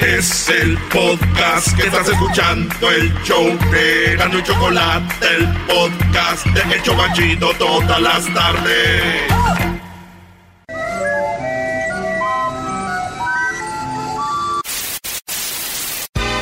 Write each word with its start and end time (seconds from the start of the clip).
Es 0.00 0.50
el 0.50 0.76
podcast 0.92 1.74
que 1.74 1.86
estás 1.86 2.06
escuchando, 2.08 2.90
el 2.90 3.12
show 3.22 3.46
de 3.70 4.16
Gano 4.16 4.38
y 4.38 4.42
Chocolate, 4.42 5.26
el 5.38 5.46
podcast 5.66 6.46
de 6.46 6.74
El 6.74 6.82
Chocachito 6.82 7.50
todas 7.58 8.00
las 8.00 8.26
tardes. 8.34 9.35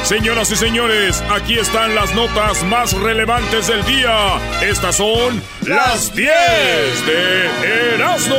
Señoras 0.05 0.51
y 0.51 0.57
señores, 0.57 1.25
aquí 1.31 1.55
están 1.55 1.95
las 1.95 2.15
notas 2.15 2.63
más 2.65 2.93
relevantes 2.93 3.69
del 3.69 3.83
día. 3.87 4.37
Estas 4.61 4.97
son 4.97 5.43
las 5.67 6.15
10 6.15 6.29
de 7.07 7.95
Erasmo. 7.95 8.37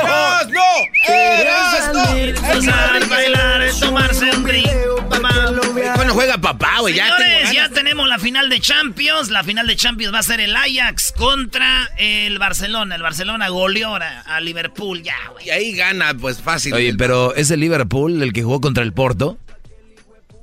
¡Erasmo! 0.00 0.62
¡Erasmo! 1.08 3.10
bailar, 3.10 3.68
tomarse 3.80 4.30
un 4.30 4.44
drink. 4.44 4.70
Cuando 5.96 6.14
juega 6.14 6.38
papá, 6.38 6.78
güey, 6.80 6.94
ya 6.94 7.16
tengo 7.16 7.52
ya 7.52 7.68
tenemos 7.70 8.06
la 8.06 8.20
final 8.20 8.48
de 8.48 8.60
Champions. 8.60 9.30
La 9.30 9.42
final 9.42 9.66
de 9.66 9.74
Champions 9.74 10.14
va 10.14 10.20
a 10.20 10.22
ser 10.22 10.38
el 10.38 10.54
Ajax 10.54 11.12
contra 11.16 11.90
el 11.98 12.38
Barcelona. 12.38 12.94
El 12.94 13.02
Barcelona 13.02 13.48
goleó 13.48 13.96
a, 13.96 14.20
a 14.20 14.40
Liverpool 14.40 15.02
ya, 15.02 15.16
güey. 15.32 15.48
Y 15.48 15.50
ahí 15.50 15.72
gana, 15.72 16.14
pues 16.14 16.40
fácil. 16.40 16.74
Oye, 16.74 16.94
pero 16.94 17.34
¿es 17.34 17.50
el 17.50 17.58
Liverpool 17.58 18.22
el 18.22 18.32
que 18.32 18.44
jugó 18.44 18.60
contra 18.60 18.84
el 18.84 18.92
Porto? 18.92 19.38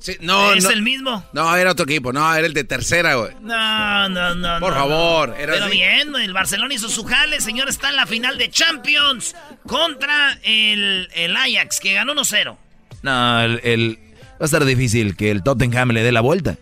Sí, 0.04 0.18
no, 0.20 0.52
¿Es 0.52 0.66
no. 0.66 0.70
el 0.72 0.82
mismo? 0.82 1.24
No, 1.32 1.56
era 1.56 1.72
otro 1.72 1.86
equipo. 1.86 2.12
No, 2.12 2.36
era 2.36 2.46
el 2.46 2.54
de 2.54 2.66
tercera, 2.66 3.16
güey. 3.16 3.32
No, 3.40 4.10
no, 4.10 4.36
no. 4.36 4.60
Por 4.60 4.74
no, 4.74 4.80
favor, 4.80 5.30
no. 5.30 5.36
era 5.36 5.54
Pero 5.54 5.66
así. 5.68 5.78
bien, 5.78 6.14
el 6.18 6.34
Barcelona 6.34 6.74
hizo 6.74 6.90
su 6.90 7.06
jale, 7.06 7.40
señor. 7.40 7.70
Está 7.70 7.88
en 7.88 7.96
la 7.96 8.06
final 8.06 8.38
de 8.38 8.50
Champions 8.50 9.34
contra 9.66 10.38
el, 10.44 11.08
el 11.16 11.38
Ajax, 11.38 11.80
que 11.80 11.94
ganó 11.94 12.14
1-0. 12.16 12.58
No, 13.02 13.42
el, 13.44 13.62
el- 13.64 13.98
va 14.34 14.38
a 14.42 14.46
estar 14.46 14.66
difícil 14.66 15.16
que 15.16 15.32
el 15.32 15.42
Tottenham 15.42 15.92
le 15.92 16.04
dé 16.04 16.12
la 16.12 16.20
vuelta. 16.20 16.58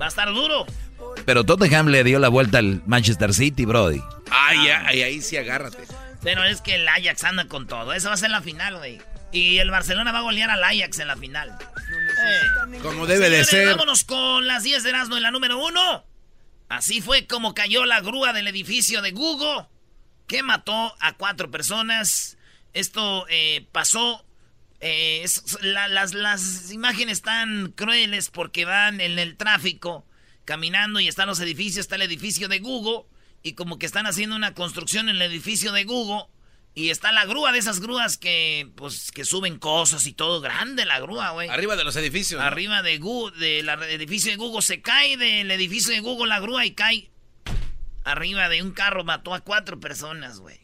Va 0.00 0.06
a 0.06 0.08
estar 0.08 0.26
duro. 0.34 0.66
Pero 1.24 1.44
Tottenham 1.44 1.86
le 1.86 2.02
dio 2.02 2.18
la 2.18 2.28
vuelta 2.28 2.58
al 2.58 2.82
Manchester 2.86 3.34
City, 3.34 3.66
Brody. 3.66 4.00
Ay, 4.32 4.58
ay, 4.84 5.02
ahí 5.02 5.20
sí 5.20 5.36
agárrate. 5.36 5.78
Pero 6.24 6.42
es 6.42 6.60
que 6.60 6.74
el 6.74 6.88
Ajax 6.88 7.22
anda 7.22 7.44
con 7.46 7.68
todo. 7.68 7.92
Esa 7.92 8.08
va 8.08 8.14
a 8.14 8.18
ser 8.18 8.30
la 8.30 8.42
final, 8.42 8.78
güey. 8.78 8.98
Y 9.30 9.58
el 9.58 9.70
Barcelona 9.70 10.10
va 10.10 10.18
a 10.18 10.22
golear 10.22 10.50
al 10.50 10.64
Ajax 10.64 10.98
en 11.00 11.06
la 11.08 11.16
final. 11.16 11.52
Eh. 12.18 12.78
Como 12.82 13.06
debe 13.06 13.30
de 13.30 13.44
ser. 13.44 13.68
Vámonos 13.68 14.04
con 14.04 14.46
las 14.46 14.62
10 14.62 14.82
de 14.82 14.90
Erasmo 14.90 15.16
en 15.16 15.22
la 15.22 15.30
número 15.30 15.58
uno. 15.64 16.04
Así 16.68 17.00
fue 17.00 17.26
como 17.26 17.54
cayó 17.54 17.84
la 17.86 18.00
grúa 18.00 18.32
del 18.32 18.46
edificio 18.48 19.00
de 19.02 19.12
Google, 19.12 19.66
que 20.26 20.42
mató 20.42 20.94
a 21.00 21.14
cuatro 21.16 21.50
personas. 21.50 22.36
Esto 22.74 23.26
eh, 23.30 23.66
pasó. 23.72 24.24
eh, 24.80 25.22
es- 25.24 25.56
la- 25.62 25.88
las, 25.88 26.14
las 26.14 26.70
imágenes 26.70 27.22
tan 27.22 27.72
crueles 27.72 28.28
porque 28.30 28.64
van 28.64 29.00
en 29.00 29.18
el 29.18 29.36
tráfico 29.36 30.04
caminando 30.44 31.00
y 31.00 31.08
están 31.08 31.26
los 31.26 31.40
edificios. 31.40 31.78
Está 31.84 31.96
el 31.96 32.02
edificio 32.02 32.46
de 32.48 32.60
Google 32.60 33.04
y 33.42 33.54
como 33.54 33.78
que 33.80 33.86
están 33.86 34.06
haciendo 34.06 34.36
una 34.36 34.54
construcción 34.54 35.08
en 35.08 35.16
el 35.16 35.22
edificio 35.22 35.72
de 35.72 35.82
Google. 35.84 36.26
Y 36.78 36.90
está 36.90 37.10
la 37.10 37.24
grúa 37.24 37.50
de 37.50 37.58
esas 37.58 37.80
grúas 37.80 38.18
que, 38.18 38.70
pues, 38.76 39.10
que 39.10 39.24
suben 39.24 39.58
cosas 39.58 40.06
y 40.06 40.12
todo. 40.12 40.40
Grande 40.40 40.84
la 40.84 41.00
grúa, 41.00 41.30
güey. 41.30 41.48
Arriba 41.48 41.74
de 41.74 41.82
los 41.82 41.96
edificios. 41.96 42.40
¿no? 42.40 42.46
Arriba 42.46 42.82
de 42.82 42.98
Google, 42.98 43.36
del 43.36 43.68
edificio 43.68 44.30
de 44.30 44.36
Google, 44.36 44.62
se 44.62 44.80
cae 44.80 45.16
del 45.16 45.50
edificio 45.50 45.92
de 45.92 45.98
Google 45.98 46.28
la 46.28 46.38
grúa 46.38 46.64
y 46.66 46.74
cae 46.74 47.10
arriba 48.04 48.48
de 48.48 48.62
un 48.62 48.70
carro, 48.70 49.02
mató 49.02 49.34
a 49.34 49.40
cuatro 49.40 49.80
personas, 49.80 50.38
güey. 50.38 50.60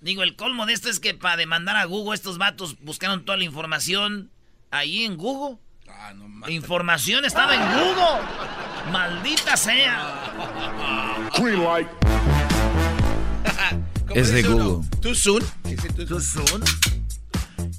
Digo, 0.00 0.24
el 0.24 0.34
colmo 0.34 0.66
de 0.66 0.72
esto 0.72 0.90
es 0.90 0.98
que 0.98 1.14
para 1.14 1.36
demandar 1.36 1.76
a 1.76 1.84
Google, 1.84 2.16
estos 2.16 2.36
vatos 2.36 2.76
buscaron 2.80 3.24
toda 3.24 3.38
la 3.38 3.44
información 3.44 4.32
ahí 4.72 5.04
en 5.04 5.16
Google. 5.16 5.58
Ah, 5.88 6.12
no 6.12 6.24
La 6.24 6.28
mames. 6.28 6.50
información 6.56 7.24
estaba 7.24 7.54
en 7.54 7.60
Google. 7.60 8.90
Maldita 8.90 9.56
sea. 9.56 11.28
¿Cómo 11.36 11.46
Es 14.14 14.32
de? 14.32 14.42
Google. 14.42 14.88
Too 15.00 15.14
soon. 15.14 15.42
Too 16.06 16.20
soon. 16.20 16.64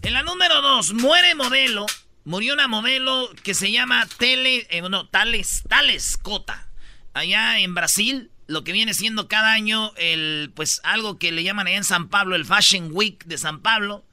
En 0.02 0.14
la 0.14 0.24
número 0.24 0.62
dos, 0.62 0.94
muere 0.94 1.36
modelo. 1.36 1.86
Murió 2.24 2.54
una 2.54 2.68
modelo 2.68 3.30
que 3.44 3.54
se 3.54 3.72
llama 3.72 4.08
Tele, 4.18 4.68
eh, 4.70 4.82
no, 4.82 5.08
Tales, 5.08 5.64
Tales 5.68 6.18
Cota. 6.18 6.70
Allá 7.14 7.60
en 7.60 7.76
Brasil, 7.76 8.32
lo 8.48 8.64
que 8.64 8.72
viene 8.72 8.94
siendo 8.94 9.28
cada 9.28 9.52
año 9.52 9.92
el, 9.98 10.52
pues 10.56 10.80
algo 10.84 11.18
que 11.18 11.32
le 11.32 11.44
llaman 11.44 11.68
allá 11.68 11.78
en 11.78 11.84
San 11.84 12.10
Pablo, 12.10 12.36
el 12.36 12.46
Fashion 12.46 12.90
Week 12.92 13.26
de 13.26 13.38
San 13.38 13.62
Pablo. 13.62 14.06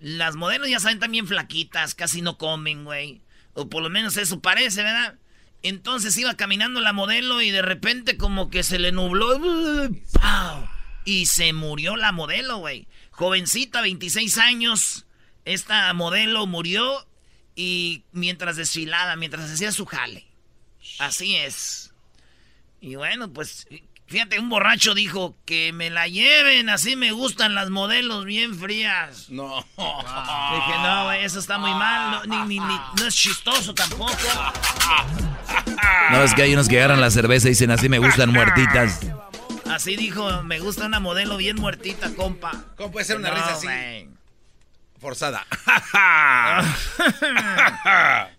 Las 0.00 0.36
modelos 0.36 0.68
ya 0.68 0.80
saben 0.80 0.98
también 0.98 1.26
flaquitas, 1.26 1.94
casi 1.94 2.20
no 2.20 2.36
comen, 2.36 2.84
güey. 2.84 3.22
O 3.54 3.68
por 3.68 3.82
lo 3.82 3.88
menos 3.88 4.16
eso 4.16 4.40
parece, 4.40 4.82
¿verdad? 4.82 5.14
Entonces 5.62 6.16
iba 6.18 6.34
caminando 6.34 6.80
la 6.80 6.92
modelo 6.92 7.40
y 7.40 7.50
de 7.50 7.62
repente 7.62 8.16
como 8.16 8.50
que 8.50 8.62
se 8.62 8.78
le 8.78 8.92
nubló. 8.92 9.40
¡Pau! 10.20 10.71
Y 11.04 11.26
se 11.26 11.52
murió 11.52 11.96
la 11.96 12.12
modelo, 12.12 12.58
güey. 12.58 12.86
Jovencita, 13.10 13.80
26 13.80 14.38
años. 14.38 15.06
Esta 15.44 15.92
modelo 15.94 16.46
murió 16.46 17.06
y 17.56 18.04
mientras 18.12 18.56
desfilaba, 18.56 19.16
mientras 19.16 19.50
hacía 19.50 19.72
su 19.72 19.84
jale. 19.86 20.26
Así 20.98 21.36
es. 21.36 21.92
Y 22.80 22.94
bueno, 22.96 23.32
pues 23.32 23.66
fíjate, 24.06 24.38
un 24.38 24.48
borracho 24.48 24.94
dijo 24.94 25.36
que 25.44 25.72
me 25.72 25.88
la 25.90 26.06
lleven, 26.08 26.68
así 26.68 26.96
me 26.96 27.12
gustan 27.12 27.54
las 27.54 27.70
modelos 27.70 28.24
bien 28.24 28.56
frías. 28.58 29.28
No. 29.30 29.56
Dije, 29.76 30.78
no, 30.82 31.04
güey, 31.06 31.24
eso 31.24 31.38
está 31.38 31.58
muy 31.58 31.70
mal, 31.72 32.26
no, 32.28 32.44
ni, 32.44 32.58
ni- 32.58 32.64
ni- 32.64 32.80
no 33.00 33.06
es 33.06 33.14
chistoso 33.14 33.74
tampoco. 33.74 34.16
No, 36.10 36.22
es 36.22 36.34
que 36.34 36.42
hay 36.42 36.52
unos 36.54 36.68
que 36.68 36.78
agarran 36.78 37.00
la 37.00 37.10
cerveza 37.10 37.48
y 37.48 37.50
dicen 37.50 37.70
así 37.70 37.88
me 37.88 37.98
gustan 37.98 38.30
muertitas. 38.30 39.00
Así 39.66 39.96
dijo, 39.96 40.42
me 40.42 40.58
gusta 40.60 40.86
una 40.86 41.00
modelo 41.00 41.36
bien 41.36 41.56
muertita, 41.56 42.14
compa. 42.14 42.64
¿Cómo 42.76 42.92
puede 42.92 43.04
ser 43.06 43.16
una 43.16 43.30
No, 43.30 43.34
risa 43.34 43.52
así? 43.54 44.08
Forzada. 45.00 45.46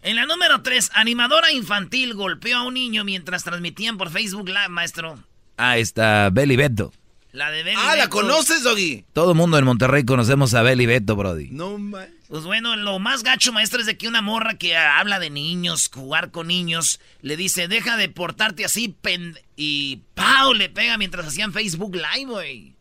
En 0.02 0.16
la 0.16 0.26
número 0.26 0.62
3, 0.62 0.92
animadora 0.94 1.52
infantil 1.52 2.14
golpeó 2.14 2.58
a 2.58 2.64
un 2.64 2.74
niño 2.76 3.04
mientras 3.04 3.44
transmitían 3.44 3.98
por 3.98 4.10
Facebook 4.10 4.48
Live, 4.48 4.70
maestro. 4.70 5.20
Ah, 5.58 5.78
está 5.78 6.30
Belly 6.32 6.56
Beto. 6.56 6.94
La 7.32 7.50
de 7.50 7.64
Belly 7.64 7.78
ah, 7.80 7.96
¿la 7.96 8.10
conoces, 8.10 8.64
Doggy? 8.64 9.06
Todo 9.14 9.32
el 9.32 9.38
mundo 9.38 9.58
en 9.58 9.66
Monterrey 9.66 10.06
conocemos 10.06 10.54
a 10.54 10.62
Belly 10.62 10.86
Beto, 10.86 11.16
Brody. 11.16 11.50
No, 11.52 11.78
man. 11.78 12.08
Pues 12.34 12.46
bueno, 12.46 12.76
lo 12.76 12.98
más 12.98 13.22
gacho, 13.22 13.54
maestro, 13.54 13.80
es 13.80 13.86
de 13.86 13.96
que 13.96 14.08
una 14.08 14.24
morra 14.24 14.56
que 14.56 14.76
habla 14.76 15.20
de 15.20 15.30
niños, 15.30 15.92
jugar 15.94 16.32
con 16.32 16.48
niños, 16.48 17.00
le 17.22 17.38
dice, 17.38 17.68
deja 17.68 17.96
de 17.96 18.10
portarte 18.10 18.66
así, 18.66 18.88
pen... 18.88 19.38
Y 19.56 20.02
¡pau! 20.16 20.56
Le 20.56 20.68
pega 20.68 20.98
mientras 20.98 21.28
hacían 21.28 21.54
Facebook 21.54 21.96
Live, 21.96 22.32
güey. 22.32 22.76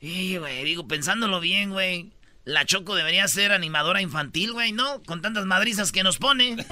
Y, 0.00 0.38
güey, 0.38 0.64
digo, 0.64 0.88
pensándolo 0.88 1.38
bien, 1.38 1.70
güey. 1.70 2.12
La 2.46 2.64
Choco 2.64 2.94
debería 2.94 3.28
ser 3.28 3.52
animadora 3.52 4.00
infantil, 4.00 4.54
güey, 4.54 4.72
¿no? 4.72 5.02
Con 5.02 5.20
tantas 5.20 5.44
madrizas 5.44 5.92
que 5.92 6.02
nos 6.02 6.16
pone. 6.16 6.56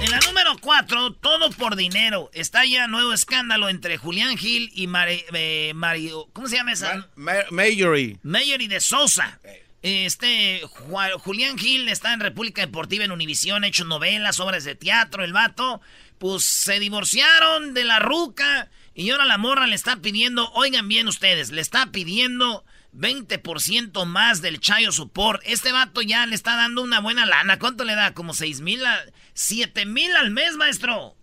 En 0.00 0.10
la 0.10 0.20
número 0.26 0.56
4, 0.60 1.12
todo 1.14 1.17
por 1.58 1.76
dinero. 1.76 2.30
Está 2.32 2.64
ya 2.64 2.86
nuevo 2.88 3.12
escándalo 3.12 3.68
entre 3.68 3.98
Julián 3.98 4.38
Gil 4.38 4.70
y 4.74 4.86
Mari- 4.86 5.24
eh, 5.34 5.72
Mario. 5.74 6.28
¿Cómo 6.32 6.46
se 6.48 6.56
llama 6.56 6.72
esa? 6.72 7.08
Ma- 7.16 7.44
Majory. 7.50 8.18
Mayory 8.22 8.68
de 8.68 8.80
Sosa. 8.80 9.38
Este, 9.82 10.62
Ju- 10.64 11.18
Julián 11.20 11.56
Gil 11.58 11.88
está 11.88 12.12
en 12.12 12.20
República 12.20 12.62
Deportiva 12.62 13.04
en 13.04 13.12
Univisión, 13.12 13.62
ha 13.64 13.68
hecho 13.68 13.84
novelas, 13.84 14.40
obras 14.40 14.64
de 14.64 14.74
teatro, 14.74 15.22
el 15.24 15.32
vato. 15.32 15.80
Pues 16.18 16.44
se 16.44 16.80
divorciaron 16.80 17.74
de 17.74 17.84
la 17.84 17.98
ruca 18.00 18.68
y 18.94 19.10
ahora 19.10 19.24
la 19.24 19.38
morra 19.38 19.66
le 19.68 19.76
está 19.76 19.96
pidiendo, 19.98 20.50
oigan 20.52 20.88
bien 20.88 21.06
ustedes, 21.06 21.50
le 21.52 21.60
está 21.60 21.86
pidiendo 21.92 22.64
20% 22.92 24.04
más 24.06 24.42
del 24.42 24.58
Chayo 24.60 24.90
Support. 24.90 25.42
Este 25.44 25.70
vato 25.72 26.02
ya 26.02 26.26
le 26.26 26.34
está 26.34 26.56
dando 26.56 26.82
una 26.82 27.00
buena 27.00 27.24
lana. 27.26 27.58
¿Cuánto 27.58 27.84
le 27.84 27.94
da? 27.94 28.14
Como 28.14 28.34
6 28.34 28.60
mil, 28.60 28.84
a- 28.84 29.04
7 29.34 29.86
mil 29.86 30.14
al 30.16 30.30
mes, 30.30 30.56
maestro. 30.56 31.14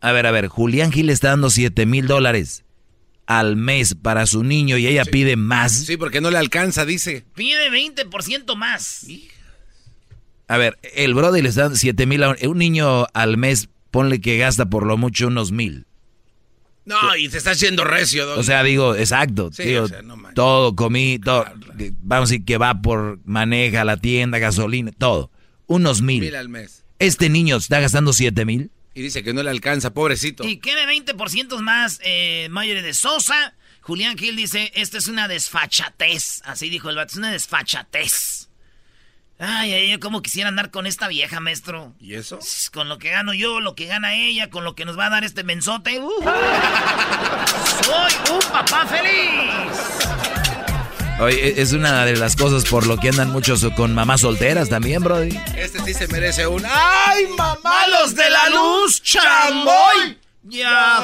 A 0.00 0.12
ver, 0.12 0.26
a 0.26 0.30
ver, 0.30 0.48
Julián 0.48 0.92
Gil 0.92 1.10
está 1.10 1.30
dando 1.30 1.50
7 1.50 1.86
mil 1.86 2.06
dólares 2.06 2.64
al 3.26 3.56
mes 3.56 3.94
para 3.94 4.26
su 4.26 4.42
niño 4.42 4.78
y 4.78 4.86
ella 4.86 5.04
pide 5.04 5.36
más. 5.36 5.72
Sí, 5.72 5.96
porque 5.96 6.20
no 6.20 6.30
le 6.30 6.38
alcanza, 6.38 6.84
dice. 6.84 7.24
Pide 7.34 7.70
20% 7.70 8.56
más. 8.56 9.06
A 10.46 10.56
ver, 10.56 10.78
el 10.94 11.14
Brody 11.14 11.42
le 11.42 11.50
está 11.50 11.62
dando 11.62 11.76
7 11.76 12.06
mil 12.06 12.22
a 12.22 12.30
un, 12.30 12.36
un 12.46 12.58
niño 12.58 13.06
al 13.12 13.36
mes, 13.36 13.68
ponle 13.90 14.20
que 14.20 14.38
gasta 14.38 14.70
por 14.70 14.86
lo 14.86 14.96
mucho 14.96 15.26
unos 15.26 15.52
mil. 15.52 15.84
No, 16.88 17.16
y 17.16 17.28
se 17.28 17.36
está 17.36 17.50
haciendo 17.50 17.84
recio, 17.84 18.24
Doggy. 18.24 18.40
O 18.40 18.42
sea, 18.42 18.62
digo, 18.62 18.96
exacto. 18.96 19.50
Sí, 19.52 19.64
digo, 19.64 19.84
o 19.84 19.88
sea, 19.88 20.00
no 20.00 20.16
manches. 20.16 20.36
todo, 20.36 20.74
comí, 20.74 21.18
todo. 21.18 21.44
Vamos 22.00 22.30
a 22.30 22.32
decir 22.32 22.46
que 22.46 22.56
va 22.56 22.80
por 22.80 23.20
maneja 23.26 23.84
la 23.84 23.98
tienda, 23.98 24.38
gasolina, 24.38 24.90
todo. 24.96 25.30
Unos 25.66 26.00
mil. 26.00 26.22
mil 26.22 26.34
al 26.34 26.48
mes. 26.48 26.86
Este 26.98 27.28
niño 27.28 27.56
está 27.56 27.78
gastando 27.80 28.14
7 28.14 28.46
mil. 28.46 28.70
Y 28.98 29.02
dice 29.02 29.22
que 29.22 29.32
no 29.32 29.44
le 29.44 29.50
alcanza, 29.50 29.94
pobrecito. 29.94 30.42
Y 30.42 30.58
quiere 30.58 30.84
20% 30.84 31.60
más 31.60 32.00
eh, 32.02 32.48
Mayer 32.50 32.82
de 32.82 32.92
Sosa. 32.94 33.54
Julián 33.80 34.18
Gil 34.18 34.34
dice, 34.34 34.72
esto 34.74 34.98
es 34.98 35.06
una 35.06 35.28
desfachatez. 35.28 36.42
Así 36.44 36.68
dijo 36.68 36.90
el 36.90 36.96
vato, 36.96 37.12
es 37.12 37.16
una 37.16 37.30
desfachatez. 37.30 38.48
Ay, 39.38 39.72
ay, 39.72 39.92
yo 39.92 40.00
como 40.00 40.20
quisiera 40.20 40.48
andar 40.48 40.72
con 40.72 40.84
esta 40.88 41.06
vieja, 41.06 41.38
maestro. 41.38 41.94
¿Y 42.00 42.14
eso? 42.14 42.40
Con 42.72 42.88
lo 42.88 42.98
que 42.98 43.10
gano 43.10 43.34
yo, 43.34 43.60
lo 43.60 43.76
que 43.76 43.86
gana 43.86 44.16
ella, 44.16 44.50
con 44.50 44.64
lo 44.64 44.74
que 44.74 44.84
nos 44.84 44.98
va 44.98 45.06
a 45.06 45.10
dar 45.10 45.22
este 45.22 45.44
mensote. 45.44 46.00
¡uh! 46.00 46.10
¡Soy 47.84 48.34
un 48.34 48.40
papá 48.50 48.84
feliz! 48.84 50.37
Oye, 51.20 51.48
e-, 51.48 51.62
es 51.62 51.72
una 51.72 52.04
de 52.04 52.16
las 52.16 52.36
cosas 52.36 52.64
por 52.64 52.86
lo 52.86 52.96
que 52.96 53.08
andan 53.08 53.30
muchos 53.30 53.66
con 53.76 53.94
mamás 53.94 54.20
solteras 54.20 54.68
también, 54.68 55.02
Brody. 55.02 55.36
Este 55.56 55.80
sí 55.84 55.94
se 55.94 56.06
merece 56.08 56.46
un. 56.46 56.64
¡Ay, 56.64 57.26
mamá! 57.36 57.58
¡Malos 57.64 58.14
de 58.14 58.30
la 58.30 58.48
luz, 58.50 59.02
chamboy! 59.02 60.18
¡Ya! 60.44 61.02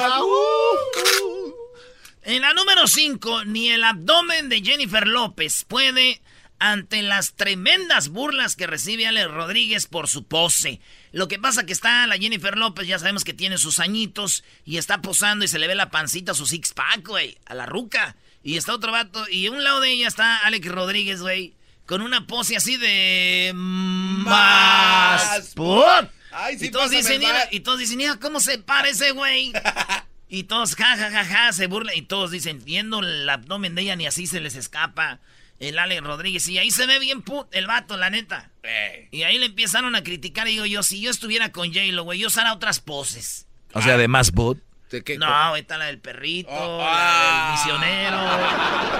En 2.23 2.41
la 2.41 2.53
número 2.53 2.87
5, 2.87 3.45
ni 3.45 3.69
el 3.69 3.83
abdomen 3.83 4.49
de 4.49 4.61
Jennifer 4.61 5.05
López 5.05 5.63
puede 5.67 6.21
ante 6.57 7.03
las 7.03 7.33
tremendas 7.33 8.09
burlas 8.09 8.55
que 8.55 8.65
recibe 8.65 9.05
Alex 9.05 9.29
Rodríguez 9.29 9.85
por 9.85 10.07
su 10.07 10.23
pose. 10.23 10.79
Lo 11.11 11.27
que 11.27 11.37
pasa 11.37 11.65
que 11.65 11.73
está 11.73 12.07
la 12.07 12.17
Jennifer 12.17 12.57
López, 12.57 12.87
ya 12.87 12.97
sabemos 12.97 13.23
que 13.23 13.33
tiene 13.33 13.57
sus 13.57 13.79
añitos 13.79 14.43
y 14.63 14.77
está 14.77 15.01
posando 15.01 15.45
y 15.45 15.47
se 15.47 15.59
le 15.59 15.67
ve 15.67 15.75
la 15.75 15.91
pancita, 15.91 16.33
su 16.33 16.45
six 16.45 16.73
pack, 16.73 17.05
güey, 17.05 17.37
a 17.45 17.53
la 17.53 17.65
ruca. 17.65 18.15
Y 18.45 18.57
está 18.57 18.75
otro 18.75 18.91
vato 18.91 19.27
y 19.27 19.47
a 19.47 19.51
un 19.51 19.63
lado 19.63 19.81
de 19.81 19.89
ella 19.89 20.07
está 20.07 20.37
Alex 20.37 20.67
Rodríguez, 20.67 21.19
güey, 21.19 21.55
con 21.87 22.03
una 22.03 22.27
pose 22.27 22.55
así 22.55 22.77
de 22.77 23.51
más 23.55 25.51
put. 25.55 26.11
Ay, 26.31 26.59
sí, 26.59 26.67
y 26.67 26.69
todos 26.69 26.91
dicen, 26.91 27.19
mira, 27.19 27.47
y 27.51 27.61
todos 27.61 27.79
dicen, 27.79 27.97
mira 27.97 28.17
cómo 28.19 28.39
se 28.39 28.59
para 28.59 28.87
ese 28.87 29.11
güey. 29.11 29.51
Y 30.27 30.45
todos, 30.45 30.75
ja, 30.75 30.97
ja, 30.97 31.11
ja, 31.11 31.23
ja, 31.23 31.53
se 31.53 31.67
burlan. 31.67 31.95
Y 31.95 32.01
todos 32.01 32.31
dicen, 32.31 32.65
viendo 32.65 32.99
el 32.99 33.29
abdomen 33.29 33.75
de 33.75 33.83
ella, 33.83 33.95
ni 33.95 34.07
así 34.07 34.25
se 34.25 34.41
les 34.41 34.55
escapa. 34.55 35.19
El 35.59 35.77
Alex 35.77 36.01
Rodríguez. 36.03 36.49
Y 36.49 36.57
ahí 36.57 36.71
se 36.71 36.87
ve 36.87 36.97
bien 36.97 37.21
put, 37.21 37.47
el 37.51 37.67
vato, 37.67 37.95
la 37.95 38.09
neta. 38.09 38.49
Ey. 38.63 39.07
Y 39.11 39.21
ahí 39.21 39.37
le 39.37 39.45
empezaron 39.45 39.95
a 39.95 40.03
criticar. 40.03 40.47
Y 40.47 40.53
digo 40.53 40.65
yo, 40.65 40.81
si 40.81 40.99
yo 40.99 41.11
estuviera 41.11 41.51
con 41.51 41.67
J-Lo, 41.71 42.03
güey, 42.03 42.19
yo 42.19 42.27
usara 42.27 42.53
otras 42.53 42.79
poses. 42.79 43.45
O 43.73 43.81
sea, 43.83 43.97
de 43.97 44.07
más 44.07 44.31
boot. 44.31 44.61
¿De 44.95 45.03
qué? 45.03 45.17
No, 45.17 45.27
ahí 45.27 45.59
está 45.59 45.77
la 45.77 45.87
del 45.87 45.99
perrito, 45.99 46.49
Oh, 46.49 46.77
la 46.77 46.87
ah. 46.87 47.65
del 47.65 47.75
misionero, 47.75 48.17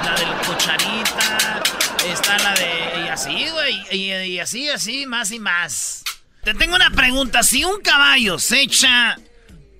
la 0.03 0.15
del 0.19 0.30
cucharita, 0.45 1.63
está 2.06 2.38
la 2.39 2.53
de... 2.53 3.06
Y 3.06 3.07
así, 3.07 3.50
güey, 3.50 3.81
y, 3.92 4.12
y 4.12 4.39
así, 4.39 4.68
así, 4.68 5.06
más 5.06 5.31
y 5.31 5.39
más. 5.39 6.03
Te 6.44 6.53
tengo 6.53 6.75
una 6.75 6.89
pregunta. 6.89 7.44
Si 7.44 7.63
un 7.63 7.80
caballo 7.80 8.39
se 8.39 8.59
echa 8.59 9.18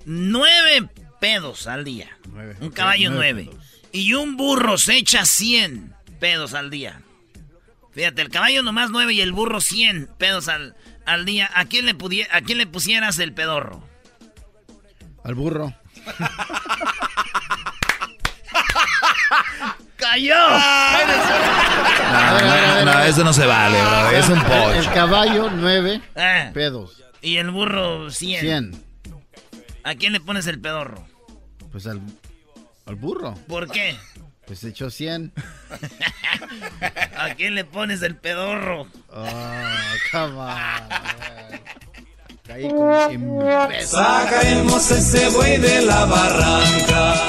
nueve 0.06 0.88
pedos 1.20 1.68
al 1.68 1.84
día, 1.84 2.18
un 2.62 2.72
caballo 2.72 3.12
nueve, 3.12 3.50
y 3.92 4.14
un 4.14 4.38
burro 4.38 4.78
se 4.78 4.96
echa 4.96 5.26
cien 5.26 5.94
pedos 6.22 6.54
al 6.54 6.70
día. 6.70 7.02
Fíjate, 7.92 8.22
el 8.22 8.30
caballo 8.30 8.64
nomás 8.64 8.90
nueve 8.90 9.14
y 9.14 9.20
el 9.20 9.34
burro 9.34 9.60
cien 9.60 10.10
pedos 10.18 10.48
al, 10.48 10.78
al 11.06 11.26
día. 11.26 11.52
¿A 11.56 11.66
quién, 11.66 11.86
le 11.86 11.98
¿A 12.32 12.42
quién 12.42 12.58
le 12.58 12.68
pusieras 12.68 13.20
el 13.20 13.34
pedorro? 13.34 13.86
Al 15.26 15.36
burro. 15.36 15.76
¡Cayó! 19.98 20.36
No, 22.12 22.40
no, 22.40 22.86
no, 22.94 23.00
eso 23.04 23.24
no 23.24 23.34
se 23.34 23.46
vale, 23.46 23.82
bro. 23.82 24.10
Es 24.12 24.28
un 24.30 24.40
El, 24.40 24.46
el 24.52 24.78
pocho. 24.84 24.94
caballo, 24.94 25.50
nueve 25.52 26.02
Ah, 26.16 26.50
pedos. 26.54 27.02
y 27.22 27.38
el 27.38 27.50
burro 27.52 28.10
100. 28.12 28.42
Cien. 28.42 28.84
¿A 29.84 29.96
quién 29.96 30.14
le 30.14 30.20
pones 30.20 30.48
el 30.48 30.60
pedorro? 30.60 31.08
Pues 31.72 31.88
al, 31.88 32.02
al 32.86 32.96
burro. 32.96 33.34
¿Por 33.48 33.70
qué? 33.70 33.96
Pues 34.48 34.64
echó 34.64 34.90
cien. 34.90 35.34
¿A 37.18 37.34
quién 37.36 37.56
le 37.56 37.66
pones 37.66 38.02
el 38.02 38.16
pedorro? 38.16 38.88
Oh, 39.10 39.26
come 40.12 40.26
on. 40.26 40.36
man. 40.38 40.90
Caí 42.48 42.62
como 42.70 43.10
imbécil. 43.12 43.98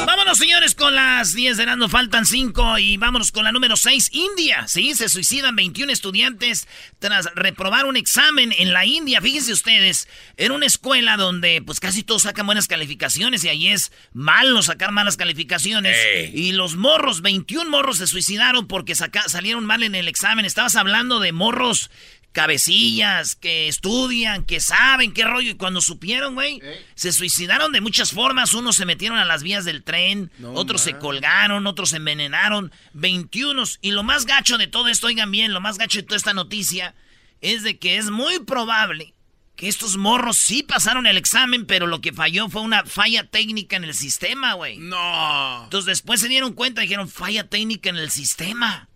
Vámonos, 0.06 0.36
señores, 0.36 0.74
con 0.74 0.94
las 0.94 1.32
10 1.32 1.56
de 1.56 1.64
la 1.66 1.76
no 1.76 1.88
faltan 1.88 2.26
5 2.26 2.78
y 2.78 2.98
vámonos 2.98 3.32
con 3.32 3.44
la 3.44 3.52
número 3.52 3.76
6, 3.76 4.10
India. 4.12 4.66
Sí, 4.68 4.94
se 4.94 5.08
suicidan 5.08 5.56
21 5.56 5.90
estudiantes 5.90 6.68
tras 6.98 7.30
reprobar 7.34 7.86
un 7.86 7.96
examen 7.96 8.52
en 8.58 8.74
la 8.74 8.84
India. 8.84 9.22
Fíjense 9.22 9.52
ustedes, 9.54 10.06
era 10.36 10.52
una 10.52 10.66
escuela 10.66 11.16
donde 11.16 11.62
pues 11.64 11.80
casi 11.80 12.02
todos 12.02 12.22
sacan 12.22 12.44
buenas 12.44 12.68
calificaciones 12.68 13.42
y 13.44 13.48
ahí 13.48 13.68
es 13.68 13.92
malo 14.12 14.62
sacar 14.62 14.92
malas 14.92 15.16
calificaciones. 15.16 15.96
Y 16.34 16.52
los 16.52 16.76
morros, 16.76 17.22
21 17.22 17.70
morros 17.70 17.98
se 17.98 18.06
suicidaron 18.06 18.66
porque 18.68 18.94
saca- 18.94 19.28
salieron 19.28 19.64
mal 19.64 19.82
en 19.82 19.94
el 19.94 20.08
examen. 20.08 20.44
Estabas 20.44 20.76
hablando 20.76 21.20
de 21.20 21.32
morros 21.32 21.90
cabecillas, 22.36 23.34
que 23.34 23.66
estudian, 23.66 24.44
que 24.44 24.60
saben 24.60 25.14
qué 25.14 25.24
rollo. 25.24 25.52
Y 25.52 25.54
cuando 25.54 25.80
supieron, 25.80 26.34
güey, 26.34 26.60
se 26.94 27.10
suicidaron 27.10 27.72
de 27.72 27.80
muchas 27.80 28.10
formas. 28.10 28.52
Unos 28.52 28.76
se 28.76 28.84
metieron 28.84 29.16
a 29.16 29.24
las 29.24 29.42
vías 29.42 29.64
del 29.64 29.82
tren, 29.82 30.30
otros 30.52 30.82
se 30.82 30.98
colgaron, 30.98 31.66
otros 31.66 31.88
se 31.90 31.96
envenenaron. 31.96 32.72
21. 32.92 33.62
Y 33.80 33.92
lo 33.92 34.02
más 34.02 34.26
gacho 34.26 34.58
de 34.58 34.66
todo 34.66 34.88
esto, 34.88 35.06
oigan 35.06 35.30
bien, 35.30 35.54
lo 35.54 35.62
más 35.62 35.78
gacho 35.78 35.96
de 35.96 36.02
toda 36.02 36.18
esta 36.18 36.34
noticia 36.34 36.94
es 37.40 37.62
de 37.62 37.78
que 37.78 37.96
es 37.96 38.10
muy 38.10 38.38
probable 38.40 39.14
que 39.56 39.68
estos 39.68 39.96
morros 39.96 40.36
sí 40.36 40.62
pasaron 40.62 41.06
el 41.06 41.16
examen, 41.16 41.64
pero 41.64 41.86
lo 41.86 42.02
que 42.02 42.12
falló 42.12 42.50
fue 42.50 42.60
una 42.60 42.84
falla 42.84 43.24
técnica 43.24 43.76
en 43.76 43.84
el 43.84 43.94
sistema, 43.94 44.52
güey. 44.52 44.76
No. 44.76 45.64
Entonces 45.64 45.86
después 45.86 46.20
se 46.20 46.28
dieron 46.28 46.52
cuenta 46.52 46.82
y 46.82 46.86
dijeron, 46.86 47.08
falla 47.08 47.48
técnica 47.48 47.88
en 47.88 47.96
el 47.96 48.10
sistema. 48.10 48.90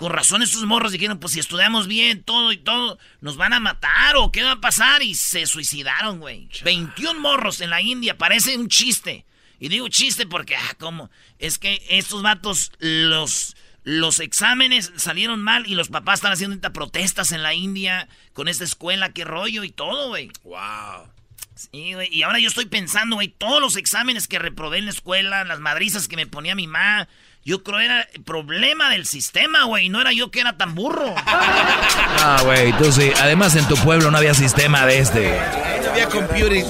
Con 0.00 0.12
razón 0.12 0.40
estos 0.40 0.64
morros 0.64 0.92
dijeron, 0.92 1.20
pues 1.20 1.34
si 1.34 1.40
estudiamos 1.40 1.86
bien 1.86 2.22
todo 2.22 2.52
y 2.52 2.56
todo, 2.56 2.98
nos 3.20 3.36
van 3.36 3.52
a 3.52 3.60
matar 3.60 4.16
o 4.16 4.32
qué 4.32 4.42
va 4.42 4.52
a 4.52 4.60
pasar. 4.62 5.02
Y 5.02 5.14
se 5.14 5.44
suicidaron, 5.44 6.20
güey. 6.20 6.48
21 6.64 7.20
morros 7.20 7.60
en 7.60 7.68
la 7.68 7.82
India, 7.82 8.16
parece 8.16 8.56
un 8.56 8.68
chiste. 8.68 9.26
Y 9.58 9.68
digo 9.68 9.86
chiste 9.88 10.26
porque, 10.26 10.56
ah, 10.56 10.74
¿cómo? 10.78 11.10
Es 11.38 11.58
que 11.58 11.84
estos 11.90 12.22
vatos, 12.22 12.72
los, 12.78 13.54
los 13.84 14.20
exámenes 14.20 14.90
salieron 14.96 15.42
mal 15.42 15.66
y 15.66 15.74
los 15.74 15.90
papás 15.90 16.20
están 16.20 16.32
haciendo 16.32 16.72
protestas 16.72 17.30
en 17.32 17.42
la 17.42 17.52
India 17.52 18.08
con 18.32 18.48
esta 18.48 18.64
escuela, 18.64 19.12
qué 19.12 19.26
rollo 19.26 19.64
y 19.64 19.70
todo, 19.70 20.08
güey. 20.08 20.30
Wow. 20.44 21.10
Sí, 21.56 21.92
güey. 21.92 22.08
Y 22.10 22.22
ahora 22.22 22.38
yo 22.38 22.48
estoy 22.48 22.64
pensando, 22.64 23.16
güey, 23.16 23.28
todos 23.28 23.60
los 23.60 23.76
exámenes 23.76 24.28
que 24.28 24.38
reprobé 24.38 24.78
en 24.78 24.86
la 24.86 24.92
escuela, 24.92 25.44
las 25.44 25.60
madrizas 25.60 26.08
que 26.08 26.16
me 26.16 26.26
ponía 26.26 26.54
mi 26.54 26.66
mamá, 26.66 27.06
yo 27.44 27.62
creo 27.62 27.80
era 27.80 28.02
el 28.12 28.22
problema 28.22 28.90
del 28.90 29.06
sistema, 29.06 29.64
güey. 29.64 29.88
No 29.88 30.00
era 30.00 30.12
yo 30.12 30.30
que 30.30 30.40
era 30.40 30.56
tan 30.56 30.74
burro. 30.74 31.14
Ah, 32.22 32.42
güey, 32.44 32.72
tú 32.74 32.92
sí. 32.92 33.10
Además, 33.22 33.56
en 33.56 33.66
tu 33.66 33.76
pueblo 33.78 34.10
no 34.10 34.18
había 34.18 34.34
sistema 34.34 34.84
de 34.84 34.98
este. 34.98 35.40
No 35.82 35.90
había 35.90 36.06
computing. 36.08 36.66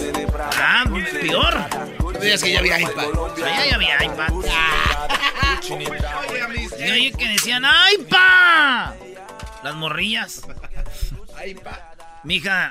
Ah, 0.57 0.85
peor. 1.21 1.59
No 2.01 2.13
digas 2.21 2.43
que 2.43 2.53
ya 2.53 2.61
había 2.61 2.81
iPad. 2.81 3.05
Allá 3.45 3.67
ya 3.67 3.75
había 3.75 4.05
iPad. 4.05 4.33
Oye, 4.33 6.43
a 6.43 6.49
mis- 6.49 6.73
Y 6.79 6.91
oye 6.91 7.13
que 7.19 7.29
decían, 7.29 7.65
¡ay, 7.65 7.97
pa! 8.09 8.95
Las 9.65 9.75
morrillas. 9.75 10.43
iPad. 11.45 11.79
Mija, 12.23 12.71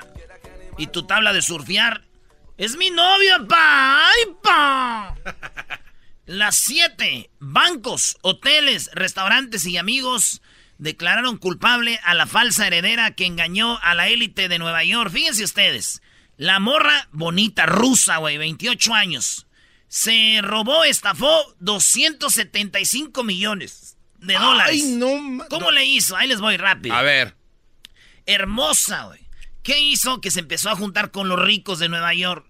¿y 0.78 0.86
tu 0.86 1.06
tabla 1.06 1.34
de 1.34 1.42
surfear? 1.42 2.02
¡Es 2.56 2.76
mi 2.76 2.88
novia, 2.90 3.40
pa! 3.46 4.06
¡Ay, 4.08 4.22
pa! 4.42 5.14
Las 6.30 6.58
siete 6.58 7.28
bancos, 7.40 8.16
hoteles, 8.22 8.88
restaurantes 8.92 9.66
y 9.66 9.78
amigos 9.78 10.42
declararon 10.78 11.38
culpable 11.38 11.98
a 12.04 12.14
la 12.14 12.24
falsa 12.24 12.68
heredera 12.68 13.16
que 13.16 13.26
engañó 13.26 13.80
a 13.82 13.96
la 13.96 14.06
élite 14.06 14.48
de 14.48 14.60
Nueva 14.60 14.84
York. 14.84 15.10
Fíjense 15.10 15.42
ustedes, 15.42 16.02
la 16.36 16.60
morra 16.60 17.08
bonita, 17.10 17.66
rusa, 17.66 18.18
güey, 18.18 18.38
28 18.38 18.94
años, 18.94 19.48
se 19.88 20.38
robó, 20.40 20.84
estafó 20.84 21.52
275 21.58 23.24
millones 23.24 23.96
de 24.20 24.34
dólares. 24.34 24.82
Ay, 24.84 24.92
no. 24.98 25.44
¿Cómo 25.48 25.72
le 25.72 25.84
hizo? 25.84 26.16
Ahí 26.16 26.28
les 26.28 26.40
voy 26.40 26.56
rápido 26.56 26.94
A 26.94 27.02
ver. 27.02 27.34
hermosa, 28.26 29.06
güey. 29.06 29.26
¿Qué 29.64 29.80
hizo? 29.80 30.20
Que 30.20 30.30
se 30.30 30.38
empezó 30.38 30.70
a 30.70 30.76
juntar 30.76 31.10
con 31.10 31.28
los 31.28 31.44
ricos 31.44 31.80
de 31.80 31.88
Nueva 31.88 32.14
York. 32.14 32.46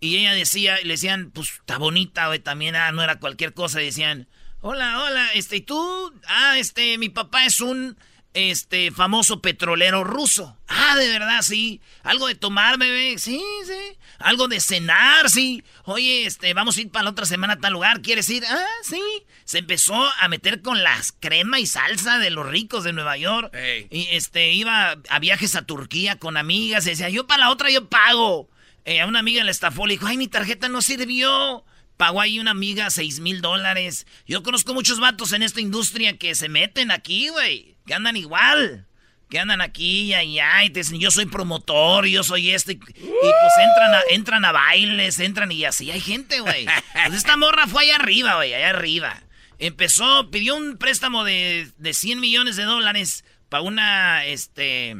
Y 0.00 0.16
ella 0.16 0.32
decía, 0.32 0.80
y 0.80 0.84
le 0.84 0.94
decían, 0.94 1.30
pues 1.30 1.50
está 1.50 1.78
bonita, 1.78 2.26
güey, 2.28 2.38
también, 2.38 2.74
ah, 2.74 2.90
no 2.92 3.02
era 3.02 3.20
cualquier 3.20 3.52
cosa. 3.52 3.82
Y 3.82 3.86
decían, 3.86 4.28
hola, 4.60 5.02
hola, 5.02 5.28
este, 5.34 5.56
¿y 5.56 5.60
tú? 5.60 6.12
Ah, 6.26 6.58
este, 6.58 6.96
mi 6.98 7.10
papá 7.10 7.44
es 7.44 7.60
un, 7.60 7.96
este, 8.32 8.92
famoso 8.92 9.40
petrolero 9.40 10.04
ruso. 10.04 10.56
Ah, 10.68 10.96
de 10.96 11.08
verdad, 11.08 11.42
sí. 11.42 11.80
Algo 12.02 12.28
de 12.28 12.34
tomar, 12.34 12.78
bebé, 12.78 13.18
sí, 13.18 13.42
sí. 13.66 13.98
Algo 14.18 14.46
de 14.48 14.60
cenar, 14.60 15.28
sí. 15.28 15.64
Oye, 15.84 16.26
este, 16.26 16.54
vamos 16.54 16.76
a 16.76 16.80
ir 16.82 16.90
para 16.90 17.04
la 17.04 17.10
otra 17.10 17.26
semana 17.26 17.54
a 17.54 17.58
tal 17.58 17.72
lugar, 17.72 18.02
¿quieres 18.02 18.30
ir? 18.30 18.44
Ah, 18.46 18.64
sí. 18.82 19.02
Se 19.44 19.58
empezó 19.58 19.94
a 20.20 20.28
meter 20.28 20.62
con 20.62 20.82
las 20.82 21.12
crema 21.12 21.58
y 21.58 21.66
salsa 21.66 22.18
de 22.18 22.30
los 22.30 22.46
ricos 22.46 22.84
de 22.84 22.92
Nueva 22.92 23.16
York. 23.16 23.52
Y 23.90 24.06
este, 24.12 24.52
iba 24.52 24.96
a 25.08 25.18
viajes 25.18 25.56
a 25.56 25.62
Turquía 25.62 26.16
con 26.18 26.36
amigas. 26.36 26.86
Y 26.86 26.90
decía, 26.90 27.08
yo 27.08 27.26
para 27.26 27.40
la 27.40 27.50
otra 27.50 27.70
yo 27.70 27.88
pago. 27.88 28.48
Eh, 28.84 29.00
a 29.00 29.06
una 29.06 29.18
amiga 29.18 29.44
le 29.44 29.50
estafó, 29.50 29.86
le 29.86 29.94
dijo, 29.94 30.06
ay, 30.06 30.16
mi 30.16 30.28
tarjeta 30.28 30.68
no 30.68 30.82
sirvió. 30.82 31.64
Pagó 31.96 32.20
ahí 32.20 32.40
una 32.40 32.52
amiga 32.52 32.88
seis 32.88 33.20
mil 33.20 33.42
dólares. 33.42 34.06
Yo 34.26 34.42
conozco 34.42 34.72
muchos 34.72 35.00
vatos 35.00 35.32
en 35.32 35.42
esta 35.42 35.60
industria 35.60 36.16
que 36.16 36.34
se 36.34 36.48
meten 36.48 36.90
aquí, 36.90 37.28
güey. 37.28 37.76
Que 37.86 37.92
andan 37.92 38.16
igual. 38.16 38.86
Que 39.28 39.38
andan 39.38 39.60
aquí 39.60 40.04
y 40.04 40.14
allá 40.14 40.64
y 40.64 40.70
te 40.70 40.80
dicen, 40.80 40.98
yo 40.98 41.10
soy 41.10 41.26
promotor, 41.26 42.06
yo 42.06 42.24
soy 42.24 42.50
este. 42.50 42.72
Y 42.72 42.78
pues 42.78 43.52
entran 43.62 43.94
a, 43.94 44.00
entran 44.10 44.44
a 44.46 44.52
bailes, 44.52 45.20
entran 45.20 45.52
y 45.52 45.64
así. 45.66 45.90
Hay 45.90 46.00
gente, 46.00 46.40
güey. 46.40 46.66
Pues 47.06 47.14
esta 47.14 47.36
morra 47.36 47.66
fue 47.66 47.84
allá 47.84 47.96
arriba, 47.96 48.36
güey, 48.36 48.54
allá 48.54 48.70
arriba. 48.70 49.22
Empezó, 49.58 50.30
pidió 50.30 50.56
un 50.56 50.78
préstamo 50.78 51.22
de, 51.22 51.70
de 51.76 51.92
100 51.92 52.18
millones 52.18 52.56
de 52.56 52.64
dólares 52.64 53.24
para 53.50 53.62
una, 53.62 54.24
este 54.24 54.96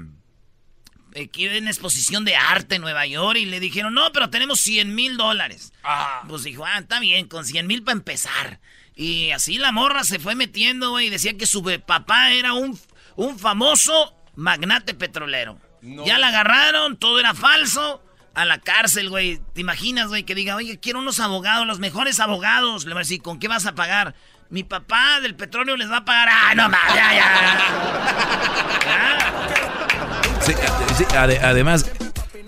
aquí 1.19 1.47
en 1.47 1.69
exposición 1.69 2.25
de 2.25 2.37
arte 2.37 2.77
en 2.77 2.83
Nueva 2.83 3.07
York 3.07 3.39
y 3.39 3.47
le 3.47 3.61
dijeron, 3.61 3.95
no, 3.95 4.13
pero 4.13 4.31
tenemos 4.31 4.61
100 4.61 4.95
mil 4.95 5.17
dólares. 5.17 5.73
Pues 6.29 6.45
dijo, 6.45 6.65
ah, 6.65 6.79
está 6.79 7.01
bien, 7.01 7.27
con 7.29 7.45
100 7.45 7.67
mil 7.67 7.83
para 7.83 7.97
empezar. 7.97 8.61
Y 8.95 9.31
así 9.31 9.59
la 9.59 9.73
morra 9.73 10.05
se 10.05 10.19
fue 10.19 10.35
metiendo, 10.35 10.91
güey, 10.91 11.07
y 11.07 11.11
decía 11.11 11.37
que 11.37 11.47
su 11.47 11.63
papá 11.87 12.33
era 12.33 12.53
un, 12.53 12.79
un 13.17 13.39
famoso 13.39 14.15
magnate 14.37 14.95
petrolero. 14.95 15.59
Ya 15.83 16.19
la 16.19 16.29
agarraron, 16.29 16.99
todo 16.99 17.19
era 17.19 17.35
falso. 17.35 18.05
A 18.33 18.45
la 18.45 18.59
cárcel, 18.59 19.11
güey. 19.11 19.41
¿Te 19.55 19.61
imaginas, 19.61 20.07
güey, 20.09 20.23
que 20.23 20.37
diga, 20.37 20.55
oye, 20.55 20.79
quiero 20.79 21.01
unos 21.01 21.19
abogados, 21.19 21.67
los 21.67 21.81
mejores 21.81 22.21
abogados? 22.21 22.85
Le 22.85 22.95
va 22.95 23.01
a 23.01 23.03
decir, 23.03 23.21
¿con 23.23 23.41
qué 23.41 23.49
vas 23.49 23.67
a 23.67 23.75
pagar? 23.75 24.15
Mi 24.51 24.63
papá 24.63 25.21
del 25.21 25.35
petróleo 25.35 25.77
les 25.77 25.91
va 25.91 25.97
a 25.99 26.05
pagar. 26.05 26.29
¡Ah, 26.31 26.55
no 26.55 26.69
mames! 26.69 26.95
Ya, 26.95 27.15
ya. 27.15 27.27
Sí, 30.45 30.53
sí, 30.97 31.05
ade- 31.17 31.39
además, 31.43 31.91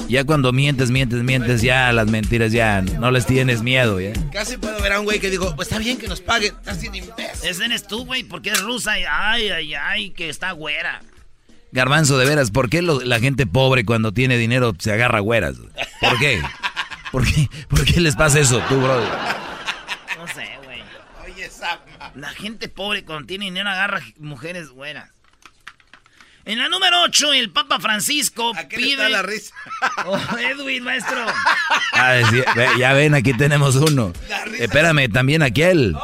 ya 0.09 0.25
cuando 0.25 0.53
mientes, 0.53 0.91
mientes, 0.91 1.23
mientes, 1.23 1.63
ya 1.63 1.93
las 1.93 2.07
mentiras 2.09 2.53
ya 2.53 2.81
no 2.83 3.11
les 3.11 3.27
tienes 3.27 3.63
miedo, 3.63 4.01
¿ya? 4.01 4.13
Casi 4.33 4.57
puedo 4.57 4.81
ver 4.83 4.93
a 4.93 4.99
un 5.01 5.05
güey 5.05 5.21
que 5.21 5.31
digo, 5.31 5.55
pues 5.57 5.69
está 5.69 5.79
bien 5.79 5.99
que 5.99 6.09
nos 6.09 6.21
paguen. 6.21 6.55
Estás 6.55 6.81
bien 6.81 6.95
imbécil. 6.97 7.49
Ese 7.49 7.65
eres 7.65 7.87
tú, 7.87 8.05
güey, 8.05 8.25
porque 8.25 8.51
es 8.51 8.61
rusa 8.63 8.99
y 8.99 9.05
ay, 9.09 9.49
ay, 9.51 9.75
ay, 9.75 10.11
que 10.11 10.29
está 10.29 10.53
güera. 10.53 11.03
Garbanzo, 11.71 12.19
de 12.19 12.27
veras, 12.27 12.51
¿por 12.51 12.69
qué 12.69 12.83
lo- 12.83 13.01
la 13.01 13.19
gente 13.21 13.47
pobre 13.47 13.85
cuando 13.85 14.13
tiene 14.13 14.37
dinero 14.37 14.75
se 14.79 14.93
agarra 14.93 15.21
güeras? 15.21 15.57
¿Por 16.01 16.19
qué? 16.19 16.41
¿Por 17.11 17.25
qué, 17.25 17.49
¿Por 17.69 17.85
qué 17.85 18.01
les 18.01 18.17
pasa 18.17 18.41
eso, 18.41 18.61
tú, 18.69 18.81
brother? 18.81 19.09
No 20.19 20.27
sé, 20.29 20.49
güey. 20.65 20.81
Oye, 21.25 21.49
Sama. 21.51 21.83
La 22.15 22.29
gente 22.31 22.69
pobre 22.69 23.05
cuando 23.05 23.27
tiene 23.27 23.47
dinero 23.47 23.69
agarra 23.71 24.01
mujeres 24.19 24.69
güeras. 24.71 25.11
En 26.45 26.59
la 26.59 26.69
número 26.69 27.03
8, 27.03 27.35
el 27.35 27.51
Papa 27.51 27.79
Francisco 27.79 28.53
¿A 28.57 28.67
qué 28.67 28.77
le 28.77 28.83
pide... 28.83 28.93
está 28.95 29.09
la 29.09 29.23
risa? 29.23 29.55
Oh, 30.07 30.19
Edwin, 30.39 30.83
maestro. 30.83 31.25
Ah, 31.93 32.21
sí, 32.31 32.43
ya 32.79 32.93
ven, 32.93 33.15
aquí 33.15 33.33
tenemos 33.35 33.77
uno. 33.77 34.13
Espérame, 34.59 35.11
también 35.13 35.43
aquel. 35.43 35.95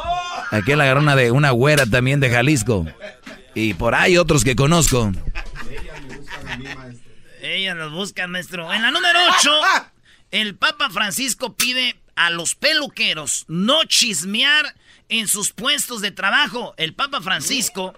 Aquel 0.51 0.79
agarró 0.79 1.01
una, 1.01 1.15
de, 1.15 1.31
una 1.31 1.51
güera 1.51 1.85
también 1.85 2.19
de 2.19 2.29
Jalisco. 2.29 2.85
Y 3.53 3.73
por 3.73 3.95
ahí 3.95 4.17
otros 4.17 4.43
que 4.43 4.55
conozco. 4.55 5.11
Ellas 7.41 7.75
los 7.75 7.91
buscan, 7.91 8.31
maestro. 8.31 8.71
En 8.73 8.81
la 8.81 8.91
número 8.91 9.19
8, 9.39 9.51
el 10.31 10.55
Papa 10.55 10.89
Francisco 10.89 11.55
pide 11.55 11.97
a 12.15 12.29
los 12.29 12.55
peluqueros 12.55 13.45
no 13.47 13.83
chismear 13.85 14.75
en 15.09 15.27
sus 15.27 15.51
puestos 15.51 16.01
de 16.01 16.11
trabajo. 16.11 16.73
El 16.77 16.93
Papa 16.93 17.21
Francisco 17.21 17.95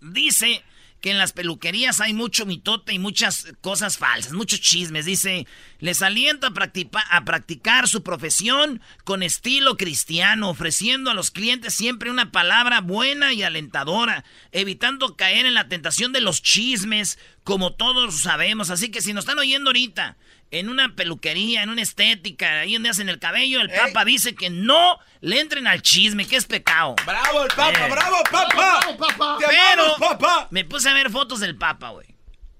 dice 0.00 0.62
que 1.04 1.10
en 1.10 1.18
las 1.18 1.34
peluquerías 1.34 2.00
hay 2.00 2.14
mucho 2.14 2.46
mitote 2.46 2.94
y 2.94 2.98
muchas 2.98 3.48
cosas 3.60 3.98
falsas, 3.98 4.32
muchos 4.32 4.62
chismes. 4.62 5.04
Dice, 5.04 5.46
les 5.78 6.00
alienta 6.00 6.46
a, 6.46 6.50
practica- 6.54 7.04
a 7.10 7.26
practicar 7.26 7.90
su 7.90 8.02
profesión 8.02 8.80
con 9.04 9.22
estilo 9.22 9.76
cristiano, 9.76 10.48
ofreciendo 10.48 11.10
a 11.10 11.14
los 11.14 11.30
clientes 11.30 11.74
siempre 11.74 12.10
una 12.10 12.32
palabra 12.32 12.80
buena 12.80 13.34
y 13.34 13.42
alentadora, 13.42 14.24
evitando 14.50 15.14
caer 15.14 15.44
en 15.44 15.52
la 15.52 15.68
tentación 15.68 16.12
de 16.14 16.22
los 16.22 16.40
chismes, 16.40 17.18
como 17.42 17.74
todos 17.74 18.20
sabemos. 18.22 18.70
Así 18.70 18.90
que 18.90 19.02
si 19.02 19.12
nos 19.12 19.24
están 19.24 19.38
oyendo 19.38 19.68
ahorita 19.68 20.16
en 20.58 20.68
una 20.68 20.94
peluquería, 20.94 21.62
en 21.62 21.70
una 21.70 21.82
estética, 21.82 22.60
ahí 22.60 22.74
donde 22.74 22.88
hacen 22.88 23.08
el 23.08 23.18
cabello, 23.18 23.60
el 23.60 23.70
Papa 23.70 24.04
dice 24.04 24.34
que 24.34 24.50
no 24.50 24.98
le 25.20 25.40
entren 25.40 25.66
al 25.66 25.82
chisme, 25.82 26.26
que 26.26 26.36
es 26.36 26.44
pecado. 26.46 26.94
¡Bravo, 27.04 27.42
el 27.42 27.48
Papa! 27.48 27.86
Eh. 27.86 27.90
¡Bravo, 27.90 28.16
Papa! 28.30 29.38
¡Te 29.40 29.46
Pero 29.46 29.82
amamos, 29.84 29.98
Papa! 29.98 30.48
me 30.50 30.64
puse 30.64 30.88
a 30.88 30.94
ver 30.94 31.10
fotos 31.10 31.40
del 31.40 31.56
Papa, 31.56 31.90
güey. 31.90 32.06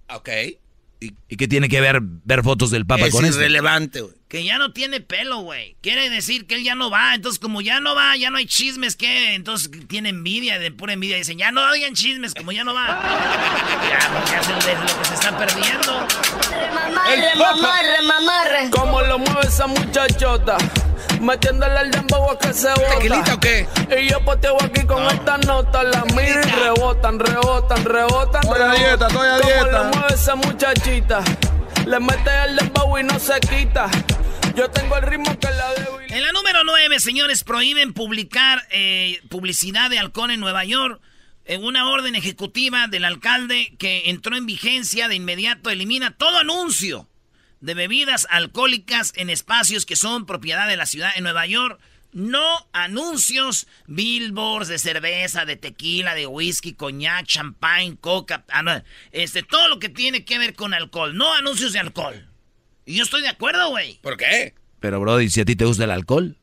Ok. 0.08 0.28
¿Y, 1.00 1.14
y 1.28 1.36
qué 1.36 1.46
tiene 1.48 1.68
que 1.68 1.80
ver 1.80 1.98
ver 2.02 2.42
fotos 2.42 2.70
del 2.70 2.84
Papa 2.86 3.06
es 3.06 3.12
con 3.12 3.24
esto? 3.24 3.36
irrelevante, 3.38 4.00
güey. 4.00 4.14
Que 4.34 4.42
ya 4.42 4.58
no 4.58 4.72
tiene 4.72 5.00
pelo, 5.00 5.42
güey. 5.42 5.76
Quiere 5.80 6.10
decir 6.10 6.48
que 6.48 6.56
él 6.56 6.64
ya 6.64 6.74
no 6.74 6.90
va. 6.90 7.14
Entonces, 7.14 7.38
como 7.38 7.60
ya 7.60 7.78
no 7.78 7.94
va, 7.94 8.16
ya 8.16 8.30
no 8.30 8.38
hay 8.38 8.46
chismes, 8.46 8.96
que 8.96 9.34
Entonces 9.36 9.70
tiene 9.86 10.08
envidia, 10.08 10.58
de 10.58 10.72
pura 10.72 10.92
envidia. 10.94 11.16
Dicen, 11.16 11.38
ya 11.38 11.52
no 11.52 11.64
hayan 11.64 11.94
chismes, 11.94 12.34
como 12.34 12.50
ya 12.50 12.64
no 12.64 12.74
va. 12.74 12.84
ya, 13.88 14.10
porque 14.12 14.34
es 14.40 14.48
el- 14.48 14.70
es 14.72 14.92
lo 14.92 14.98
que 14.98 15.04
se 15.04 15.14
está 15.14 15.38
perdiendo. 15.38 16.06
Mamarre, 16.50 17.36
mamarre, 17.36 18.02
mamarre. 18.02 18.70
Como 18.70 19.02
lo 19.02 19.20
mueve 19.20 19.42
esa 19.46 19.68
muchachota, 19.68 20.56
metiéndole 21.20 21.78
al 21.78 21.92
dembow 21.92 22.30
a 22.32 22.36
que 22.36 22.52
se 22.52 22.70
bota. 22.70 22.88
¿Tequilita 22.98 23.34
o 23.34 23.38
qué? 23.38 23.68
Y 24.00 24.08
yo 24.10 24.18
poteo 24.24 24.56
aquí 24.64 24.84
con 24.84 25.00
esta 25.14 25.38
nota, 25.38 25.84
las 25.84 26.06
miro 26.12 26.40
y 26.40 26.50
rebotan, 26.50 27.20
rebotan, 27.20 27.84
rebotan. 27.84 28.42
Estoy 28.42 28.62
a 28.62 28.72
dieta, 28.72 29.06
estoy 29.06 29.28
a 29.28 29.36
Como 29.38 29.46
dieta. 29.48 29.78
lo 29.78 29.84
mueve 29.84 30.12
esa 30.12 30.34
muchachita, 30.34 31.20
le 31.86 32.00
mete 32.00 32.30
el 32.48 32.56
dembow 32.56 32.98
y 32.98 33.04
no 33.04 33.16
se 33.20 33.38
quita. 33.38 33.88
Yo 34.56 34.70
tengo 34.70 34.96
el 34.96 35.02
ritmo 35.02 35.36
que 35.40 35.48
la 35.50 35.74
debo 35.74 36.00
y 36.00 36.12
En 36.12 36.22
la 36.22 36.30
número 36.30 36.62
9, 36.62 37.00
señores, 37.00 37.42
prohíben 37.42 37.92
publicar 37.92 38.62
eh, 38.70 39.20
publicidad 39.28 39.90
de 39.90 39.98
alcohol 39.98 40.30
en 40.30 40.38
Nueva 40.38 40.64
York. 40.64 41.00
En 41.44 41.64
una 41.64 41.90
orden 41.90 42.14
ejecutiva 42.14 42.86
del 42.86 43.04
alcalde 43.04 43.74
que 43.80 44.10
entró 44.10 44.36
en 44.36 44.46
vigencia 44.46 45.08
de 45.08 45.16
inmediato 45.16 45.70
elimina 45.70 46.16
todo 46.16 46.38
anuncio 46.38 47.08
de 47.60 47.74
bebidas 47.74 48.28
alcohólicas 48.30 49.12
en 49.16 49.28
espacios 49.28 49.86
que 49.86 49.96
son 49.96 50.24
propiedad 50.24 50.68
de 50.68 50.76
la 50.76 50.86
ciudad 50.86 51.12
de 51.16 51.20
Nueva 51.20 51.46
York. 51.46 51.80
No 52.12 52.68
anuncios, 52.72 53.66
billboards 53.88 54.68
de 54.68 54.78
cerveza, 54.78 55.44
de 55.46 55.56
tequila, 55.56 56.14
de 56.14 56.28
whisky, 56.28 56.74
coñac, 56.74 57.26
champagne, 57.26 57.96
coca, 58.00 58.44
ah, 58.52 58.84
este, 59.10 59.42
todo 59.42 59.66
lo 59.66 59.80
que 59.80 59.88
tiene 59.88 60.24
que 60.24 60.38
ver 60.38 60.54
con 60.54 60.74
alcohol. 60.74 61.16
No 61.16 61.34
anuncios 61.34 61.72
de 61.72 61.80
alcohol. 61.80 62.28
Y 62.86 62.96
yo 62.96 63.04
estoy 63.04 63.22
de 63.22 63.28
acuerdo, 63.28 63.68
güey. 63.70 63.98
¿Por 64.02 64.16
qué? 64.16 64.54
Pero, 64.80 65.00
Brody, 65.00 65.30
si 65.30 65.40
a 65.40 65.44
ti 65.44 65.56
te 65.56 65.64
gusta 65.64 65.84
el 65.84 65.90
alcohol. 65.90 66.36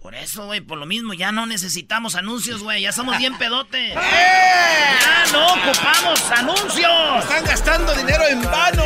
Por 0.00 0.14
eso, 0.16 0.46
güey, 0.46 0.60
por 0.60 0.78
lo 0.78 0.86
mismo, 0.86 1.14
ya 1.14 1.30
no 1.30 1.46
necesitamos 1.46 2.16
anuncios, 2.16 2.62
güey. 2.62 2.82
Ya 2.82 2.90
somos 2.92 3.18
bien 3.18 3.36
pedotes. 3.38 3.94
Ya 3.94 5.24
no 5.32 5.46
ocupamos 5.54 6.20
anuncios. 6.30 7.22
Están 7.22 7.44
gastando 7.44 7.94
dinero 7.94 8.24
en 8.28 8.42
vano. 8.42 8.84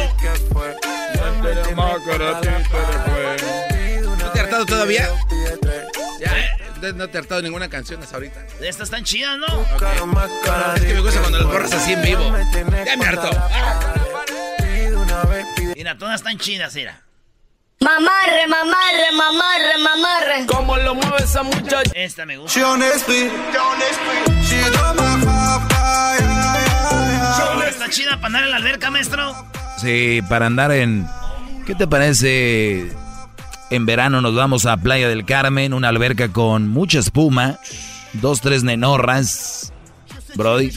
¿No 4.16 4.32
te 4.32 4.38
ha 4.38 4.42
hartado 4.42 4.66
todavía? 4.66 5.08
Ya, 6.20 6.38
¿eh? 6.38 6.92
No 6.94 7.08
te 7.08 7.16
ha 7.16 7.20
hartado 7.20 7.42
ninguna 7.42 7.68
canción 7.68 8.02
hasta 8.02 8.16
ahorita. 8.16 8.46
Estas 8.60 8.82
están 8.88 9.04
chidas, 9.04 9.38
¿no? 9.38 9.46
Es 10.76 10.82
que 10.82 10.94
me 10.94 11.00
gusta 11.00 11.20
cuando 11.20 11.38
las 11.38 11.46
borras 11.46 11.72
así 11.72 11.92
en 11.92 12.02
vivo. 12.02 12.32
Ya 12.84 12.96
me 12.96 13.06
hartó. 15.26 15.74
Mira, 15.74 15.98
todas 15.98 16.16
están 16.16 16.38
chidas, 16.38 16.74
mira. 16.74 17.02
Mamarre, 17.80 18.46
mamarre, 18.48 19.12
mamarre, 19.12 19.78
mamarre. 19.82 20.46
Como 20.46 20.76
lo 20.78 20.94
mueve 20.94 21.16
esa 21.18 21.42
muchacha. 21.42 21.90
Esta 21.94 22.24
me 22.24 22.38
gusta. 22.38 22.52
Está 27.68 27.90
chida 27.90 28.16
para 28.16 28.26
andar 28.26 28.44
en 28.44 28.50
la 28.50 28.56
alberca, 28.56 28.90
maestro. 28.90 29.34
Sí, 29.78 30.20
para 30.28 30.46
andar 30.46 30.72
en... 30.72 31.06
¿Qué 31.66 31.74
te 31.74 31.86
parece? 31.86 32.90
En 33.70 33.86
verano 33.86 34.20
nos 34.20 34.34
vamos 34.34 34.64
a 34.66 34.76
Playa 34.76 35.08
del 35.08 35.24
Carmen, 35.24 35.74
una 35.74 35.88
alberca 35.88 36.32
con 36.32 36.68
mucha 36.68 37.00
espuma, 37.00 37.58
dos, 38.14 38.40
tres 38.40 38.62
nenorras, 38.62 39.72
Brody. 40.36 40.70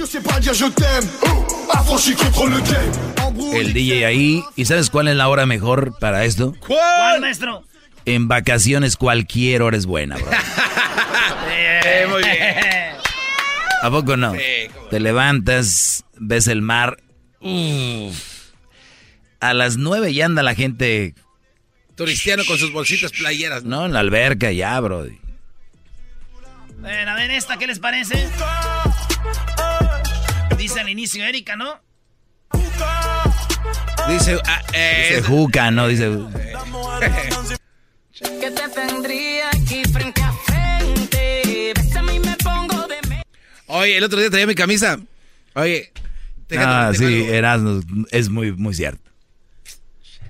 El 3.54 3.74
DJ 3.74 4.06
ahí. 4.06 4.44
¿Y 4.56 4.66
sabes 4.66 4.90
cuál 4.90 5.08
es 5.08 5.16
la 5.16 5.28
hora 5.28 5.46
mejor 5.46 5.98
para 6.00 6.26
esto? 6.26 6.56
¿Cuál, 6.66 7.22
maestro? 7.22 7.64
En 8.06 8.28
vacaciones 8.28 8.96
cualquier 8.96 9.62
hora 9.62 9.78
es 9.78 9.86
buena, 9.86 10.16
bro. 10.18 10.30
Eh, 11.52 12.06
muy 12.08 12.22
bien. 12.22 12.96
¿A 13.82 13.90
poco 13.90 14.18
no? 14.18 14.34
Sí. 14.34 14.40
Te 14.90 15.00
levantas, 15.00 16.04
ves 16.18 16.48
el 16.48 16.62
mar. 16.62 16.98
uf. 17.40 18.16
A 19.40 19.54
las 19.54 19.78
nueve 19.78 20.14
ya 20.14 20.26
anda 20.26 20.44
la 20.44 20.54
gente, 20.54 21.16
Turistiano 21.96 22.44
con 22.46 22.58
sus 22.58 22.72
bolsitas 22.72 23.12
playeras. 23.12 23.64
¿no? 23.64 23.86
En 23.86 23.94
la 23.94 24.00
alberca 24.00 24.52
ya, 24.52 24.80
Brody. 24.80 25.20
Bueno, 26.80 27.12
a 27.12 27.16
ver 27.16 27.32
esta, 27.32 27.58
¿qué 27.58 27.68
les 27.68 27.80
parece? 27.80 28.26
Dice 30.60 30.80
al 30.82 30.90
inicio 30.90 31.24
Erika, 31.26 31.56
¿no? 31.56 31.82
Dice, 34.10 34.38
ah, 34.46 34.62
eh, 34.74 35.08
Dice 35.16 35.22
juca, 35.28 35.72
¿no? 35.72 35.88
Dice... 35.88 36.12
Que 38.20 38.52
te 38.52 38.70
tendría 38.70 39.48
aquí 39.50 39.82
frente 39.92 40.22
a 40.22 40.32
frente. 40.34 41.74
Me 42.22 42.36
pongo 42.44 42.88
de 42.88 42.98
Oye, 43.68 43.98
el 43.98 44.04
otro 44.04 44.20
día 44.20 44.30
traía 44.30 44.46
mi 44.48 44.56
camisa. 44.56 45.00
Oye. 45.56 45.92
déjate- 46.50 46.66
Ah, 46.68 46.92
sí. 46.94 47.24
Erasmo, 47.30 47.82
es 48.12 48.30
muy, 48.30 48.52
muy 48.52 48.74
cierto. 48.74 49.10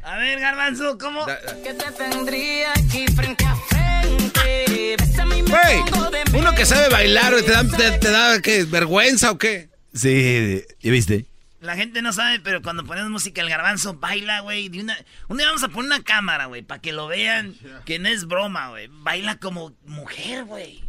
A 0.03 0.17
ver, 0.17 0.39
Garbanzo, 0.39 0.97
¿cómo? 0.99 1.25
Da- 1.25 1.39
da- 1.41 1.55
Que 1.63 1.73
te 1.73 1.91
tendría 1.91 2.71
aquí 2.73 3.05
frente 3.15 3.45
a 3.45 3.55
frente. 3.55 4.95
Bésame 4.99 5.37
y 5.37 5.43
me 5.43 5.49
Güey, 5.49 5.91
pongo 5.91 6.09
de 6.11 6.23
uno 6.33 6.53
que 6.53 6.65
sabe 6.65 6.89
bailar, 6.89 7.33
¿te 7.41 7.51
da, 7.51 7.63
te, 7.63 7.91
te 7.97 8.11
da 8.11 8.41
¿qué, 8.41 8.63
vergüenza 8.65 9.31
o 9.31 9.37
qué? 9.37 9.69
Sí, 9.99 10.63
¿ya 10.79 10.91
viste? 10.91 11.25
La 11.59 11.75
gente 11.75 12.01
no 12.01 12.13
sabe, 12.13 12.39
pero 12.39 12.61
cuando 12.61 12.85
ponemos 12.85 13.11
música, 13.11 13.41
el 13.41 13.49
garbanzo 13.49 13.95
baila, 13.95 14.39
güey. 14.39 14.69
de 14.69 14.79
una... 14.79 14.97
Un 15.27 15.37
día 15.37 15.47
vamos 15.47 15.63
a 15.63 15.67
poner 15.67 15.91
una 15.91 16.03
cámara, 16.03 16.45
güey, 16.45 16.61
para 16.61 16.79
que 16.79 16.93
lo 16.93 17.07
vean, 17.07 17.53
que 17.85 17.99
no 17.99 18.07
es 18.07 18.25
broma, 18.25 18.69
güey. 18.69 18.87
Baila 18.89 19.39
como 19.39 19.73
mujer, 19.85 20.45
güey. 20.45 20.81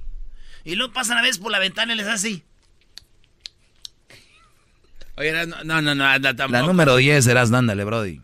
Y 0.64 0.76
luego 0.76 0.93
pasan 0.93 1.19
a 1.19 1.23
veces 1.23 1.38
por 1.38 1.50
la 1.50 1.59
ventana 1.59 1.93
y 1.93 1.97
les 1.97 2.07
hace 2.07 2.29
así. 2.29 2.45
Oye, 5.17 5.33
no, 5.33 5.64
no, 5.64 5.83
no, 5.83 5.95
no, 5.95 6.07
anda, 6.07 6.31
La 6.31 6.37
tampoco. 6.37 6.67
número 6.69 6.97
10, 6.97 7.26
Erasmo, 7.26 7.57
ándale, 7.57 7.83
Brody. 7.85 8.21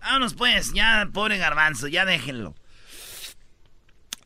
Vámonos 0.00 0.34
pues, 0.34 0.72
ya, 0.72 1.08
pobre 1.12 1.36
garbanzo, 1.38 1.88
ya 1.88 2.04
déjenlo. 2.04 2.54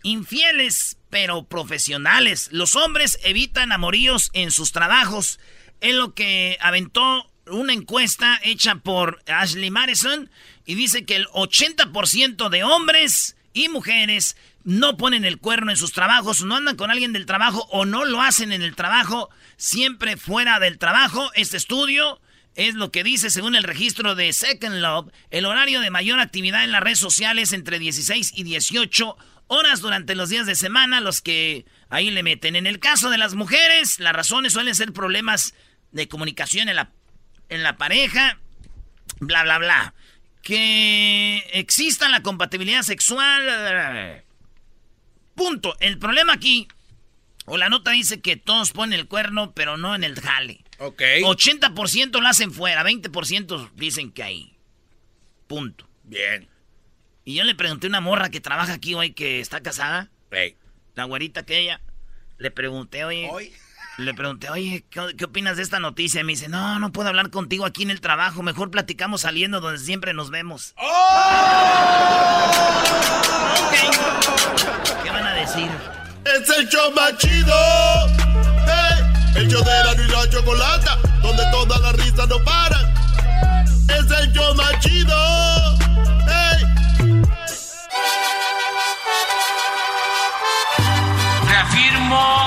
Infieles, 0.03 0.99
pero 1.09 1.45
profesionales. 1.45 2.49
Los 2.53 2.77
hombres 2.77 3.19
evitan 3.25 3.73
amoríos 3.73 4.31
en 4.35 4.51
sus 4.51 4.73
trabajos. 4.73 5.41
Es 5.83 5.97
lo 5.97 6.15
que 6.15 6.57
aventó 6.61 7.29
una 7.49 7.73
encuesta 7.73 8.39
hecha 8.45 8.77
por 8.77 9.21
Ashley 9.27 9.73
Madison 9.73 10.31
y 10.65 10.77
dice 10.77 11.05
que 11.05 11.17
el 11.17 11.27
80% 11.27 12.49
de 12.51 12.63
hombres 12.63 13.37
y 13.53 13.69
mujeres 13.69 14.37
no 14.63 14.97
ponen 14.97 15.25
el 15.25 15.39
cuerno 15.39 15.73
en 15.73 15.77
sus 15.77 15.93
trabajos, 15.93 16.45
no 16.45 16.55
andan 16.55 16.77
con 16.77 16.93
alguien 16.93 17.13
del 17.13 17.27
trabajo 17.27 17.67
o 17.73 17.85
no 17.85 18.05
lo 18.05 18.23
hacen 18.23 18.53
en 18.53 18.63
el 18.63 18.77
trabajo, 18.77 19.29
siempre 19.57 20.17
fuera 20.17 20.61
del 20.61 20.79
trabajo. 20.79 21.33
Este 21.35 21.57
estudio 21.57 22.21
es 22.55 22.77
lo 22.77 22.93
que 22.93 23.03
dice 23.03 23.29
según 23.29 23.57
el 23.57 23.65
registro 23.65 24.15
de 24.15 24.33
Second 24.33 24.77
Love, 24.77 25.13
el 25.31 25.47
horario 25.47 25.81
de 25.81 25.91
mayor 25.91 26.21
actividad 26.21 26.63
en 26.63 26.71
las 26.71 26.85
redes 26.85 27.01
sociales 27.01 27.53
entre 27.53 27.81
16 27.81 28.35
y 28.37 28.45
18 28.45 29.17
horas 29.49 29.81
durante 29.81 30.15
los 30.15 30.29
días 30.29 30.47
de 30.47 30.55
semana, 30.55 31.01
los 31.01 31.21
que 31.21 31.67
ahí 31.89 32.09
le 32.13 32.23
meten. 32.23 32.55
En 32.55 32.69
el 32.69 32.79
caso 32.79 33.11
de 33.11 33.19
las 33.19 33.35
mujeres, 33.35 33.99
las 33.99 34.15
razones 34.15 34.53
suelen 34.53 34.77
ser 34.77 34.93
problemas 34.93 35.55
de 35.93 36.09
comunicación 36.09 36.69
en 36.69 36.77
la, 36.77 36.91
en 37.49 37.63
la 37.63 37.77
pareja, 37.77 38.39
bla, 39.21 39.43
bla, 39.45 39.59
bla. 39.59 39.95
Que 40.43 41.39
exista 41.53 42.09
la 42.09 42.23
compatibilidad 42.23 42.83
sexual. 42.83 44.25
Punto. 45.35 45.77
El 45.81 45.99
problema 45.99 46.33
aquí, 46.33 46.67
o 47.47 47.57
la 47.57 47.69
nota 47.69 47.93
dice 47.93 48.21
que 48.21 48.37
todos 48.37 48.73
ponen 48.73 48.99
el 48.99 49.07
cuerno, 49.07 49.53
pero 49.53 49.77
no 49.77 49.95
en 49.95 50.05
el 50.05 50.21
jale. 50.21 50.65
Ok. 50.79 51.01
80% 51.23 52.21
lo 52.21 52.27
hacen 52.27 52.53
fuera, 52.53 52.83
20% 52.83 53.71
dicen 53.75 54.11
que 54.11 54.23
ahí. 54.23 54.57
Punto. 55.47 55.89
Bien. 56.03 56.49
Y 57.25 57.35
yo 57.35 57.45
le 57.45 57.55
pregunté 57.55 57.87
a 57.87 57.91
una 57.91 58.01
morra 58.01 58.31
que 58.31 58.41
trabaja 58.41 58.73
aquí 58.73 58.95
hoy, 58.95 59.13
que 59.13 59.39
está 59.41 59.63
casada, 59.63 60.11
la 60.95 61.05
güerita 61.05 61.41
aquella. 61.41 61.81
Le 62.39 62.51
pregunté, 62.51 63.05
oye, 63.05 63.29
Hoy. 63.31 63.53
Le 64.03 64.15
pregunté, 64.15 64.51
oye, 64.51 64.85
¿qué, 64.91 65.01
qué 65.17 65.25
opinas 65.25 65.57
de 65.57 65.63
esta 65.63 65.81
noticia? 65.81 66.21
Y 66.21 66.25
me 66.25 66.33
dice, 66.33 66.49
no, 66.49 66.79
no 66.79 66.93
puedo 66.93 67.09
hablar 67.09 67.31
contigo 67.31 67.65
aquí 67.65 67.83
en 67.83 67.91
el 67.91 68.01
trabajo, 68.01 68.43
mejor 68.43 68.71
platicamos 68.71 69.23
saliendo 69.23 69.61
donde 69.61 69.79
siempre 69.79 70.13
nos 70.15 70.31
vemos. 70.31 70.75
Ok. 73.59 73.75
¿Qué 75.03 75.11
van 75.11 75.27
a 75.27 75.35
decir? 75.35 75.71
Es 76.25 76.49
el 76.57 76.69
show 76.69 76.93
más 76.93 77.17
chido. 77.19 77.55
Hey, 78.67 79.05
el 79.37 79.49
show 79.49 79.65
de 79.65 79.71
Erasmo 79.71 80.05
y 80.05 80.09
la 80.09 80.31
Chocolata, 80.31 80.99
donde 81.23 81.43
todas 81.51 81.81
las 81.81 81.93
risas 81.95 82.29
no 82.29 82.39
paran. 82.45 82.95
Es 83.89 84.11
el 84.19 84.33
show 84.33 84.55
más 84.55 84.79
chido. 84.81 85.17
Hey. 86.27 86.65
Reafirmo 91.49 92.42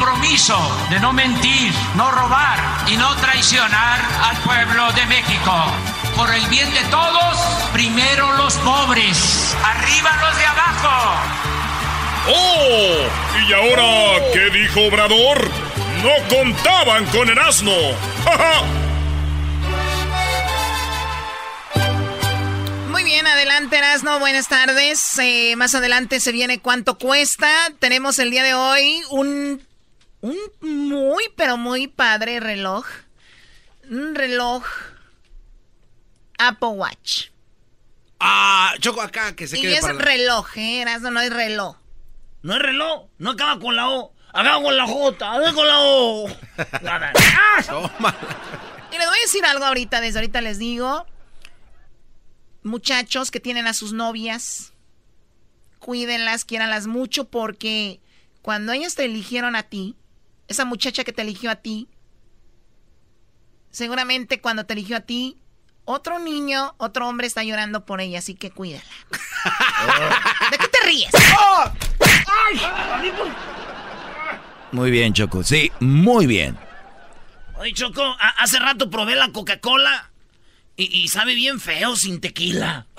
compromiso 0.00 0.56
de 0.88 0.98
no 0.98 1.12
mentir, 1.12 1.74
no 1.94 2.10
robar 2.10 2.58
y 2.88 2.96
no 2.96 3.14
traicionar 3.16 4.00
al 4.24 4.36
pueblo 4.38 4.90
de 4.92 5.04
México. 5.06 5.52
Por 6.16 6.34
el 6.34 6.46
bien 6.46 6.72
de 6.72 6.80
todos, 6.84 7.36
primero 7.74 8.32
los 8.32 8.54
pobres, 8.54 9.54
arriba 9.62 10.10
los 10.22 10.38
de 10.38 10.46
abajo. 10.46 11.16
¡Oh! 12.28 12.96
¿Y 13.46 13.52
ahora 13.52 14.24
qué 14.32 14.48
dijo 14.50 14.86
Obrador? 14.86 15.50
No 16.02 16.12
contaban 16.34 17.04
con 17.06 17.28
el 17.28 17.38
asno. 17.38 17.72
¡Ja, 18.24 18.38
ja! 18.38 18.62
Muy 22.88 23.04
bien, 23.04 23.26
adelante 23.26 23.76
Erasno, 23.76 24.18
buenas 24.18 24.48
tardes. 24.48 25.18
Eh, 25.18 25.56
más 25.56 25.74
adelante 25.74 26.20
se 26.20 26.32
viene 26.32 26.58
cuánto 26.58 26.96
cuesta. 26.96 27.50
Tenemos 27.78 28.18
el 28.18 28.30
día 28.30 28.42
de 28.42 28.54
hoy 28.54 29.02
un, 29.10 29.62
un 30.22 30.36
muy, 30.60 31.24
pero 31.36 31.56
muy 31.56 31.86
padre 31.88 32.40
reloj. 32.40 32.84
Un 33.88 34.14
reloj 34.14 34.64
Apple 36.38 36.68
Watch. 36.68 37.28
Ah, 38.18 38.74
Choco 38.80 39.00
acá, 39.00 39.34
que 39.34 39.48
se 39.48 39.58
y 39.58 39.62
quede 39.62 39.74
es 39.76 39.80
para 39.80 39.94
la- 39.94 40.00
reloj, 40.04 40.56
¿eh? 40.56 40.82
Erasno, 40.82 41.10
no 41.10 41.20
es 41.20 41.32
reloj. 41.32 41.76
No 42.42 42.54
es 42.54 42.62
reloj, 42.62 43.08
no 43.18 43.30
acaba 43.30 43.58
con 43.60 43.76
la 43.76 43.88
O, 43.88 44.14
acaba 44.32 44.62
con 44.62 44.76
la 44.76 44.86
J, 44.86 45.30
acaba 45.32 45.52
con 45.52 45.66
la 45.66 45.78
O. 45.80 46.28
Nada. 46.82 47.12
¡Ah! 47.16 47.62
Toma. 47.66 48.14
Y 48.92 48.98
les 48.98 49.06
voy 49.08 49.18
a 49.18 49.22
decir 49.22 49.44
algo 49.44 49.64
ahorita, 49.64 50.00
desde 50.00 50.18
ahorita 50.18 50.40
les 50.40 50.58
digo. 50.58 51.06
Muchachos 52.62 53.30
que 53.30 53.40
tienen 53.40 53.66
a 53.66 53.72
sus 53.72 53.92
novias, 53.94 54.74
cuídenlas, 55.78 56.44
quiéranlas 56.44 56.86
mucho 56.86 57.24
porque 57.24 58.00
cuando 58.42 58.72
ellas 58.72 58.94
te 58.94 59.06
eligieron 59.06 59.56
a 59.56 59.62
ti, 59.62 59.96
esa 60.50 60.64
muchacha 60.64 61.04
que 61.04 61.12
te 61.12 61.22
eligió 61.22 61.48
a 61.50 61.56
ti, 61.56 61.88
seguramente 63.70 64.40
cuando 64.40 64.66
te 64.66 64.74
eligió 64.74 64.96
a 64.96 65.00
ti, 65.00 65.40
otro 65.84 66.18
niño, 66.18 66.74
otro 66.76 67.08
hombre 67.08 67.28
está 67.28 67.44
llorando 67.44 67.86
por 67.86 68.00
ella, 68.00 68.18
así 68.18 68.34
que 68.34 68.50
cuídala. 68.50 68.82
¿De 70.50 70.58
qué 70.58 70.66
te 70.66 70.86
ríes? 70.86 71.12
Muy 74.72 74.90
bien, 74.90 75.12
Choco. 75.14 75.44
Sí, 75.44 75.70
muy 75.78 76.26
bien. 76.26 76.58
Oye, 77.56 77.72
Choco, 77.72 78.16
hace 78.38 78.58
rato 78.58 78.90
probé 78.90 79.14
la 79.14 79.30
Coca-Cola 79.30 80.10
y, 80.76 81.02
y 81.02 81.08
sabe 81.08 81.34
bien 81.34 81.60
feo 81.60 81.96
sin 81.96 82.20
tequila. 82.20 82.86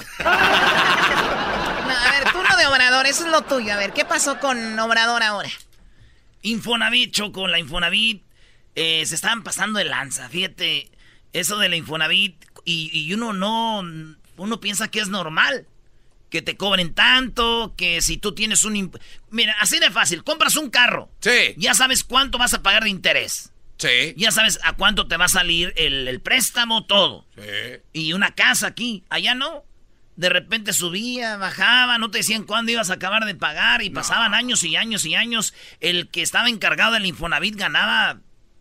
No, 1.82 1.98
a 1.98 2.12
ver, 2.12 2.32
tú 2.32 2.38
no 2.42 2.56
de 2.56 2.68
Obrador, 2.68 3.06
eso 3.06 3.26
es 3.26 3.32
lo 3.32 3.42
tuyo. 3.42 3.74
A 3.74 3.76
ver, 3.76 3.92
¿qué 3.92 4.06
pasó 4.06 4.40
con 4.40 4.80
Obrador 4.80 5.24
ahora? 5.24 5.50
Infonavit, 6.42 7.14
Choco, 7.14 7.48
la 7.48 7.60
Infonavit 7.60 8.24
eh, 8.76 9.06
se 9.06 9.16
estaban 9.16 9.44
pasando 9.44 9.80
de 9.80 9.86
lanza. 9.86 10.30
Fíjate, 10.30 10.90
eso 11.34 11.58
de 11.58 11.70
la 11.70 11.76
Infonavit 11.76 12.44
y, 12.66 12.90
y 12.94 13.14
uno 13.14 13.34
no, 13.34 13.84
uno 14.38 14.60
piensa 14.60 14.90
que 14.90 15.00
es 15.00 15.10
normal. 15.10 15.68
Que 16.30 16.42
te 16.42 16.56
cobren 16.56 16.94
tanto, 16.94 17.74
que 17.76 18.02
si 18.02 18.16
tú 18.16 18.34
tienes 18.34 18.64
un... 18.64 18.98
Mira, 19.32 19.54
así 19.60 19.80
de 19.80 19.92
fácil, 19.92 20.24
compras 20.24 20.56
un 20.56 20.70
carro. 20.70 21.12
Sí. 21.20 21.54
Ya 21.58 21.74
sabes 21.74 22.06
cuánto 22.06 22.38
vas 22.38 22.54
a 22.54 22.64
pagar 22.64 22.86
de 22.86 22.90
interés. 22.90 23.52
Sí. 23.78 24.14
Ya 24.16 24.32
sabes 24.32 24.58
a 24.64 24.78
cuánto 24.78 25.10
te 25.10 25.18
va 25.18 25.26
a 25.26 25.28
salir 25.28 25.74
el, 25.76 26.08
el 26.08 26.22
préstamo, 26.22 26.86
todo. 26.86 27.26
Sí. 27.36 27.82
Y 27.92 28.14
una 28.14 28.34
casa 28.34 28.68
aquí, 28.68 29.04
allá 29.10 29.36
no. 29.36 29.66
De 30.22 30.30
repente 30.30 30.72
subía, 30.72 31.36
bajaba, 31.38 31.98
no 31.98 32.12
te 32.12 32.20
decían 32.20 32.44
cuándo 32.44 32.72
ibas 32.72 32.92
a 32.92 32.94
acabar 32.94 33.26
de 33.26 33.34
pagar 33.34 33.82
y 33.82 33.90
pasaban 33.90 34.36
años 34.36 34.64
y 34.64 34.76
años 34.76 35.04
y 35.04 35.16
años. 35.16 35.52
El 35.80 36.10
que 36.10 36.22
estaba 36.22 36.48
encargado 36.48 36.94
del 36.94 37.08
Infonavit 37.08 37.56
ganaba 37.56 38.20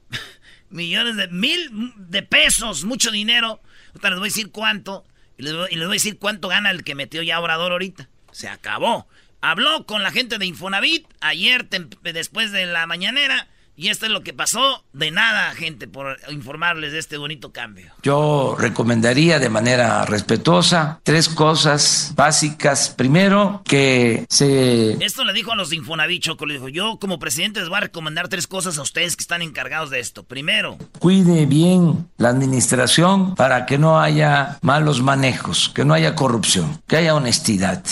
millones 0.70 1.16
de 1.16 1.28
mil 1.28 1.92
de 1.98 2.22
pesos, 2.22 2.84
mucho 2.84 3.10
dinero. 3.10 3.60
Ahorita 3.88 4.08
les 4.08 4.18
voy 4.18 4.28
a 4.28 4.32
decir 4.32 4.50
cuánto 4.50 5.04
y 5.36 5.42
les 5.42 5.52
voy, 5.52 5.68
y 5.70 5.76
les 5.76 5.86
voy 5.86 5.96
a 5.96 6.00
decir 6.00 6.18
cuánto 6.18 6.48
gana 6.48 6.70
el 6.70 6.82
que 6.82 6.94
metió 6.94 7.20
ya 7.20 7.38
Obrador 7.38 7.72
ahorita. 7.72 8.08
Se 8.32 8.48
acabó. 8.48 9.06
Habló 9.42 9.84
con 9.84 10.02
la 10.02 10.12
gente 10.12 10.38
de 10.38 10.46
Infonavit 10.46 11.06
ayer 11.20 11.68
después 11.68 12.52
de 12.52 12.64
la 12.64 12.86
mañanera 12.86 13.48
Y 13.80 13.88
esto 13.88 14.04
es 14.04 14.12
lo 14.12 14.22
que 14.22 14.34
pasó. 14.34 14.84
De 14.92 15.10
nada, 15.10 15.54
gente, 15.54 15.88
por 15.88 16.18
informarles 16.28 16.92
de 16.92 16.98
este 16.98 17.16
bonito 17.16 17.50
cambio. 17.50 17.90
Yo 18.02 18.54
recomendaría 18.58 19.38
de 19.38 19.48
manera 19.48 20.04
respetuosa 20.04 21.00
tres 21.02 21.30
cosas 21.30 22.12
básicas. 22.14 22.90
Primero, 22.90 23.62
que 23.64 24.26
se... 24.28 25.02
Esto 25.02 25.24
le 25.24 25.32
dijo 25.32 25.52
a 25.52 25.56
los 25.56 25.70
de 25.70 25.76
Infonavit, 25.76 26.22
Choco. 26.22 26.44
Le 26.44 26.54
dijo, 26.54 26.68
yo 26.68 26.98
como 26.98 27.18
presidente 27.18 27.60
les 27.60 27.70
voy 27.70 27.78
a 27.78 27.80
recomendar 27.80 28.28
tres 28.28 28.46
cosas 28.46 28.76
a 28.76 28.82
ustedes 28.82 29.16
que 29.16 29.22
están 29.22 29.40
encargados 29.40 29.88
de 29.88 30.00
esto. 30.00 30.24
Primero. 30.24 30.76
Cuide 30.98 31.46
bien 31.46 32.06
la 32.18 32.28
administración 32.28 33.34
para 33.34 33.64
que 33.64 33.78
no 33.78 33.98
haya 33.98 34.58
malos 34.60 35.00
manejos, 35.00 35.70
que 35.74 35.86
no 35.86 35.94
haya 35.94 36.14
corrupción, 36.14 36.82
que 36.86 36.98
haya 36.98 37.14
honestidad. 37.14 37.82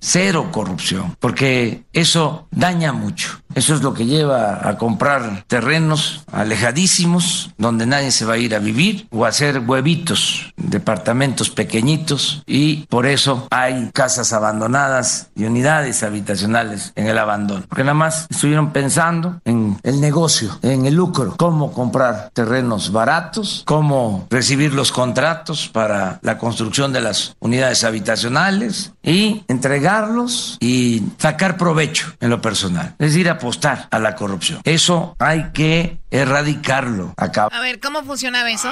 Cero 0.00 0.50
corrupción, 0.50 1.16
porque 1.20 1.84
eso 1.92 2.48
daña 2.50 2.92
mucho. 2.92 3.40
Eso 3.54 3.74
es 3.74 3.82
lo 3.82 3.94
que 3.94 4.06
lleva 4.06 4.68
a 4.68 4.78
comprar 4.78 5.27
terrenos 5.46 6.24
alejadísimos 6.32 7.50
donde 7.58 7.86
nadie 7.86 8.10
se 8.10 8.24
va 8.24 8.34
a 8.34 8.38
ir 8.38 8.54
a 8.54 8.58
vivir 8.58 9.06
o 9.10 9.24
a 9.24 9.28
hacer 9.28 9.60
huevitos, 9.60 10.52
departamentos 10.56 11.50
pequeñitos 11.50 12.42
y 12.46 12.86
por 12.86 13.06
eso 13.06 13.46
hay 13.50 13.90
casas 13.92 14.32
abandonadas 14.32 15.30
y 15.34 15.44
unidades 15.44 16.02
habitacionales 16.02 16.92
en 16.96 17.06
el 17.06 17.18
abandono. 17.18 17.64
Porque 17.68 17.84
nada 17.84 17.94
más 17.94 18.26
estuvieron 18.30 18.72
pensando 18.72 19.40
en 19.44 19.78
el 19.82 20.00
negocio, 20.00 20.58
en 20.62 20.86
el 20.86 20.94
lucro, 20.94 21.34
cómo 21.36 21.72
comprar 21.72 22.30
terrenos 22.32 22.92
baratos, 22.92 23.62
cómo 23.66 24.26
recibir 24.30 24.74
los 24.74 24.92
contratos 24.92 25.68
para 25.68 26.18
la 26.22 26.38
construcción 26.38 26.92
de 26.92 27.00
las 27.00 27.36
unidades 27.40 27.84
habitacionales 27.84 28.92
y 29.02 29.44
entregarlos 29.48 30.56
y 30.60 31.02
sacar 31.18 31.56
provecho 31.56 32.14
en 32.20 32.30
lo 32.30 32.40
personal. 32.40 32.94
Es 32.98 33.12
decir, 33.12 33.28
apostar 33.28 33.88
a 33.90 33.98
la 33.98 34.14
corrupción. 34.14 34.60
Eso 34.64 35.16
hay 35.18 35.50
que 35.52 35.98
erradicarlo. 36.10 37.14
Acá. 37.16 37.48
A 37.50 37.60
ver, 37.60 37.80
¿cómo 37.80 38.04
funcionaba 38.04 38.50
eso? 38.50 38.70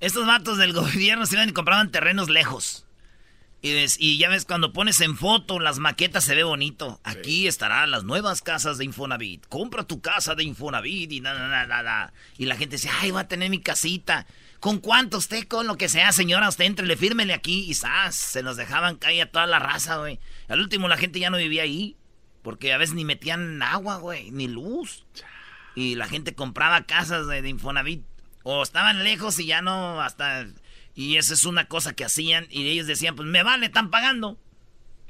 Estos 0.00 0.26
vatos 0.26 0.58
del 0.58 0.72
gobierno 0.74 1.26
se 1.26 1.36
iban 1.36 1.48
y 1.48 1.52
compraban 1.52 1.90
terrenos 1.90 2.28
lejos. 2.28 2.86
Y, 3.62 3.74
y, 3.98 4.16
ya 4.16 4.30
ves, 4.30 4.46
cuando 4.46 4.72
pones 4.72 5.02
en 5.02 5.18
foto 5.18 5.60
las 5.60 5.78
maquetas 5.78 6.24
se 6.24 6.34
ve 6.34 6.42
bonito. 6.42 6.98
Aquí 7.04 7.46
estarán 7.46 7.90
las 7.90 8.04
nuevas 8.04 8.40
casas 8.40 8.78
de 8.78 8.86
Infonavit. 8.86 9.46
Compra 9.48 9.84
tu 9.84 10.00
casa 10.00 10.34
de 10.34 10.44
Infonavit 10.44 11.12
y 11.12 11.20
nada, 11.20 11.46
nada, 11.46 11.66
nada. 11.66 12.12
Y 12.38 12.46
la 12.46 12.56
gente 12.56 12.76
dice, 12.76 12.88
ay, 13.00 13.10
voy 13.10 13.20
a 13.20 13.28
tener 13.28 13.50
mi 13.50 13.60
casita. 13.60 14.26
¿Con 14.60 14.78
cuánto 14.78 15.18
usted? 15.18 15.46
Con 15.46 15.66
lo 15.66 15.76
que 15.76 15.88
sea, 15.90 16.12
señora, 16.12 16.48
usted 16.48 16.64
entrele, 16.64 16.96
fírmele 16.96 17.34
aquí. 17.34 17.66
Y 17.68 17.74
¡zas! 17.74 18.14
se 18.14 18.42
nos 18.42 18.56
dejaban 18.56 18.96
caer 18.96 19.24
a 19.24 19.30
toda 19.30 19.46
la 19.46 19.58
raza, 19.58 19.98
güey. 19.98 20.20
Al 20.48 20.60
último 20.60 20.88
la 20.88 20.96
gente 20.96 21.20
ya 21.20 21.28
no 21.28 21.36
vivía 21.36 21.62
ahí. 21.62 21.96
Porque 22.42 22.72
a 22.72 22.78
veces 22.78 22.94
ni 22.94 23.04
metían 23.04 23.62
agua, 23.62 23.98
güey, 23.98 24.30
ni 24.30 24.48
luz. 24.48 25.04
Y 25.80 25.94
la 25.94 26.06
gente 26.06 26.34
compraba 26.34 26.82
casas 26.82 27.26
de, 27.26 27.48
Infonavit. 27.48 28.04
O 28.42 28.62
estaban 28.62 29.02
lejos 29.02 29.38
y 29.38 29.46
ya 29.46 29.62
no, 29.62 30.02
hasta... 30.02 30.44
Y 30.94 31.16
esa 31.16 31.32
es 31.32 31.46
una 31.46 31.66
cosa 31.68 31.94
que 31.94 32.04
hacían. 32.04 32.46
Y 32.50 32.68
ellos 32.68 32.86
decían, 32.86 33.16
pues 33.16 33.26
me 33.26 33.42
vale, 33.42 33.66
están 33.66 33.90
pagando. 33.90 34.36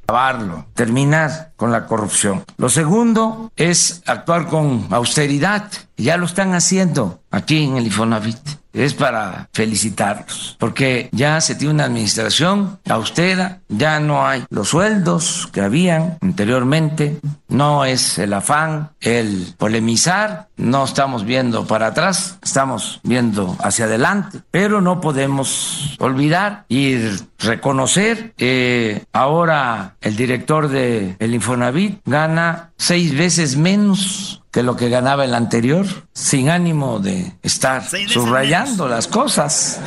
Acabarlo, 0.05 0.69
terminar 0.75 1.53
con 1.57 1.73
la 1.73 1.87
corrupción. 1.87 2.45
Lo 2.57 2.69
segundo 2.69 3.53
es 3.57 4.03
actuar 4.07 4.47
con 4.47 4.87
austeridad. 4.91 5.73
Ya 5.97 6.17
lo 6.17 6.27
están 6.27 6.55
haciendo 6.55 7.21
aquí 7.33 7.65
en 7.65 7.77
el 7.77 7.87
Infonavit 7.87 8.60
es 8.73 8.95
para 8.95 9.49
felicitarlos, 9.53 10.57
porque 10.59 11.09
ya 11.13 11.41
se 11.41 11.55
tiene 11.55 11.75
una 11.75 11.85
administración 11.85 12.79
austera, 12.89 13.61
ya 13.69 14.01
no 14.01 14.27
hay 14.27 14.45
los 14.51 14.69
sueldos 14.69 15.49
que 15.53 15.61
habían 15.61 16.19
anteriormente, 16.21 17.21
no 17.49 17.85
es 17.85 18.19
el 18.19 18.33
afán, 18.33 18.91
el 19.01 19.55
polemizar, 19.59 20.49
no 20.57 20.85
estamos 20.85 21.25
viendo 21.25 21.67
para 21.67 21.89
atrás, 21.89 22.39
estamos 22.43 23.01
viendo 23.03 23.57
hacia 23.61 23.87
adelante, 23.87 24.41
pero 24.51 24.81
no 24.81 25.01
podemos 25.01 25.97
olvidar 25.99 26.65
y 26.69 26.97
reconocer 27.39 28.33
que 28.37 29.05
ahora 29.13 29.97
el 30.01 30.17
director 30.17 30.69
de 30.69 31.17
el 31.19 31.35
Infonavit 31.35 32.01
gana 32.05 32.71
seis 32.77 33.17
veces 33.17 33.57
menos 33.57 34.40
que 34.51 34.63
lo 34.63 34.77
que 34.77 34.89
ganaba 34.89 35.25
el 35.25 35.35
anterior, 35.35 35.87
sin 36.13 36.51
ánimo 36.51 36.99
de 36.99 37.37
estar 37.43 37.89
subrayando 38.09 38.89
las 38.89 39.07
cosas. 39.07 39.79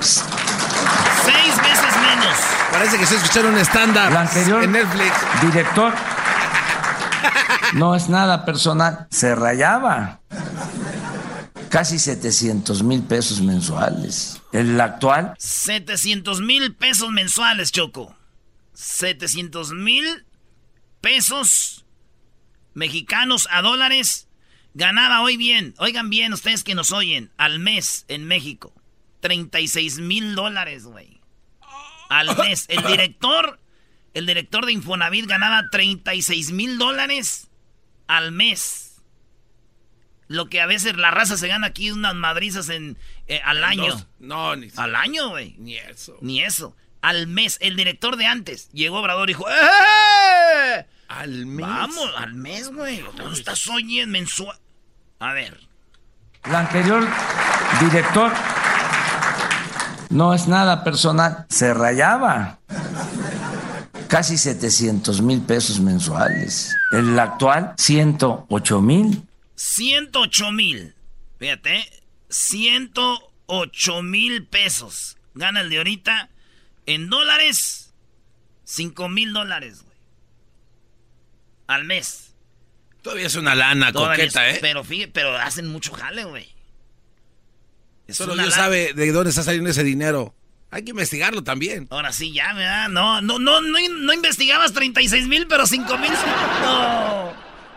Seis 0.00 1.56
veces 1.56 1.96
menos. 2.00 2.36
Parece 2.70 2.98
que 2.98 3.06
se 3.06 3.16
escucharon 3.16 3.54
un 3.54 3.60
estándar 3.60 4.16
anterior 4.16 4.62
en 4.62 4.72
Netflix. 4.72 5.12
Director. 5.42 5.92
No 7.72 7.96
es 7.96 8.08
nada 8.08 8.44
personal. 8.44 9.08
Se 9.10 9.34
rayaba. 9.34 10.20
Casi 11.68 11.98
700 11.98 12.84
mil 12.84 13.02
pesos 13.02 13.40
mensuales. 13.40 14.40
El 14.52 14.80
actual. 14.80 15.34
700 15.38 16.40
mil 16.40 16.74
pesos 16.76 17.10
mensuales, 17.10 17.72
Choco. 17.72 18.14
700 18.74 19.72
mil 19.72 20.24
pesos 21.00 21.85
mexicanos 22.76 23.48
a 23.50 23.62
dólares, 23.62 24.28
ganaba 24.74 25.22
hoy 25.22 25.36
bien, 25.36 25.74
oigan 25.78 26.10
bien 26.10 26.32
ustedes 26.34 26.62
que 26.62 26.74
nos 26.74 26.92
oyen, 26.92 27.32
al 27.38 27.58
mes 27.58 28.04
en 28.08 28.26
México. 28.26 28.72
36 29.20 29.98
mil 29.98 30.34
dólares, 30.34 30.84
güey. 30.84 31.20
Al 32.10 32.36
mes. 32.36 32.66
El 32.68 32.84
director, 32.84 33.58
el 34.14 34.26
director 34.26 34.66
de 34.66 34.72
Infonavit 34.72 35.26
ganaba 35.26 35.64
36 35.72 36.52
mil 36.52 36.78
dólares 36.78 37.48
al 38.06 38.30
mes. 38.30 39.02
Lo 40.28 40.48
que 40.48 40.60
a 40.60 40.66
veces 40.66 40.96
la 40.96 41.10
raza 41.10 41.36
se 41.36 41.48
gana 41.48 41.68
aquí 41.68 41.90
unas 41.90 42.14
madrizas 42.14 42.68
en, 42.68 42.98
eh, 43.26 43.40
al 43.42 43.64
año. 43.64 44.06
No, 44.18 44.54
ni 44.54 44.68
Al 44.76 44.94
año, 44.94 45.30
güey. 45.30 45.54
Ni 45.58 45.76
eso. 45.76 46.18
Ni 46.20 46.42
eso. 46.42 46.76
Al 47.00 47.26
mes. 47.26 47.56
El 47.62 47.74
director 47.74 48.16
de 48.16 48.26
antes 48.26 48.70
llegó 48.72 49.00
Obrador 49.00 49.30
y 49.30 49.32
dijo, 49.32 49.46
¡Eh! 49.48 50.86
Al 51.08 51.46
mes. 51.46 51.66
Vamos, 51.66 52.10
al 52.16 52.34
mes, 52.34 52.72
güey. 52.72 53.02
¿Dónde 53.16 53.38
estás 53.38 53.66
hoy 53.68 54.00
en 54.00 54.10
mensual? 54.10 54.56
A 55.18 55.32
ver. 55.32 55.58
El 56.44 56.54
anterior 56.54 57.06
director 57.80 58.32
no 60.10 60.34
es 60.34 60.46
nada 60.46 60.84
personal, 60.84 61.46
se 61.48 61.74
rayaba. 61.74 62.58
Casi 64.08 64.38
700 64.38 65.20
mil 65.22 65.42
pesos 65.42 65.80
mensuales. 65.80 66.76
El 66.92 67.18
actual, 67.18 67.74
108 67.76 68.80
mil. 68.80 69.22
108 69.56 70.52
mil. 70.52 70.94
Fíjate, 71.38 71.84
108 72.28 74.02
mil 74.02 74.46
pesos. 74.46 75.16
Gana 75.34 75.62
el 75.62 75.70
de 75.70 75.78
ahorita. 75.78 76.30
En 76.86 77.10
dólares, 77.10 77.92
5 78.64 79.08
mil 79.08 79.32
dólares 79.32 79.85
al 81.66 81.84
mes. 81.84 82.32
Todavía 83.02 83.26
es 83.26 83.36
una 83.36 83.54
lana 83.54 83.92
coqueta, 83.92 84.50
¿eh? 84.50 84.58
Pero, 84.60 84.82
pero 85.12 85.36
hacen 85.36 85.68
mucho 85.68 85.92
jale, 85.92 86.24
güey. 86.24 86.48
Solo 88.08 88.34
Dios 88.34 88.54
sabe 88.54 88.92
de 88.94 89.12
dónde 89.12 89.30
está 89.30 89.42
saliendo 89.42 89.70
ese 89.70 89.84
dinero. 89.84 90.34
Hay 90.70 90.82
que 90.82 90.90
investigarlo 90.90 91.42
también. 91.42 91.86
Ahora 91.90 92.12
sí, 92.12 92.32
ya, 92.32 92.52
¿verdad? 92.52 92.88
No, 92.88 93.20
no, 93.20 93.38
no, 93.38 93.60
no, 93.60 94.12
investigabas 94.12 94.72
36 94.72 95.28
mil, 95.28 95.46
pero 95.46 95.66
5 95.66 95.98
mil. 95.98 96.10
No. 96.62 97.32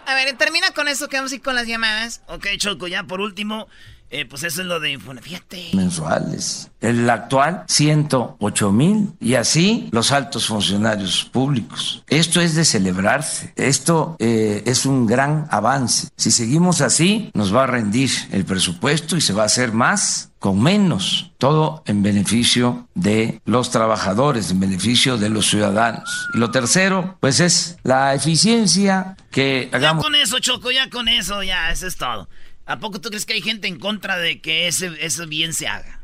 A 0.05 0.15
ver, 0.15 0.35
termina 0.37 0.71
con 0.71 0.87
eso 0.87 1.07
que 1.07 1.17
vamos 1.17 1.31
a 1.31 1.35
ir 1.35 1.41
con 1.41 1.55
las 1.55 1.67
llamadas. 1.67 2.23
Ok, 2.27 2.47
Choco, 2.57 2.87
ya 2.87 3.03
por 3.03 3.21
último, 3.21 3.67
eh, 4.11 4.25
pues 4.25 4.43
eso 4.43 4.61
es 4.61 4.67
lo 4.67 4.79
de 4.79 4.97
Fíjate. 5.21 5.69
Mensuales. 5.73 6.71
El 6.81 7.09
actual, 7.09 7.63
108 7.67 8.71
mil. 8.71 9.09
Y 9.19 9.35
así 9.35 9.89
los 9.91 10.11
altos 10.11 10.47
funcionarios 10.47 11.25
públicos. 11.25 12.03
Esto 12.07 12.41
es 12.41 12.55
de 12.55 12.65
celebrarse. 12.65 13.53
Esto 13.55 14.15
eh, 14.19 14.63
es 14.65 14.85
un 14.85 15.05
gran 15.05 15.47
avance. 15.51 16.07
Si 16.17 16.31
seguimos 16.31 16.81
así, 16.81 17.29
nos 17.33 17.53
va 17.53 17.63
a 17.63 17.67
rendir 17.67 18.09
el 18.31 18.45
presupuesto 18.45 19.15
y 19.15 19.21
se 19.21 19.33
va 19.33 19.43
a 19.43 19.45
hacer 19.45 19.73
más 19.73 20.31
con 20.39 20.61
menos. 20.61 21.31
Todo 21.37 21.83
en 21.85 22.01
beneficio 22.01 22.87
de 22.95 23.41
los 23.45 23.71
trabajadores, 23.71 24.51
en 24.51 24.59
beneficio 24.59 25.17
de 25.17 25.29
los 25.29 25.47
ciudadanos. 25.47 26.27
Y 26.33 26.37
lo 26.37 26.49
tercero, 26.51 27.17
pues 27.19 27.39
es 27.39 27.77
la 27.83 28.13
eficiencia 28.15 29.15
que 29.31 29.69
hagamos. 29.71 30.03
Ya 30.03 30.07
con 30.07 30.15
eso, 30.15 30.39
Choco, 30.39 30.71
ya 30.71 30.89
con 30.89 31.07
eso, 31.07 31.43
ya, 31.43 31.71
eso 31.71 31.87
es 31.87 31.95
todo. 31.95 32.27
¿A 32.69 32.77
poco 32.77 33.01
tú 33.01 33.09
crees 33.09 33.25
que 33.25 33.33
hay 33.33 33.41
gente 33.41 33.67
en 33.67 33.79
contra 33.79 34.19
de 34.19 34.41
que 34.41 34.67
ese, 34.67 34.91
bien 35.25 35.53
se 35.53 35.67
haga? 35.67 36.01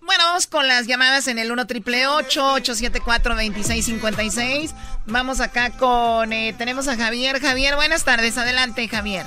Bueno, 0.00 0.24
vamos 0.24 0.46
con 0.46 0.66
las 0.66 0.86
llamadas 0.86 1.28
en 1.28 1.38
el 1.38 1.52
1 1.52 1.66
triple 1.66 2.06
874 2.06 3.34
2656 3.34 4.74
Vamos 5.04 5.42
acá 5.42 5.76
con. 5.76 6.32
Eh, 6.32 6.54
tenemos 6.56 6.88
a 6.88 6.96
Javier. 6.96 7.38
Javier, 7.38 7.74
buenas 7.74 8.02
tardes. 8.02 8.38
Adelante, 8.38 8.88
Javier. 8.88 9.26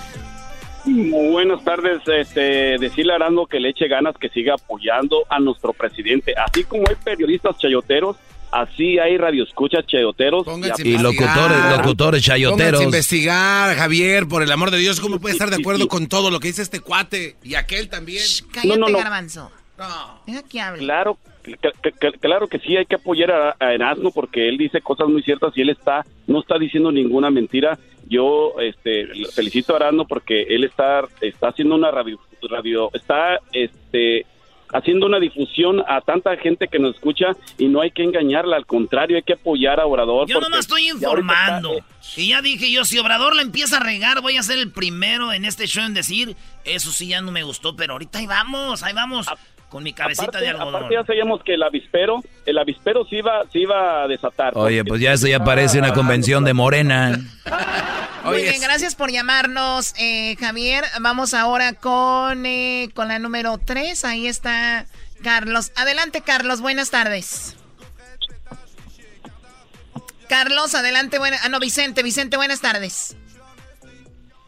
Muy 0.86 1.30
buenas 1.30 1.64
tardes. 1.64 2.02
Este, 2.08 2.80
decirle 2.80 3.14
a 3.14 3.20
que 3.48 3.60
le 3.60 3.70
eche 3.70 3.88
ganas 3.88 4.18
que 4.18 4.30
siga 4.30 4.56
apoyando 4.56 5.26
a 5.30 5.40
nuestro 5.40 5.74
presidente. 5.74 6.34
Así 6.44 6.64
como 6.64 6.90
hay 6.90 6.96
periodistas 6.96 7.60
chayoteros 7.60 8.18
así 8.52 8.98
hay 9.00 9.18
radioescuchas 9.18 9.86
chayoteros. 9.88 10.46
Y 10.84 10.98
locutores, 10.98 11.58
locutores 11.78 12.24
chayoteros. 12.24 12.58
Pónganse 12.82 12.84
a 12.84 12.86
investigar, 12.86 13.76
Javier, 13.76 14.28
por 14.28 14.44
el 14.44 14.52
amor 14.52 14.72
de 14.72 14.78
Dios, 14.78 15.00
¿cómo 15.00 15.20
puede 15.20 15.34
estar 15.34 15.50
de 15.50 15.58
acuerdo 15.58 15.88
con 15.88 16.08
todo 16.08 16.32
lo 16.32 16.40
que 16.40 16.48
dice 16.50 16.62
este 16.62 16.80
cuate? 16.80 17.36
Y 17.44 17.56
aquel 17.56 17.90
también. 17.90 18.24
Cállate, 18.52 18.68
No, 18.80 18.86
no, 18.88 18.90
no. 18.92 18.98
garbanzo. 19.00 19.52
Deja 20.26 20.42
que 20.44 20.60
hable. 20.60 20.80
Claro, 20.80 21.18
cl- 21.46 21.60
cl- 21.60 21.94
cl- 22.00 22.20
claro 22.20 22.48
que 22.48 22.58
sí, 22.60 22.76
hay 22.76 22.86
que 22.88 22.96
apoyar 22.96 23.32
a, 23.32 23.56
a 23.60 23.74
Erasmo 23.74 24.12
porque 24.12 24.50
él 24.50 24.58
dice 24.58 24.82
cosas 24.82 25.08
muy 25.08 25.22
ciertas 25.22 25.56
y 25.56 25.62
él 25.62 25.70
está, 25.70 26.04
no 26.26 26.40
está 26.40 26.58
diciendo 26.58 26.92
ninguna 26.92 27.30
mentira. 27.30 27.78
Yo 28.10 28.54
este, 28.60 29.06
felicito 29.36 29.74
a 29.74 29.78
Erasmo 29.78 30.08
porque 30.08 30.44
él 30.44 30.64
está, 30.64 31.02
está 31.22 31.50
haciendo 31.50 31.76
una 31.76 31.92
radio, 31.92 32.20
radio, 32.50 32.90
está 32.94 33.40
este, 33.52 34.26
haciendo 34.74 35.06
una 35.06 35.20
difusión 35.20 35.82
a 35.88 36.02
tanta 36.02 36.36
gente 36.38 36.68
que 36.68 36.80
nos 36.80 36.96
escucha 36.96 37.28
y 37.58 37.68
no 37.68 37.82
hay 37.82 37.92
que 37.92 38.04
engañarla, 38.04 38.56
al 38.58 38.66
contrario, 38.66 39.18
hay 39.18 39.24
que 39.24 39.34
apoyar 39.34 39.80
a 39.80 39.86
Obrador. 39.86 40.28
Yo 40.28 40.40
nomás 40.40 40.60
estoy 40.62 40.88
ya 40.88 40.94
informando. 40.94 41.74
está- 41.74 42.22
Y 42.22 42.30
ya 42.30 42.42
dije 42.42 42.72
yo, 42.72 42.86
si 42.86 42.98
Obrador 43.00 43.36
la 43.36 43.42
empieza 43.42 43.78
a 43.78 43.80
regar, 43.80 44.22
voy 44.22 44.38
a 44.38 44.44
ser 44.44 44.58
el 44.60 44.72
primero 44.72 45.32
en 45.34 45.46
este 45.46 45.68
show 45.68 45.84
en 45.86 45.94
decir, 45.94 46.36
eso 46.66 46.92
sí 46.92 47.08
ya 47.08 47.22
no 47.22 47.32
me 47.32 47.44
gustó, 47.44 47.76
pero 47.76 47.94
ahorita 47.94 48.20
ahí 48.20 48.28
vamos, 48.28 48.84
ahí 48.84 48.94
vamos, 48.94 49.28
con 49.70 49.84
mi 49.84 49.94
cabecita 49.94 50.26
aparte, 50.26 50.40
de 50.46 50.50
algodón. 50.50 50.76
aparte 50.76 50.94
ya 50.96 51.04
sabíamos 51.06 51.44
que 51.44 51.56
el 51.56 51.64
avispero, 51.64 52.22
el 52.46 52.58
avispero 52.58 53.06
se 53.06 53.18
iba, 53.18 53.44
se 53.52 53.60
iba 53.60 54.04
a 54.04 54.08
desatar. 54.08 54.54
Oye, 54.58 54.84
pues 54.86 55.02
ya 55.02 55.14
eso 55.14 55.28
ya 55.28 55.44
parece 55.44 55.78
una 55.80 55.94
convención 55.94 56.44
de 56.46 56.54
Morena. 56.54 57.20
Muy 58.24 58.42
bien, 58.44 58.62
gracias 58.62 58.96
por 58.96 59.12
llamarnos, 59.12 59.94
eh, 59.98 60.36
Javier. 60.40 60.84
Vamos 61.02 61.34
ahora 61.34 61.74
con, 61.74 62.46
eh, 62.46 62.90
con 62.94 63.08
la 63.10 63.20
número 63.20 63.58
3. 63.58 64.04
Ahí 64.06 64.28
está 64.28 64.86
Carlos. 65.24 65.72
Adelante, 65.76 66.22
Carlos. 66.22 66.62
Buenas 66.62 66.90
tardes. 66.90 67.56
Carlos, 70.28 70.76
adelante. 70.76 71.20
Buena... 71.20 71.38
Ah, 71.44 71.50
no, 71.50 71.60
Vicente. 71.60 72.04
Vicente, 72.04 72.36
buenas 72.38 72.60
tardes. 72.62 73.16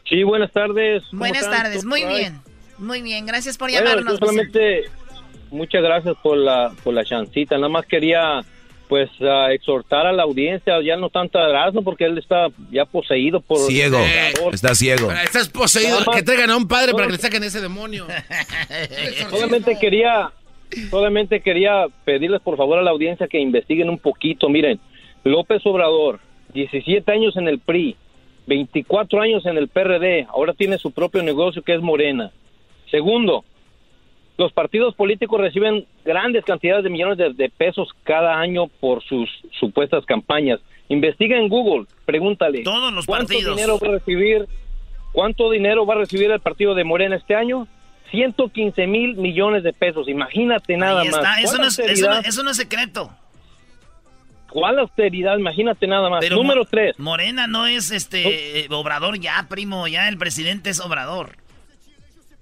Sí, 0.07 0.23
buenas 0.23 0.51
tardes. 0.51 1.03
¿Cómo 1.11 1.19
Buenas 1.19 1.43
están? 1.43 1.63
tardes. 1.63 1.85
Muy 1.85 2.01
¿Cómo 2.01 2.15
bien. 2.15 2.41
Muy 2.79 3.01
bien. 3.01 3.25
Gracias 3.25 3.57
por 3.57 3.69
Bueno, 3.71 3.87
llamarnos. 3.87 4.13
yo 4.13 4.25
solamente, 4.25 4.85
muchas 5.51 5.81
gracias 5.81 6.15
por 6.21 6.37
la, 6.37 6.71
por 6.83 6.93
la 6.93 7.03
chancita. 7.05 7.55
Nada 7.55 7.69
más 7.69 7.85
quería, 7.85 8.41
pues, 8.87 9.09
ah, 9.21 9.51
exhortar 9.51 10.05
a 10.07 10.11
la 10.13 10.23
audiencia, 10.23 10.81
ya 10.83 10.95
no 10.97 11.09
tanto 11.09 11.39
a 11.39 11.49
Erasmo, 11.49 11.83
porque 11.83 12.05
él 12.05 12.17
está 12.17 12.47
ya 12.71 12.85
poseído 12.85 13.41
por... 13.41 13.59
Ciego. 13.59 13.97
Está 14.51 14.75
ciego. 14.75 15.11
Estás 15.11 15.49
poseído, 15.49 15.99
más- 16.05 16.15
que 16.15 16.23
traigan 16.23 16.49
a 16.49 16.57
un 16.57 16.67
padre 16.67 16.93
para 16.93 17.07
que 17.07 17.13
le 17.13 17.17
saquen 17.19 17.43
ese 17.43 17.61
demonio. 17.61 18.07
Solamente 19.29 19.77
quería, 19.79 20.31
solamente 20.89 21.41
quería 21.41 21.85
pedirles 22.05 22.41
por 22.41 22.57
favor 22.57 22.79
a 22.79 22.81
la 22.81 22.91
audiencia 22.91 23.27
que 23.27 23.39
investiguen 23.39 23.89
un 23.89 23.97
poquito. 23.99 24.49
Miren, 24.49 24.79
López 25.23 25.61
Obrador, 25.65 26.19
17 26.53 27.11
años 27.11 27.35
en 27.37 27.47
el 27.47 27.59
PRI, 27.59 27.95
24 28.47 29.21
años 29.21 29.45
en 29.45 29.57
el 29.57 29.67
PRD, 29.67 30.27
ahora 30.29 30.53
tiene 30.53 30.77
su 30.77 30.91
propio 30.91 31.21
negocio 31.23 31.61
que 31.61 31.73
es 31.75 31.81
Morena. 31.81 32.31
Segundo, 32.89 33.45
los 34.39 34.53
partidos 34.53 34.95
políticos 34.95 35.39
reciben 35.41 35.85
grandes 36.05 36.45
cantidades 36.45 36.85
de 36.85 36.89
millones 36.89 37.17
de, 37.17 37.33
de 37.33 37.49
pesos 37.49 37.89
cada 38.03 38.39
año 38.39 38.67
por 38.79 39.03
sus 39.03 39.29
supuestas 39.59 40.05
campañas. 40.05 40.61
Investiga 40.87 41.37
en 41.37 41.49
Google, 41.49 41.87
pregúntale. 42.05 42.63
Todos 42.63 42.93
los 42.93 43.05
¿Cuánto 43.05 43.27
partidos. 43.27 43.57
dinero 43.57 43.77
va 43.77 43.87
a 43.89 43.91
recibir? 43.91 44.47
¿Cuánto 45.11 45.51
dinero 45.51 45.85
va 45.85 45.95
a 45.95 45.97
recibir 45.97 46.31
el 46.31 46.39
partido 46.39 46.73
de 46.73 46.85
Morena 46.85 47.17
este 47.17 47.35
año? 47.35 47.67
115 48.11 48.87
mil 48.87 49.15
millones 49.17 49.61
de 49.63 49.73
pesos. 49.73 50.07
Imagínate 50.07 50.77
nada 50.77 51.03
más. 51.03 51.07
eso 51.07 51.19
¿Cuál 51.19 51.61
no, 51.61 51.67
es, 51.67 51.77
eso, 51.79 52.09
no, 52.09 52.19
eso 52.19 52.43
no 52.43 52.51
es 52.51 52.57
secreto. 52.57 53.11
¿Cuál 54.49 54.79
austeridad? 54.79 55.37
Imagínate 55.37 55.85
nada 55.85 56.09
más. 56.09 56.21
Pero 56.21 56.37
Número 56.37 56.61
Mo- 56.61 56.67
tres. 56.71 56.97
Morena 56.97 57.45
no 57.45 57.67
es 57.67 57.91
este 57.91 58.61
eh, 58.61 58.67
Obrador 58.71 59.19
ya, 59.19 59.45
primo, 59.49 59.87
ya 59.87 60.07
el 60.07 60.17
presidente 60.17 60.69
es 60.71 60.79
Obrador. 60.79 61.35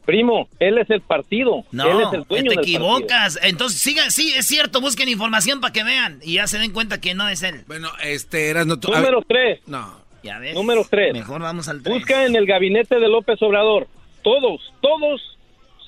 Primo, 0.08 0.48
él 0.62 0.78
es 0.78 0.90
el 0.90 1.02
partido. 1.02 1.66
No, 1.74 1.84
él 1.84 2.08
es 2.08 2.14
el 2.14 2.24
dueño 2.24 2.52
te 2.52 2.56
del 2.56 2.60
equivocas. 2.60 3.38
Entonces, 3.44 3.82
sigan, 3.82 4.10
sí, 4.10 4.32
es 4.38 4.48
cierto, 4.48 4.80
busquen 4.80 5.10
información 5.10 5.60
para 5.60 5.74
que 5.74 5.84
vean 5.84 6.22
y 6.24 6.36
ya 6.36 6.48
se 6.48 6.58
den 6.60 6.72
cuenta 6.72 7.02
que 7.02 7.14
no 7.14 7.28
es 7.28 7.44
él. 7.44 7.66
Bueno, 7.68 7.90
este, 8.02 8.50
eras 8.50 8.66
no 8.66 8.80
partido. 8.80 9.02
Número 9.02 9.22
tres. 9.28 9.60
No. 9.68 10.00
Ya 10.24 10.40
ves. 10.40 10.56
Número 10.56 10.88
tres. 10.90 11.12
Mejor 11.12 11.42
vamos 11.42 11.68
al 11.68 11.84
tres. 11.84 11.94
Busca 11.94 12.26
en 12.26 12.38
el 12.38 12.46
gabinete 12.46 13.02
de 13.02 13.10
López 13.10 13.42
Obrador. 13.42 13.90
Todos, 14.24 14.74
todos 14.80 15.38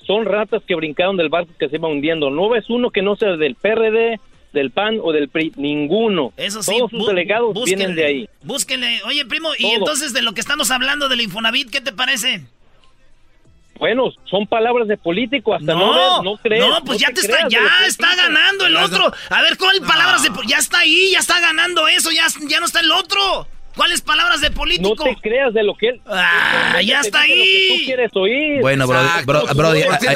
son 0.06 0.26
ratas 0.26 0.62
que 0.68 0.74
brincaron 0.74 1.16
del 1.16 1.30
barco 1.30 1.54
que 1.58 1.70
se 1.70 1.76
iba 1.76 1.88
hundiendo. 1.88 2.28
No 2.28 2.50
ves 2.50 2.68
uno 2.68 2.90
que 2.90 3.00
no 3.00 3.16
sea 3.16 3.38
del 3.38 3.54
PRD, 3.54 4.20
del 4.52 4.70
PAN 4.70 4.98
o 5.02 5.12
del 5.12 5.30
PRI. 5.30 5.54
Ninguno. 5.56 6.34
Eso 6.36 6.62
sí, 6.62 6.76
Todos 6.76 6.90
sus 6.90 7.06
delegados 7.06 7.54
búsquenle, 7.54 7.86
vienen 7.86 7.96
de 7.96 8.04
ahí. 8.04 8.28
Búsquenle. 8.42 9.00
Oye, 9.06 9.24
primo, 9.24 9.48
y 9.58 9.64
entonces 9.64 10.12
de 10.12 10.20
lo 10.20 10.34
que 10.34 10.42
estamos 10.42 10.70
hablando 10.70 11.08
del 11.08 11.22
Infonavit, 11.22 11.70
¿qué 11.70 11.80
te 11.80 11.92
parece? 11.92 12.42
Bueno, 13.80 14.12
son 14.30 14.46
palabras 14.46 14.86
de 14.86 14.96
político. 14.96 15.54
Hasta 15.54 15.72
no, 15.74 15.92
No, 15.94 16.22
no 16.22 16.36
crees. 16.36 16.60
no, 16.64 16.84
pues 16.84 17.00
no 17.00 17.06
ya 17.08 17.12
te 17.14 17.20
está, 17.22 17.36
creas 17.48 17.50
de 17.50 17.56
lo 17.60 17.68
ya 17.80 17.86
está 17.86 18.14
ganando 18.14 18.66
el 18.66 18.76
otro. 18.76 19.12
A 19.30 19.42
ver, 19.42 19.56
¿cuál 19.58 19.80
palabras 19.80 20.22
de 20.22 20.30
ya 20.46 20.58
está 20.58 20.80
ahí, 20.80 21.10
ya 21.12 21.18
está 21.18 21.40
ganando 21.40 21.88
eso, 21.88 22.10
ya, 22.12 22.26
ya 22.48 22.60
no 22.60 22.66
está 22.66 22.80
el 22.80 22.92
otro? 22.92 23.48
¿Cuáles 23.76 24.02
palabras 24.02 24.40
de 24.40 24.50
político? 24.50 24.94
No 24.98 25.04
te 25.04 25.16
creas 25.22 25.54
de 25.54 25.62
lo 25.62 25.74
que 25.76 25.90
él. 25.90 26.00
Ah, 26.06 26.80
ya 26.84 27.00
te 27.02 27.06
está 27.08 27.22
dice 27.22 27.36
lo 27.36 27.42
que 27.44 27.50
ahí. 27.50 27.68
tú 27.78 27.84
quieres 27.86 28.10
oír. 28.16 28.60
Bueno, 28.60 28.84
Exacto. 28.84 29.32
bro- 29.32 29.54
brody, 29.54 29.82
Tú 29.84 29.90
a- 29.92 29.98
te 29.98 30.06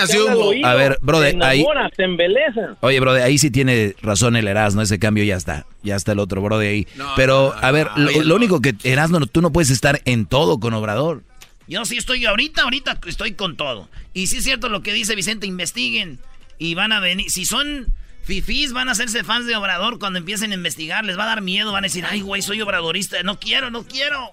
ver, 0.74 0.98
te 1.38 1.44
ahí- 1.46 1.64
te 1.96 2.04
embelezas. 2.04 2.76
Oye, 2.80 2.98
brother, 3.00 3.22
ahí 3.22 3.38
sí 3.38 3.50
tiene 3.52 3.94
razón 4.02 4.34
el 4.36 4.48
Erasmo, 4.48 4.82
ese 4.82 4.98
cambio 4.98 5.22
ya 5.24 5.36
está. 5.36 5.64
Ya 5.84 5.94
está 5.94 6.12
el 6.12 6.18
otro, 6.18 6.42
brother, 6.42 6.68
ahí. 6.68 6.86
Pero, 7.16 7.54
a 7.58 7.70
ver, 7.70 7.86
lo, 7.96 8.10
lo 8.24 8.34
único 8.34 8.60
que, 8.60 8.74
Erasmo, 8.82 9.24
tú 9.26 9.40
no 9.40 9.52
puedes 9.52 9.70
estar 9.70 10.00
en 10.04 10.26
todo 10.26 10.58
con 10.58 10.74
Obrador. 10.74 11.22
Yo 11.66 11.84
sí 11.84 11.96
estoy 11.96 12.24
ahorita, 12.26 12.62
ahorita 12.62 12.98
estoy 13.06 13.34
con 13.34 13.56
todo. 13.56 13.88
Y 14.12 14.26
sí 14.26 14.38
es 14.38 14.44
cierto 14.44 14.68
lo 14.68 14.82
que 14.82 14.92
dice 14.92 15.14
Vicente, 15.14 15.46
investiguen. 15.46 16.18
Y 16.58 16.74
van 16.74 16.92
a 16.92 17.00
venir, 17.00 17.30
si 17.30 17.44
son 17.44 17.86
fifís, 18.22 18.72
van 18.72 18.88
a 18.88 18.92
hacerse 18.92 19.22
fans 19.24 19.46
de 19.46 19.56
Obrador 19.56 19.98
cuando 19.98 20.18
empiecen 20.18 20.52
a 20.52 20.54
investigar. 20.54 21.04
Les 21.04 21.18
va 21.18 21.24
a 21.24 21.26
dar 21.26 21.40
miedo, 21.40 21.72
van 21.72 21.84
a 21.84 21.86
decir, 21.88 22.04
ay, 22.08 22.20
güey, 22.20 22.42
soy 22.42 22.60
obradorista. 22.62 23.22
No 23.22 23.38
quiero, 23.38 23.70
no 23.70 23.84
quiero. 23.84 24.30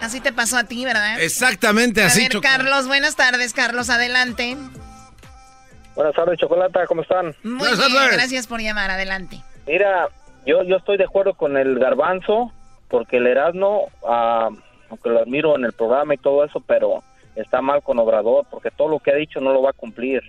Así 0.00 0.20
te 0.20 0.32
pasó 0.32 0.58
a 0.58 0.64
ti, 0.64 0.84
¿verdad? 0.84 1.20
Exactamente 1.20 2.02
A 2.02 2.06
así, 2.06 2.28
ver. 2.28 2.40
Carlos, 2.40 2.86
buenas 2.86 3.16
tardes, 3.16 3.52
Carlos, 3.52 3.90
adelante. 3.90 4.56
Buenas 5.94 6.14
tardes, 6.14 6.38
Chocolata, 6.38 6.86
¿cómo 6.86 7.02
están? 7.02 7.34
Muy 7.42 7.68
bien, 7.68 8.10
gracias 8.12 8.46
por 8.46 8.60
llamar, 8.60 8.90
adelante. 8.90 9.40
Mira, 9.66 10.08
yo, 10.46 10.62
yo 10.64 10.76
estoy 10.76 10.98
de 10.98 11.04
acuerdo 11.04 11.34
con 11.34 11.56
el 11.56 11.78
garbanzo, 11.78 12.52
porque 12.88 13.16
el 13.16 13.26
Erasmo, 13.26 13.90
ah, 14.06 14.50
aunque 14.90 15.10
lo 15.10 15.20
admiro 15.20 15.56
en 15.56 15.64
el 15.64 15.72
programa 15.72 16.14
y 16.14 16.18
todo 16.18 16.44
eso, 16.44 16.60
pero 16.66 17.02
está 17.34 17.60
mal 17.60 17.82
con 17.82 17.98
Obrador, 17.98 18.46
porque 18.50 18.70
todo 18.70 18.88
lo 18.88 18.98
que 18.98 19.12
ha 19.12 19.16
dicho 19.16 19.40
no 19.40 19.52
lo 19.52 19.62
va 19.62 19.70
a 19.70 19.74
cumplir. 19.74 20.22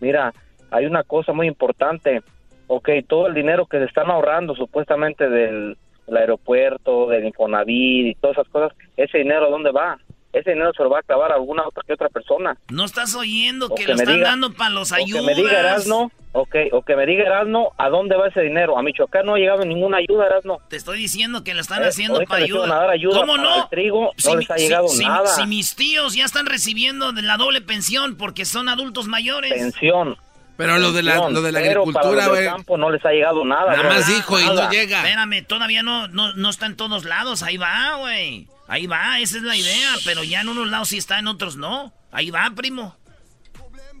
Mira, 0.00 0.32
hay 0.70 0.86
una 0.86 1.02
cosa 1.02 1.32
muy 1.32 1.46
importante. 1.46 2.22
Ok, 2.66 2.88
todo 3.06 3.28
el 3.28 3.34
dinero 3.34 3.66
que 3.66 3.78
se 3.78 3.84
están 3.84 4.10
ahorrando 4.10 4.54
supuestamente 4.54 5.28
del, 5.28 5.76
aeropuerto, 6.12 7.08
del 7.08 7.26
Infonavit 7.26 8.06
y 8.06 8.14
todas 8.14 8.38
esas 8.38 8.48
cosas, 8.48 8.76
ese 8.96 9.18
dinero, 9.18 9.46
¿a 9.46 9.50
¿dónde 9.50 9.70
va? 9.70 9.98
Ese 10.38 10.50
dinero 10.50 10.72
se 10.76 10.82
lo 10.82 10.90
va 10.90 10.98
a 10.98 11.00
acabar 11.00 11.32
a 11.32 11.36
alguna 11.36 11.66
otra 11.66 11.82
que 11.86 11.94
otra 11.94 12.08
persona. 12.10 12.56
No 12.68 12.84
estás 12.84 13.14
oyendo 13.14 13.68
que 13.70 13.84
que 13.86 13.92
lo 13.92 13.94
están 13.98 14.16
diga- 14.16 14.24
dando 14.24 14.52
para 14.52 14.70
los 14.70 14.92
O 14.92 14.96
que 14.96 15.02
ayudas. 15.02 15.24
me 15.24 15.34
diga 15.34 15.58
Erasmo, 15.60 16.12
ok, 16.32 16.54
o 16.72 16.82
que 16.82 16.94
me 16.94 17.06
diga 17.06 17.24
Erasmo, 17.24 17.72
¿a 17.78 17.88
dónde 17.88 18.16
va 18.16 18.28
ese 18.28 18.42
dinero? 18.42 18.78
A 18.78 18.82
Michoacán 18.82 19.24
no 19.24 19.34
ha 19.36 19.38
llegado 19.38 19.64
ninguna 19.64 19.96
ayuda, 19.96 20.26
Erasmo. 20.26 20.60
Te 20.68 20.76
estoy 20.76 20.98
diciendo 20.98 21.42
que 21.42 21.54
lo 21.54 21.60
están 21.62 21.82
Eh, 21.84 21.86
haciendo 21.88 22.20
para 22.24 22.44
ayuda. 22.44 22.90
ayuda 22.90 23.18
¿Cómo 23.20 23.38
no? 23.38 23.62
el 23.62 23.68
trigo, 23.70 24.10
no 24.24 24.30
mi- 24.34 24.36
les 24.40 24.50
ha 24.50 24.56
llegado 24.56 24.86
nada. 25.00 25.26
si 25.26 25.46
mis 25.46 25.74
tíos 25.74 26.14
ya 26.14 26.24
están 26.26 26.44
recibiendo 26.46 27.12
de 27.12 27.22
la 27.22 27.38
doble 27.38 27.62
pensión 27.62 28.16
porque 28.16 28.44
son 28.44 28.68
adultos 28.68 29.06
mayores. 29.08 29.52
Pensión. 29.52 30.16
Pero 30.58 30.78
lo 30.78 30.92
de 30.92 31.02
la, 31.02 31.16
lo 31.30 31.42
de 31.42 31.52
la 31.52 31.60
pero 31.60 31.82
agricultura, 31.82 32.28
güey. 32.28 32.46
campo 32.46 32.78
no 32.78 32.90
les 32.90 33.04
ha 33.04 33.10
llegado 33.10 33.44
nada. 33.44 33.70
Nada 33.72 33.80
bro. 33.82 33.90
más 33.90 34.06
dijo 34.06 34.38
y 34.40 34.44
no 34.44 34.70
llega. 34.70 34.98
Espérame, 34.98 35.44
todavía 35.46 35.82
no, 35.82 36.08
no, 36.08 36.32
no 36.34 36.48
está 36.50 36.64
en 36.66 36.76
todos 36.76 37.04
lados. 37.04 37.42
Ahí 37.42 37.58
va, 37.58 37.96
güey. 37.98 38.48
Ahí 38.68 38.86
va, 38.86 39.20
esa 39.20 39.36
es 39.36 39.42
la 39.42 39.56
idea. 39.56 39.90
Pero 40.04 40.24
ya 40.24 40.40
en 40.40 40.48
unos 40.48 40.68
lados 40.68 40.88
sí 40.88 40.98
está, 40.98 41.18
en 41.18 41.26
otros 41.28 41.56
no. 41.56 41.92
Ahí 42.10 42.30
va, 42.30 42.50
primo. 42.54 42.96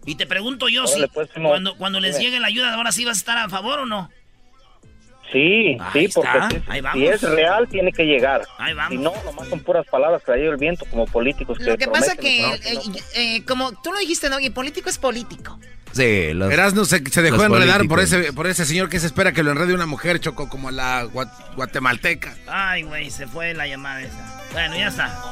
Y 0.04 0.14
te 0.14 0.26
pregunto 0.26 0.68
yo 0.68 0.86
si 0.86 1.04
pues, 1.08 1.28
primo. 1.28 1.48
cuando, 1.50 1.76
cuando 1.76 2.00
les 2.00 2.18
llegue 2.18 2.38
la 2.38 2.46
ayuda, 2.46 2.74
ahora 2.74 2.92
sí 2.92 3.04
vas 3.04 3.16
a 3.16 3.20
estar 3.20 3.38
a 3.38 3.48
favor 3.48 3.80
o 3.80 3.86
no. 3.86 4.10
Sí, 5.32 5.76
Ahí 5.80 6.06
sí, 6.06 6.12
porque 6.14 6.62
si, 6.92 7.06
es 7.06 7.22
real 7.22 7.68
tiene 7.68 7.90
que 7.92 8.04
llegar. 8.04 8.42
Ahí 8.58 8.74
vamos. 8.74 8.92
Si 8.92 8.98
no, 8.98 9.12
nomás 9.24 9.48
son 9.48 9.60
puras 9.60 9.84
palabras 9.90 10.22
que 10.24 10.38
ido 10.40 10.52
el 10.52 10.56
viento 10.56 10.84
como 10.86 11.04
políticos. 11.06 11.58
Lo 11.60 11.76
que 11.76 11.88
pasa 11.88 12.14
que, 12.16 12.38
y 12.38 12.42
no, 12.42 12.54
eh, 12.54 13.02
eh, 13.16 13.44
como 13.44 13.72
tú 13.82 13.92
lo 13.92 13.98
dijiste, 13.98 14.28
Doggy, 14.28 14.50
político 14.50 14.88
es 14.88 14.98
político. 14.98 15.58
Sí, 15.92 16.32
los, 16.32 16.52
Erasmo 16.52 16.84
se, 16.84 17.02
se 17.10 17.22
dejó 17.22 17.42
enredar 17.44 17.86
por 17.88 18.00
ese, 18.00 18.32
por 18.32 18.46
ese 18.46 18.64
señor 18.66 18.88
que 18.88 19.00
se 19.00 19.06
espera 19.06 19.32
que 19.32 19.42
lo 19.42 19.50
enrede 19.50 19.74
una 19.74 19.86
mujer, 19.86 20.20
Choco, 20.20 20.48
como 20.48 20.70
la 20.70 21.04
gua- 21.06 21.32
guatemalteca. 21.56 22.36
Ay, 22.46 22.82
güey, 22.82 23.10
se 23.10 23.26
fue 23.26 23.54
la 23.54 23.66
llamada 23.66 24.02
esa. 24.02 24.35
Bueno, 24.52 24.76
ya 24.76 24.88
está. 24.88 25.22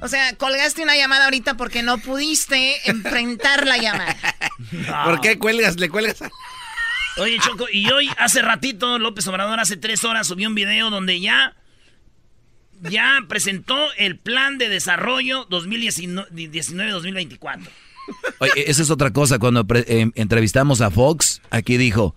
O 0.00 0.08
sea, 0.08 0.34
colgaste 0.36 0.82
una 0.82 0.96
llamada 0.96 1.24
ahorita 1.26 1.56
porque 1.56 1.82
no 1.82 1.98
pudiste 1.98 2.76
enfrentar 2.90 3.66
la 3.66 3.78
llamada. 3.78 4.16
¿Por 5.04 5.20
qué 5.20 5.38
cuelgas? 5.38 5.78
¿Le 5.78 5.88
cuelgas? 5.88 6.22
a- 6.22 6.30
Oye, 7.18 7.38
Choco, 7.40 7.66
y 7.70 7.88
hoy, 7.90 8.08
hace 8.18 8.40
ratito, 8.42 8.98
López 8.98 9.26
Obrador, 9.28 9.60
hace 9.60 9.76
tres 9.76 10.02
horas, 10.04 10.26
subió 10.26 10.48
un 10.48 10.54
video 10.54 10.88
donde 10.90 11.20
ya, 11.20 11.54
ya 12.80 13.18
presentó 13.28 13.76
el 13.98 14.18
plan 14.18 14.56
de 14.58 14.68
desarrollo 14.70 15.46
2019-2024. 15.50 17.68
Oye, 18.38 18.52
esa 18.70 18.82
es 18.82 18.90
otra 18.90 19.12
cosa. 19.12 19.38
Cuando 19.38 19.66
eh, 19.74 20.10
entrevistamos 20.14 20.80
a 20.80 20.90
Fox, 20.90 21.42
aquí 21.50 21.76
dijo, 21.76 22.16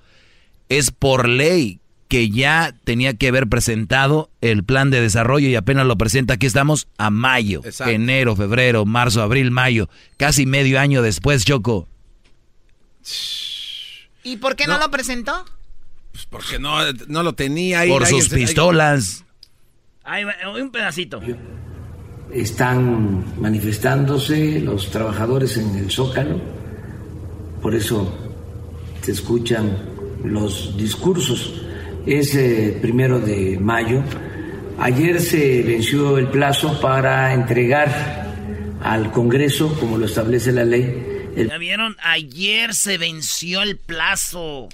es 0.69 0.91
por 0.91 1.27
ley 1.27 1.81
que 2.07 2.29
ya 2.29 2.75
tenía 2.83 3.15
que 3.15 3.27
haber 3.27 3.47
presentado 3.47 4.29
el 4.41 4.63
plan 4.63 4.91
de 4.91 5.01
desarrollo 5.01 5.47
y 5.47 5.55
apenas 5.55 5.85
lo 5.85 5.97
presenta. 5.97 6.35
Aquí 6.35 6.45
estamos 6.45 6.87
a 6.97 7.09
mayo, 7.09 7.61
enero, 7.85 8.35
febrero, 8.35 8.85
marzo, 8.85 9.21
abril, 9.21 9.51
mayo, 9.51 9.89
casi 10.17 10.45
medio 10.45 10.79
año 10.79 11.01
después, 11.01 11.45
Choco. 11.45 11.87
¿Y 14.23 14.37
por 14.37 14.55
qué 14.55 14.67
no, 14.67 14.77
lo 14.77 14.89
presentó? 14.91 15.45
Pues 16.11 16.25
porque 16.27 16.59
no, 16.59 16.79
no 17.07 17.23
lo 17.23 17.33
tenía 17.33 17.81
ahí. 17.81 17.89
Por 17.89 18.05
sus 18.05 18.29
pistolas. 18.29 19.23
Ahí 20.03 20.23
un 20.59 20.71
pedacito. 20.71 21.21
Están 22.31 23.39
manifestándose 23.39 24.59
los 24.59 24.89
trabajadores 24.91 25.57
en 25.57 25.75
el 25.75 25.91
Zócalo, 25.91 26.39
por 27.61 27.73
eso 27.75 28.13
se 29.01 29.11
escuchan 29.11 29.77
los 30.23 30.75
discursos 30.77 31.64
es 32.05 32.35
eh, 32.35 32.77
primero 32.81 33.19
de 33.19 33.57
mayo. 33.59 34.03
Ayer 34.77 35.21
se 35.21 35.63
venció 35.63 36.17
el 36.17 36.27
plazo 36.27 36.79
para 36.81 37.33
entregar 37.33 38.33
al 38.81 39.11
Congreso, 39.11 39.77
como 39.79 39.97
lo 39.97 40.05
establece 40.05 40.51
la 40.51 40.65
ley. 40.65 41.31
¿Ya 41.35 41.57
vieron? 41.57 41.95
Ayer 42.01 42.73
se 42.73 42.97
venció 42.97 43.61
el 43.61 43.77
plazo. 43.77 44.69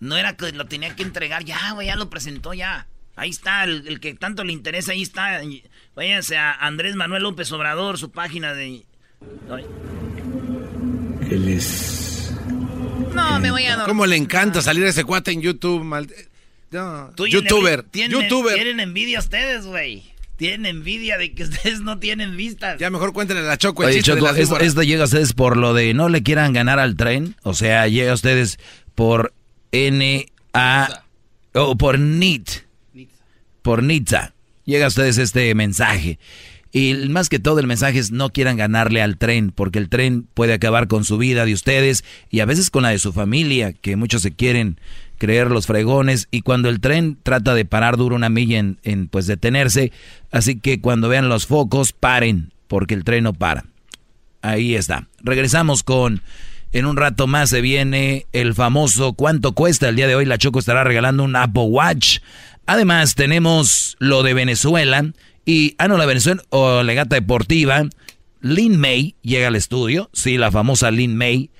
No 0.00 0.16
era 0.16 0.36
que 0.36 0.52
lo 0.52 0.66
tenía 0.66 0.94
que 0.94 1.02
entregar, 1.02 1.44
ya, 1.44 1.58
ya 1.82 1.96
lo 1.96 2.10
presentó 2.10 2.54
ya. 2.54 2.86
Ahí 3.16 3.30
está, 3.30 3.64
el, 3.64 3.98
que 3.98 4.14
tanto 4.14 4.44
le 4.44 4.52
interesa, 4.52 4.92
ahí 4.92 5.02
está. 5.02 5.40
Váyanse 5.96 6.36
a 6.36 6.52
Andrés 6.52 6.94
Manuel 6.94 7.24
López 7.24 7.50
Obrador, 7.50 7.98
su 7.98 8.12
página 8.12 8.54
de... 8.54 8.84
Él 11.30 11.48
es 11.48 12.07
no, 13.14 13.40
me 13.40 13.50
voy 13.50 13.64
a 13.64 13.70
dormir. 13.70 13.86
¿Cómo 13.86 14.06
le 14.06 14.16
encanta 14.16 14.62
salir 14.62 14.84
ese 14.84 15.04
cuate 15.04 15.32
en 15.32 15.42
YouTube? 15.42 15.84
YouTuber. 16.70 17.82
¿Tienen, 17.84 18.20
YouTuber. 18.20 18.54
Tienen 18.54 18.80
envidia 18.80 19.18
ustedes, 19.18 19.66
güey. 19.66 20.04
Tienen 20.36 20.66
envidia 20.66 21.18
de 21.18 21.34
que 21.34 21.42
ustedes 21.42 21.80
no 21.80 21.98
tienen 21.98 22.36
vistas. 22.36 22.78
Ya 22.78 22.90
mejor 22.90 23.12
cuéntenle 23.12 23.42
a 23.42 23.46
la 23.46 23.58
Choco 23.58 23.82
el 23.82 23.90
Oye, 23.90 24.02
Choco, 24.02 24.28
esto, 24.28 24.82
llega 24.82 25.02
a 25.02 25.06
ustedes 25.06 25.32
por 25.32 25.56
lo 25.56 25.74
de 25.74 25.94
no 25.94 26.08
le 26.08 26.22
quieran 26.22 26.52
ganar 26.52 26.78
al 26.78 26.96
tren. 26.96 27.34
O 27.42 27.54
sea, 27.54 27.88
llega 27.88 28.12
a 28.12 28.14
ustedes 28.14 28.58
por 28.94 29.32
N-A... 29.72 31.04
O 31.54 31.76
por 31.76 31.98
NIT. 31.98 32.50
Por 33.62 33.82
NITSA. 33.82 34.34
Llega 34.64 34.84
a 34.84 34.88
ustedes 34.88 35.18
este 35.18 35.52
mensaje. 35.54 36.18
Y 36.70 36.94
más 37.08 37.28
que 37.28 37.38
todo 37.38 37.60
el 37.60 37.66
mensaje 37.66 37.98
es 37.98 38.12
no 38.12 38.30
quieran 38.30 38.56
ganarle 38.56 39.00
al 39.00 39.16
tren, 39.16 39.50
porque 39.50 39.78
el 39.78 39.88
tren 39.88 40.26
puede 40.34 40.52
acabar 40.52 40.86
con 40.86 41.04
su 41.04 41.16
vida 41.16 41.46
de 41.46 41.54
ustedes 41.54 42.04
y 42.30 42.40
a 42.40 42.44
veces 42.44 42.70
con 42.70 42.82
la 42.82 42.90
de 42.90 42.98
su 42.98 43.12
familia, 43.12 43.72
que 43.72 43.96
muchos 43.96 44.22
se 44.22 44.32
quieren 44.32 44.78
creer 45.16 45.50
los 45.50 45.66
fregones 45.66 46.28
y 46.30 46.42
cuando 46.42 46.68
el 46.68 46.80
tren 46.80 47.18
trata 47.22 47.54
de 47.54 47.64
parar 47.64 47.96
duro 47.96 48.14
una 48.14 48.28
milla 48.28 48.58
en, 48.58 48.78
en 48.82 49.08
pues 49.08 49.26
detenerse, 49.26 49.92
así 50.30 50.60
que 50.60 50.80
cuando 50.80 51.08
vean 51.08 51.28
los 51.28 51.46
focos 51.46 51.92
paren, 51.92 52.52
porque 52.68 52.94
el 52.94 53.04
tren 53.04 53.24
no 53.24 53.32
para. 53.32 53.64
Ahí 54.42 54.74
está. 54.74 55.08
Regresamos 55.22 55.82
con 55.82 56.22
en 56.72 56.84
un 56.84 56.96
rato 56.96 57.26
más 57.26 57.48
se 57.48 57.62
viene 57.62 58.26
el 58.32 58.54
famoso 58.54 59.14
¿Cuánto 59.14 59.52
cuesta? 59.52 59.88
El 59.88 59.96
día 59.96 60.06
de 60.06 60.14
hoy 60.14 60.26
la 60.26 60.36
Choco 60.36 60.58
estará 60.58 60.84
regalando 60.84 61.24
un 61.24 61.34
Apple 61.34 61.62
Watch. 61.62 62.18
Además 62.66 63.14
tenemos 63.14 63.96
lo 63.98 64.22
de 64.22 64.34
Venezuela 64.34 65.10
y, 65.48 65.74
ah, 65.78 65.88
no, 65.88 65.96
la 65.96 66.04
Venezuela 66.04 66.42
o 66.50 66.82
legata 66.82 67.16
deportiva, 67.16 67.82
Lin 68.42 68.78
May 68.78 69.14
llega 69.22 69.48
al 69.48 69.56
estudio, 69.56 70.10
sí, 70.12 70.36
la 70.36 70.52
famosa 70.52 70.90
Lin 70.90 71.16
May. 71.16 71.50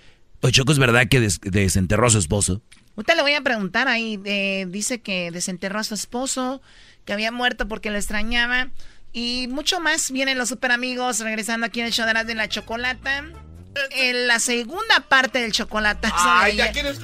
Oye, 0.43 0.53
Choco, 0.53 0.73
¿es 0.73 0.79
verdad 0.79 1.09
que 1.09 1.21
desenterró 1.21 2.07
a 2.07 2.11
su 2.11 2.19
esposo? 2.19 2.61
Usted 2.97 3.17
le 3.17 3.23
voy 3.23 3.33
a 3.33 3.41
preguntar 3.41 3.89
ahí, 3.89 4.21
eh, 4.27 4.67
dice 4.69 5.01
que 5.01 5.31
desenterró 5.31 5.79
a 5.79 5.85
su 5.85 5.95
esposo, 5.95 6.61
que 7.07 7.15
había 7.15 7.33
muerto 7.33 7.67
porque 7.67 7.89
lo 7.91 7.97
extrañaba. 7.97 8.69
Y 9.15 9.47
mucho 9.49 9.81
más 9.81 10.11
vienen 10.11 10.37
los 10.37 10.51
super 10.51 10.71
amigos 10.71 11.21
regresando 11.21 11.65
aquí 11.65 11.81
en 11.81 11.87
el 11.87 11.93
show 11.93 12.07
de 12.07 12.35
la 12.35 12.47
chocolata. 12.47 13.25
En 13.93 14.27
la 14.27 14.39
segunda 14.39 15.01
parte 15.09 15.39
del 15.39 15.53
chocolatazo. 15.53 16.15
Ay, 16.19 16.61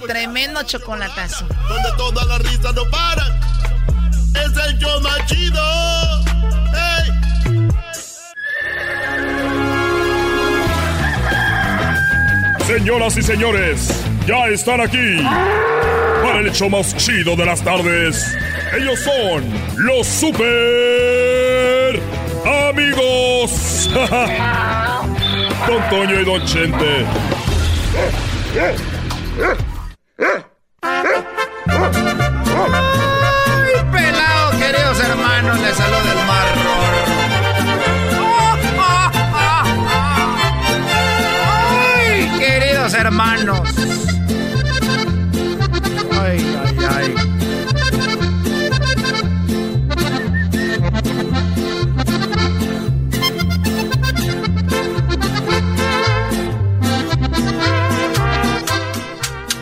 tremendo 0.06 0.62
chocolatazo. 0.64 1.46
Donde 1.48 1.88
toda 1.96 2.26
la 2.26 2.38
risa 2.40 2.72
no 2.72 2.84
para. 2.90 3.40
Es 4.34 4.66
el 4.68 4.78
show 4.78 5.00
más 5.00 5.24
chido 5.24 5.62
Señoras 12.66 13.16
y 13.16 13.22
señores, 13.22 14.04
ya 14.26 14.48
están 14.48 14.80
aquí 14.80 15.22
para 16.24 16.40
el 16.40 16.48
hecho 16.48 16.68
más 16.70 16.96
chido 16.96 17.36
de 17.36 17.44
las 17.44 17.62
tardes. 17.62 18.36
Ellos 18.76 18.98
son 19.00 19.44
los 19.76 20.06
super 20.06 22.00
amigos. 22.68 23.90
Don 25.66 25.88
Toño 25.88 26.20
y 26.20 26.24
Don 26.24 26.44
Chente. 26.46 27.06
¡Ay, 30.82 31.14
pelado, 33.92 34.50
queridos 34.58 35.00
hermanos! 35.00 35.60
Les 35.60 35.76
saluda 35.76 36.23
hermanos. 43.04 43.60
Ay, 46.12 46.56
ay, 46.64 46.76
ay. 46.96 47.14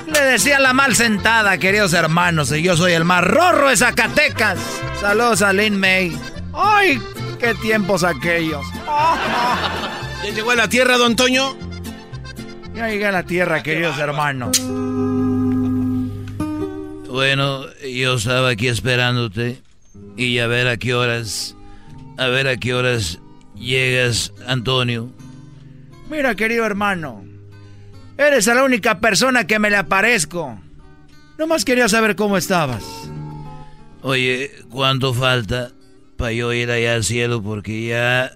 Le 0.07 0.20
decía 0.20 0.61
la 0.61 0.72
mal 0.72 0.94
sentada, 0.94 1.59
queridos 1.59 1.92
hermanos, 1.94 2.52
y 2.52 2.62
yo 2.62 2.76
soy 2.76 2.92
el 2.92 3.05
más 3.05 3.24
rorro 3.24 3.70
de 3.70 3.76
Zacatecas. 3.76 4.59
Saludos 5.00 5.42
a 5.42 5.52
Lin 5.52 5.76
May. 5.81 6.16
¡Ay, 6.55 7.02
qué 7.40 7.55
tiempos 7.55 8.05
aquellos! 8.05 8.64
¿Ya 10.24 10.31
llegó 10.31 10.52
a 10.52 10.55
la 10.55 10.68
tierra, 10.68 10.96
don 10.96 11.16
Toño? 11.16 11.71
Ya 12.74 12.88
llegué 12.88 13.06
a 13.06 13.12
la 13.12 13.24
tierra, 13.24 13.62
queridos 13.62 13.98
hermanos. 13.98 14.58
Bueno, 17.08 17.66
yo 17.82 18.14
estaba 18.14 18.48
aquí 18.48 18.68
esperándote 18.68 19.61
y 20.16 20.38
a 20.38 20.46
ver 20.46 20.66
a 20.68 20.78
qué 20.78 20.94
horas, 20.94 21.54
a 22.16 22.28
ver 22.28 22.48
a 22.48 22.56
qué 22.56 22.72
horas 22.72 23.20
llegas, 23.54 24.32
Antonio. 24.46 25.11
Mira, 26.11 26.35
querido 26.35 26.64
hermano, 26.64 27.22
eres 28.16 28.46
la 28.46 28.64
única 28.64 29.00
persona 29.00 29.46
que 29.46 29.58
me 29.58 29.68
le 29.68 29.76
aparezco. 29.76 30.58
Nomás 31.38 31.66
quería 31.66 31.90
saber 31.90 32.16
cómo 32.16 32.38
estabas. 32.38 32.85
Oye, 34.00 34.50
¿cuánto 34.70 35.12
falta 35.12 35.72
para 36.16 36.32
yo 36.32 36.50
ir 36.54 36.70
allá 36.70 36.94
al 36.94 37.04
cielo? 37.04 37.42
Porque 37.42 37.87
ya, 37.87 38.32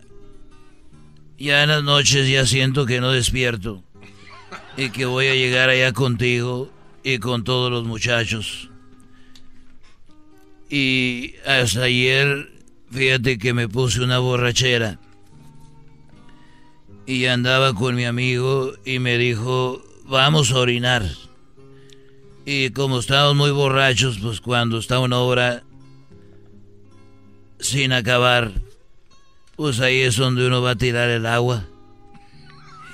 ya 1.38 1.62
en 1.62 1.70
las 1.70 1.82
noches 1.82 2.28
ya 2.28 2.44
siento 2.44 2.84
que 2.84 3.00
no 3.00 3.12
despierto 3.12 3.85
y 4.76 4.90
que 4.90 5.06
voy 5.06 5.28
a 5.28 5.34
llegar 5.34 5.68
allá 5.68 5.92
contigo 5.92 6.70
y 7.02 7.18
con 7.18 7.44
todos 7.44 7.70
los 7.70 7.84
muchachos. 7.84 8.68
Y 10.68 11.34
hasta 11.46 11.84
ayer, 11.84 12.50
fíjate 12.90 13.38
que 13.38 13.54
me 13.54 13.68
puse 13.68 14.00
una 14.00 14.18
borrachera. 14.18 14.98
Y 17.06 17.26
andaba 17.26 17.72
con 17.74 17.94
mi 17.94 18.04
amigo 18.04 18.72
y 18.84 18.98
me 18.98 19.16
dijo, 19.16 19.82
vamos 20.04 20.50
a 20.50 20.58
orinar. 20.58 21.08
Y 22.44 22.70
como 22.70 22.98
estábamos 22.98 23.36
muy 23.36 23.50
borrachos, 23.50 24.18
pues 24.18 24.40
cuando 24.40 24.78
está 24.78 24.98
una 24.98 25.18
obra 25.18 25.62
sin 27.60 27.92
acabar, 27.92 28.52
pues 29.54 29.80
ahí 29.80 30.00
es 30.00 30.16
donde 30.16 30.46
uno 30.46 30.62
va 30.62 30.72
a 30.72 30.76
tirar 30.76 31.08
el 31.08 31.26
agua. 31.26 31.64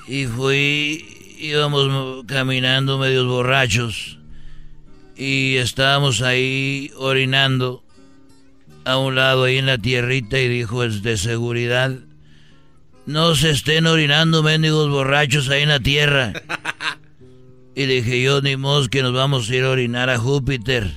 Y 0.07 0.27
fui 0.27 1.12
íbamos 1.46 2.24
caminando 2.26 2.98
medios 2.98 3.26
borrachos 3.26 4.18
y 5.16 5.57
estábamos 5.57 6.22
ahí 6.22 6.90
orinando 6.96 7.85
a 8.85 8.96
un 8.96 9.14
lado 9.14 9.44
ahí 9.44 9.58
en 9.58 9.67
la 9.67 9.79
tierrita 9.79 10.38
y 10.38 10.48
dijo 10.48 10.85
es 10.85 11.02
de 11.02 11.17
seguridad 11.17 11.92
no 13.06 13.35
se 13.35 13.50
estén 13.50 13.87
orinando 13.87 14.42
mendigos 14.42 14.90
borrachos 14.90 15.48
ahí 15.48 15.62
en 15.62 15.69
la 15.69 15.81
tierra 15.81 16.33
Y 17.75 17.87
dije, 17.87 18.23
yo 18.23 18.42
ni 18.42 18.56
mos 18.56 18.88
que 18.88 19.02
nos 19.02 19.14
vamos 19.14 19.48
a 19.48 19.54
ir 19.54 19.64
a 19.64 19.71
orinar 19.71 20.10
a 20.10 20.19
Júpiter. 20.19 20.90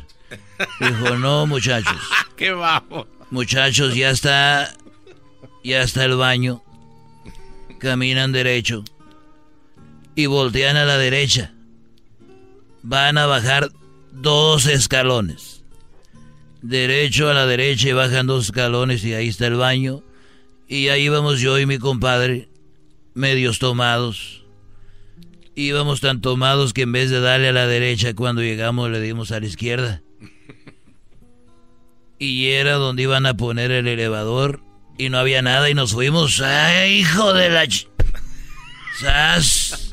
Dijo, 0.80 1.16
no, 1.16 1.48
muchachos. 1.48 1.96
¿Qué 2.36 2.52
vamos? 2.52 3.08
Muchachos, 3.32 3.96
ya 3.96 4.10
está. 4.10 4.74
Ya 5.64 5.82
está 5.82 6.04
el 6.04 6.16
baño. 6.16 6.64
Caminan 7.80 8.34
derecho. 8.34 8.84
Y 10.16 10.28
voltean 10.28 10.78
a 10.78 10.86
la 10.86 10.98
derecha. 10.98 11.54
Van 12.84 13.18
a 13.18 13.26
bajar 13.26 13.70
dos 14.12 14.66
escalones. 14.68 15.64
Derecho 16.62 17.30
a 17.30 17.34
la 17.34 17.46
derecha 17.46 17.90
y 17.90 17.94
bajan 17.94 18.28
dos 18.28 18.46
escalones 18.46 19.04
y 19.04 19.14
ahí 19.14 19.28
está 19.28 19.48
el 19.48 19.56
baño. 19.56 20.04
Y 20.68 20.88
ahí 20.88 21.10
vamos 21.10 21.40
yo 21.40 21.60
y 21.60 21.66
mi 21.66 21.78
compadre, 21.78 22.50
medios 23.14 23.60
tomados. 23.60 24.44
Íbamos 25.56 26.02
tan 26.02 26.22
tomados 26.22 26.74
que 26.74 26.82
en 26.82 26.92
vez 26.92 27.10
de 27.10 27.22
darle 27.22 27.50
a 27.50 27.54
la 27.54 27.68
derecha 27.68 28.14
cuando 28.14 28.42
llegamos 28.42 28.90
le 28.90 29.00
dimos 29.00 29.32
a 29.32 29.40
la 29.40 29.46
izquierda. 29.46 30.02
Y 32.18 32.48
era 32.48 32.74
donde 32.74 33.04
iban 33.04 33.26
a 33.26 33.36
poner 33.38 33.72
el 33.72 33.88
elevador 33.88 34.62
y 34.98 35.10
no 35.10 35.18
había 35.18 35.42
nada 35.42 35.70
y 35.70 35.74
nos 35.74 35.94
fuimos. 35.94 36.42
¡Ay, 36.42 37.00
hijo 37.00 37.34
de 37.34 37.50
la... 37.50 37.68
¡Sas! 39.00 39.90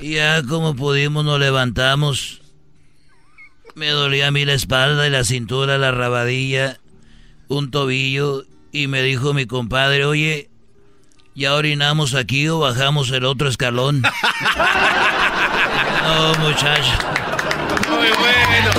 Y 0.00 0.14
ya 0.14 0.42
como 0.42 0.74
pudimos 0.74 1.24
nos 1.24 1.38
levantamos. 1.38 2.40
Me 3.74 3.88
dolía 3.88 4.28
a 4.28 4.30
mí 4.30 4.44
la 4.44 4.52
espalda 4.52 5.06
y 5.06 5.10
la 5.10 5.24
cintura, 5.24 5.78
la 5.78 5.92
rabadilla, 5.92 6.78
un 7.48 7.70
tobillo. 7.70 8.44
Y 8.72 8.86
me 8.86 9.02
dijo 9.02 9.34
mi 9.34 9.46
compadre, 9.46 10.04
oye, 10.04 10.50
¿ya 11.34 11.54
orinamos 11.54 12.14
aquí 12.14 12.48
o 12.48 12.58
bajamos 12.58 13.10
el 13.10 13.24
otro 13.24 13.48
escalón? 13.48 14.02
no, 16.02 16.34
muchacho. 16.40 16.92
Muy 17.88 18.08
bueno. 18.08 18.70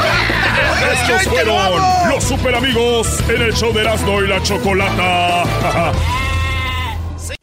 Estos 0.92 1.24
fueron 1.24 1.82
los 2.10 2.24
super 2.24 2.56
amigos 2.56 3.08
en 3.30 3.42
el 3.42 3.54
show 3.54 3.74
de 3.74 3.82
Erasmo 3.82 4.22
y 4.22 4.28
la 4.28 4.42
Chocolata. 4.44 5.44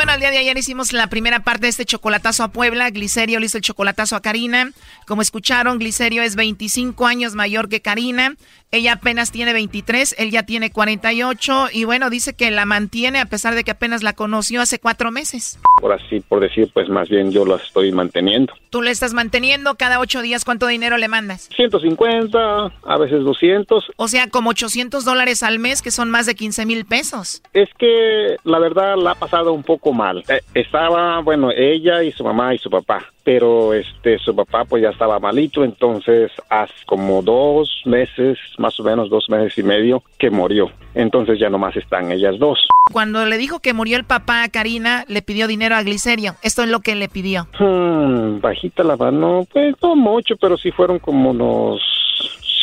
Bueno, 0.00 0.14
el 0.14 0.20
día 0.20 0.30
de 0.30 0.38
ayer 0.38 0.56
hicimos 0.56 0.94
la 0.94 1.08
primera 1.08 1.40
parte 1.40 1.66
de 1.66 1.68
este 1.68 1.84
chocolatazo 1.84 2.42
a 2.42 2.48
Puebla. 2.48 2.88
Glicerio 2.88 3.38
le 3.38 3.44
hizo 3.44 3.58
el 3.58 3.62
chocolatazo 3.62 4.16
a 4.16 4.22
Karina. 4.22 4.70
Como 5.06 5.20
escucharon, 5.20 5.78
Glicerio 5.78 6.22
es 6.22 6.36
25 6.36 7.06
años 7.06 7.34
mayor 7.34 7.68
que 7.68 7.82
Karina. 7.82 8.34
Ella 8.72 8.92
apenas 8.92 9.32
tiene 9.32 9.52
23, 9.52 10.14
él 10.16 10.30
ya 10.30 10.44
tiene 10.44 10.70
48 10.70 11.70
y 11.72 11.82
bueno, 11.82 12.08
dice 12.08 12.34
que 12.34 12.52
la 12.52 12.66
mantiene 12.66 13.18
a 13.18 13.26
pesar 13.26 13.56
de 13.56 13.64
que 13.64 13.72
apenas 13.72 14.04
la 14.04 14.12
conoció 14.12 14.60
hace 14.60 14.78
cuatro 14.78 15.10
meses. 15.10 15.58
Por 15.80 15.92
así, 15.92 16.20
por 16.20 16.38
decir, 16.38 16.70
pues 16.72 16.88
más 16.88 17.08
bien 17.08 17.32
yo 17.32 17.44
la 17.44 17.56
estoy 17.56 17.90
manteniendo. 17.90 18.52
Tú 18.70 18.80
le 18.80 18.92
estás 18.92 19.12
manteniendo 19.12 19.74
cada 19.74 19.98
ocho 19.98 20.22
días, 20.22 20.44
¿cuánto 20.44 20.68
dinero 20.68 20.98
le 20.98 21.08
mandas? 21.08 21.48
150, 21.56 22.38
a 22.84 22.98
veces 22.98 23.24
200. 23.24 23.90
O 23.96 24.06
sea, 24.06 24.28
como 24.28 24.50
800 24.50 25.04
dólares 25.04 25.42
al 25.42 25.58
mes, 25.58 25.82
que 25.82 25.90
son 25.90 26.08
más 26.08 26.26
de 26.26 26.36
15 26.36 26.64
mil 26.64 26.84
pesos. 26.84 27.42
Es 27.52 27.68
que 27.76 28.36
la 28.44 28.60
verdad 28.60 28.94
la 28.96 29.12
ha 29.12 29.14
pasado 29.16 29.52
un 29.52 29.64
poco 29.64 29.89
mal. 29.92 30.22
Eh, 30.28 30.40
estaba, 30.54 31.20
bueno, 31.20 31.50
ella 31.50 32.02
y 32.02 32.12
su 32.12 32.24
mamá 32.24 32.54
y 32.54 32.58
su 32.58 32.70
papá, 32.70 33.04
pero 33.24 33.74
este, 33.74 34.18
su 34.18 34.34
papá 34.34 34.64
pues 34.64 34.82
ya 34.82 34.90
estaba 34.90 35.18
malito, 35.18 35.64
entonces 35.64 36.30
hace 36.48 36.74
como 36.86 37.22
dos 37.22 37.82
meses 37.84 38.38
más 38.58 38.78
o 38.80 38.82
menos 38.82 39.10
dos 39.10 39.28
meses 39.28 39.56
y 39.58 39.62
medio 39.62 40.02
que 40.18 40.30
murió. 40.30 40.70
Entonces 40.94 41.38
ya 41.38 41.48
nomás 41.48 41.76
están 41.76 42.10
ellas 42.10 42.38
dos. 42.38 42.58
Cuando 42.92 43.24
le 43.24 43.38
dijo 43.38 43.60
que 43.60 43.72
murió 43.72 43.96
el 43.96 44.04
papá 44.04 44.42
a 44.42 44.48
Karina, 44.48 45.04
le 45.06 45.22
pidió 45.22 45.46
dinero 45.46 45.76
a 45.76 45.82
Glicerio. 45.82 46.34
Esto 46.42 46.62
es 46.62 46.68
lo 46.68 46.80
que 46.80 46.94
le 46.96 47.08
pidió. 47.08 47.46
Hmm, 47.58 48.40
bajita 48.40 48.82
la 48.82 48.96
mano, 48.96 49.46
pues 49.52 49.74
no 49.82 49.94
mucho, 49.94 50.36
pero 50.36 50.56
sí 50.56 50.70
fueron 50.72 50.98
como 50.98 51.30
unos 51.30 51.80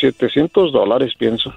700 0.02 0.72
dólares, 0.72 1.14
pienso. 1.18 1.54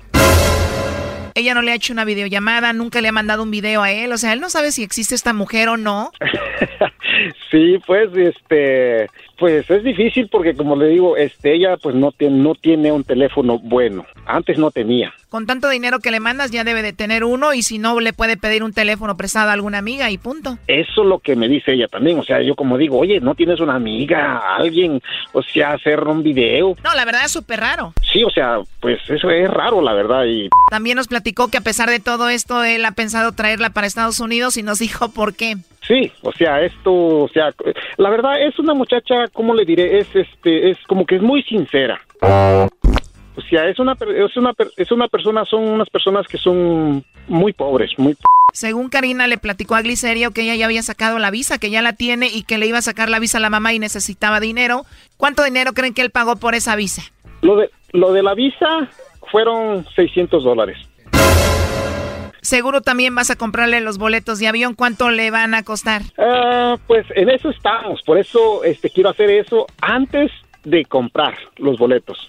Ella 1.40 1.54
no 1.54 1.62
le 1.62 1.72
ha 1.72 1.74
hecho 1.74 1.94
una 1.94 2.04
videollamada, 2.04 2.74
nunca 2.74 3.00
le 3.00 3.08
ha 3.08 3.12
mandado 3.12 3.42
un 3.42 3.50
video 3.50 3.82
a 3.82 3.90
él, 3.90 4.12
o 4.12 4.18
sea, 4.18 4.34
él 4.34 4.40
no 4.40 4.50
sabe 4.50 4.72
si 4.72 4.82
existe 4.82 5.14
esta 5.14 5.32
mujer 5.32 5.70
o 5.70 5.78
no. 5.78 6.12
sí, 7.50 7.78
pues, 7.86 8.10
este, 8.14 9.08
pues 9.40 9.68
es 9.70 9.82
difícil 9.82 10.28
porque 10.28 10.54
como 10.54 10.76
le 10.76 10.88
digo, 10.88 11.16
este, 11.16 11.54
ella 11.54 11.78
pues 11.78 11.96
no 11.96 12.12
tiene, 12.12 12.36
no 12.36 12.54
tiene 12.54 12.92
un 12.92 13.02
teléfono 13.02 13.58
bueno. 13.58 14.04
Antes 14.26 14.58
no 14.58 14.70
tenía. 14.70 15.12
Con 15.30 15.46
tanto 15.46 15.70
dinero 15.70 15.98
que 15.98 16.10
le 16.10 16.20
mandas 16.20 16.50
ya 16.50 16.62
debe 16.62 16.82
de 16.82 16.92
tener 16.92 17.24
uno 17.24 17.54
y 17.54 17.62
si 17.62 17.78
no 17.78 17.98
le 18.00 18.12
puede 18.12 18.36
pedir 18.36 18.62
un 18.62 18.74
teléfono 18.74 19.16
prestado 19.16 19.48
a 19.48 19.54
alguna 19.54 19.78
amiga 19.78 20.10
y 20.10 20.18
punto. 20.18 20.58
Eso 20.66 21.02
es 21.02 21.08
lo 21.08 21.20
que 21.20 21.36
me 21.36 21.48
dice 21.48 21.72
ella 21.72 21.88
también, 21.88 22.18
o 22.18 22.22
sea, 22.22 22.42
yo 22.42 22.54
como 22.54 22.76
digo, 22.76 22.98
oye, 22.98 23.18
¿no 23.20 23.34
tienes 23.34 23.60
una 23.60 23.76
amiga, 23.76 24.56
alguien, 24.56 25.00
o 25.32 25.42
sea, 25.42 25.72
hacer 25.72 26.00
un 26.00 26.22
video? 26.22 26.76
No, 26.84 26.94
la 26.94 27.06
verdad 27.06 27.24
es 27.24 27.32
súper 27.32 27.60
raro. 27.60 27.94
Sí, 28.12 28.22
o 28.22 28.30
sea, 28.30 28.58
pues 28.80 28.98
eso 29.08 29.30
es 29.30 29.48
raro, 29.48 29.80
la 29.80 29.94
verdad, 29.94 30.26
y... 30.26 30.50
También 30.70 30.96
nos 30.96 31.08
platicó 31.08 31.48
que 31.48 31.56
a 31.56 31.62
pesar 31.62 31.88
de 31.88 32.00
todo 32.00 32.28
esto, 32.28 32.62
él 32.62 32.84
ha 32.84 32.92
pensado 32.92 33.32
traerla 33.32 33.70
para 33.70 33.86
Estados 33.86 34.20
Unidos 34.20 34.58
y 34.58 34.62
nos 34.62 34.80
dijo 34.80 35.10
por 35.10 35.34
qué. 35.34 35.56
Sí, 35.86 36.12
o 36.22 36.32
sea, 36.32 36.60
esto, 36.62 36.92
o 36.92 37.28
sea, 37.28 37.54
la 37.96 38.10
verdad 38.10 38.42
es 38.42 38.58
una 38.58 38.74
muchacha, 38.74 39.28
¿cómo 39.32 39.54
le 39.54 39.64
diré? 39.64 39.98
Es 39.98 40.14
este, 40.14 40.70
es 40.70 40.78
como 40.86 41.06
que 41.06 41.16
es 41.16 41.22
muy 41.22 41.42
sincera. 41.42 42.00
O 42.20 43.42
sea, 43.48 43.68
es 43.68 43.78
una, 43.78 43.92
es 43.92 44.36
una, 44.36 44.52
es 44.76 44.92
una 44.92 45.08
persona, 45.08 45.44
son 45.44 45.66
unas 45.66 45.88
personas 45.88 46.26
que 46.26 46.36
son 46.36 47.04
muy 47.28 47.52
pobres, 47.52 47.90
muy. 47.96 48.16
Según 48.52 48.88
Karina 48.88 49.26
le 49.26 49.38
platicó 49.38 49.76
a 49.76 49.82
Glicerio 49.82 50.32
que 50.32 50.42
ella 50.42 50.56
ya 50.56 50.66
había 50.66 50.82
sacado 50.82 51.18
la 51.18 51.30
visa, 51.30 51.58
que 51.58 51.70
ya 51.70 51.82
la 51.82 51.94
tiene 51.94 52.26
y 52.26 52.42
que 52.42 52.58
le 52.58 52.66
iba 52.66 52.78
a 52.78 52.82
sacar 52.82 53.08
la 53.08 53.20
visa 53.20 53.38
a 53.38 53.40
la 53.40 53.50
mamá 53.50 53.72
y 53.72 53.78
necesitaba 53.78 54.40
dinero. 54.40 54.84
¿Cuánto 55.16 55.44
dinero 55.44 55.72
creen 55.72 55.94
que 55.94 56.02
él 56.02 56.10
pagó 56.10 56.36
por 56.36 56.54
esa 56.54 56.76
visa? 56.76 57.02
Lo 57.42 57.56
de, 57.56 57.70
lo 57.92 58.12
de 58.12 58.22
la 58.22 58.34
visa 58.34 58.90
fueron 59.30 59.86
600 59.94 60.42
dólares. 60.42 60.78
Seguro 62.42 62.80
también 62.80 63.14
vas 63.14 63.30
a 63.30 63.36
comprarle 63.36 63.80
los 63.80 63.98
boletos 63.98 64.38
de 64.38 64.48
avión. 64.48 64.74
¿Cuánto 64.74 65.10
le 65.10 65.30
van 65.30 65.54
a 65.54 65.62
costar? 65.62 66.02
Ah, 66.18 66.76
pues 66.86 67.06
en 67.14 67.30
eso 67.30 67.50
estamos. 67.50 68.02
Por 68.02 68.18
eso 68.18 68.64
este, 68.64 68.90
quiero 68.90 69.10
hacer 69.10 69.30
eso 69.30 69.66
antes 69.80 70.30
de 70.64 70.84
comprar 70.84 71.36
los 71.56 71.78
boletos. 71.78 72.28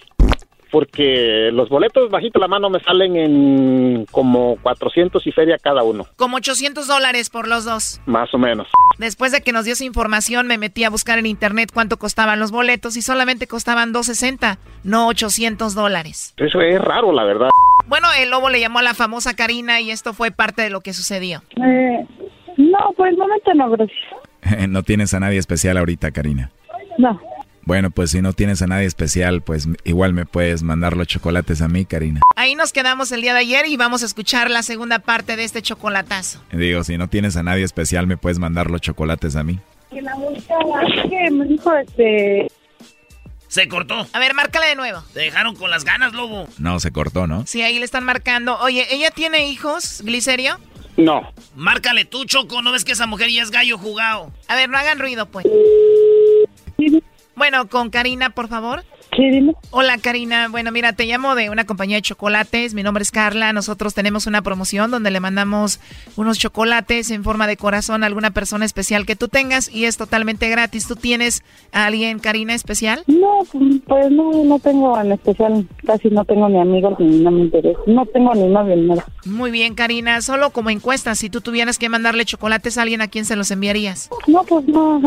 Porque 0.70 1.50
los 1.52 1.68
boletos 1.68 2.10
bajito 2.10 2.38
la 2.38 2.48
mano 2.48 2.70
me 2.70 2.80
salen 2.80 3.14
en 3.16 4.06
como 4.10 4.56
400 4.62 5.26
y 5.26 5.30
feria 5.30 5.58
cada 5.58 5.82
uno. 5.82 6.06
Como 6.16 6.38
800 6.38 6.86
dólares 6.86 7.28
por 7.28 7.46
los 7.46 7.66
dos. 7.66 8.00
Más 8.06 8.32
o 8.32 8.38
menos. 8.38 8.68
Después 8.96 9.32
de 9.32 9.42
que 9.42 9.52
nos 9.52 9.66
dio 9.66 9.74
esa 9.74 9.84
información, 9.84 10.46
me 10.46 10.56
metí 10.56 10.84
a 10.84 10.90
buscar 10.90 11.18
en 11.18 11.26
internet 11.26 11.70
cuánto 11.74 11.98
costaban 11.98 12.40
los 12.40 12.52
boletos 12.52 12.96
y 12.96 13.02
solamente 13.02 13.46
costaban 13.46 13.92
260, 13.92 14.58
no 14.82 15.08
800 15.08 15.74
dólares. 15.74 16.32
Eso 16.38 16.62
es 16.62 16.80
raro, 16.80 17.12
la 17.12 17.24
verdad. 17.24 17.50
Bueno, 17.92 18.08
el 18.18 18.30
lobo 18.30 18.48
le 18.48 18.58
llamó 18.58 18.78
a 18.78 18.82
la 18.82 18.94
famosa 18.94 19.36
Karina 19.36 19.82
y 19.82 19.90
esto 19.90 20.14
fue 20.14 20.30
parte 20.30 20.62
de 20.62 20.70
lo 20.70 20.80
que 20.80 20.94
sucedió. 20.94 21.42
Eh, 21.62 22.06
no, 22.56 22.78
pues 22.96 23.14
no 23.18 23.26
me 23.26 23.34
no, 23.54 23.68
gracias. 23.68 23.98
no 24.70 24.82
tienes 24.82 25.12
a 25.12 25.20
nadie 25.20 25.36
especial 25.36 25.76
ahorita, 25.76 26.10
Karina. 26.10 26.50
No. 26.96 27.20
Bueno, 27.66 27.90
pues 27.90 28.12
si 28.12 28.22
no 28.22 28.32
tienes 28.32 28.62
a 28.62 28.66
nadie 28.66 28.86
especial, 28.86 29.42
pues 29.42 29.68
igual 29.84 30.14
me 30.14 30.24
puedes 30.24 30.62
mandar 30.62 30.96
los 30.96 31.06
chocolates 31.06 31.60
a 31.60 31.68
mí, 31.68 31.84
Karina. 31.84 32.22
Ahí 32.34 32.54
nos 32.54 32.72
quedamos 32.72 33.12
el 33.12 33.20
día 33.20 33.34
de 33.34 33.40
ayer 33.40 33.66
y 33.66 33.76
vamos 33.76 34.02
a 34.02 34.06
escuchar 34.06 34.50
la 34.50 34.62
segunda 34.62 35.00
parte 35.00 35.36
de 35.36 35.44
este 35.44 35.60
chocolatazo. 35.60 36.42
Digo, 36.50 36.84
si 36.84 36.96
no 36.96 37.08
tienes 37.08 37.36
a 37.36 37.42
nadie 37.42 37.64
especial, 37.64 38.06
me 38.06 38.16
puedes 38.16 38.38
mandar 38.38 38.70
los 38.70 38.80
chocolates 38.80 39.36
a 39.36 39.44
mí. 39.44 39.60
Que 39.90 41.30
me 41.30 41.44
dijo 41.44 41.76
este... 41.76 42.50
Se 43.52 43.68
cortó. 43.68 44.06
A 44.14 44.18
ver, 44.18 44.32
márcale 44.32 44.68
de 44.68 44.76
nuevo. 44.76 45.04
Te 45.12 45.20
dejaron 45.20 45.54
con 45.54 45.68
las 45.68 45.84
ganas, 45.84 46.14
lobo. 46.14 46.48
No, 46.56 46.80
se 46.80 46.90
cortó, 46.90 47.26
¿no? 47.26 47.46
Sí, 47.46 47.60
ahí 47.60 47.78
le 47.78 47.84
están 47.84 48.02
marcando. 48.02 48.58
Oye, 48.60 48.86
¿ella 48.90 49.10
tiene 49.10 49.46
hijos, 49.48 50.00
Glicerio? 50.02 50.58
No. 50.96 51.34
Márcale 51.54 52.06
tú, 52.06 52.24
Choco. 52.24 52.62
¿No 52.62 52.72
ves 52.72 52.82
que 52.82 52.92
esa 52.92 53.06
mujer 53.06 53.28
ya 53.28 53.42
es 53.42 53.50
gallo 53.50 53.76
jugado? 53.76 54.32
A 54.48 54.56
ver, 54.56 54.70
no 54.70 54.78
hagan 54.78 54.98
ruido, 54.98 55.26
pues. 55.26 55.44
Bueno, 57.34 57.68
con 57.68 57.90
Karina, 57.90 58.30
por 58.30 58.48
favor. 58.48 58.86
Sí, 59.14 59.28
dime. 59.30 59.54
Hola, 59.70 59.98
Karina. 59.98 60.48
Bueno, 60.48 60.72
mira, 60.72 60.94
te 60.94 61.04
llamo 61.04 61.34
de 61.34 61.50
una 61.50 61.66
compañía 61.66 61.96
de 61.96 62.02
chocolates. 62.02 62.72
Mi 62.72 62.82
nombre 62.82 63.02
es 63.02 63.10
Carla. 63.10 63.52
Nosotros 63.52 63.92
tenemos 63.92 64.26
una 64.26 64.40
promoción 64.40 64.90
donde 64.90 65.10
le 65.10 65.20
mandamos 65.20 65.80
unos 66.16 66.38
chocolates 66.38 67.10
en 67.10 67.22
forma 67.22 67.46
de 67.46 67.58
corazón 67.58 68.04
a 68.04 68.06
alguna 68.06 68.30
persona 68.30 68.64
especial 68.64 69.04
que 69.04 69.14
tú 69.14 69.28
tengas 69.28 69.68
y 69.70 69.84
es 69.84 69.98
totalmente 69.98 70.48
gratis. 70.48 70.88
¿Tú 70.88 70.96
tienes 70.96 71.42
a 71.72 71.84
alguien, 71.84 72.20
Karina, 72.20 72.54
especial? 72.54 73.02
No, 73.06 73.40
pues 73.86 74.10
no, 74.10 74.44
no 74.44 74.58
tengo 74.58 74.98
en 74.98 75.12
especial. 75.12 75.66
Casi 75.86 76.08
no 76.08 76.24
tengo 76.24 76.48
ni 76.48 76.58
amigos 76.58 76.98
ni 76.98 77.18
no 77.18 77.30
me 77.30 77.42
interesa. 77.42 77.80
No 77.86 78.06
tengo 78.06 78.34
ni 78.34 78.48
novio 78.48 78.76
ni 78.76 78.86
nada. 78.86 79.04
Muy 79.26 79.50
bien, 79.50 79.74
Karina. 79.74 80.22
Solo 80.22 80.50
como 80.50 80.70
encuesta, 80.70 81.14
si 81.14 81.28
tú 81.28 81.42
tuvieras 81.42 81.78
que 81.78 81.90
mandarle 81.90 82.24
chocolates 82.24 82.78
a 82.78 82.82
alguien, 82.82 83.02
¿a 83.02 83.08
quién 83.08 83.26
se 83.26 83.36
los 83.36 83.50
enviarías? 83.50 84.08
No, 84.26 84.42
pues 84.44 84.66
no, 84.68 85.02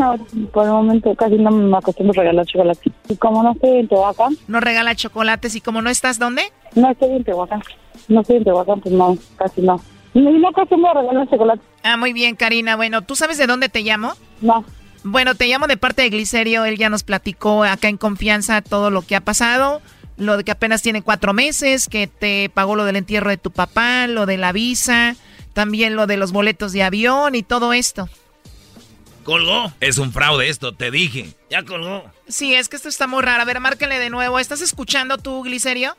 por 0.52 0.64
el 0.64 0.70
momento 0.70 1.12
casi 1.16 1.34
no 1.34 1.50
me 1.50 1.76
acostumbro 1.76 2.20
a 2.20 2.22
regalar 2.22 2.46
chocolates. 2.46 2.92
Y 3.08 3.16
como 3.16 3.42
no 3.42 3.52
estoy 3.52 3.86
Tehuacán, 3.96 4.36
No 4.46 4.60
regala 4.60 4.94
chocolates 4.94 5.54
y 5.54 5.60
como 5.60 5.80
no 5.82 5.88
estás, 5.90 6.18
¿dónde? 6.18 6.52
no 6.74 6.90
estoy 6.90 7.10
en 7.16 7.24
Tehuacán. 7.24 7.62
No 8.08 8.20
estoy 8.20 8.36
en 8.36 8.44
Tehuacán, 8.44 8.80
pues 8.80 8.94
no, 8.94 9.16
casi 9.36 9.62
no. 9.62 9.80
Y 10.12 10.20
no 10.20 10.48
acostumbro 10.48 10.90
a 10.90 11.00
regalar 11.00 11.28
chocolates. 11.30 11.64
Ah, 11.82 11.96
muy 11.96 12.12
bien, 12.12 12.36
Karina. 12.36 12.76
Bueno, 12.76 13.02
¿tú 13.02 13.16
sabes 13.16 13.38
de 13.38 13.46
dónde 13.46 13.68
te 13.68 13.80
llamo? 13.82 14.12
No. 14.40 14.64
Bueno, 15.02 15.34
te 15.34 15.46
llamo 15.46 15.66
de 15.66 15.76
parte 15.76 16.02
de 16.02 16.10
Glicerio. 16.10 16.64
Él 16.64 16.76
ya 16.76 16.88
nos 16.90 17.04
platicó 17.04 17.64
acá 17.64 17.88
en 17.88 17.96
confianza 17.96 18.60
todo 18.62 18.90
lo 18.90 19.02
que 19.02 19.16
ha 19.16 19.20
pasado. 19.20 19.80
Lo 20.18 20.36
de 20.36 20.44
que 20.44 20.50
apenas 20.52 20.82
tiene 20.82 21.02
cuatro 21.02 21.32
meses, 21.34 21.88
que 21.88 22.06
te 22.06 22.50
pagó 22.52 22.76
lo 22.76 22.84
del 22.84 22.96
entierro 22.96 23.30
de 23.30 23.36
tu 23.36 23.50
papá, 23.50 24.06
lo 24.06 24.24
de 24.26 24.36
la 24.38 24.52
visa, 24.52 25.14
también 25.52 25.96
lo 25.96 26.06
de 26.06 26.16
los 26.16 26.32
boletos 26.32 26.72
de 26.72 26.82
avión 26.82 27.34
y 27.34 27.42
todo 27.42 27.72
esto. 27.74 28.08
Colgó. 29.24 29.72
Es 29.80 29.98
un 29.98 30.12
fraude 30.12 30.48
esto, 30.48 30.74
te 30.74 30.90
dije. 30.90 31.34
Ya 31.50 31.62
colgó. 31.64 32.04
Sí, 32.28 32.54
es 32.54 32.68
que 32.68 32.76
esto 32.76 32.88
está 32.88 33.06
muy 33.06 33.22
raro. 33.22 33.42
A 33.42 33.44
ver, 33.44 33.60
márcale 33.60 33.98
de 33.98 34.10
nuevo. 34.10 34.38
¿Estás 34.38 34.60
escuchando 34.60 35.16
tú, 35.18 35.42
Glicerio? 35.44 35.92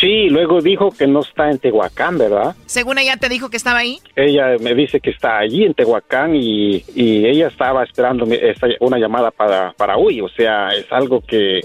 Sí, 0.00 0.28
luego 0.28 0.60
dijo 0.60 0.90
que 0.90 1.06
no 1.06 1.20
está 1.20 1.50
en 1.50 1.58
Tehuacán, 1.58 2.18
¿verdad? 2.18 2.56
Según 2.66 2.98
ella 2.98 3.16
te 3.16 3.28
dijo 3.28 3.50
que 3.50 3.56
estaba 3.56 3.78
ahí. 3.80 3.98
Ella 4.16 4.56
me 4.60 4.74
dice 4.74 5.00
que 5.00 5.10
está 5.10 5.38
allí 5.38 5.64
en 5.64 5.74
Tehuacán 5.74 6.34
y, 6.36 6.82
y 6.94 7.26
ella 7.26 7.48
estaba 7.48 7.84
esperando 7.84 8.26
una 8.80 8.98
llamada 8.98 9.30
para, 9.30 9.72
para 9.72 9.96
hoy. 9.96 10.20
O 10.20 10.28
sea, 10.28 10.68
es 10.74 10.86
algo 10.90 11.20
que 11.20 11.60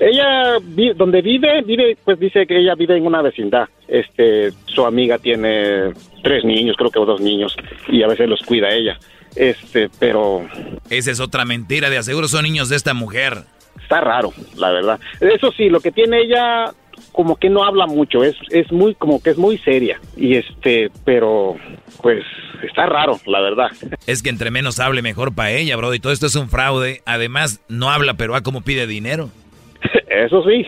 ella, 0.00 0.58
vi- 0.62 0.94
donde 0.94 1.20
vive, 1.22 1.62
vive, 1.62 1.96
pues 2.04 2.18
dice 2.18 2.46
que 2.46 2.58
ella 2.58 2.74
vive 2.74 2.96
en 2.96 3.06
una 3.06 3.22
vecindad. 3.22 3.68
Este, 3.88 4.52
su 4.66 4.84
amiga 4.86 5.18
tiene 5.18 5.92
tres 6.22 6.44
niños, 6.44 6.76
creo 6.78 6.90
que 6.90 7.00
dos 7.00 7.20
niños, 7.20 7.54
y 7.88 8.02
a 8.02 8.06
veces 8.06 8.28
los 8.28 8.40
cuida 8.42 8.70
ella. 8.70 8.98
Este, 9.36 9.90
pero 9.98 10.46
Esa 10.90 11.10
es 11.10 11.18
otra 11.20 11.44
mentira, 11.44 11.90
de 11.90 11.98
aseguro 11.98 12.28
son 12.28 12.44
niños 12.44 12.68
de 12.68 12.76
esta 12.76 12.94
mujer. 12.94 13.42
Está 13.82 14.00
raro, 14.00 14.32
la 14.56 14.70
verdad. 14.70 15.00
Eso 15.20 15.52
sí, 15.52 15.68
lo 15.68 15.80
que 15.80 15.92
tiene 15.92 16.20
ella 16.20 16.72
como 17.12 17.36
que 17.36 17.50
no 17.50 17.64
habla 17.64 17.86
mucho, 17.86 18.22
es 18.22 18.36
es 18.50 18.70
muy 18.72 18.94
como 18.94 19.22
que 19.22 19.30
es 19.30 19.38
muy 19.38 19.58
seria 19.58 20.00
y 20.16 20.36
este, 20.36 20.90
pero 21.04 21.56
pues 22.02 22.24
está 22.62 22.86
raro, 22.86 23.18
la 23.26 23.40
verdad. 23.40 23.70
Es 24.06 24.22
que 24.22 24.30
entre 24.30 24.50
menos 24.50 24.80
hable, 24.80 25.02
mejor 25.02 25.34
para 25.34 25.52
ella, 25.52 25.76
bro. 25.76 25.94
Y 25.94 26.00
todo 26.00 26.12
esto 26.12 26.26
es 26.26 26.34
un 26.34 26.48
fraude. 26.48 27.02
Además, 27.06 27.60
no 27.68 27.90
habla, 27.90 28.14
pero 28.14 28.34
a 28.34 28.42
cómo 28.42 28.62
pide 28.62 28.86
dinero. 28.86 29.30
Eso 30.08 30.42
sí. 30.44 30.66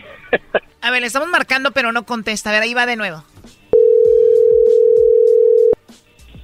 A 0.81 0.91
ver, 0.91 1.01
le 1.01 1.07
estamos 1.07 1.29
marcando, 1.29 1.73
pero 1.73 1.93
no 1.93 2.05
contesta. 2.05 2.51
A 2.51 2.53
ver, 2.53 2.63
ahí 2.63 2.75
va 2.75 2.87
de 2.87 2.97
nuevo. 2.97 3.25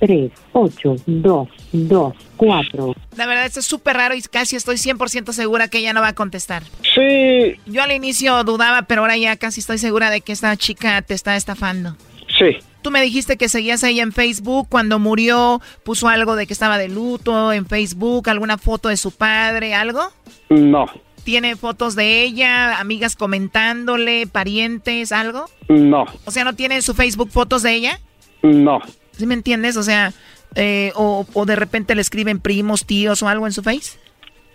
3, 0.02 0.32
8, 0.52 0.96
2, 1.06 1.48
2, 1.72 2.14
4. 2.36 2.94
La 3.16 3.26
verdad, 3.26 3.46
esto 3.46 3.60
es 3.60 3.66
súper 3.66 3.96
raro 3.96 4.16
y 4.16 4.22
casi 4.22 4.56
estoy 4.56 4.74
100% 4.74 5.32
segura 5.32 5.68
que 5.68 5.78
ella 5.78 5.92
no 5.92 6.00
va 6.00 6.08
a 6.08 6.14
contestar. 6.14 6.64
Sí. 6.82 7.54
Yo 7.66 7.84
al 7.84 7.92
inicio 7.92 8.42
dudaba, 8.42 8.82
pero 8.82 9.02
ahora 9.02 9.16
ya 9.16 9.36
casi 9.36 9.60
estoy 9.60 9.78
segura 9.78 10.10
de 10.10 10.20
que 10.20 10.32
esta 10.32 10.56
chica 10.56 11.00
te 11.02 11.14
está 11.14 11.36
estafando. 11.36 11.96
Sí. 12.36 12.56
Tú 12.82 12.90
me 12.90 13.00
dijiste 13.00 13.36
que 13.36 13.48
seguías 13.48 13.84
a 13.84 13.90
ella 13.90 14.02
en 14.02 14.10
Facebook. 14.10 14.66
Cuando 14.68 14.98
murió, 14.98 15.60
puso 15.84 16.08
algo 16.08 16.34
de 16.34 16.48
que 16.48 16.52
estaba 16.52 16.78
de 16.78 16.88
luto 16.88 17.52
en 17.52 17.66
Facebook, 17.66 18.28
alguna 18.28 18.58
foto 18.58 18.88
de 18.88 18.96
su 18.96 19.12
padre, 19.12 19.72
algo. 19.76 20.02
No, 20.50 20.86
¿Tiene 21.22 21.54
fotos 21.54 21.94
de 21.94 22.24
ella, 22.24 22.80
amigas 22.80 23.14
comentándole, 23.14 24.26
parientes, 24.26 25.12
algo? 25.12 25.44
no, 25.68 26.06
O 26.24 26.32
sea, 26.32 26.42
¿no 26.42 26.54
tiene 26.56 26.74
en 26.74 26.82
su 26.82 26.94
Facebook 26.94 27.30
fotos 27.30 27.62
de 27.62 27.74
ella? 27.74 28.00
no, 28.42 28.80
¿Sí 29.12 29.26
me 29.26 29.34
entiendes? 29.34 29.76
O 29.76 29.82
sea, 29.82 30.12
eh, 30.54 30.92
o, 30.94 31.24
de 31.46 31.56
repente 31.56 31.94
le 31.94 32.00
escriben 32.02 32.40
primos, 32.40 32.84
tíos 32.86 33.22
o 33.22 33.28
algo 33.28 33.46
en 33.46 33.52
su 33.52 33.62
Face. 33.62 33.98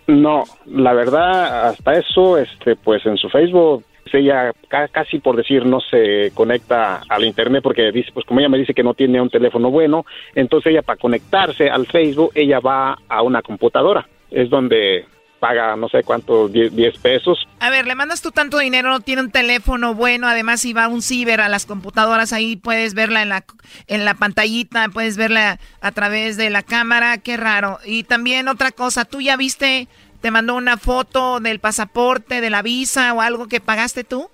no. 0.06 0.44
La 0.66 0.92
verdad, 0.92 1.68
hasta 1.68 1.94
eso, 1.94 2.38
este, 2.38 2.76
pues 2.76 3.04
en 3.06 3.16
su 3.16 3.28
Facebook 3.28 3.84
ella 4.10 4.52
ca- 4.68 4.88
casi 4.88 5.18
por 5.18 5.36
decir 5.36 5.66
no 5.66 5.80
se 5.80 6.30
conecta 6.32 7.02
al 7.10 7.24
internet 7.26 7.62
porque 7.62 7.92
dice 7.92 8.10
pues 8.14 8.24
como 8.24 8.40
ella 8.40 8.48
me 8.48 8.56
dice 8.56 8.72
que 8.72 8.82
no 8.82 8.94
tiene 8.94 9.20
un 9.20 9.28
teléfono 9.28 9.70
bueno 9.70 10.06
entonces 10.34 10.72
ella 10.72 10.80
para 10.80 10.98
conectarse 10.98 11.68
al 11.68 11.86
Facebook 11.86 12.30
ella 12.34 12.58
va 12.58 12.96
a 13.06 13.20
una 13.20 13.42
computadora 13.42 14.08
es 14.30 14.48
donde 14.48 15.04
paga 15.38 15.76
no 15.76 15.88
sé 15.88 16.02
cuánto 16.02 16.48
10 16.48 16.74
10 16.74 16.98
pesos 16.98 17.46
A 17.60 17.70
ver, 17.70 17.86
le 17.86 17.94
mandas 17.94 18.22
tú 18.22 18.30
tanto 18.30 18.58
dinero, 18.58 18.90
no 18.90 19.00
tiene 19.00 19.22
un 19.22 19.30
teléfono 19.30 19.94
bueno, 19.94 20.28
además 20.28 20.60
si 20.60 20.72
va 20.72 20.84
a 20.84 20.88
un 20.88 21.02
ciber, 21.02 21.40
a 21.40 21.48
las 21.48 21.66
computadoras, 21.66 22.32
ahí 22.32 22.56
puedes 22.56 22.94
verla 22.94 23.22
en 23.22 23.28
la, 23.28 23.44
en 23.86 24.04
la 24.04 24.14
pantallita, 24.14 24.88
puedes 24.88 25.16
verla 25.16 25.58
a 25.80 25.92
través 25.92 26.36
de 26.36 26.50
la 26.50 26.62
cámara, 26.62 27.18
qué 27.18 27.36
raro. 27.36 27.78
Y 27.84 28.04
también 28.04 28.48
otra 28.48 28.72
cosa, 28.72 29.04
tú 29.04 29.20
ya 29.20 29.36
viste, 29.36 29.88
te 30.20 30.30
mandó 30.30 30.54
una 30.54 30.76
foto 30.76 31.40
del 31.40 31.60
pasaporte, 31.60 32.40
de 32.40 32.50
la 32.50 32.62
visa 32.62 33.12
o 33.12 33.20
algo 33.20 33.48
que 33.48 33.60
pagaste 33.60 34.04
tú. 34.04 34.30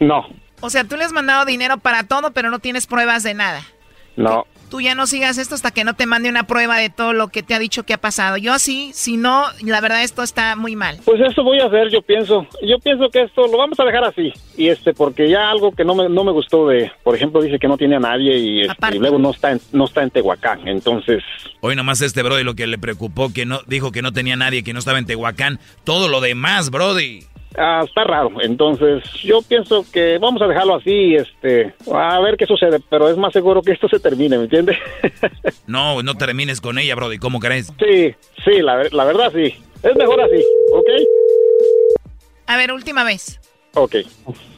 no 0.00 0.26
O 0.60 0.70
sea, 0.70 0.84
tú 0.84 0.96
le 0.96 1.04
has 1.04 1.12
mandado 1.12 1.44
dinero 1.44 1.78
para 1.78 2.04
todo, 2.04 2.32
pero 2.32 2.50
no 2.50 2.58
tienes 2.58 2.86
pruebas 2.86 3.22
de 3.22 3.34
nada. 3.34 3.62
no 4.16 4.46
Tú 4.70 4.80
ya 4.80 4.94
no 4.94 5.06
sigas 5.06 5.38
esto 5.38 5.54
hasta 5.54 5.70
que 5.70 5.84
no 5.84 5.94
te 5.94 6.06
mande 6.06 6.28
una 6.28 6.46
prueba 6.46 6.76
de 6.78 6.90
todo 6.90 7.12
lo 7.12 7.28
que 7.28 7.42
te 7.42 7.54
ha 7.54 7.58
dicho 7.58 7.84
que 7.84 7.94
ha 7.94 7.98
pasado. 7.98 8.36
Yo 8.36 8.52
así, 8.52 8.90
si 8.94 9.16
no, 9.16 9.44
la 9.62 9.80
verdad 9.80 10.02
esto 10.02 10.22
está 10.22 10.56
muy 10.56 10.76
mal. 10.76 10.98
Pues 11.04 11.20
eso 11.20 11.42
voy 11.42 11.60
a 11.60 11.66
hacer, 11.66 11.88
yo 11.90 12.02
pienso. 12.02 12.46
Yo 12.62 12.78
pienso 12.78 13.08
que 13.10 13.22
esto 13.22 13.46
lo 13.46 13.58
vamos 13.58 13.78
a 13.80 13.84
dejar 13.84 14.04
así. 14.04 14.32
Y 14.56 14.68
este, 14.68 14.92
porque 14.92 15.28
ya 15.28 15.50
algo 15.50 15.72
que 15.72 15.84
no 15.84 15.94
me, 15.94 16.08
no 16.08 16.24
me 16.24 16.32
gustó 16.32 16.68
de, 16.68 16.90
por 17.02 17.14
ejemplo, 17.14 17.40
dice 17.40 17.58
que 17.58 17.68
no 17.68 17.76
tiene 17.78 17.96
a 17.96 18.00
nadie 18.00 18.36
y, 18.36 18.60
este, 18.62 18.96
y 18.96 18.98
luego 18.98 19.18
no 19.18 19.30
está 19.30 19.52
en, 19.52 19.60
no 19.72 19.86
está 19.86 20.02
en 20.02 20.10
Tehuacán. 20.10 20.66
Entonces, 20.68 21.22
Hoy 21.60 21.74
nomás 21.74 22.00
este 22.00 22.22
Brody 22.22 22.44
lo 22.44 22.54
que 22.54 22.66
le 22.66 22.78
preocupó, 22.78 23.32
que 23.32 23.44
no 23.44 23.60
dijo 23.66 23.90
que 23.90 24.02
no 24.02 24.12
tenía 24.12 24.36
nadie, 24.36 24.62
que 24.62 24.72
no 24.72 24.78
estaba 24.78 24.98
en 24.98 25.06
Tehuacán. 25.06 25.58
Todo 25.84 26.08
lo 26.08 26.20
demás, 26.20 26.70
Brody. 26.70 27.24
Ah, 27.56 27.82
está 27.84 28.04
raro. 28.04 28.30
Entonces, 28.40 29.04
yo 29.22 29.40
pienso 29.42 29.84
que 29.92 30.18
vamos 30.18 30.42
a 30.42 30.46
dejarlo 30.46 30.74
así, 30.76 31.14
este, 31.14 31.74
a 31.92 32.20
ver 32.20 32.36
qué 32.36 32.46
sucede. 32.46 32.80
Pero 32.90 33.08
es 33.08 33.16
más 33.16 33.32
seguro 33.32 33.62
que 33.62 33.72
esto 33.72 33.88
se 33.88 34.00
termine, 34.00 34.36
¿me 34.38 34.44
entiendes? 34.44 34.76
No, 35.66 36.02
no 36.02 36.14
termines 36.14 36.60
con 36.62 36.78
ella, 36.78 36.94
Brody. 36.94 37.18
¿Cómo 37.18 37.40
crees? 37.40 37.72
sí, 37.78 38.14
sí, 38.42 38.62
la, 38.62 38.84
la 38.90 39.04
verdad 39.04 39.30
sí. 39.34 39.54
Es 39.82 39.94
mejor 39.96 40.20
así, 40.20 40.42
¿ok? 40.72 40.88
A 42.46 42.56
ver, 42.56 42.72
última 42.72 43.04
vez. 43.04 43.38
Ok. 43.74 43.96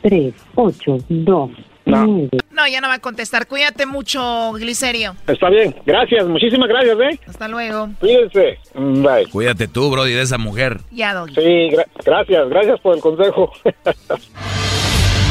3, 0.02 0.34
8, 0.54 0.98
2, 1.08 1.50
9. 1.90 2.28
No, 2.52 2.66
ya 2.68 2.80
no 2.80 2.88
va 2.88 2.94
a 2.94 2.98
contestar. 2.98 3.46
Cuídate 3.46 3.86
mucho, 3.86 4.52
Glicerio. 4.54 5.14
Está 5.26 5.48
bien. 5.50 5.74
Gracias, 5.86 6.26
muchísimas 6.26 6.68
gracias, 6.68 6.96
¿eh? 7.00 7.20
Hasta 7.26 7.48
luego. 7.48 7.88
Cuídense. 8.00 8.58
Bye. 8.74 9.26
Cuídate 9.30 9.68
tú, 9.68 9.90
Brody, 9.90 10.12
de 10.12 10.22
esa 10.22 10.38
mujer. 10.38 10.80
Ya, 10.90 11.14
Doggy. 11.14 11.34
Sí, 11.34 11.40
gra- 11.70 11.86
gracias, 12.04 12.48
gracias 12.48 12.80
por 12.80 12.94
el 12.96 13.00
consejo. 13.00 13.52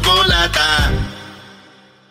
chocolata. 0.00 0.92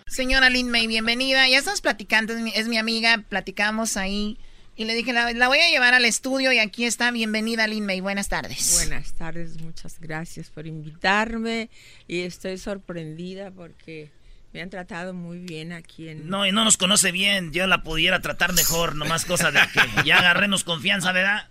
Señora 0.08 0.50
Lin 0.50 0.70
May, 0.70 0.88
bienvenida. 0.88 1.48
Ya 1.48 1.60
estamos 1.60 1.82
platicando, 1.82 2.34
es 2.34 2.42
mi, 2.42 2.52
es 2.56 2.68
mi 2.68 2.78
amiga, 2.78 3.24
platicamos 3.30 3.98
ahí. 3.98 4.38
Y 4.76 4.86
le 4.86 4.96
dije, 4.96 5.12
la, 5.12 5.34
la 5.34 5.48
voy 5.48 5.60
a 5.60 5.70
llevar 5.70 5.94
al 5.94 6.06
estudio 6.06 6.52
y 6.52 6.60
aquí 6.60 6.86
está. 6.86 7.12
Bienvenida, 7.12 7.68
Lin 7.68 7.86
May. 7.86 8.00
Buenas 8.00 8.30
tardes. 8.30 8.74
Buenas 8.76 9.14
tardes, 9.14 9.62
muchas 9.62 10.00
gracias 10.00 10.50
por 10.50 10.68
invitarme 10.68 11.70
y 12.08 12.22
estoy 12.22 12.58
sorprendida 12.58 13.52
porque 13.52 14.12
me 14.54 14.62
han 14.62 14.70
tratado 14.70 15.14
muy 15.14 15.40
bien 15.40 15.72
aquí 15.72 16.10
en... 16.10 16.28
No, 16.30 16.46
y 16.46 16.52
no 16.52 16.64
nos 16.64 16.78
conoce 16.78 17.12
bien. 17.12 17.52
Yo 17.54 17.68
la 17.68 17.84
pudiera 17.84 18.20
tratar 18.22 18.54
mejor. 18.54 18.96
Nomás 18.96 19.26
cosa 19.26 19.52
de 19.52 19.60
que 19.74 19.82
ya 20.06 20.18
agarremos 20.20 20.64
confianza, 20.64 21.12
¿verdad? 21.12 21.48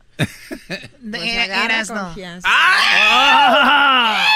De, 0.98 1.18
Pues 1.18 1.38
agarra 1.38 1.64
eras 1.64 1.90
no. 1.90 2.04
confianza. 2.06 2.48
¡Ah! 2.50 4.26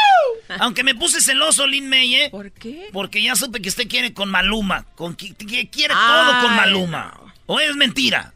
Aunque 0.60 0.84
me 0.84 0.94
puse 0.94 1.20
celoso, 1.20 1.66
Lin 1.66 1.88
May, 1.88 2.14
¿eh? 2.14 2.28
¿Por 2.30 2.52
qué? 2.52 2.88
Porque 2.92 3.22
ya 3.22 3.34
supe 3.34 3.60
que 3.60 3.68
usted 3.68 3.88
quiere 3.88 4.12
con 4.14 4.30
Maluma. 4.30 4.84
Con, 4.94 5.14
que, 5.16 5.34
que 5.34 5.68
quiere 5.70 5.94
todo 5.94 6.40
con 6.42 6.54
Maluma. 6.56 7.18
¿O 7.46 7.58
es 7.58 7.74
mentira? 7.74 8.32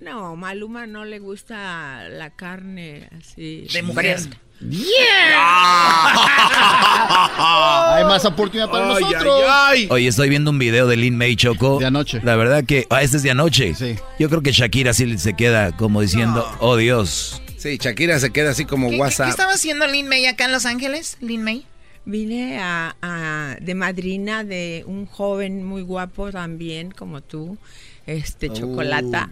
No, 0.00 0.36
Maluma 0.36 0.86
no 0.86 1.04
le 1.04 1.18
gusta 1.18 2.08
la 2.08 2.30
carne 2.30 3.10
así. 3.18 3.66
De 3.72 3.82
mujer. 3.82 4.18
fresca. 4.18 4.38
Hay 7.92 8.04
más 8.04 8.24
oportunidad 8.24 8.70
para 8.70 8.94
Ay, 8.94 9.02
nosotros. 9.02 9.44
ay, 9.48 9.80
ay. 9.82 9.88
Oye, 9.90 10.08
estoy 10.08 10.28
viendo 10.28 10.50
un 10.50 10.58
video 10.58 10.86
de 10.86 10.96
Lin 10.96 11.16
May 11.16 11.36
Choco. 11.36 11.78
De 11.78 11.86
anoche. 11.86 12.20
La 12.22 12.36
verdad 12.36 12.64
que. 12.64 12.86
Ah, 12.90 13.02
este 13.02 13.16
es 13.18 13.22
de 13.22 13.30
anoche. 13.30 13.74
Sí. 13.74 13.96
Yo 14.18 14.28
creo 14.28 14.42
que 14.42 14.52
Shakira 14.52 14.92
sí 14.92 15.16
se 15.18 15.34
queda 15.34 15.76
como 15.76 16.00
diciendo, 16.02 16.46
oh 16.60 16.76
Dios. 16.76 17.42
Sí, 17.56 17.78
Shakira 17.80 18.18
se 18.20 18.30
queda 18.30 18.50
así 18.50 18.64
como 18.64 18.86
¿Qué, 18.86 18.90
qué- 18.92 18.96
qué 18.96 19.00
WhatsApp. 19.02 19.28
estaba 19.30 19.52
haciendo 19.52 19.86
Lin 19.86 20.08
May 20.08 20.26
acá 20.26 20.44
en 20.46 20.52
Los 20.52 20.66
Ángeles? 20.66 21.16
Lin 21.20 21.42
May. 21.42 21.66
Vine 22.06 22.58
a, 22.60 22.96
a- 23.02 23.56
de 23.60 23.74
madrina 23.74 24.44
de 24.44 24.84
un 24.86 25.06
joven 25.06 25.64
muy 25.64 25.82
guapo 25.82 26.30
también, 26.30 26.90
como 26.90 27.20
tú, 27.20 27.58
este 28.06 28.52
Chocolata, 28.52 29.30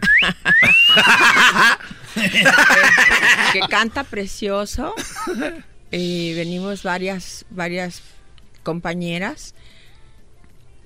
que 3.53 3.61
canta 3.69 4.05
precioso. 4.05 4.95
Y 5.91 6.35
venimos 6.35 6.83
varias, 6.83 7.47
varias 7.51 8.03
compañeras 8.63 9.55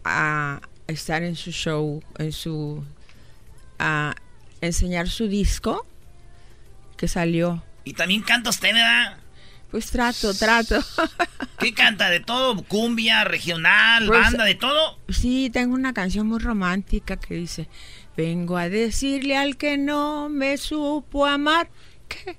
a 0.05 0.61
estar 0.87 1.23
en 1.23 1.37
su 1.37 1.51
show, 1.51 2.03
en 2.19 2.33
su, 2.33 2.85
a 3.79 4.15
enseñar 4.61 5.09
su 5.09 5.29
disco 5.29 5.87
que 6.97 7.09
salió. 7.09 7.63
Y 7.85 7.95
también 7.95 8.23
canta 8.23 8.51
usted, 8.51 8.73
¿verdad? 8.73 9.17
Pues 9.73 9.91
trato, 9.91 10.35
trato. 10.35 10.79
¿Qué 11.59 11.73
canta? 11.73 12.11
¿De 12.11 12.21
todo? 12.21 12.63
¿Cumbia, 12.63 13.25
regional, 13.25 14.07
Pues, 14.07 14.21
banda, 14.21 14.45
de 14.45 14.55
todo? 14.55 14.99
Sí, 15.09 15.49
tengo 15.51 15.75
una 15.75 15.95
canción 15.95 16.27
muy 16.27 16.41
romántica 16.41 17.17
que 17.17 17.35
dice, 17.35 17.69
vengo 18.15 18.59
a 18.59 18.69
decirle 18.69 19.39
al 19.39 19.57
que 19.57 19.79
no 19.79 20.29
me 20.29 20.59
supo 20.59 21.25
amar. 21.25 21.71
¿Qué? 22.07 22.37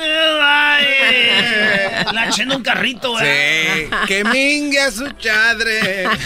Ay, 0.00 0.84
la 2.12 2.26
eché 2.28 2.42
en 2.42 2.52
un 2.52 2.62
carrito, 2.62 3.16
Sí, 3.18 3.24
¿verdad? 3.24 4.04
que 4.06 4.24
mingue 4.24 4.80
a 4.80 4.90
su 4.90 5.08
chadre. 5.12 6.04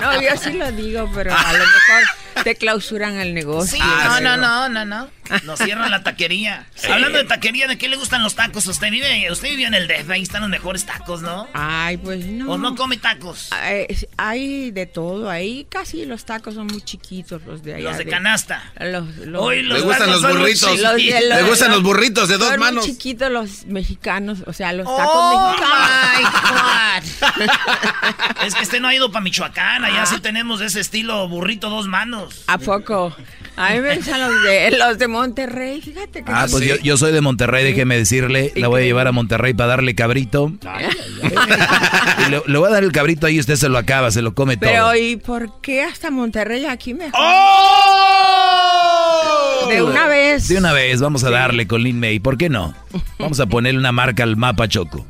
No, 0.00 0.20
yo 0.20 0.30
sí 0.42 0.54
lo 0.54 0.72
digo, 0.72 1.08
pero 1.14 1.32
a 1.32 1.52
lo 1.52 1.58
mejor 1.58 2.42
te 2.42 2.56
clausuran 2.56 3.18
el 3.20 3.34
negocio. 3.34 3.76
Sí, 3.76 3.78
no, 3.78 4.20
no, 4.20 4.36
no, 4.36 4.68
no, 4.68 4.84
no. 4.84 5.10
Nos 5.44 5.58
cierran 5.60 5.90
la 5.90 6.02
taquería. 6.02 6.66
Hablando 6.90 7.18
de 7.18 7.24
taquería, 7.24 7.68
¿de 7.68 7.78
qué 7.78 7.88
le 7.88 7.96
gustan 7.96 8.22
los 8.22 8.34
tacos? 8.34 8.66
Usted 8.66 8.90
vive, 8.90 9.30
usted 9.30 9.50
vive 9.50 9.64
en 9.64 9.74
el 9.74 9.86
DF, 9.86 10.10
ahí 10.10 10.22
están 10.22 10.40
los 10.42 10.50
mejores 10.50 10.84
tacos, 10.84 11.22
¿no? 11.22 11.46
Ay, 11.54 11.96
pues 11.98 12.24
no. 12.26 12.50
¿O 12.52 12.58
no 12.58 12.74
come 12.74 12.96
tacos? 12.96 13.48
Hay, 13.52 13.86
hay 14.16 14.70
de 14.72 14.86
todo, 14.86 15.30
ahí 15.30 15.66
casi 15.70 16.04
los 16.04 16.24
tacos 16.24 16.54
son 16.54 16.66
muy 16.66 16.82
chiquitos 16.82 17.42
los 17.46 17.62
de 17.62 17.74
allá. 17.76 17.90
Los 17.90 17.98
de 17.98 18.06
canasta. 18.06 18.72
Los, 18.80 19.06
los- 19.18 19.42
Hoy 19.42 19.62
los 19.62 19.78
Le 19.78 19.84
gustan 19.84 20.10
los 20.10 20.22
burritos. 20.22 20.80
los- 20.80 20.96
Le 20.96 21.42
gustan 21.44 21.70
los 21.70 21.81
burritos 21.82 22.28
de 22.28 22.38
dos 22.38 22.48
son 22.48 22.58
muy 22.58 22.66
manos. 22.68 22.84
chiquitos 22.86 23.30
los 23.30 23.66
mexicanos, 23.66 24.38
o 24.46 24.52
sea, 24.52 24.72
los 24.72 24.86
tacos 24.86 25.12
Oh 25.14 25.50
mexicanos. 25.50 27.04
my 27.22 27.46
God. 27.46 28.46
Es 28.46 28.54
que 28.54 28.62
este 28.62 28.80
no 28.80 28.88
ha 28.88 28.94
ido 28.94 29.10
para 29.12 29.22
Michoacán, 29.22 29.84
allá 29.84 30.06
sí 30.06 30.20
tenemos 30.20 30.60
ese 30.60 30.80
estilo 30.80 31.28
burrito 31.28 31.70
dos 31.70 31.86
manos. 31.88 32.44
¿A 32.46 32.58
poco? 32.58 33.14
A 33.56 33.70
mí 33.72 33.80
me 33.80 33.96
gustan 33.96 34.20
los 34.20 34.42
de, 34.44 34.70
los 34.78 34.98
de 34.98 35.08
Monterrey, 35.08 35.80
fíjate 35.82 36.24
que 36.24 36.32
Ah, 36.32 36.46
sí. 36.48 36.52
pues 36.52 36.64
yo, 36.66 36.76
yo 36.76 36.96
soy 36.96 37.12
de 37.12 37.20
Monterrey, 37.20 37.64
déjeme 37.64 37.96
decirle. 37.98 38.50
La 38.56 38.68
voy 38.68 38.82
a 38.82 38.84
llevar 38.84 39.06
a 39.08 39.12
Monterrey 39.12 39.52
para 39.52 39.68
darle 39.68 39.94
cabrito. 39.94 40.52
Y 42.26 42.30
le, 42.30 42.42
le 42.46 42.58
voy 42.58 42.68
a 42.68 42.72
dar 42.72 42.82
el 42.82 42.92
cabrito 42.92 43.26
ahí, 43.26 43.38
usted 43.38 43.56
se 43.56 43.68
lo 43.68 43.76
acaba, 43.78 44.10
se 44.10 44.22
lo 44.22 44.34
come 44.34 44.56
Pero 44.56 44.84
todo. 44.84 44.96
¿y 44.96 45.16
por 45.16 45.60
qué 45.60 45.82
hasta 45.82 46.10
Monterrey 46.10 46.64
aquí 46.64 46.94
mejor? 46.94 47.12
¡Oh! 47.22 48.81
De 49.68 49.82
una 49.82 50.06
vez. 50.06 50.48
De 50.48 50.58
una 50.58 50.72
vez, 50.72 51.00
vamos 51.00 51.24
a 51.24 51.30
darle 51.30 51.66
con 51.66 51.82
Lin 51.82 51.98
May. 51.98 52.18
¿Por 52.20 52.36
qué 52.36 52.48
no? 52.48 52.74
Vamos 53.18 53.40
a 53.40 53.46
ponerle 53.46 53.78
una 53.78 53.92
marca 53.92 54.22
al 54.22 54.36
mapa 54.36 54.68
Choco. 54.68 55.06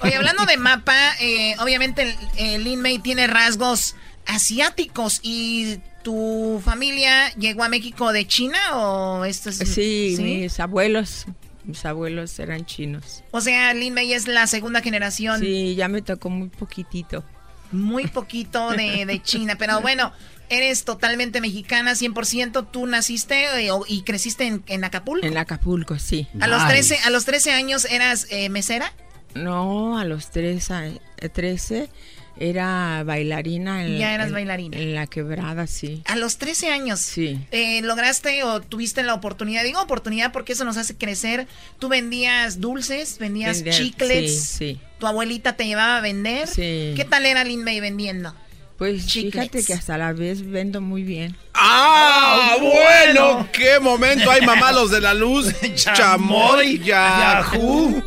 Oye, 0.00 0.16
hablando 0.16 0.44
de 0.46 0.56
mapa, 0.56 0.94
eh, 1.20 1.54
obviamente 1.60 2.16
eh, 2.36 2.58
Lin 2.58 2.80
May 2.80 2.98
tiene 2.98 3.26
rasgos 3.26 3.96
asiáticos 4.26 5.20
y 5.22 5.78
tu 6.02 6.60
familia 6.64 7.32
llegó 7.34 7.64
a 7.64 7.68
México 7.68 8.12
de 8.12 8.26
China 8.26 8.58
o 8.74 9.24
esto 9.24 9.50
es 9.50 9.58
Sí, 9.58 10.16
mis 10.20 10.60
abuelos, 10.60 11.26
mis 11.64 11.84
abuelos 11.84 12.38
eran 12.38 12.66
chinos. 12.66 13.22
O 13.30 13.40
sea, 13.40 13.72
Lin 13.74 13.94
May 13.94 14.12
es 14.12 14.26
la 14.26 14.46
segunda 14.46 14.80
generación. 14.82 15.40
Sí, 15.40 15.74
ya 15.74 15.88
me 15.88 16.02
tocó 16.02 16.30
muy 16.30 16.48
poquitito. 16.48 17.24
Muy 17.72 18.06
poquito 18.06 18.70
de, 18.70 19.04
de 19.06 19.22
China, 19.22 19.56
pero 19.58 19.80
bueno, 19.80 20.12
eres 20.48 20.84
totalmente 20.84 21.40
mexicana, 21.40 21.92
100%. 21.94 22.66
Tú 22.70 22.86
naciste 22.86 23.44
eh, 23.64 23.70
o- 23.70 23.84
y 23.88 24.02
creciste 24.02 24.46
en, 24.46 24.62
en 24.66 24.84
Acapulco. 24.84 25.26
En 25.26 25.36
Acapulco, 25.38 25.98
sí. 25.98 26.26
A 26.40 26.46
los 26.46 26.66
13, 26.66 26.98
a 27.04 27.10
los 27.10 27.24
13 27.24 27.52
años 27.52 27.84
eras 27.86 28.26
eh, 28.30 28.48
mesera. 28.48 28.92
No, 29.34 29.98
a 29.98 30.04
los 30.04 30.30
tres 30.30 30.70
a- 30.70 30.86
eh, 30.86 31.00
13 31.32 31.88
era 32.36 33.02
bailarina. 33.04 33.84
En, 33.84 33.98
Ya 33.98 34.14
eras 34.14 34.28
en- 34.28 34.34
bailarina. 34.34 34.76
En 34.76 34.94
la 34.94 35.06
quebrada, 35.06 35.66
sí. 35.66 36.02
A 36.06 36.16
los 36.16 36.38
13 36.38 36.68
años. 36.70 37.00
Sí. 37.00 37.38
eh, 37.50 37.80
¿Lograste 37.82 38.42
o 38.44 38.60
tuviste 38.60 39.02
la 39.02 39.14
oportunidad? 39.14 39.62
Digo 39.64 39.80
oportunidad 39.80 40.32
porque 40.32 40.52
eso 40.52 40.64
nos 40.64 40.76
hace 40.76 40.96
crecer. 40.96 41.46
Tú 41.78 41.88
vendías 41.88 42.60
dulces, 42.60 43.18
vendías 43.18 43.58
Vender- 43.62 43.74
chiclets. 43.74 44.32
Sí, 44.44 44.56
sí. 44.74 44.80
Tu 44.98 45.06
abuelita 45.06 45.56
te 45.56 45.66
llevaba 45.66 45.98
a 45.98 46.00
vender. 46.00 46.46
Sí. 46.48 46.92
¿Qué 46.96 47.06
tal 47.08 47.26
era 47.26 47.44
Lin 47.44 47.62
May 47.64 47.80
vendiendo? 47.80 48.34
Pues 48.78 49.06
Chiclets. 49.06 49.34
fíjate 49.36 49.64
que 49.64 49.72
hasta 49.74 49.96
la 49.96 50.12
vez 50.12 50.48
vendo 50.50 50.80
muy 50.80 51.04
bien. 51.04 51.36
¡Ah! 51.54 52.56
Bueno, 52.60 53.48
qué 53.52 53.78
momento 53.80 54.30
hay 54.30 54.42
mamá 54.44 54.72
los 54.72 54.90
de 54.90 55.00
la 55.00 55.14
luz. 55.14 55.52
Chamoy, 55.74 56.80
Yahoo. 56.80 58.02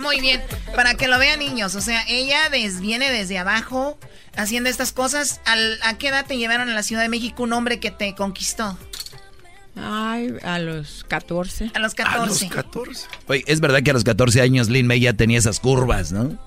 Muy 0.00 0.20
bien, 0.20 0.42
para 0.76 0.94
que 0.94 1.08
lo 1.08 1.18
vean 1.18 1.38
niños, 1.38 1.74
o 1.74 1.80
sea, 1.80 2.04
ella 2.08 2.48
des- 2.50 2.80
viene 2.80 3.10
desde 3.10 3.38
abajo 3.38 3.98
haciendo 4.36 4.68
estas 4.68 4.92
cosas. 4.92 5.40
Al- 5.46 5.78
¿A 5.82 5.96
qué 5.96 6.08
edad 6.08 6.26
te 6.26 6.36
llevaron 6.36 6.68
a 6.68 6.74
la 6.74 6.82
Ciudad 6.82 7.02
de 7.02 7.08
México 7.08 7.42
un 7.44 7.52
hombre 7.54 7.80
que 7.80 7.90
te 7.90 8.14
conquistó? 8.14 8.76
Ay, 9.76 10.34
a 10.44 10.58
los 10.58 11.04
14. 11.08 11.70
A 11.74 11.78
los 11.78 11.94
14. 11.94 12.48
14. 12.48 13.06
Oye, 13.26 13.42
es 13.46 13.60
verdad 13.60 13.82
que 13.82 13.90
a 13.90 13.94
los 13.94 14.04
14 14.04 14.40
años 14.42 14.68
Lin 14.68 14.86
May 14.86 15.00
ya 15.00 15.14
tenía 15.14 15.38
esas 15.38 15.60
curvas, 15.60 16.12
¿no? 16.12 16.38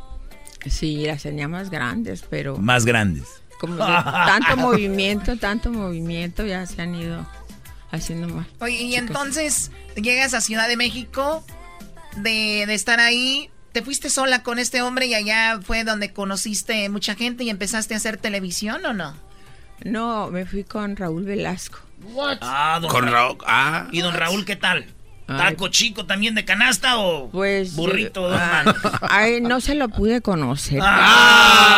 Sí, 0.65 1.05
las 1.05 1.23
tenía 1.23 1.47
más 1.47 1.69
grandes, 1.69 2.23
pero 2.29 2.57
Más 2.57 2.85
grandes. 2.85 3.23
como 3.59 3.77
tanto 3.77 4.57
movimiento, 4.57 5.37
tanto 5.37 5.71
movimiento, 5.71 6.45
ya 6.45 6.65
se 6.65 6.81
han 6.81 6.95
ido 6.95 7.25
haciendo 7.91 8.27
más. 8.27 8.47
Oye, 8.59 8.75
y 8.75 8.89
chicas. 8.91 9.07
entonces 9.07 9.71
llegas 9.95 10.33
a 10.33 10.41
Ciudad 10.41 10.67
de 10.67 10.77
México, 10.77 11.43
de, 12.17 12.65
de 12.67 12.73
estar 12.73 12.99
ahí, 12.99 13.49
te 13.71 13.81
fuiste 13.83 14.09
sola 14.09 14.43
con 14.43 14.59
este 14.59 14.81
hombre 14.81 15.05
y 15.05 15.13
allá 15.13 15.59
fue 15.63 15.83
donde 15.83 16.11
conociste 16.11 16.89
mucha 16.89 17.15
gente 17.15 17.43
y 17.43 17.49
empezaste 17.49 17.93
a 17.93 17.97
hacer 17.97 18.17
televisión 18.17 18.83
o 18.85 18.93
no? 18.93 19.15
No, 19.85 20.31
me 20.31 20.45
fui 20.45 20.63
con 20.63 20.95
Raúl 20.95 21.23
Velasco. 21.23 21.79
Ah, 22.41 22.79
don 22.81 22.89
Con 22.89 23.05
Ra- 23.05 23.11
Raúl. 23.11 23.37
Ah. 23.45 23.87
¿Y 23.91 24.01
don 24.01 24.15
Raúl 24.15 24.43
qué 24.45 24.55
tal? 24.55 24.87
Ay. 25.27 25.37
¿Taco 25.37 25.67
chico 25.67 26.05
también 26.05 26.35
de 26.35 26.45
canasta 26.45 26.97
o 26.97 27.29
Pues 27.29 27.75
burrito 27.75 28.33
eh, 28.33 28.37
ah, 28.39 28.63
ay, 29.09 29.41
no 29.41 29.59
se 29.59 29.75
lo 29.75 29.89
pude 29.89 30.21
conocer. 30.21 30.79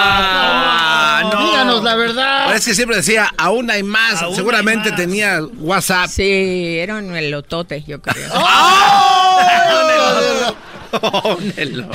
Ah, 0.01 1.21
no. 1.33 1.45
Díganos 1.45 1.83
la 1.83 1.95
verdad. 1.95 2.43
Pero 2.45 2.57
es 2.57 2.65
que 2.65 2.75
siempre 2.75 2.97
decía, 2.97 3.33
aún 3.37 3.71
hay 3.71 3.81
más. 3.83 4.21
Aún 4.21 4.35
Seguramente 4.35 4.89
hay 4.89 4.91
más. 4.91 4.99
tenía 5.01 5.41
WhatsApp. 5.57 6.09
Sí, 6.09 6.77
era 6.77 6.97
un 6.97 7.15
elotote, 7.15 7.83
yo 7.87 7.99
creo. 8.01 8.29
Oh, 8.35 9.39
Nelo. 11.55 11.89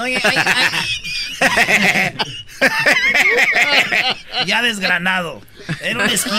Oye, 0.00 0.20
ay, 0.22 0.36
ya 4.46 4.62
desgranado. 4.62 5.42
Era 5.80 6.04
un 6.04 6.10
esquite. 6.10 6.36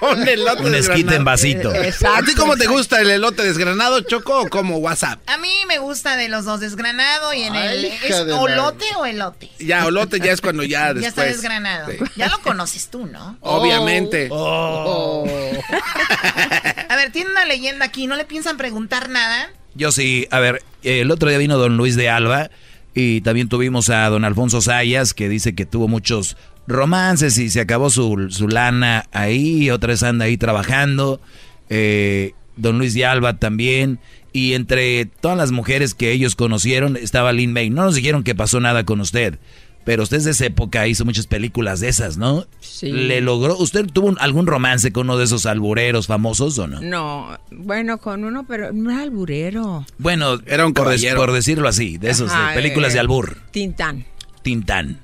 Un 0.00 0.28
elote 0.28 0.62
Un 0.62 0.74
esquite 0.74 1.14
en 1.16 1.24
desgranado. 1.24 1.24
vasito. 1.24 1.72
¿A 2.14 2.22
ti 2.22 2.34
cómo 2.34 2.56
te 2.56 2.66
gusta 2.66 3.00
el 3.00 3.10
elote 3.10 3.42
desgranado, 3.42 4.00
Choco, 4.02 4.40
o 4.42 4.48
como 4.48 4.76
WhatsApp? 4.78 5.18
a 5.26 5.38
mí 5.38 5.50
me 5.66 5.78
gusta 5.78 6.16
de 6.16 6.28
los 6.28 6.44
dos, 6.44 6.60
desgranado 6.60 7.32
y 7.32 7.42
en 7.44 7.54
Ay, 7.54 7.78
el... 7.78 7.84
¿Es 7.86 8.18
de 8.26 8.32
la- 8.32 8.40
olote 8.40 8.84
o 8.96 9.06
elote? 9.06 9.50
Ya, 9.58 9.86
olote 9.86 10.20
ya 10.20 10.32
es 10.32 10.40
cuando 10.40 10.62
ya 10.62 10.92
después. 10.92 11.02
Ya 11.02 11.08
está 11.08 11.24
desgranado. 11.24 11.90
Sí. 11.90 11.98
Ya 12.16 12.28
lo 12.28 12.38
conoces 12.40 12.88
tú, 12.90 13.06
¿no? 13.06 13.36
Obviamente. 13.40 14.28
Oh. 14.30 15.26
A 16.88 16.96
ver, 16.96 17.12
tiene 17.12 17.30
una 17.30 17.44
leyenda 17.44 17.84
aquí, 17.86 18.06
¿no 18.06 18.16
le 18.16 18.24
piensan 18.24 18.56
preguntar 18.56 19.08
nada? 19.08 19.48
Yo 19.74 19.92
sí, 19.92 20.26
a 20.30 20.40
ver, 20.40 20.62
el 20.82 21.10
otro 21.10 21.28
día 21.28 21.38
vino 21.38 21.58
don 21.58 21.76
Luis 21.76 21.96
de 21.96 22.08
Alba 22.08 22.50
y 22.94 23.20
también 23.20 23.48
tuvimos 23.48 23.88
a 23.90 24.08
don 24.08 24.24
Alfonso 24.24 24.60
Sayas 24.60 25.14
que 25.14 25.28
dice 25.28 25.54
que 25.54 25.66
tuvo 25.66 25.88
muchos 25.88 26.36
romances 26.66 27.38
y 27.38 27.50
se 27.50 27.60
acabó 27.60 27.90
su, 27.90 28.28
su 28.30 28.48
lana 28.48 29.06
ahí, 29.12 29.70
otra 29.70 29.88
vez 29.88 30.02
anda 30.02 30.24
ahí 30.24 30.36
trabajando. 30.36 31.20
Eh, 31.68 32.32
don 32.56 32.78
Luis 32.78 32.94
de 32.94 33.06
Alba 33.06 33.38
también. 33.38 33.98
Y 34.32 34.54
entre 34.54 35.06
todas 35.06 35.36
las 35.36 35.50
mujeres 35.50 35.94
que 35.94 36.12
ellos 36.12 36.36
conocieron 36.36 36.96
estaba 36.96 37.32
Lin 37.32 37.52
May. 37.52 37.70
No 37.70 37.84
nos 37.84 37.96
dijeron 37.96 38.22
que 38.22 38.34
pasó 38.34 38.60
nada 38.60 38.84
con 38.84 39.00
usted. 39.00 39.38
Pero 39.84 40.02
usted 40.02 40.18
desde 40.18 40.30
esa 40.30 40.46
época 40.46 40.86
hizo 40.86 41.04
muchas 41.04 41.26
películas 41.26 41.80
de 41.80 41.88
esas, 41.88 42.16
¿no? 42.16 42.46
Sí. 42.60 42.92
¿Le 42.92 43.20
logró? 43.20 43.56
¿Usted 43.56 43.86
tuvo 43.86 44.14
algún 44.18 44.46
romance 44.46 44.92
con 44.92 45.06
uno 45.06 45.16
de 45.16 45.24
esos 45.24 45.46
albureros 45.46 46.06
famosos 46.06 46.58
o 46.58 46.66
no? 46.66 46.80
No, 46.80 47.38
bueno, 47.50 47.98
con 47.98 48.24
uno, 48.24 48.44
pero 48.46 48.72
no 48.72 48.90
era 48.90 49.02
alburero. 49.02 49.86
Bueno, 49.98 50.38
era 50.46 50.66
un 50.66 50.74
por, 50.74 50.94
por 51.16 51.32
decirlo 51.32 51.68
así, 51.68 51.98
de 51.98 52.10
esos, 52.10 52.30
Ajá, 52.30 52.50
de 52.50 52.54
películas 52.54 52.90
eh, 52.90 52.94
de 52.94 53.00
albur. 53.00 53.38
Tintán. 53.50 54.04
Tintán. 54.42 55.00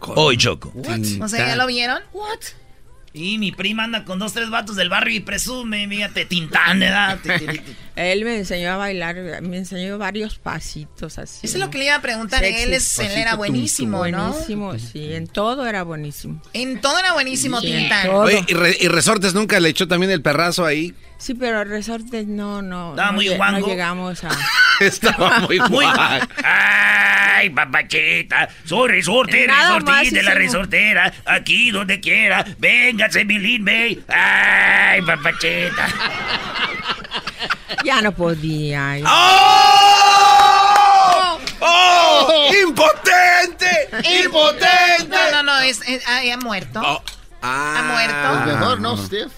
Hoy 0.00 0.36
Choco. 0.36 0.72
O 1.20 1.28
sea, 1.28 1.48
¿ya 1.48 1.56
lo 1.56 1.66
vieron? 1.66 2.00
What? 2.12 2.40
Y 3.18 3.38
mi 3.38 3.50
prima 3.50 3.84
anda 3.84 4.04
con 4.04 4.18
dos, 4.18 4.34
tres 4.34 4.50
vatos 4.50 4.76
del 4.76 4.90
barrio 4.90 5.16
y 5.16 5.20
presume, 5.20 5.88
fíjate, 5.88 6.26
Tintán, 6.26 6.80
¿verdad? 6.80 7.18
Él 7.96 8.24
me 8.26 8.36
enseñó 8.36 8.72
a 8.72 8.76
bailar, 8.76 9.16
me 9.40 9.56
enseñó 9.56 9.96
varios 9.96 10.38
pasitos 10.38 11.16
así. 11.18 11.46
Eso 11.46 11.56
es 11.56 11.64
lo 11.64 11.70
que 11.70 11.78
le 11.78 11.86
iba 11.86 11.94
a 11.94 12.02
preguntar. 12.02 12.40
Sexy. 12.40 12.62
Él, 12.62 12.74
es, 12.74 12.98
él 12.98 13.12
era 13.12 13.34
buenísimo, 13.36 14.06
¿no? 14.06 14.32
Buenísimo, 14.32 14.78
sí, 14.78 15.14
en 15.14 15.26
todo 15.28 15.66
era 15.66 15.82
buenísimo. 15.82 16.42
En 16.52 16.78
todo 16.82 16.98
era 16.98 17.14
buenísimo 17.14 17.58
Sí, 17.62 17.68
Tintán. 17.68 18.10
Oye, 18.10 18.44
y, 18.48 18.52
Re- 18.52 18.76
y 18.78 18.88
Resortes 18.88 19.32
nunca 19.32 19.58
le 19.60 19.70
echó 19.70 19.88
también 19.88 20.12
el 20.12 20.20
perrazo 20.20 20.66
ahí. 20.66 20.94
Sí, 21.16 21.32
pero 21.32 21.64
resortes 21.64 22.26
no, 22.26 22.60
no. 22.60 22.90
Estaba 22.90 23.08
no, 23.12 23.14
muy 23.14 23.28
guango. 23.30 23.60
no 23.60 23.66
llegamos 23.66 24.22
a. 24.24 24.28
Estaba 24.80 25.38
muy 25.40 25.58
Muy 25.70 25.86
guay. 25.86 26.20
Ay, 27.46 27.50
papachita, 27.50 28.48
soy 28.64 28.88
resorte, 28.88 29.46
Nada 29.46 29.78
más 29.78 29.84
resortín 29.84 30.14
de 30.14 30.22
la 30.24 30.30
hicimos- 30.32 30.38
resortera, 30.38 31.12
aquí 31.26 31.70
donde 31.70 32.00
quiera, 32.00 32.44
véngase 32.58 33.24
mi 33.24 33.38
Lin 33.38 33.62
May. 33.62 34.02
Ay, 34.08 35.00
papachita. 35.02 35.86
Ya 37.84 38.02
no 38.02 38.10
podía. 38.10 38.96
¡Oh! 39.06 40.28
¡Oh! 41.60 42.50
¡Impotente! 42.68 43.90
¡Impotente! 44.24 45.06
No, 45.08 45.30
no, 45.30 45.42
no, 45.44 45.58
es, 45.60 45.80
es- 45.86 46.02
ah, 46.08 46.24
ya 46.24 46.36
muerto. 46.38 46.82
Oh, 46.84 47.00
ah. 47.42 47.74
Ha 47.78 47.82
muerto. 47.92 48.46
Mejor, 48.58 48.80
¿no, 48.80 48.96
Steve? 48.96 49.28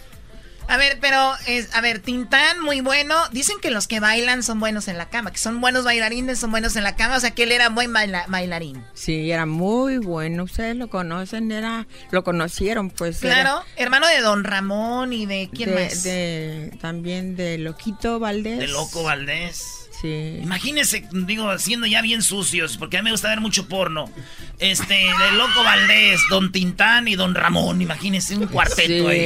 A 0.68 0.76
ver, 0.76 0.98
pero, 1.00 1.32
es, 1.46 1.74
a 1.74 1.80
ver, 1.80 1.98
Tintán, 2.00 2.60
muy 2.60 2.80
bueno. 2.82 3.14
Dicen 3.32 3.56
que 3.60 3.70
los 3.70 3.88
que 3.88 4.00
bailan 4.00 4.42
son 4.42 4.60
buenos 4.60 4.86
en 4.88 4.98
la 4.98 5.08
cama, 5.08 5.30
que 5.32 5.38
son 5.38 5.60
buenos 5.62 5.84
bailarines, 5.84 6.38
son 6.38 6.50
buenos 6.50 6.76
en 6.76 6.84
la 6.84 6.94
cama. 6.94 7.16
O 7.16 7.20
sea, 7.20 7.30
que 7.30 7.44
él 7.44 7.52
era 7.52 7.70
buen 7.70 7.92
baila- 7.92 8.26
bailarín. 8.28 8.84
Sí, 8.94 9.30
era 9.30 9.46
muy 9.46 9.96
bueno. 9.98 10.44
Ustedes 10.44 10.76
lo 10.76 10.88
conocen, 10.88 11.50
era, 11.52 11.86
lo 12.10 12.22
conocieron, 12.22 12.90
pues. 12.90 13.22
era 13.24 13.34
Claro, 13.42 13.62
hermano 13.76 14.06
de 14.08 14.20
Don 14.20 14.44
Ramón 14.44 15.12
y 15.14 15.24
de 15.26 15.48
quién 15.52 15.74
de, 15.74 15.84
más. 15.86 16.02
de- 16.02 16.76
también 16.80 17.34
de 17.34 17.56
Loquito 17.58 18.18
Valdés. 18.18 18.58
De 18.58 18.68
loco 18.68 19.02
Valdés. 19.02 19.64
Sí. 20.00 20.38
Imagínense, 20.42 21.06
digo, 21.12 21.58
siendo 21.58 21.86
ya 21.86 22.02
bien 22.02 22.22
sucios, 22.22 22.76
porque 22.76 22.98
a 22.98 23.00
mí 23.02 23.06
me 23.06 23.10
gusta 23.12 23.28
ver 23.28 23.40
mucho 23.40 23.68
porno. 23.68 24.10
Este, 24.58 24.94
de 24.94 25.32
Loco 25.36 25.62
Valdés, 25.64 26.20
Don 26.30 26.52
Tintán 26.52 27.08
y 27.08 27.16
Don 27.16 27.34
Ramón, 27.34 27.80
imagínense 27.82 28.36
un 28.36 28.46
cuarteto 28.46 29.08
ahí. 29.08 29.18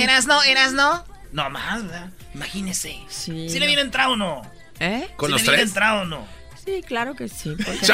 ¿Eras 0.00 0.26
no? 0.26 0.42
¿Eras 0.42 0.72
no? 0.72 1.04
No 1.32 1.50
más, 1.50 1.82
¿verdad? 1.84 2.10
Imagínense. 2.34 2.96
Sí. 3.08 3.48
¿Sí 3.48 3.58
le 3.58 3.66
viene 3.66 3.82
entrado 3.82 4.12
o 4.12 4.16
no? 4.16 4.42
¿Eh? 4.80 5.08
¿Con 5.16 5.28
¿Sí 5.28 5.32
los 5.32 5.40
le 5.42 5.44
viene 5.48 5.56
tres? 5.58 5.68
entrado 5.70 6.02
o 6.02 6.04
no? 6.04 6.26
Sí, 6.64 6.82
claro 6.86 7.14
que 7.14 7.28
sí. 7.28 7.54
porque- 7.56 7.78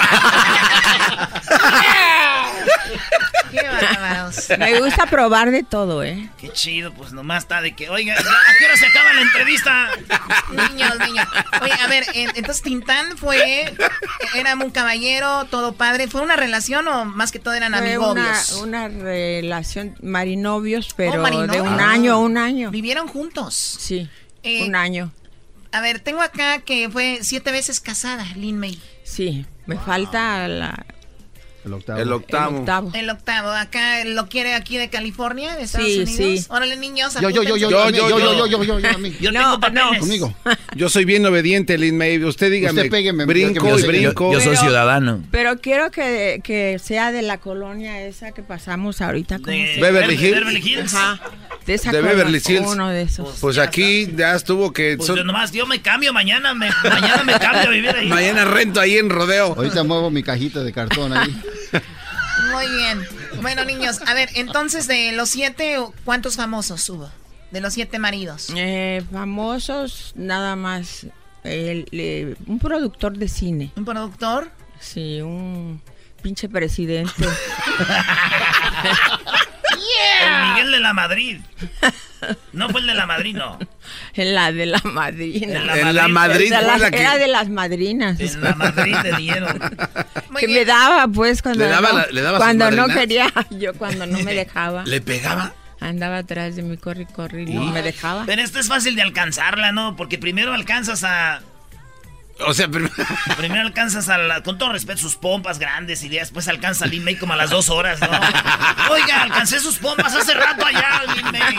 Qué 3.51 3.63
bárbaros. 3.67 4.49
Me 4.59 4.79
gusta 4.81 5.07
probar 5.07 5.51
de 5.51 5.63
todo, 5.65 6.05
¿eh? 6.05 6.31
Qué 6.39 6.51
chido, 6.53 6.93
pues 6.95 7.13
nomás 7.13 7.43
está 7.45 7.61
de 7.61 7.75
que, 7.75 7.91
oiga, 7.91 8.15
¿a 8.15 8.17
qué 8.59 8.65
hora 8.65 8.77
se 8.77 8.87
acaba 8.87 9.13
la 9.13 9.23
entrevista? 9.23 9.89
Niños, 10.51 10.99
niños. 11.05 11.27
Oye, 11.61 11.73
a 11.73 11.87
ver, 11.89 12.05
en- 12.15 12.31
entonces 12.37 12.63
Tintán 12.63 13.17
fue, 13.19 13.75
era 14.37 14.55
un 14.55 14.71
caballero, 14.71 15.47
todo 15.51 15.73
padre. 15.73 16.07
¿Fue 16.07 16.21
una 16.23 16.37
relación 16.37 16.87
o 16.87 17.05
más 17.05 17.33
que 17.33 17.41
todo 17.41 17.55
eran 17.55 17.73
Fue 17.73 17.81
una, 17.81 17.89
amigobios? 17.91 18.53
una 18.53 18.89
relación 18.89 19.97
marinovios, 20.01 20.95
pero 20.97 21.15
Oh, 21.15 21.23
marinovios. 21.23 21.53
de 21.53 21.61
un 21.63 21.81
Ah. 21.81 21.91
año, 21.91 22.21
un 22.21 22.39
año. 22.39 22.71
Vivieron 22.71 23.09
juntos. 23.09 23.55
Sí, 23.81 24.09
Eh, 24.43 24.65
un 24.67 24.75
año. 24.77 25.11
A 25.73 25.81
ver, 25.81 26.01
tengo 26.01 26.21
acá 26.21 26.61
que 26.63 26.89
fue 26.91 27.21
siete 27.23 27.53
veces 27.53 27.81
casada, 27.81 28.25
Lin 28.35 28.59
May. 28.59 28.81
Sí, 29.05 29.47
me 29.67 29.77
falta 29.77 30.49
la, 30.49 30.85
El 31.65 31.75
octavo. 31.75 31.99
El 32.01 32.13
octavo. 32.13 32.51
el 32.51 32.61
octavo. 32.61 32.91
El 32.95 33.11
octavo, 33.11 33.49
acá 33.51 34.05
lo 34.07 34.29
quiere 34.29 34.55
aquí 34.55 34.79
de 34.79 34.89
California, 34.89 35.57
de 35.57 35.65
Estados 35.65 35.87
Sí, 35.89 36.01
Unidos. 36.01 36.41
sí. 36.41 36.47
Órale, 36.49 36.77
niños, 36.77 37.15
Yo, 37.21 37.29
yo, 37.29 37.43
yo, 37.43 37.57
yo, 37.57 37.69
Yo, 37.71 37.91
yo, 37.91 37.91
yo, 37.91 37.91
yo, 37.91 38.19
yo, 38.19 38.19
yo. 38.19 38.47
yo, 38.47 38.65
yo, 38.65 38.79
yo, 38.79 38.99
yo. 38.99 39.09
Yo 39.21 39.33
No, 39.33 39.41
tengo 39.41 39.61
papeles. 39.61 39.99
Conmigo. 40.01 40.35
Yo 40.75 40.89
soy 40.89 41.05
bien 41.05 41.27
obediente, 41.27 41.77
Lin 41.77 41.99
May. 41.99 42.23
Usted 42.25 42.51
dígame. 42.51 42.81
Usted 42.81 42.91
pégueme, 42.91 43.25
brinco 43.27 43.69
yo 43.69 43.79
y 43.79 43.83
brinco. 43.83 44.33
Yo 44.33 44.41
soy 44.41 44.51
Pero- 44.51 44.61
ciudadano. 44.63 45.23
Pero 45.31 45.59
quiero 45.61 45.91
que, 45.91 46.41
que 46.43 46.79
sea 46.83 47.13
de 47.13 47.23
la 47.23 47.39
colonia 47.39 48.01
esa 48.07 48.33
que 48.33 48.43
pasamos 48.43 49.01
ahorita. 49.03 49.39
¿cómo 49.39 49.49
De 49.49 49.75
se 49.75 49.81
Beverly 49.81 50.15
Hills. 50.15 50.35
Beverly 50.41 50.61
Hills. 50.65 50.95
Ajá. 50.95 51.21
De 51.67 51.75
esa 51.75 51.93
De 51.93 52.01
Beverly 52.01 52.39
Hills. 52.47 52.67
Uno 52.69 52.89
de 52.89 53.03
esos. 53.03 53.39
Pues 53.39 53.59
aquí 53.59 54.09
ya 54.17 54.35
estuvo 54.35 54.73
que. 54.73 54.97
Pues 54.97 55.07
son- 55.09 55.17
yo 55.17 55.25
nomás, 55.25 55.53
yo 55.53 55.67
me 55.67 55.83
cambio 55.83 56.13
mañana, 56.15 56.55
me, 56.55 56.71
mañana 56.85 57.23
me 57.25 57.35
cambio 57.39 57.69
a 57.69 57.71
vivir 57.71 57.91
ahí. 57.91 58.09
mañana 58.09 58.45
rento 58.47 58.81
ahí 58.81 58.97
en 58.97 59.11
rodeo. 59.11 59.55
Ahorita 59.57 59.85
muevo 59.85 60.11
mi 60.11 60.23
cajita 60.23 60.65
de 60.65 60.73
cartón 60.73 61.13
ahí. 61.13 61.37
Muy 62.53 62.69
bien. 62.69 63.07
Bueno, 63.43 63.65
niños, 63.65 64.01
a 64.07 64.15
ver, 64.15 64.29
entonces 64.35 64.87
de 64.87 65.13
los 65.13 65.29
siete, 65.31 65.77
¿cuántos 66.05 66.37
famosos 66.37 66.89
hubo? 66.91 67.11
De 67.51 67.61
los 67.61 67.75
siete 67.75 67.99
maridos. 67.99 68.49
Eh, 68.57 69.03
famosos, 69.13 70.13
nada 70.17 70.57
más. 70.57 71.07
el- 71.43 72.37
un 72.47 72.59
productor 72.59 73.17
de 73.17 73.29
cine. 73.29 73.73
¿Un 73.77 73.85
productor? 73.85 74.51
Sí, 74.79 75.21
un 75.21 75.81
pinche 76.23 76.49
presidente. 76.49 77.13
El 80.23 80.49
Miguel 80.49 80.73
de 80.73 80.81
la 80.81 80.93
Madrid. 80.93 81.41
No 82.53 82.69
fue 82.69 82.81
el 82.83 82.87
de 82.87 82.95
la 82.95 83.07
Madrid, 83.07 83.35
no. 83.35 83.59
En 84.15 84.35
la 84.35 84.53
de 84.53 84.67
la 84.67 84.81
madrina. 84.85 85.59
En 85.59 85.67
la 85.67 85.79
En 85.79 85.95
la 85.95 86.09
Madrid. 86.09 86.13
Madrid 86.13 86.47
Era, 86.53 86.59
fue 86.61 86.67
la- 86.69 86.79
la 86.79 86.91
que. 86.91 87.01
era 87.01 87.17
de 87.19 87.29
las 87.29 87.49
madrinas. 87.49 88.21
En 88.21 88.41
la 88.43 88.55
Madrid 88.55 88.95
le 89.03 89.13
dieron. 89.17 89.59
Que 90.39 90.49
me 90.49 90.65
daba 90.65 91.07
pues 91.09 91.43
cuando 91.43 91.65
¿Le 91.65 91.71
daba 91.71 91.89
no, 91.91 91.99
la- 91.99 92.07
le 92.07 92.23
daba 92.23 92.39
sus 92.39 92.45
cuando 92.45 92.71
no 92.71 92.87
madrinas? 92.89 92.99
quería 92.99 93.33
yo 93.59 93.75
cuando 93.75 94.07
no 94.07 94.19
me 94.21 94.33
dejaba 94.35 94.85
¿Le 94.85 95.01
pegaba? 95.01 95.53
andaba 95.81 96.19
atrás 96.19 96.57
de 96.57 96.63
mi 96.63 96.77
corri 96.77 97.05
corri 97.07 97.43
y 97.43 97.55
no 97.55 97.65
me 97.65 97.83
dejaba 97.83 98.25
Pero 98.27 98.41
esto 98.43 98.59
es 98.61 98.69
fácil 98.69 98.95
de 98.97 99.03
alcanzarla, 99.03 99.73
¿no? 99.73 99.97
Porque 99.97 100.19
primero 100.19 100.53
alcanzas 100.55 101.03
a. 101.05 101.41
O 102.47 102.55
sea, 102.55 102.69
Primero 103.37 103.61
alcanzas 103.63 104.09
a, 104.09 104.19
la- 104.19 104.43
con 104.43 104.59
todo 104.59 104.73
respeto, 104.73 104.99
sus 105.01 105.17
pompas 105.17 105.59
grandes 105.59 106.03
y 106.03 106.09
después 106.09 106.49
alcanza 106.49 106.85
a 106.85 106.89
Lin 106.89 107.05
May 107.05 107.17
como 107.17 107.33
a 107.33 107.37
las 107.37 107.51
dos 107.51 107.69
horas, 107.71 108.01
¿no? 108.01 108.09
Oiga, 108.91 109.23
alcancé 109.23 109.61
sus 109.61 109.77
pompas 109.79 110.15
hace 110.15 110.35
rato 110.35 110.65
allá, 110.65 111.03
May. 111.31 111.57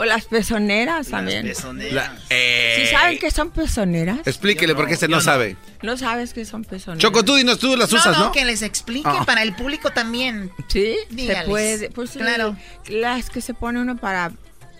o 0.00 0.04
las 0.04 0.24
pezoneras 0.26 1.08
también 1.08 1.44
Pezoneras. 1.46 1.92
La- 1.94 2.16
eh, 2.30 2.82
¿Sí 2.84 2.90
saben 2.94 3.18
qué 3.18 3.30
son 3.30 3.50
pezoneras? 3.50 4.18
Explíquele 4.26 4.74
porque 4.74 4.94
este 4.94 5.08
no, 5.08 5.16
no. 5.18 5.22
sabe. 5.22 5.56
no 5.82 5.96
sabes 5.96 6.32
qué 6.34 6.44
son 6.44 6.64
pezoneras 6.64 7.02
Choco, 7.02 7.24
tú 7.24 7.34
dinos, 7.36 7.58
tú 7.58 7.76
las 7.76 7.90
No, 7.92 7.98
usas, 7.98 8.16
no, 8.18 8.24
¿no? 8.26 8.32
que 8.32 8.44
les 8.44 8.62
explique 8.62 9.08
Ah. 9.10 9.24
para 9.26 9.42
el 9.42 9.54
público 9.54 9.90
también. 9.90 10.50
sí 10.68 10.96
Dígales. 11.10 11.42
se 11.44 11.48
puede 11.48 11.90
pues 11.90 12.10
Claro. 12.12 12.56
las 12.88 13.30
que 13.30 13.40
se 13.40 13.54
pone 13.54 13.80
uno 13.80 13.96
para 13.96 14.32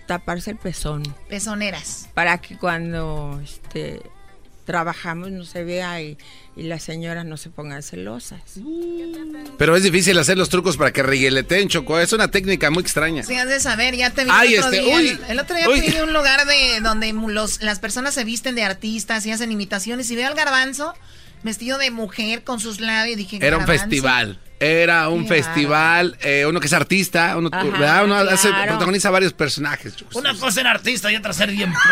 taparse 0.07 0.53
el 0.53 0.57
pezón 0.57 1.03
Pezoneras. 1.29 2.09
para 2.15 2.39
que 2.39 2.57
cuando 2.57 3.41
este 3.45 4.01
trabajamos 4.69 5.31
no 5.31 5.45
se 5.47 5.65
vea 5.65 6.03
y, 6.03 6.19
y 6.55 6.65
las 6.65 6.83
señoras 6.83 7.25
no 7.25 7.39
se 7.39 7.49
pongan 7.49 7.83
celosas 7.83 8.43
Pero 9.57 9.75
es 9.75 9.83
difícil 9.83 10.19
hacer 10.19 10.37
los 10.37 10.51
trucos 10.51 10.77
para 10.77 10.93
que 10.93 11.03
regueleteen, 11.03 11.69
Choco. 11.69 11.99
Es 11.99 12.13
una 12.13 12.31
técnica 12.31 12.71
muy 12.71 12.83
extraña. 12.83 13.23
Sí, 13.23 13.35
has 13.35 13.49
de 13.49 13.61
saber, 13.61 13.97
ya 13.97 14.11
te 14.11 14.25
vi 14.25 14.31
Ay, 14.33 14.55
el 14.55 14.61
otro 14.61 14.73
este, 14.73 14.85
día. 14.85 14.97
uy, 14.97 15.21
el 15.31 15.39
otro 15.39 15.57
día 15.57 15.65
fui 15.65 15.97
a 15.97 16.05
un 16.05 16.13
lugar 16.13 16.47
de 16.47 16.81
donde 16.83 17.13
mu- 17.15 17.31
los, 17.31 17.63
las 17.63 17.79
personas 17.81 18.13
se 18.13 18.25
visten 18.25 18.55
de 18.55 18.63
artistas 18.63 19.25
y 19.25 19.33
hacen 19.33 19.51
imitaciones 19.51 20.11
y 20.11 20.17
veo 20.17 20.29
al 20.29 20.35
garbanzo 20.35 20.93
vestido 21.43 21.79
de 21.79 21.91
mujer 21.91 22.45
con 22.45 22.61
sus 22.61 22.79
labios 22.81 23.15
y 23.15 23.17
dije, 23.17 23.39
Era 23.41 23.57
un 23.57 23.67
festival. 23.67 24.39
Era 24.61 25.09
un 25.09 25.23
Qué 25.23 25.29
festival, 25.37 26.17
eh, 26.21 26.45
uno 26.47 26.59
que 26.61 26.67
es 26.67 26.73
artista, 26.73 27.37
uno, 27.37 27.49
Ajá, 27.53 27.65
¿verdad? 27.65 28.05
Uno 28.05 28.17
hace- 28.17 28.49
claro. 28.49 28.71
protagoniza 28.73 29.11
varios 29.11 29.33
personajes. 29.33 29.95
Una 30.15 30.33
cosa 30.35 30.51
ser 30.51 30.67
artista 30.67 31.13
y 31.13 31.17
otra 31.17 31.33
ser 31.33 31.51
bien. 31.51 31.73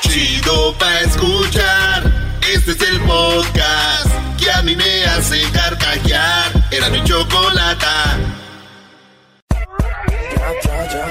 Chido 0.00 0.74
pa' 0.78 1.00
escuchar. 1.00 2.02
Este 2.52 2.72
es 2.72 2.80
el 2.82 3.00
podcast 3.00 4.06
que 4.38 4.50
a 4.50 4.62
mí 4.62 4.76
me 4.76 5.04
hace 5.04 5.42
carcajear. 5.52 6.52
Era 6.70 6.88
mi 6.90 7.02
chocolata. 7.04 8.18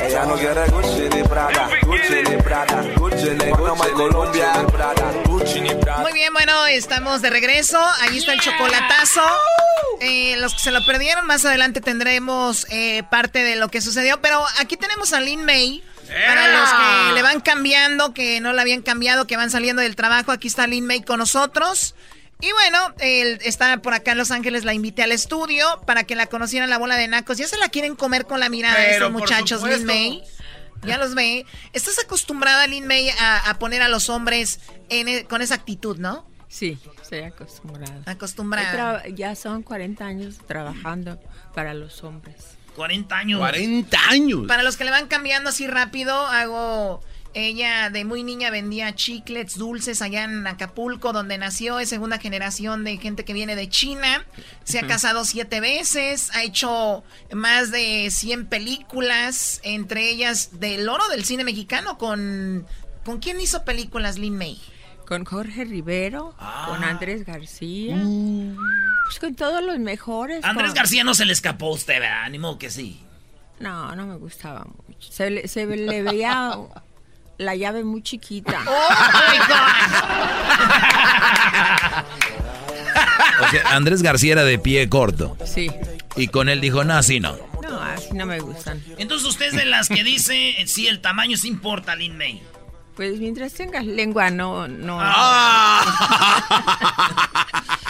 Ella 0.08 0.26
no 0.26 0.36
quiere 0.36 0.66
Gucci 0.70 1.10
ni 1.16 1.24
Prada, 1.24 1.70
Gucci 1.82 2.30
ni 2.30 2.42
Prada, 2.42 2.84
Gucci 2.96 3.30
ni 3.32 3.52
Gucci 3.52 3.92
Colombia, 3.94 4.45
estamos 6.74 7.22
de 7.22 7.30
regreso. 7.30 7.80
Ahí 8.02 8.18
está 8.18 8.34
el 8.34 8.40
chocolatazo. 8.40 9.22
Eh, 10.02 10.36
los 10.38 10.54
que 10.54 10.60
se 10.60 10.72
lo 10.72 10.86
perdieron, 10.86 11.26
más 11.26 11.46
adelante 11.46 11.82
tendremos 11.82 12.66
eh, 12.70 13.04
parte 13.10 13.44
de 13.44 13.56
lo 13.56 13.70
que 13.70 13.82
sucedió. 13.82 14.22
Pero 14.22 14.44
aquí 14.60 14.78
tenemos 14.78 15.14
a 15.14 15.22
Lin 15.22 15.46
May. 15.46 15.84
Para 16.28 16.60
los 16.60 16.70
que 16.70 17.14
le 17.14 17.22
van 17.24 17.42
cambiando, 17.42 18.14
que 18.14 18.40
no 18.40 18.54
la 18.54 18.62
habían 18.62 18.84
cambiado, 18.84 19.26
que 19.26 19.38
van 19.38 19.50
saliendo 19.50 19.82
del 19.82 19.96
trabajo, 19.96 20.32
aquí 20.32 20.48
está 20.48 20.68
Lin 20.68 20.86
May 20.86 21.02
con 21.02 21.18
nosotros. 21.18 21.96
Y 22.42 22.52
bueno, 22.52 22.94
él 23.00 23.40
está 23.42 23.78
por 23.82 23.96
acá 23.96 24.12
en 24.12 24.20
Los 24.20 24.30
Ángeles, 24.30 24.66
la 24.66 24.74
invité 24.74 25.02
al 25.02 25.12
estudio 25.12 25.82
para 25.88 26.04
que 26.04 26.16
la 26.16 26.28
conocieran 26.28 26.70
la 26.70 26.78
bola 26.78 26.96
de 26.96 27.08
nacos. 27.08 27.40
Ya 27.40 27.48
se 27.48 27.58
la 27.58 27.70
quieren 27.70 27.96
comer 27.96 28.26
con 28.26 28.40
la 28.40 28.50
mirada 28.50 28.80
de 28.80 28.92
estos 28.92 29.12
muchachos, 29.12 29.64
Lin 29.64 29.86
May. 29.86 30.24
Ya 30.84 30.98
los 30.98 31.16
ve. 31.16 31.48
Estás 31.74 31.98
acostumbrada, 31.98 32.68
Lin 32.68 32.86
May, 32.86 33.10
a, 33.10 33.58
poner 33.58 33.82
a 33.82 33.88
los 33.88 34.10
hombres 34.10 34.60
e, 34.90 35.26
con 35.26 35.42
esa 35.42 35.56
actitud, 35.56 35.98
¿no? 35.98 36.28
Sí, 36.48 36.78
estoy 37.02 37.20
acostumbrada. 37.20 38.02
Acostumbrada. 38.06 39.08
Ya 39.10 39.36
son 39.36 39.64
40 39.64 40.06
años 40.06 40.38
trabajando 40.48 41.20
para 41.54 41.74
los 41.74 42.04
hombres. 42.04 42.58
40 42.76 43.16
años. 43.16 43.40
40 43.40 43.98
años. 44.10 44.48
Para 44.48 44.64
los 44.64 44.78
que 44.78 44.84
le 44.84 44.92
van 44.92 45.08
cambiando 45.08 45.50
así 45.50 45.68
rápido, 45.68 46.14
hago 46.14 47.02
ella 47.36 47.90
de 47.90 48.06
muy 48.06 48.24
niña 48.24 48.50
vendía 48.50 48.96
chiclets 48.96 49.58
dulces 49.58 50.02
allá 50.02 50.24
en 50.24 50.48
Acapulco, 50.48 51.12
donde 51.12 51.38
nació, 51.38 51.80
es 51.80 51.90
segunda 51.90 52.18
generación 52.18 52.86
de 52.86 52.98
gente 52.98 53.26
que 53.26 53.34
viene 53.34 53.58
de 53.58 53.70
China. 53.70 54.26
Se 54.64 54.80
ha 54.80 54.88
casado 54.88 55.26
siete 55.26 55.60
veces, 55.60 56.32
ha 56.34 56.44
hecho 56.44 57.04
más 57.34 57.72
de 57.72 58.10
100 58.10 58.48
películas, 58.48 59.60
entre 59.64 60.10
ellas 60.10 60.62
del 60.62 60.88
oro 60.88 61.06
del 61.10 61.26
cine 61.26 61.44
mexicano. 61.44 61.98
¿Con, 61.98 62.66
¿con 63.04 63.20
quién 63.20 63.42
hizo 63.42 63.66
películas 63.66 64.18
Lin 64.18 64.38
May? 64.38 64.58
Con 65.06 65.26
Jorge 65.26 65.66
Rivero, 65.66 66.34
con 66.38 66.84
ah. 66.84 66.90
Andrés 66.90 67.26
García. 67.26 67.96
Uh. 67.96 68.56
Pues 69.06 69.20
con 69.20 69.36
todos 69.36 69.64
los 69.64 69.78
mejores. 69.80 70.44
Andrés 70.44 70.74
García 70.74 71.04
no 71.04 71.14
se 71.14 71.26
le 71.26 71.34
escapó 71.34 71.68
a 71.68 71.74
usted, 71.74 72.00
¿verdad? 72.00 72.24
Ánimo 72.24 72.58
que 72.58 72.72
sí. 72.72 73.02
No, 73.60 73.96
no 73.96 74.08
me 74.08 74.16
gustaba 74.16 74.66
mucho. 74.66 75.12
Se 75.12 75.48
se 75.48 75.66
le 75.66 76.02
veía 76.02 76.58
la 77.38 77.56
llave 77.56 77.84
muy 77.84 78.02
chiquita. 78.02 78.60
Oh, 83.38 83.44
o 83.44 83.50
sea, 83.50 83.76
Andrés 83.76 84.02
García 84.02 84.34
era 84.34 84.44
de 84.44 84.58
pie 84.58 84.88
corto. 84.88 85.38
Sí. 85.46 85.70
Y 86.16 86.28
con 86.30 86.48
él 86.48 86.62
dijo, 86.62 86.84
no, 86.84 86.94
así 86.94 87.20
no. 87.20 87.38
No, 87.62 87.82
así 87.82 88.14
no 88.14 88.26
me 88.26 88.40
gustan. 88.40 88.82
Entonces 88.98 89.28
usted 89.28 89.48
es 89.48 89.56
de 89.56 89.66
las 89.66 89.90
que 89.90 90.04
dice, 90.04 90.56
sí, 90.66 90.88
el 90.88 91.02
tamaño 91.02 91.36
sí 91.36 91.50
importa, 91.50 91.96
Lin 91.96 92.18
May. 92.18 92.42
Pues 92.96 93.20
mientras 93.20 93.54
tengas 93.54 93.86
lengua, 93.86 94.30
no, 94.30 94.68
no. 94.68 94.98
Ah. 95.02 96.42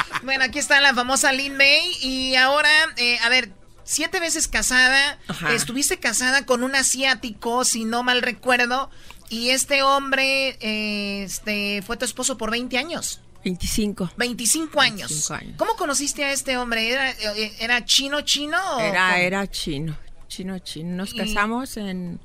bueno, 0.24 0.44
aquí 0.44 0.60
está 0.60 0.82
la 0.82 0.94
famosa 0.94 1.32
Lin 1.32 1.56
May. 1.58 1.92
Y 2.02 2.36
ahora, 2.36 2.70
eh, 2.98 3.20
a 3.24 3.30
ver, 3.30 3.52
siete 3.84 4.20
veces 4.20 4.48
casada. 4.48 5.20
Estuviste 5.52 6.00
casada 6.00 6.46
con 6.46 6.64
un 6.64 6.76
asiático, 6.76 7.64
si 7.66 7.86
no 7.86 8.04
mal 8.04 8.22
recuerdo. 8.22 8.90
Y 9.30 9.50
este 9.50 9.84
hombre 9.84 10.58
este, 11.24 11.82
fue 11.84 11.98
tu 11.98 12.06
esposo 12.06 12.38
por 12.38 12.52
20 12.52 12.78
años. 12.78 13.22
25. 13.44 14.12
25 14.18 14.82
años. 14.82 15.32
¿Cómo 15.58 15.76
conociste 15.76 16.26
a 16.26 16.32
este 16.32 16.58
hombre? 16.58 16.90
¿Era, 16.90 17.12
era 17.60 17.86
chino, 17.86 18.22
chino? 18.22 18.58
era, 18.80 19.20
era 19.20 19.48
chino, 19.48 19.96
chino, 20.28 20.58
chino. 20.60 20.96
Nos 20.96 21.14
casamos 21.14 21.78
en, 21.78 22.20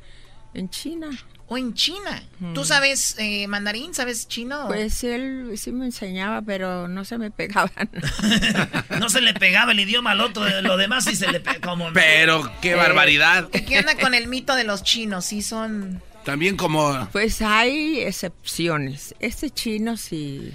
China. 0.70 1.10
¿O 1.52 1.58
en 1.58 1.74
China? 1.74 2.22
¿Tú 2.54 2.64
sabes 2.64 3.16
eh, 3.18 3.48
mandarín? 3.48 3.92
¿Sabes 3.92 4.28
chino? 4.28 4.68
Pues 4.68 5.02
él 5.02 5.50
sí 5.56 5.72
me 5.72 5.86
enseñaba, 5.86 6.42
pero 6.42 6.86
no 6.86 7.04
se 7.04 7.18
me 7.18 7.32
pegaban. 7.32 7.90
no 9.00 9.10
se 9.10 9.20
le 9.20 9.34
pegaba 9.34 9.72
el 9.72 9.80
idioma 9.80 10.12
al 10.12 10.20
otro, 10.20 10.48
lo 10.60 10.76
demás 10.76 11.06
sí 11.06 11.16
se 11.16 11.26
le 11.26 11.40
pegaba. 11.40 11.90
Pero 11.92 12.52
qué 12.62 12.76
barbaridad. 12.76 13.48
¿Qué 13.50 13.76
anda 13.76 13.96
con 13.96 14.14
el 14.14 14.28
mito 14.28 14.54
de 14.54 14.62
los 14.62 14.84
chinos? 14.84 15.24
Sí 15.24 15.42
son... 15.42 16.00
También 16.24 16.56
como... 16.56 17.08
Pues 17.10 17.42
hay 17.42 18.00
excepciones. 18.00 19.16
Este 19.18 19.50
chino 19.50 19.96
sí... 19.96 20.54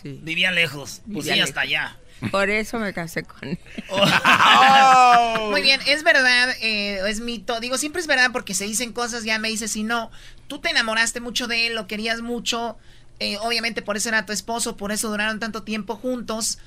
sí. 0.00 0.20
Vivía 0.22 0.52
lejos. 0.52 1.02
Pues 1.12 1.26
sí, 1.26 1.40
hasta 1.40 1.62
allá. 1.62 1.96
Por 2.30 2.50
eso 2.50 2.78
me 2.78 2.92
casé 2.92 3.24
con 3.24 3.48
él. 3.48 3.58
Oh. 3.88 5.50
Muy 5.50 5.62
bien, 5.62 5.80
es 5.86 6.02
verdad, 6.02 6.50
eh, 6.60 7.00
es 7.06 7.20
mito. 7.20 7.60
Digo, 7.60 7.78
siempre 7.78 8.00
es 8.00 8.06
verdad 8.06 8.30
porque 8.32 8.54
se 8.54 8.64
dicen 8.64 8.92
cosas, 8.92 9.24
ya 9.24 9.38
me 9.38 9.48
dices, 9.48 9.72
si 9.72 9.82
no, 9.82 10.10
tú 10.46 10.58
te 10.58 10.70
enamoraste 10.70 11.20
mucho 11.20 11.46
de 11.46 11.66
él, 11.66 11.74
lo 11.74 11.86
querías 11.86 12.20
mucho, 12.20 12.76
eh, 13.18 13.36
obviamente 13.38 13.82
por 13.82 13.96
eso 13.96 14.08
era 14.08 14.26
tu 14.26 14.32
esposo, 14.32 14.76
por 14.76 14.92
eso 14.92 15.08
duraron 15.08 15.40
tanto 15.40 15.62
tiempo 15.62 15.96
juntos. 15.96 16.58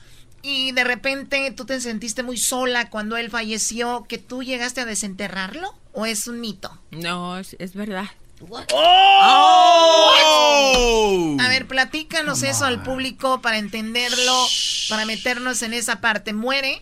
Y 0.41 0.73
de 0.73 0.83
repente 0.83 1.51
tú 1.51 1.65
te 1.65 1.79
sentiste 1.79 2.21
muy 2.21 2.37
sola 2.37 2.89
cuando 2.89 3.15
él 3.15 3.29
falleció, 3.29 4.05
que 4.09 4.17
tú 4.17 4.43
llegaste 4.43 4.81
a 4.81 4.85
desenterrarlo, 4.85 5.73
o 5.93 6.05
es 6.05 6.27
un 6.27 6.41
mito? 6.41 6.77
No, 6.91 7.37
es 7.39 7.73
verdad. 7.75 8.07
¡Oh! 8.49 10.13
A 11.39 11.47
ver, 11.49 11.67
platícanos 11.67 12.43
eso 12.43 12.65
al 12.65 12.83
público 12.83 13.41
para 13.41 13.57
entenderlo, 13.57 14.45
para 14.89 15.05
meternos 15.05 15.61
en 15.61 15.73
esa 15.73 16.01
parte. 16.01 16.33
Muere 16.33 16.81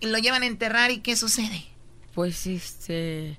y 0.00 0.06
lo 0.06 0.18
llevan 0.18 0.42
a 0.42 0.46
enterrar 0.46 0.90
y 0.90 0.98
¿qué 0.98 1.16
sucede? 1.16 1.66
Pues 2.14 2.46
este, 2.46 3.38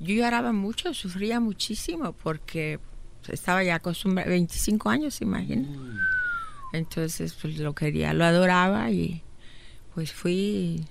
yo 0.00 0.14
lloraba 0.14 0.52
mucho, 0.52 0.94
sufría 0.94 1.40
muchísimo 1.40 2.12
porque 2.12 2.80
estaba 3.28 3.62
ya 3.62 3.76
acostumbrada, 3.76 4.30
25 4.30 4.88
años, 4.88 5.20
imagina. 5.20 5.68
Entonces, 6.72 7.34
pues 7.40 7.58
lo 7.58 7.74
quería, 7.74 8.12
lo 8.12 8.24
adoraba 8.24 8.90
y 8.90 9.22
pues 9.94 10.12
fui 10.12 10.86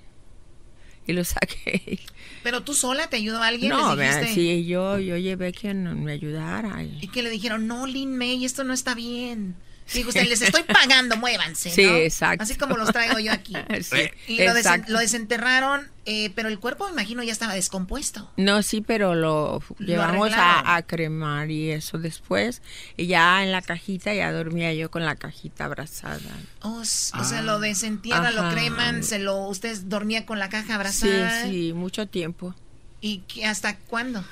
y 1.05 1.13
lo 1.13 1.23
saqué. 1.23 1.99
¿Pero 2.45 2.61
tú 2.61 2.75
sola 2.75 3.07
te 3.07 3.17
ayudó 3.17 3.41
alguien? 3.41 3.71
No, 3.71 3.95
sí, 4.27 4.65
yo, 4.67 4.99
yo 4.99 5.17
llevé 5.17 5.51
quien 5.51 6.03
me 6.03 6.11
ayudara. 6.11 6.83
Y 6.83 7.07
que 7.07 7.23
le 7.23 7.31
dijeron, 7.31 7.65
no, 7.65 7.87
Lin 7.87 8.15
May, 8.15 8.45
esto 8.45 8.63
no 8.63 8.71
está 8.71 8.93
bien. 8.93 9.55
Digo, 9.93 10.09
usted 10.09 10.27
les 10.27 10.41
estoy 10.41 10.63
pagando, 10.63 11.15
muévanse. 11.17 11.69
Sí, 11.69 11.83
exacto. 11.83 12.43
Así 12.43 12.55
como 12.55 12.75
los 12.75 12.91
traigo 12.91 13.19
yo 13.19 13.31
aquí. 13.31 13.53
Sí, 13.81 14.09
y 14.27 14.39
lo, 14.87 14.99
desenterraron, 14.99 15.87
eh, 16.05 16.31
pero 16.33 16.49
el 16.49 16.59
cuerpo, 16.59 16.85
me 16.85 16.93
imagino, 16.93 17.21
ya 17.23 17.31
estaba 17.31 17.53
descompuesto. 17.53 18.31
No, 18.37 18.63
sí, 18.63 18.81
pero 18.81 19.15
lo 19.15 19.61
llevamos 19.79 20.31
a, 20.33 20.81
cremar 20.87 21.51
y 21.51 21.71
eso 21.71 21.97
después. 21.97 22.61
Y 22.97 23.07
ya 23.07 23.43
en 23.43 23.51
la 23.51 23.61
cajita, 23.61 24.13
ya 24.13 24.31
dormía 24.31 24.73
yo 24.73 24.89
con 24.89 25.05
la 25.05 25.15
cajita 25.15 25.65
abrazada. 25.65 26.19
Oh, 26.61 26.79
o 26.79 26.85
sea, 26.85 27.41
lo 27.41 27.59
desentierran, 27.59 28.35
lo 28.35 28.49
creman, 28.49 29.03
se 29.03 29.19
lo, 29.19 29.47
usted 29.47 29.77
dormía 29.83 30.25
con 30.25 30.39
la 30.39 30.49
caja 30.49 30.75
abrazada. 30.75 31.43
Sí, 31.43 31.51
sí, 31.51 31.73
mucho 31.73 32.07
tiempo. 32.07 32.55
¿Y 33.01 33.23
hasta 33.43 33.77
cuándo? 33.77 34.23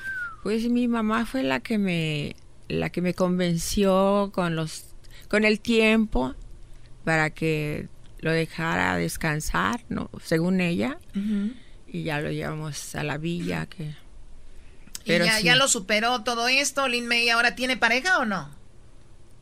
Pues 0.42 0.68
mi 0.68 0.88
mamá 0.88 1.26
fue 1.26 1.42
la 1.42 1.60
que 1.60 1.78
me, 1.78 2.34
la 2.68 2.90
que 2.90 3.00
me 3.00 3.14
convenció 3.14 4.30
con 4.34 4.56
los 4.56 4.93
con 5.34 5.44
el 5.44 5.58
tiempo 5.58 6.32
para 7.02 7.30
que 7.30 7.88
lo 8.20 8.30
dejara 8.30 8.96
descansar, 8.96 9.80
¿no? 9.88 10.08
Según 10.22 10.60
ella. 10.60 10.96
Y 11.88 12.04
ya 12.04 12.20
lo 12.20 12.30
llevamos 12.30 12.94
a 12.94 13.02
la 13.02 13.18
villa. 13.18 13.66
Que... 13.66 13.96
Pero 15.04 15.24
ya, 15.24 15.40
ya, 15.40 15.56
lo 15.56 15.66
superó 15.66 16.22
todo 16.22 16.46
esto? 16.46 16.86
¿Lin 16.86 17.08
May 17.08 17.30
ahora 17.30 17.56
tiene 17.56 17.76
pareja 17.76 18.20
o 18.20 18.24
no? 18.24 18.48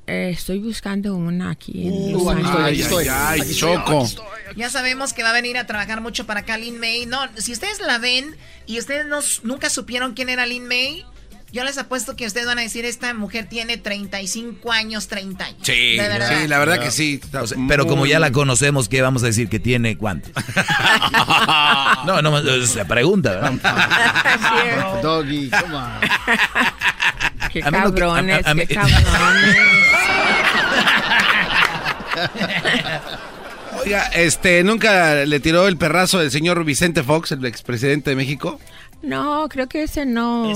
Eh, 0.06 0.30
estoy 0.30 0.60
buscando 0.60 1.14
una 1.14 1.50
aquí 1.50 1.88
en 1.88 2.16
uh, 2.16 2.30
ay, 2.30 2.82
ay, 3.10 3.54
Choco. 3.54 4.08
Ya 4.56 4.70
sabemos 4.70 5.12
que 5.12 5.22
va 5.22 5.28
a 5.28 5.34
venir 5.34 5.58
a 5.58 5.66
trabajar 5.66 6.00
mucho 6.00 6.24
para 6.24 6.40
acá 6.40 6.56
Lin 6.56 6.80
May. 6.80 7.04
No, 7.04 7.20
si 7.36 7.52
ustedes 7.52 7.80
la 7.80 7.98
ven 7.98 8.34
y 8.64 8.78
ustedes 8.78 9.04
no, 9.04 9.20
nunca 9.42 9.68
supieron 9.68 10.14
quién 10.14 10.30
era 10.30 10.46
Lin 10.46 10.66
May, 10.66 11.04
yo 11.52 11.64
les 11.64 11.76
apuesto 11.76 12.16
que 12.16 12.26
ustedes 12.26 12.46
van 12.46 12.58
a 12.58 12.62
decir, 12.62 12.86
esta 12.86 13.12
mujer 13.12 13.46
tiene 13.46 13.76
35 13.76 14.72
años, 14.72 15.08
30 15.08 15.44
años. 15.44 15.58
Sí, 15.62 15.98
sí 15.98 16.48
la 16.48 16.58
verdad 16.58 16.80
que 16.80 16.90
sí. 16.90 17.20
pero 17.68 17.86
como 17.86 18.06
ya 18.06 18.18
la 18.18 18.32
conocemos, 18.32 18.88
¿qué 18.88 19.02
vamos 19.02 19.22
a 19.22 19.26
decir 19.26 19.48
que 19.48 19.60
tiene 19.60 19.98
cuánto? 19.98 20.30
no, 22.06 22.22
no, 22.22 22.66
se 22.66 22.84
pregunta, 22.86 23.32
¿verdad? 23.32 23.52
Doggy, 25.02 25.50
come 25.50 25.76
on. 25.76 25.90
Qué 27.52 27.60
cabrones, 27.60 28.44
qué 28.66 28.74
cabrones. 28.74 29.56
Oiga, 33.84 34.06
este, 34.14 34.62
¿nunca 34.62 35.26
le 35.26 35.40
tiró 35.40 35.66
el 35.66 35.76
perrazo 35.76 36.18
del 36.20 36.30
señor 36.30 36.64
Vicente 36.64 37.02
Fox, 37.02 37.32
el 37.32 37.44
expresidente 37.44 38.10
de 38.10 38.16
México? 38.16 38.60
No, 39.02 39.48
creo 39.48 39.68
que 39.68 39.82
ese 39.82 40.06
no. 40.06 40.50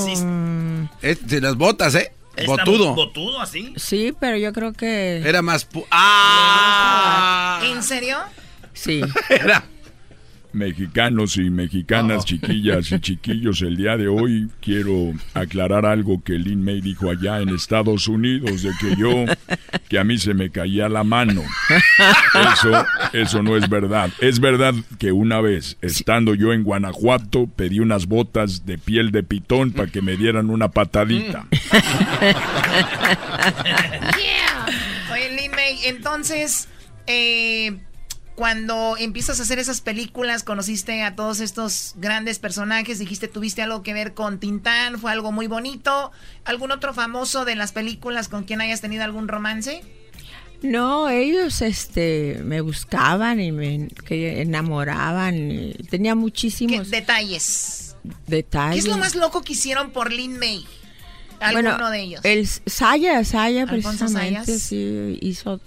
Es 1.03 1.27
de 1.27 1.41
las 1.41 1.57
botas, 1.57 1.95
¿eh? 1.95 2.13
Botudo. 2.47 2.95
¿Botudo 2.95 3.41
así? 3.41 3.73
Sí, 3.77 4.15
pero 4.19 4.37
yo 4.37 4.53
creo 4.53 4.73
que. 4.73 5.23
Era 5.25 5.43
más. 5.43 5.67
¡Ah! 5.91 7.61
¿En 7.65 7.83
serio? 7.83 8.19
Sí. 8.73 9.01
Era. 9.31 9.65
Mexicanos 10.57 11.37
y 11.37 11.51
mexicanas, 11.51 12.25
chiquillas 12.25 12.91
y 12.91 12.99
chiquillos, 13.07 13.61
el 13.63 13.77
día 13.77 13.97
de 13.97 14.09
hoy 14.09 14.49
quiero 14.61 15.13
aclarar 15.35 15.85
algo 15.85 16.23
que 16.25 16.39
Lin 16.39 16.65
May 16.65 16.81
dijo 16.81 17.11
allá 17.11 17.41
en 17.41 17.51
Estados 17.51 18.09
Unidos, 18.09 18.63
de 18.63 18.71
que 18.81 18.97
yo, 18.97 19.27
que 19.89 19.99
a 19.99 20.05
mí 20.05 20.17
se 20.17 20.33
me 20.35 20.51
caía 20.51 20.89
la 20.89 21.05
mano. 21.05 21.43
Eso, 22.53 22.87
eso 23.13 23.43
no 23.43 23.57
es 23.57 23.69
verdad. 23.69 24.11
Es 24.21 24.41
verdad 24.41 24.75
que 24.99 25.13
una 25.13 25.43
vez, 25.43 25.77
estando 25.83 26.35
yo 26.35 26.55
en 26.55 26.63
Guanajuato, 26.65 27.47
pedí 27.55 27.81
unas 27.81 28.07
botas 28.07 28.65
de 28.65 28.79
piel 28.79 29.11
de 29.13 29.23
pitón 29.23 29.73
para 29.73 29.93
que 29.93 30.01
me 30.01 30.17
dieran 30.17 30.49
una 30.49 30.71
patadita. 30.71 31.47
Oye, 35.13 35.37
Lin 35.37 35.51
May, 35.51 35.79
entonces, 35.85 36.69
eh, 37.07 37.77
cuando 38.37 38.97
empiezas 38.99 39.41
a 39.41 39.45
hacer 39.45 39.59
esas 39.59 39.81
películas, 39.81 40.43
conociste 40.45 41.03
a 41.03 41.17
todos 41.17 41.41
estos 41.41 41.95
grandes 41.97 42.39
personajes, 42.39 42.99
dijiste, 42.99 43.29
tuviste 43.29 43.63
algo 43.63 43.83
que 43.83 43.95
ver 43.95 44.13
con 44.15 44.39
Tintán, 44.39 44.99
fue 45.01 45.11
algo 45.11 45.33
muy 45.33 45.47
bonito. 45.47 46.13
¿Algún 46.45 46.71
otro 46.71 46.93
famoso 46.95 47.45
de 47.47 47.57
las 47.57 47.73
películas 47.73 48.29
con 48.29 48.45
quien 48.45 48.61
hayas 48.61 48.83
tenido 48.83 49.05
algún 49.05 49.27
romance? 49.27 49.83
No, 50.63 51.09
ellos 51.09 51.63
este 51.63 52.41
me 52.45 52.61
buscaban 52.61 53.41
y 53.41 53.53
me 53.53 53.89
que 54.07 54.41
enamoraban. 54.43 55.51
y 55.51 55.73
tenía 55.91 56.15
muchísimos 56.15 56.91
detalles. 56.91 57.97
detalles. 58.27 58.75
¿Qué 58.85 58.89
es 58.91 58.95
lo 58.95 58.99
más 58.99 59.15
loco 59.15 59.43
que 59.43 59.53
hicieron 59.55 59.91
por 59.91 60.13
Lin 60.13 60.39
May? 60.39 60.67
Alguno 61.41 61.71
Bueno, 61.73 61.91
de 61.91 62.01
ellos. 62.01 62.21
El 62.25 62.47
Saya, 62.47 63.23
Saya 63.25 63.67
precisamente 63.67 64.45
Sayas. 64.47 64.63
sí 64.63 65.19
hizo 65.21 65.61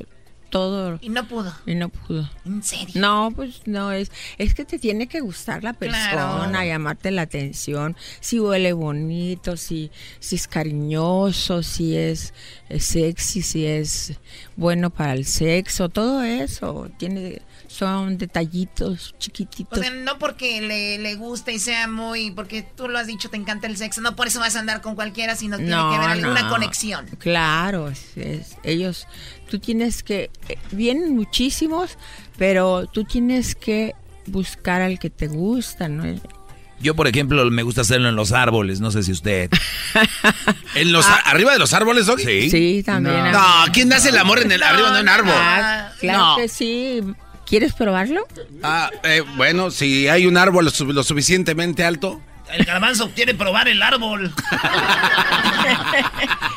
todo. 0.49 0.97
Y 1.01 1.09
no 1.09 1.27
pudo. 1.27 1.53
Y 1.65 1.75
no 1.75 1.89
pudo. 1.89 2.29
¿En 2.45 2.63
serio? 2.63 2.93
No, 2.95 3.31
pues 3.35 3.61
no, 3.65 3.91
es, 3.91 4.11
es 4.37 4.53
que 4.53 4.65
te 4.65 4.79
tiene 4.79 5.07
que 5.07 5.19
gustar 5.21 5.63
la 5.63 5.73
persona, 5.73 6.11
Claro. 6.11 6.63
llamarte 6.65 7.11
la 7.11 7.23
atención, 7.23 7.95
si 8.19 8.39
huele 8.39 8.73
bonito, 8.73 9.57
si, 9.57 9.91
si 10.19 10.35
es 10.35 10.47
cariñoso, 10.47 11.63
si 11.63 11.95
es, 11.95 12.33
es 12.69 12.85
sexy, 12.85 13.41
si 13.41 13.65
es 13.65 14.13
bueno 14.55 14.89
para 14.89 15.13
el 15.13 15.25
sexo, 15.25 15.89
todo 15.89 16.23
eso, 16.23 16.89
tiene, 16.97 17.41
son 17.67 18.17
detallitos 18.17 19.15
chiquititos. 19.19 19.77
O 19.77 19.81
sea, 19.81 19.91
no 19.91 20.17
porque 20.19 20.61
le, 20.61 20.97
le 20.97 21.15
guste 21.15 21.53
y 21.53 21.59
sea 21.59 21.87
muy, 21.87 22.31
porque 22.31 22.63
tú 22.63 22.87
lo 22.87 22.97
has 22.97 23.07
dicho, 23.07 23.29
te 23.29 23.37
encanta 23.37 23.67
el 23.67 23.77
sexo, 23.77 24.01
no 24.01 24.15
por 24.15 24.27
eso 24.27 24.39
vas 24.39 24.55
a 24.55 24.59
andar 24.59 24.81
con 24.81 24.95
cualquiera, 24.95 25.35
sino 25.35 25.57
tiene 25.57 25.71
No, 25.71 25.89
que 25.89 25.95
haber 25.97 26.09
alguna 26.09 26.43
no. 26.43 26.49
conexión. 26.49 27.05
Claro, 27.19 27.89
es- 27.89 28.17
es- 28.17 28.57
ellos, 28.63 29.07
tú 29.49 29.59
tienes 29.59 30.03
que, 30.03 30.29
eh, 30.47 30.57
vienen 30.71 31.15
muchísimos, 31.15 31.97
pero 32.37 32.85
tú 32.87 33.03
tienes 33.03 33.55
que 33.55 33.93
buscar 34.27 34.81
al 34.81 34.99
que 34.99 35.09
te 35.09 35.27
gusta, 35.27 35.89
¿no? 35.89 36.03
Yo, 36.81 36.95
por 36.95 37.07
ejemplo, 37.07 37.43
me 37.51 37.63
gusta 37.63 37.81
hacerlo 37.81 38.07
en 38.07 38.15
los 38.15 38.31
árboles, 38.31 38.79
no 38.79 38.89
sé 38.91 39.03
si 39.03 39.11
usted. 39.11 39.49
¿En 40.75 40.91
los, 40.93 41.05
¿Arriba 41.25 41.51
de 41.51 41.59
los 41.59 41.73
árboles, 41.73 42.05
Doggy? 42.05 42.43
Sí. 42.43 42.49
Sí, 42.49 42.83
también. 42.85 43.31
No, 43.33 43.41
¿quién 43.73 43.91
hace 43.91 44.09
el 44.09 44.17
amor 44.17 44.39
en 44.39 44.51
el, 44.51 44.63
arriba 44.63 44.91
de 44.93 45.01
un 45.01 45.09
árbol? 45.09 45.33
Ah, 45.35 45.91
claro 45.99 46.19
No. 46.19 46.35
que 46.37 46.47
sí. 46.47 47.01
¿Quieres 47.45 47.73
probarlo? 47.73 48.27
Ah, 48.61 48.91
eh, 49.03 49.23
bueno, 49.35 49.71
si 49.71 50.07
hay 50.07 50.27
un 50.27 50.37
árbol 50.37 50.71
lo 50.79 51.03
suficientemente 51.03 51.83
alto. 51.83 52.21
El 52.53 52.65
garbanzo 52.65 53.11
quiere 53.15 53.33
probar 53.35 53.67
el 53.67 53.81
árbol. 53.81 54.31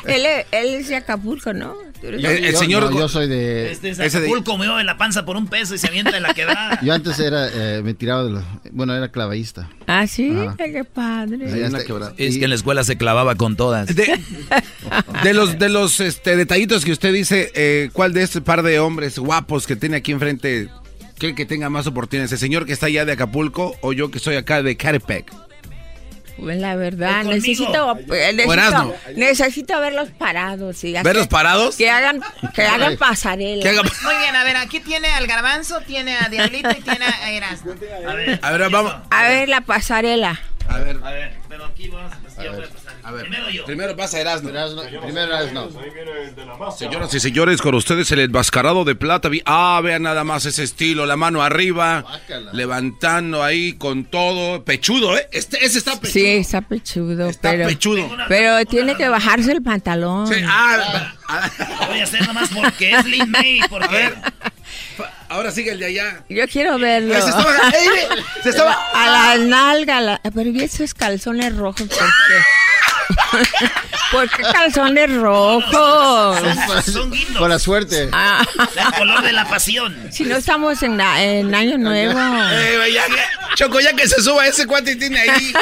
él, 0.07 0.25
es- 0.25 0.45
él 0.51 0.67
es 0.75 0.87
de 0.87 0.95
Acapulco, 0.95 1.53
¿no? 1.53 1.75
Yo- 2.01 2.09
yo- 2.19 2.79
no, 2.81 2.91
yo 2.99 3.07
soy 3.07 3.29
de... 3.29 3.71
Este 3.71 3.89
es 3.89 3.99
ese 3.99 4.19
de- 4.19 4.27
Acapulco, 4.27 4.57
me 4.57 4.65
en 4.65 4.85
la 4.85 4.97
panza 4.97 5.23
por 5.23 5.37
un 5.37 5.47
peso 5.47 5.73
y 5.73 5.77
se 5.77 5.87
avienta 5.87 6.11
de 6.11 6.19
la 6.19 6.33
quebrada. 6.33 6.77
Yo 6.81 6.93
antes 6.93 7.17
era, 7.19 7.47
eh, 7.47 7.81
me 7.81 7.93
tiraba 7.93 8.25
de 8.25 8.31
los... 8.31 8.43
Bueno, 8.71 8.93
era 8.93 9.09
clavadista. 9.09 9.69
Ah, 9.87 10.05
sí, 10.05 10.35
Ajá. 10.37 10.55
Qué 10.57 10.83
padre. 10.83 11.45
Está. 11.45 12.13
Es 12.17 12.37
que 12.37 12.43
en 12.43 12.49
la 12.49 12.55
escuela 12.55 12.83
se 12.83 12.97
clavaba 12.97 13.35
con 13.35 13.55
todas. 13.55 13.87
De, 13.95 14.19
de 15.23 15.33
los, 15.33 15.57
de 15.59 15.69
los 15.69 16.01
este, 16.01 16.35
detallitos 16.35 16.83
que 16.83 16.91
usted 16.91 17.13
dice, 17.13 17.51
eh, 17.55 17.89
¿cuál 17.93 18.11
de 18.11 18.23
este 18.23 18.41
par 18.41 18.63
de 18.63 18.79
hombres 18.79 19.17
guapos 19.17 19.65
que 19.65 19.77
tiene 19.77 19.97
aquí 19.97 20.11
enfrente 20.11 20.69
cree 21.19 21.35
que 21.35 21.45
tenga 21.45 21.69
más 21.69 21.87
oportunidades? 21.87 22.33
¿El 22.33 22.39
señor 22.39 22.65
que 22.65 22.73
está 22.73 22.87
allá 22.87 23.05
de 23.05 23.13
Acapulco 23.13 23.77
o 23.81 23.93
yo 23.93 24.11
que 24.11 24.19
soy 24.19 24.35
acá 24.35 24.61
de 24.61 24.75
Catepec? 24.75 25.31
Pues 26.37 26.57
la 26.59 26.75
verdad, 26.75 27.23
necesito, 27.23 27.97
Erasmo. 28.11 28.93
necesito, 28.93 29.19
necesito 29.19 29.79
verlos 29.79 30.09
parados. 30.09 30.77
sí, 30.77 30.93
¿Verlos 31.03 31.27
parados? 31.27 31.75
Que 31.75 31.89
hagan, 31.89 32.21
que 32.53 32.63
hagan 32.63 32.97
pasarela. 32.97 33.61
Que 33.61 33.69
hagan- 33.69 33.85
Muy 34.03 34.15
bien, 34.17 34.35
a 34.35 34.43
ver, 34.43 34.57
aquí 34.57 34.79
tiene 34.79 35.09
al 35.09 35.27
garbanzo, 35.27 35.79
tiene 35.81 36.17
a 36.17 36.29
Diablito 36.29 36.69
y 36.71 36.81
tiene 36.81 37.05
a 37.05 37.31
Erasmo. 37.31 37.73
A 38.07 38.13
ver, 38.13 38.39
A 38.41 38.51
ver, 38.51 38.69
vamos. 38.69 38.95
A 39.11 39.23
ver, 39.27 39.47
la 39.49 39.61
pasarela. 39.61 40.39
A 40.67 40.77
ver. 40.79 40.97
A 41.03 41.11
ver, 41.11 41.37
pero 41.47 41.65
aquí 41.65 41.87
vamos 41.89 42.11
a 42.11 42.15
a 42.15 42.19
pasar. 42.19 42.69
A 43.05 43.11
ver, 43.11 43.23
Primero 43.23 43.49
yo. 43.49 43.65
Primero 43.65 43.95
pasa 43.97 44.19
Erasmo. 44.19 44.49
primero 45.01 45.35
Erasmo. 45.37 45.69
Señoras 46.77 47.13
y 47.13 47.19
señores, 47.19 47.61
con 47.61 47.75
ustedes 47.75 48.09
el 48.11 48.19
enmascarado 48.19 48.85
de 48.85 48.95
plata. 48.95 49.29
Ah, 49.45 49.81
vean 49.83 50.03
nada 50.03 50.23
más 50.23 50.45
ese 50.45 50.63
estilo, 50.63 51.05
la 51.05 51.17
mano 51.17 51.43
arriba, 51.43 52.05
levantando 52.53 53.43
ahí 53.43 53.73
con 53.73 54.05
todo. 54.05 54.63
Pechudo, 54.63 55.17
¿eh? 55.17 55.27
Este, 55.31 55.65
ese 55.65 55.79
está 55.79 55.93
pechudo. 55.99 56.11
Sí, 56.13 56.25
está 56.27 56.61
pechudo. 56.61 57.27
Está 57.29 57.51
pero, 57.51 57.67
pechudo. 57.67 58.09
Pero 58.29 58.65
tiene 58.65 58.95
que 58.95 59.09
bajarse 59.09 59.51
el 59.51 59.61
pantalón. 59.61 60.29
ah, 60.47 61.13
Voy 61.89 61.99
a 61.99 62.03
hacer 62.03 62.25
nomás 62.25 62.49
porque 62.53 62.91
es 62.91 63.05
Lin 63.05 63.29
May, 63.29 63.59
porque... 63.69 64.13
Ahora 65.29 65.51
sigue 65.51 65.71
el 65.71 65.79
de 65.79 65.85
allá. 65.87 66.23
Yo 66.29 66.47
quiero 66.47 66.77
verlo. 66.77 67.13
Se 67.15 67.29
estaba- 67.29 67.69
¡Ey, 67.73 67.87
ve! 67.87 68.23
Se 68.43 68.49
estaba- 68.49 68.77
A 68.93 69.35
la 69.35 69.43
nalga. 69.43 69.99
la- 69.99 70.21
Pero 70.23 70.51
vi 70.51 70.61
esos 70.63 70.93
calzones 70.93 71.55
rojos. 71.55 71.81
¿Por 71.87 71.89
qué? 71.97 72.03
¿Por 74.11 74.29
qué 74.29 74.43
calzones 74.43 75.11
rojos? 75.15 76.39
Son 76.85 77.11
guindos. 77.11 77.37
Con 77.37 77.49
la 77.49 77.59
suerte. 77.59 78.09
Ah. 78.11 78.45
El 78.75 78.93
color 78.97 79.21
de 79.23 79.31
la 79.31 79.45
pasión. 79.47 79.95
Si 80.11 80.23
no 80.23 80.35
estamos 80.35 80.81
en, 80.83 80.97
la- 80.97 81.21
en 81.23 81.53
Año 81.55 81.77
Nuevo. 81.77 82.19
Eh, 82.51 82.91
ya 82.93 83.05
que- 83.07 83.55
Choco, 83.55 83.79
ya 83.79 83.93
que 83.93 84.07
se 84.07 84.21
suba 84.21 84.45
ese 84.47 84.65
cuate 84.67 84.95
tiene 84.95 85.19
ahí 85.19 85.53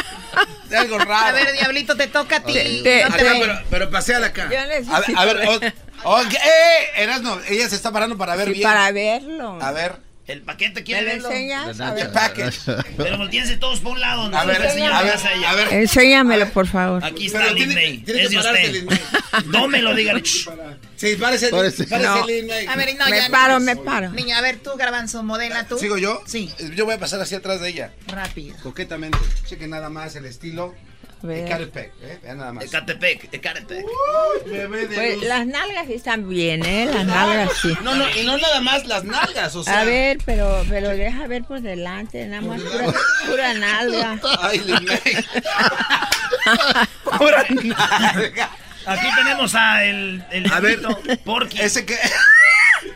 de 0.70 0.78
algo 0.78 0.98
raro. 1.00 1.28
A 1.28 1.32
ver, 1.32 1.52
Diablito, 1.54 1.96
te 1.96 2.08
toca 2.08 2.38
a 2.38 2.44
ti. 2.44 2.82
Te- 2.84 3.02
No 3.04 3.08
Acá, 3.08 3.18
te- 3.18 3.40
pero, 3.40 3.60
pero 3.70 3.90
paseala 3.92 4.28
acá. 4.28 4.50
Yo 4.52 4.58
A 4.60 4.66
ver, 4.66 4.82
necesito 4.82 5.20
a 5.20 5.26
ver, 5.26 5.38
ver. 5.38 5.74
o- 6.04 6.10
o- 6.12 6.22
eh, 6.22 6.90
Erasmo, 6.98 7.40
ella 7.48 7.70
se 7.70 7.76
está 7.76 7.92
parando 7.92 8.18
para 8.18 8.36
ver 8.36 8.48
Sí, 8.48 8.54
bien. 8.54 8.64
para 8.64 8.92
verlo. 8.92 9.60
A 9.62 9.72
ver. 9.72 9.96
El 10.32 10.42
paquete 10.42 10.80
¿Me 10.82 10.84
quiere 10.84 11.02
lo 11.02 11.08
verlo. 11.12 11.30
enseñas? 11.32 11.80
A 11.82 11.94
ver. 11.94 12.08
The 12.08 12.14
package. 12.14 12.60
Pero 12.98 13.18
volteense 13.18 13.58
todos 13.58 13.80
por 13.80 13.94
un 13.94 14.00
lado. 14.02 14.30
No 14.30 14.38
A 14.38 14.46
ver, 14.46 14.62
enseñamos 14.62 15.00
a 15.00 15.04
ver, 15.04 15.46
a 15.46 15.54
ver. 15.56 15.74
Enséñamelo, 15.74 16.50
por 16.50 16.68
favor. 16.68 17.04
Aquí 17.04 17.28
está 17.28 17.40
Pero 17.40 17.54
Lin 17.54 17.68
tiene- 17.70 17.94
Es 17.96 18.04
que 18.06 18.30
de 18.30 18.38
usted. 18.38 18.72
Lin 18.72 18.86
May. 18.86 19.00
No 19.48 19.68
me 19.68 19.82
lo 19.82 19.94
digan. 19.96 20.22
Shh. 20.22 20.50
Sí, 20.96 21.16
parece, 21.16 21.50
Parece. 21.50 21.86
parece 21.86 22.06
No. 22.06 22.14
A 22.72 22.76
ver, 22.76 22.96
no, 22.98 23.06
me 23.10 23.18
ya. 23.18 23.30
paro, 23.30 23.60
me 23.60 23.76
paro. 23.76 24.10
Niña, 24.12 24.38
a 24.38 24.42
ver, 24.42 24.58
tú, 24.60 24.72
garbanzo, 24.78 25.24
modela 25.24 25.66
tú. 25.68 25.78
¿Sigo 25.80 25.98
yo? 25.98 26.22
Sí. 26.28 26.52
Yo 26.76 26.86
voy 26.86 26.94
a 26.96 27.00
pasar 27.00 27.20
hacia 27.22 27.40
atrás 27.40 27.60
de 27.62 27.70
ella. 27.70 27.92
Rápido. 28.08 28.56
Coquetamente. 28.62 29.18
Chequen 29.48 29.72
nada 29.72 29.90
más 29.90 30.16
el 30.16 30.26
estilo. 30.26 30.76
Ecatepec, 31.24 31.92
¿eh? 32.02 32.20
Vean 32.24 32.38
nada 32.38 32.54
más. 32.54 32.64
Ecatepec, 32.66 33.34
Ecatepec. 33.34 33.86
Bebé 34.46 34.88
de 34.88 34.96
Pues 34.96 35.16
luz. 35.18 35.26
las 35.26 35.46
nalgas 35.48 35.88
sí 35.88 35.94
están 35.94 36.28
bien, 36.30 36.66
¿eh? 36.66 36.90
Las 36.94 37.06
nalgas 37.06 37.52
sí. 37.62 37.74
No, 37.84 37.96
no, 37.96 38.06
y 38.16 38.26
no 38.26 38.38
nada 38.38 38.62
más 38.62 38.86
las 38.88 39.04
nalgas, 39.04 39.56
o 39.56 39.64
sea. 39.64 39.82
A 39.82 39.84
ver, 39.84 40.18
pero, 40.26 40.64
pero 40.70 40.90
deja 40.90 41.28
ver 41.28 41.44
por 41.44 41.62
delante, 41.62 42.26
nada 42.28 42.42
más 42.42 42.62
pura, 42.62 42.94
pura 43.28 43.54
nalga. 43.54 44.20
Ay. 44.42 44.62
Pura 47.18 47.46
nalga. 47.50 48.50
Aquí 48.86 49.08
tenemos 49.16 49.54
a 49.56 49.86
el, 49.86 50.24
el 50.32 50.52
A 50.52 50.60
ver, 50.60 50.80
Porky. 51.24 51.60
Ese 51.62 51.86
que. 51.86 51.98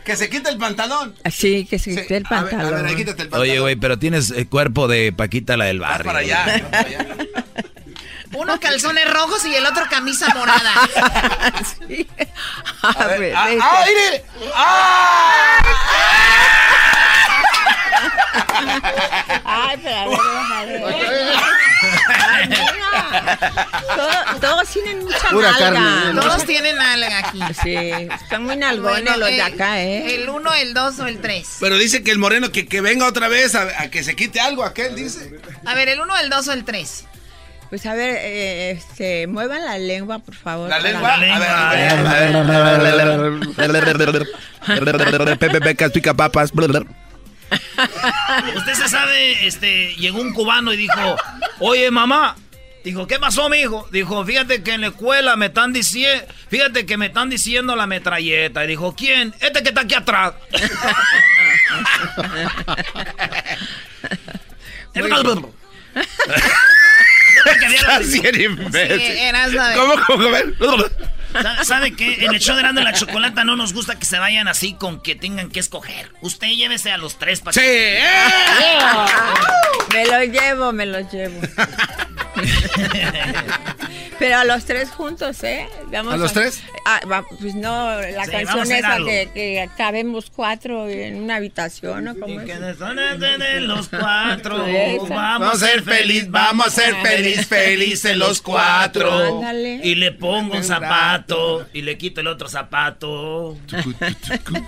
Que 0.04 0.16
se 0.16 0.28
quite 0.28 0.50
el 0.50 0.58
pantalón. 0.58 1.14
Así 1.22 1.64
que 1.64 1.78
se 1.78 1.94
Sí, 1.94 2.00
quite 2.00 2.16
el 2.16 2.24
a 2.28 2.42
ver, 2.42 2.50
pantalón. 2.50 2.74
A 2.74 2.76
ver, 2.78 2.86
ahí 2.86 2.96
quítate 2.96 3.22
el 3.22 3.28
pantalón. 3.28 3.48
Oye, 3.48 3.60
güey, 3.60 3.76
pero 3.76 3.98
tienes 3.98 4.30
el 4.32 4.48
cuerpo 4.48 4.88
de 4.88 5.12
Paquita, 5.12 5.56
la 5.56 5.66
del 5.66 5.78
Vas 5.78 5.90
barrio. 5.90 6.06
para 6.06 6.18
allá. 6.20 6.44
vas 6.46 6.60
para 6.62 6.78
allá. 6.88 7.06
Uno 8.36 8.60
calzones 8.60 9.10
rojos 9.12 9.44
y 9.46 9.54
el 9.54 9.64
otro 9.66 9.84
camisa 9.90 10.28
morada. 10.34 10.72
Sí. 11.88 12.06
A 12.82 12.88
A 12.90 13.06
ver, 13.06 13.20
ver, 13.20 13.34
ah, 13.36 13.50
este. 13.50 13.62
ah, 13.64 13.84
mire. 13.86 14.24
¡Ah! 14.54 15.58
Ay, 19.44 19.78
pero 19.82 19.96
a 19.96 20.06
ver, 20.06 20.18
déjame 20.18 20.72
ver. 20.72 21.34
Ay, 22.18 22.48
mira. 22.48 23.38
Todo- 23.96 24.40
Todos 24.40 24.68
tienen 24.68 25.04
mucha 25.04 25.28
Pura 25.30 25.50
nalga. 25.52 25.70
carne, 25.80 26.20
Todos 26.20 26.44
tienen 26.44 26.78
alga 26.80 27.18
aquí. 27.18 27.40
Sí, 27.62 27.74
están 27.76 28.44
muy 28.44 28.56
nalgones 28.56 29.02
Bueno, 29.04 29.16
los 29.18 29.28
de 29.28 29.42
acá, 29.42 29.80
¿eh? 29.80 30.14
El 30.14 30.28
uno, 30.28 30.52
el 30.54 30.74
dos 30.74 30.98
o 30.98 31.06
el 31.06 31.20
tres. 31.20 31.56
Pero 31.60 31.78
dice 31.78 32.02
que 32.02 32.10
el 32.10 32.18
moreno 32.18 32.50
que, 32.52 32.66
que 32.66 32.80
venga 32.80 33.06
otra 33.06 33.28
vez 33.28 33.54
a, 33.54 33.62
a 33.82 33.90
que 33.90 34.04
se 34.04 34.14
quite 34.16 34.40
algo, 34.40 34.64
aquel 34.64 34.94
dice. 34.94 35.30
A 35.64 35.74
ver, 35.74 35.88
el 35.88 36.00
uno, 36.00 36.16
el 36.18 36.28
dos 36.30 36.48
o 36.48 36.52
el 36.52 36.64
tres. 36.64 37.04
Pues 37.68 37.84
a 37.86 37.94
ver, 37.94 38.16
eh, 38.20 38.70
este, 38.70 39.26
muevan 39.26 39.64
la 39.64 39.78
lengua, 39.78 40.18
por 40.20 40.34
favor. 40.34 40.68
La 40.68 40.78
lengua. 40.78 41.14
A 41.14 41.18
ver, 41.18 41.30
a 41.30 41.70
ver, 41.70 42.36
a 45.18 45.24
ver. 45.24 45.38
Pepe 45.38 45.60
Pecas, 45.60 45.90
pica 45.90 46.14
papas. 46.14 46.52
Usted 48.56 48.74
se 48.74 48.88
sabe, 48.88 49.46
este, 49.46 49.94
llegó 49.96 50.20
un 50.20 50.32
cubano 50.32 50.72
y 50.72 50.76
dijo, 50.76 51.16
oye 51.60 51.90
mamá, 51.90 52.36
dijo, 52.84 53.06
¿qué 53.06 53.18
pasó, 53.18 53.48
mijo? 53.48 53.88
Dijo, 53.90 54.24
fíjate 54.24 54.62
que 54.62 54.74
en 54.74 54.80
la 54.82 54.88
escuela 54.88 55.36
me 55.36 55.46
están 55.46 55.72
diciendo, 55.72 56.24
fíjate 56.48 56.86
que 56.86 56.96
me 56.96 57.06
están 57.06 57.30
diciendo 57.30 57.74
la 57.76 57.86
metralleta. 57.86 58.64
Y 58.64 58.68
dijo, 58.68 58.94
¿quién? 58.96 59.34
Este 59.40 59.62
que 59.62 59.70
está 59.70 59.80
aquí 59.82 59.94
atrás. 59.94 60.34
¿Cómo, 69.76 69.94
cómo, 70.58 70.84
¿Sabe 71.64 71.92
qué? 71.92 72.24
En 72.24 72.34
el 72.34 72.40
show 72.40 72.56
de 72.56 72.62
Grande 72.62 72.82
la 72.82 72.92
Chocolata 72.92 73.44
no 73.44 73.56
nos 73.56 73.72
gusta 73.72 73.98
que 73.98 74.06
se 74.06 74.18
vayan 74.18 74.48
así 74.48 74.74
con 74.74 75.00
que 75.00 75.14
tengan 75.14 75.50
que 75.50 75.60
escoger. 75.60 76.10
Usted 76.22 76.48
llévese 76.48 76.90
a 76.92 76.98
los 76.98 77.18
tres 77.18 77.40
para 77.40 77.52
¡Sí! 77.52 77.60
me 79.92 80.06
lo 80.06 80.24
llevo, 80.24 80.72
me 80.72 80.86
lo 80.86 81.00
llevo. 81.10 81.40
Pero 84.18 84.38
a 84.38 84.44
los 84.44 84.64
tres 84.64 84.90
juntos, 84.90 85.42
¿eh? 85.44 85.68
¿A 85.92 86.16
los 86.16 86.32
tres? 86.32 86.62
Ah, 86.84 87.22
pues 87.38 87.54
no, 87.54 88.00
la 88.00 88.26
canción 88.26 88.72
esa 88.72 88.96
que, 88.98 89.30
que, 89.34 89.68
cabemos 89.76 90.30
cuatro 90.34 90.88
en 90.88 91.22
una 91.22 91.36
habitación, 91.36 92.04
¿no? 92.04 92.16
¿Cómo 92.16 92.40
es? 92.40 92.46
Que 92.46 93.60
los 93.60 93.88
cuatro. 93.88 94.64
Vamos 95.08 95.62
a 95.62 95.66
ser 95.66 95.82
feliz, 95.82 96.30
vamos 96.30 96.66
a 96.66 96.70
ser 96.70 96.94
feliz, 96.96 97.46
felices 97.46 98.16
los 98.16 98.40
cuatro. 98.40 99.42
Y 99.82 99.94
le 99.94 100.12
pongo 100.12 100.56
un 100.56 100.64
zapato 100.64 101.66
y 101.72 101.82
le 101.82 101.98
quito 101.98 102.20
el 102.20 102.28
otro 102.28 102.48
zapato. 102.48 103.56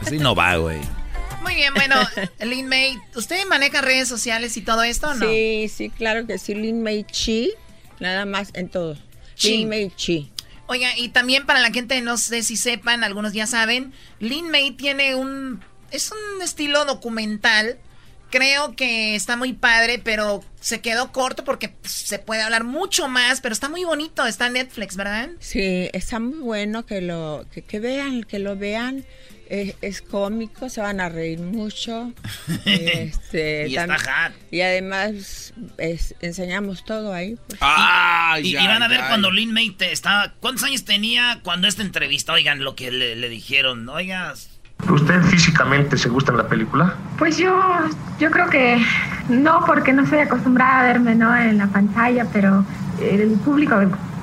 Así 0.02 0.18
no 0.18 0.34
va, 0.34 0.56
güey. 0.56 0.80
Muy 1.42 1.54
bien, 1.54 1.72
bueno, 1.74 1.96
Lin 2.40 2.68
May, 2.68 2.98
¿usted 3.14 3.44
maneja 3.46 3.80
redes 3.80 4.08
sociales 4.08 4.56
y 4.56 4.62
todo 4.62 4.82
esto 4.82 5.08
o 5.08 5.14
no? 5.14 5.26
Sí, 5.26 5.70
sí, 5.74 5.90
claro 5.90 6.26
que 6.26 6.38
sí, 6.38 6.54
Lin 6.54 6.82
May 6.82 7.04
Chi, 7.04 7.52
nada 8.00 8.26
más 8.26 8.50
en 8.54 8.68
todo. 8.68 8.96
Lin 9.42 9.68
May 9.68 9.90
Chi. 9.94 10.30
Oiga, 10.66 10.96
y 10.98 11.08
también 11.08 11.46
para 11.46 11.60
la 11.60 11.70
gente, 11.70 12.00
no 12.02 12.18
sé 12.18 12.42
si 12.42 12.56
sepan, 12.56 13.02
algunos 13.02 13.32
ya 13.32 13.46
saben, 13.46 13.92
Lin 14.20 14.50
May 14.50 14.72
tiene 14.72 15.14
un, 15.14 15.62
es 15.90 16.12
un 16.12 16.42
estilo 16.42 16.84
documental. 16.84 17.78
Creo 18.30 18.76
que 18.76 19.14
está 19.14 19.38
muy 19.38 19.54
padre, 19.54 19.98
pero 19.98 20.44
se 20.60 20.82
quedó 20.82 21.12
corto 21.12 21.44
porque 21.44 21.70
pues, 21.70 21.92
se 21.92 22.18
puede 22.18 22.42
hablar 22.42 22.64
mucho 22.64 23.08
más, 23.08 23.40
pero 23.40 23.54
está 23.54 23.70
muy 23.70 23.84
bonito, 23.84 24.26
está 24.26 24.48
en 24.48 24.52
Netflix, 24.54 24.96
¿verdad? 24.96 25.30
Sí, 25.40 25.88
está 25.94 26.20
muy 26.20 26.40
bueno 26.40 26.84
que 26.84 27.00
lo 27.00 27.46
que, 27.50 27.62
que 27.62 27.80
vean, 27.80 28.24
que 28.24 28.38
lo 28.38 28.54
vean 28.54 29.06
es, 29.48 30.02
cómico, 30.02 30.68
se 30.68 30.80
van 30.80 31.00
a 31.00 31.08
reír 31.08 31.40
mucho. 31.40 32.12
este, 32.64 33.68
y, 33.68 33.76
está 33.76 34.32
y 34.50 34.60
además 34.60 35.54
enseñamos 36.20 36.84
todo 36.84 37.12
ahí. 37.12 37.36
Pues. 37.46 37.60
y, 38.42 38.54
van 38.54 38.82
a 38.82 38.88
ver 38.88 39.00
cuando 39.08 39.30
Lin 39.30 39.52
May 39.52 39.76
estaba. 39.80 40.32
¿Cuántos 40.40 40.64
años 40.64 40.84
tenía 40.84 41.40
cuando 41.42 41.66
esta 41.66 41.82
entrevista? 41.82 42.32
Oigan 42.32 42.62
lo 42.62 42.74
que 42.74 42.90
le, 42.90 43.28
dijeron. 43.28 43.88
Oigas. 43.88 44.50
¿Usted 44.88 45.20
físicamente 45.22 45.98
se 45.98 46.08
gusta 46.08 46.30
en 46.30 46.38
la 46.38 46.48
película? 46.48 46.94
Pues 47.18 47.36
yo, 47.36 47.52
yo 48.20 48.30
creo 48.30 48.48
que 48.48 48.80
no, 49.28 49.64
porque 49.66 49.92
no 49.92 50.04
estoy 50.04 50.20
acostumbrada 50.20 50.80
a 50.80 50.82
verme 50.84 51.16
¿no? 51.16 51.36
en 51.36 51.58
la 51.58 51.66
pantalla, 51.66 52.26
pero 52.32 52.64
el 53.00 53.32
público 53.44 53.74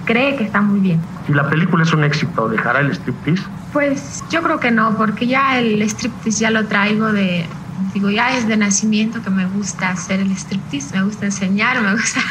cree 0.06 0.38
que 0.38 0.46
está 0.46 0.62
muy 0.62 0.80
bien. 0.80 1.02
¿Y 1.28 1.34
la 1.34 1.50
película 1.50 1.84
es 1.84 1.94
un 1.94 2.04
éxito? 2.04 2.48
¿Dejará 2.50 2.82
el 2.82 2.92
striptease? 2.92 3.44
Pues 3.74 4.24
yo 4.30 4.44
creo 4.44 4.60
que 4.60 4.72
no, 4.72 4.96
porque 4.98 5.28
ya 5.28 5.58
el 5.60 5.82
striptease 5.82 6.40
ya 6.42 6.52
lo 6.52 6.68
traigo 6.68 7.12
de, 7.12 7.46
digo, 7.94 8.10
ya 8.10 8.38
es 8.38 8.48
de 8.48 8.58
nacimiento 8.58 9.24
que 9.24 9.30
me 9.30 9.46
gusta 9.46 9.90
hacer 9.90 10.20
el 10.20 10.32
striptease, 10.32 10.96
me 10.98 11.04
gusta 11.04 11.26
enseñar, 11.26 11.82
me 11.82 11.94
gusta... 11.94 12.22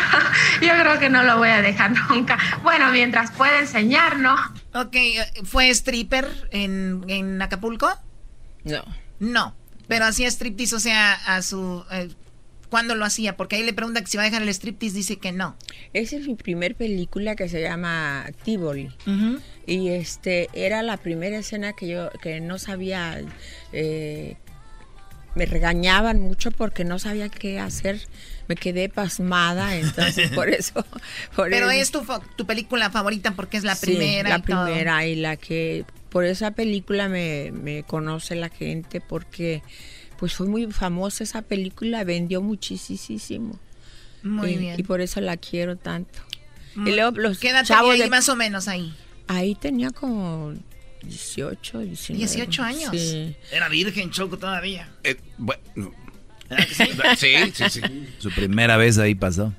yo 0.60 0.72
creo 0.80 0.98
que 0.98 1.08
no 1.08 1.22
lo 1.22 1.38
voy 1.38 1.50
a 1.50 1.62
dejar 1.62 1.92
nunca. 2.10 2.38
Bueno, 2.62 2.90
mientras 2.90 3.30
pueda 3.30 3.60
enseñar, 3.60 4.18
¿no? 4.18 4.34
Ok, 4.74 4.96
¿fue 5.44 5.70
stripper 5.70 6.48
en, 6.50 7.04
en 7.08 7.40
Acapulco? 7.40 7.90
No. 8.64 8.82
No, 9.20 9.54
pero 9.86 10.06
hacía 10.06 10.28
striptease, 10.28 10.74
o 10.74 10.80
sea, 10.80 11.12
a 11.26 11.42
su... 11.42 11.84
Eh, 11.92 12.10
cuándo 12.72 12.94
lo 12.94 13.04
hacía, 13.04 13.36
porque 13.36 13.56
ahí 13.56 13.64
le 13.64 13.74
pregunta 13.74 14.00
que 14.00 14.06
si 14.06 14.16
va 14.16 14.22
a 14.22 14.26
dejar 14.26 14.40
el 14.40 14.48
striptease, 14.48 14.96
dice 14.96 15.18
que 15.18 15.30
no. 15.30 15.56
Esa 15.92 16.16
es 16.16 16.26
mi 16.26 16.36
primer 16.36 16.74
película 16.74 17.36
que 17.36 17.46
se 17.50 17.60
llama 17.60 18.24
Tivoli. 18.44 18.90
Y 19.66 19.90
este 19.90 20.48
era 20.54 20.82
la 20.82 20.96
primera 20.96 21.36
escena 21.36 21.74
que 21.74 21.86
yo 21.86 22.08
que 22.22 22.40
no 22.40 22.58
sabía 22.58 23.20
eh, 23.74 24.38
me 25.34 25.44
regañaban 25.44 26.20
mucho 26.20 26.50
porque 26.50 26.84
no 26.84 26.98
sabía 26.98 27.28
qué 27.28 27.60
hacer. 27.60 28.00
Me 28.48 28.56
quedé 28.56 28.88
pasmada, 28.88 29.76
entonces 29.76 30.30
por 30.30 30.48
eso. 30.48 30.82
Pero 31.36 31.68
es 31.68 31.90
tu, 31.90 32.02
tu, 32.36 32.46
película 32.46 32.88
favorita 32.88 33.32
porque 33.32 33.58
es 33.58 33.64
la 33.64 33.76
primera. 33.76 34.30
La 34.30 34.38
primera 34.38 35.04
y 35.06 35.16
la 35.16 35.36
que 35.36 35.84
por 36.08 36.24
esa 36.24 36.52
película 36.52 37.10
me, 37.10 37.52
me 37.52 37.82
conoce 37.82 38.34
la 38.34 38.48
gente 38.48 39.02
porque 39.02 39.62
pues 40.22 40.34
fue 40.34 40.46
muy 40.46 40.70
famosa 40.70 41.24
esa 41.24 41.42
película, 41.42 42.04
vendió 42.04 42.40
muchísimo. 42.40 43.58
Muy 44.22 44.52
y, 44.52 44.56
bien. 44.56 44.78
Y 44.78 44.84
por 44.84 45.00
eso 45.00 45.20
la 45.20 45.36
quiero 45.36 45.74
tanto. 45.74 46.20
y 46.76 46.92
luego 46.92 47.18
los 47.18 47.40
¿Qué 47.40 47.48
edad 47.48 47.64
chavos 47.64 48.00
ahí 48.00 48.08
más 48.08 48.28
o 48.28 48.36
menos 48.36 48.68
ahí? 48.68 48.94
Ahí 49.26 49.56
tenía 49.56 49.90
como 49.90 50.54
18, 51.02 51.80
19. 51.80 52.24
18 52.24 52.62
años. 52.62 52.90
Sí. 52.92 53.34
Era 53.50 53.68
virgen, 53.68 54.12
Choco, 54.12 54.38
todavía. 54.38 54.88
Eh, 55.02 55.16
bueno. 55.38 55.92
Sí? 56.72 56.84
sí, 57.16 57.52
sí, 57.52 57.64
sí. 57.68 57.80
Su 58.18 58.30
primera 58.30 58.76
vez 58.76 58.98
ahí 58.98 59.16
pasó. 59.16 59.52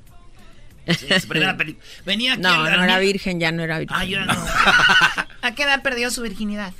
Sí, 0.88 1.08
su 1.20 1.28
primera 1.28 1.58
película. 1.58 1.84
Venía 2.06 2.32
aquí 2.32 2.40
No, 2.40 2.56
no 2.56 2.84
era 2.84 2.98
virgen, 3.00 3.38
ya 3.38 3.52
no 3.52 3.62
era 3.62 3.80
virgen. 3.80 3.98
Ah, 4.00 4.04
yo 4.06 4.24
no. 4.24 4.32
¿A 5.42 5.54
qué 5.54 5.64
edad 5.64 5.82
perdió 5.82 6.10
su 6.10 6.22
virginidad? 6.22 6.72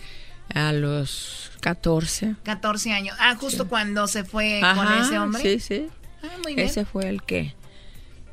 A 0.55 0.72
los 0.72 1.44
14. 1.65 2.35
14 2.43 2.93
años. 2.93 3.17
Ah, 3.19 3.37
justo 3.41 3.67
cuando 3.69 4.07
se 4.07 4.23
fue 4.23 4.61
con 4.75 4.93
ese 5.01 5.19
hombre. 5.19 5.41
Sí, 5.41 5.61
sí. 5.61 5.89
Ah, 6.23 6.27
muy 6.43 6.55
bien. 6.55 6.69
Ese 6.69 6.85
fue 6.85 7.09
el 7.09 7.23
que. 7.23 7.55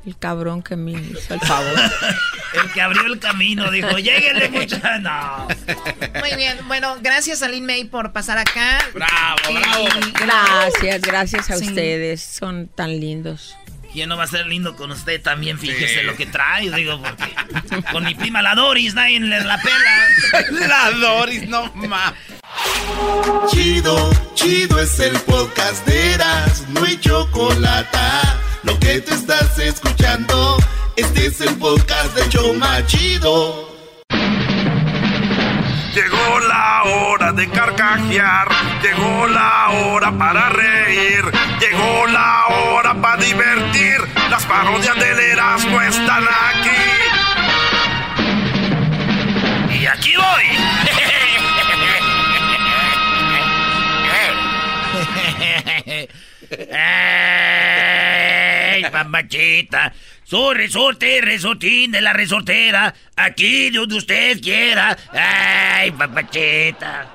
El 0.04 0.18
cabrón 0.18 0.62
que 0.62 0.76
me 0.76 0.92
hizo 0.92 1.32
el 1.32 1.40
favor. 1.40 1.72
el 2.62 2.72
que 2.72 2.82
abrió 2.82 3.06
el 3.06 3.18
camino, 3.20 3.70
dijo, 3.70 3.96
lléguenle 3.98 4.50
mucha. 4.50 4.98
No. 4.98 5.48
Muy 6.20 6.36
bien. 6.36 6.58
Bueno, 6.66 6.96
gracias 7.00 7.42
a 7.42 7.48
Lin 7.48 7.64
May 7.64 7.84
por 7.84 8.12
pasar 8.12 8.36
acá. 8.36 8.80
Bravo, 8.92 9.36
bravo. 9.50 9.88
Gracias, 10.20 11.00
gracias 11.00 11.50
a 11.50 11.56
ustedes. 11.56 12.20
Son 12.20 12.68
tan 12.68 13.00
lindos. 13.00 13.56
¿Quién 13.92 14.08
no 14.08 14.16
va 14.16 14.24
a 14.24 14.26
ser 14.26 14.46
lindo 14.46 14.76
con 14.76 14.90
usted 14.90 15.22
también? 15.22 15.58
Fíjese 15.58 16.02
lo 16.02 16.16
que 16.16 16.26
trae, 16.26 16.70
digo, 16.70 17.00
porque 17.00 17.82
con 17.92 18.04
mi 18.04 18.14
prima 18.14 18.42
la 18.42 18.54
Doris, 18.54 18.94
nadie 18.94 19.16
en 19.16 19.28
la 19.30 19.58
pela. 19.58 20.50
la 20.68 20.90
Doris, 20.92 21.48
no 21.48 21.72
más. 21.74 22.14
Chido, 23.48 24.10
chido 24.34 24.80
es 24.80 24.98
el 25.00 25.18
podcast 25.20 25.86
de 25.86 26.14
Eras, 26.14 26.64
no 26.68 26.84
hay 26.84 26.98
chocolate. 26.98 27.98
Lo 28.62 28.78
que 28.78 29.00
te 29.00 29.14
estás 29.14 29.58
escuchando, 29.58 30.56
este 30.96 31.26
es 31.26 31.40
el 31.40 31.56
podcast 31.56 32.14
de 32.14 32.28
Choma 32.28 32.84
Chido. 32.86 33.68
Llegó 35.94 36.40
la 36.48 36.82
hora 36.84 37.32
de 37.32 37.50
carcajear, 37.50 38.48
llegó 38.82 39.26
la 39.26 39.68
hora 39.70 40.10
para 40.16 40.48
reír, 40.48 41.22
llegó 41.60 42.06
la 42.06 42.46
hora 42.46 42.94
para 42.94 43.22
divertir. 43.22 44.00
Las 44.30 44.44
parodias 44.46 44.98
del 44.98 45.18
Erasmo 45.18 45.80
están 45.82 46.24
aquí. 46.24 46.70
Y 49.78 49.86
aquí 49.86 50.14
voy. 50.16 50.91
¡Ey, 58.74 58.82
papachita! 58.90 59.92
Soy 60.24 60.54
resorte, 60.56 61.20
resortín 61.20 61.92
de 61.92 62.00
la 62.00 62.12
resortera. 62.12 62.94
Aquí 63.16 63.70
donde 63.70 63.96
usted 63.96 64.40
quiera. 64.40 64.96
¡Ay, 65.12 65.90
papachita! 65.90 67.06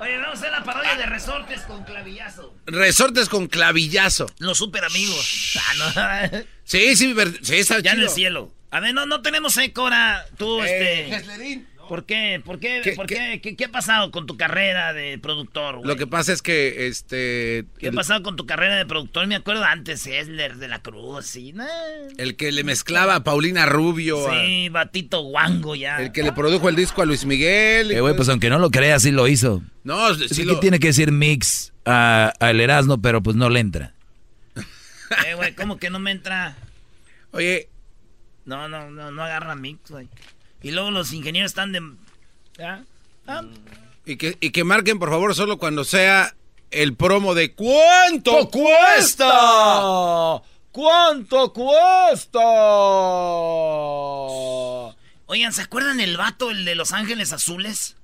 Oye, 0.00 0.16
vamos 0.18 0.30
a 0.36 0.38
hacer 0.40 0.50
la 0.52 0.64
parodia 0.64 0.96
de 0.96 1.06
resortes 1.06 1.60
con 1.62 1.84
clavillazo. 1.84 2.54
Resortes 2.66 3.28
con 3.28 3.46
clavillazo. 3.46 4.26
Los 4.38 4.58
super 4.58 4.84
amigos. 4.84 5.56
Ah, 5.56 5.74
no. 5.78 6.38
sí, 6.64 6.96
sí, 6.96 7.14
sí, 7.42 7.56
está 7.56 7.76
Ya 7.80 7.92
chido. 7.92 8.02
en 8.02 8.08
el 8.08 8.10
cielo. 8.10 8.52
A 8.70 8.80
ver, 8.80 8.92
no, 8.92 9.06
no 9.06 9.22
tenemos 9.22 9.56
eco 9.56 9.82
ahora. 9.82 10.26
Tú, 10.36 10.60
Eh, 10.62 11.04
este. 11.04 11.16
Heslerín. 11.16 11.68
¿Por 11.88 12.04
qué? 12.06 12.40
¿Por 12.44 12.58
qué? 12.58 12.80
¿Qué- 12.82 12.92
¿Por 12.92 13.06
qué? 13.06 13.14
qué? 13.14 13.40
¿Qué, 13.40 13.56
qué 13.56 13.64
ha 13.66 13.70
pasado 13.70 14.10
con 14.10 14.26
tu 14.26 14.36
carrera 14.36 14.92
de 14.92 15.18
productor, 15.18 15.76
güey? 15.76 15.86
Lo 15.88 15.96
que 15.96 16.06
pasa 16.06 16.32
es 16.32 16.42
que, 16.42 16.86
este... 16.86 17.64
¿Qué 17.78 17.86
ha 17.86 17.90
el- 17.90 17.94
pasado 17.94 18.22
con 18.22 18.36
tu 18.36 18.46
carrera 18.46 18.76
de 18.76 18.86
productor? 18.86 19.26
Me 19.26 19.36
acuerdo 19.36 19.64
antes, 19.64 20.06
Esler 20.06 20.56
de 20.56 20.68
la 20.68 20.80
Cruz, 20.82 21.26
sí, 21.26 21.52
¿no? 21.52 21.64
El 22.18 22.36
que 22.36 22.52
le 22.52 22.64
mezclaba 22.64 23.16
a 23.16 23.24
Paulina 23.24 23.66
Rubio. 23.66 24.28
a- 24.30 24.40
Sí, 24.40 24.68
Batito 24.68 25.22
Guango 25.22 25.74
ya. 25.74 25.98
el 26.02 26.12
que 26.12 26.22
le 26.22 26.32
produjo 26.32 26.68
el 26.68 26.76
disco 26.76 27.02
a 27.02 27.06
Luis 27.06 27.24
Miguel. 27.24 27.92
y 27.92 27.94
Eh, 27.96 28.00
güey, 28.00 28.14
pues 28.16 28.28
aunque 28.28 28.50
no 28.50 28.58
lo 28.58 28.70
creas, 28.70 29.02
sí 29.02 29.10
lo 29.10 29.28
hizo. 29.28 29.62
No, 29.82 30.16
¿Qué 30.16 30.28
sí 30.28 30.44
lo- 30.44 30.60
tiene 30.60 30.78
que 30.78 30.88
decir 30.88 31.12
mix? 31.12 31.72
al 31.84 32.60
Erasmo, 32.60 33.02
pero 33.02 33.22
pues 33.22 33.36
no 33.36 33.50
le 33.50 33.60
entra. 33.60 33.92
Eh, 35.26 35.34
güey, 35.34 35.54
¿cómo 35.54 35.76
que 35.76 35.90
no 35.90 35.98
me 35.98 36.10
entra? 36.12 36.56
Oye. 37.32 37.68
No, 38.46 38.68
no, 38.68 38.90
no, 38.90 39.10
no 39.10 39.22
agarra 39.22 39.54
mix, 39.54 39.90
güey. 39.90 40.08
Y 40.64 40.70
luego 40.70 40.90
los 40.90 41.12
ingenieros 41.12 41.50
están 41.50 41.72
de... 41.72 41.82
¿Ya? 42.56 42.84
Ah. 43.26 43.42
Y, 44.06 44.16
que, 44.16 44.38
y 44.40 44.50
que 44.50 44.64
marquen, 44.64 44.98
por 44.98 45.10
favor, 45.10 45.34
solo 45.34 45.58
cuando 45.58 45.84
sea 45.84 46.34
el 46.70 46.94
promo 46.94 47.34
de 47.34 47.52
¿Cuánto 47.52 48.48
cuesta? 48.48 49.30
¿Cuánto 50.72 51.52
cuesta? 51.52 52.40
Oigan, 55.26 55.52
¿se 55.52 55.62
acuerdan 55.62 56.00
el 56.00 56.16
vato, 56.16 56.50
el 56.50 56.64
de 56.64 56.74
Los 56.74 56.92
Ángeles 56.92 57.34
Azules? 57.34 57.96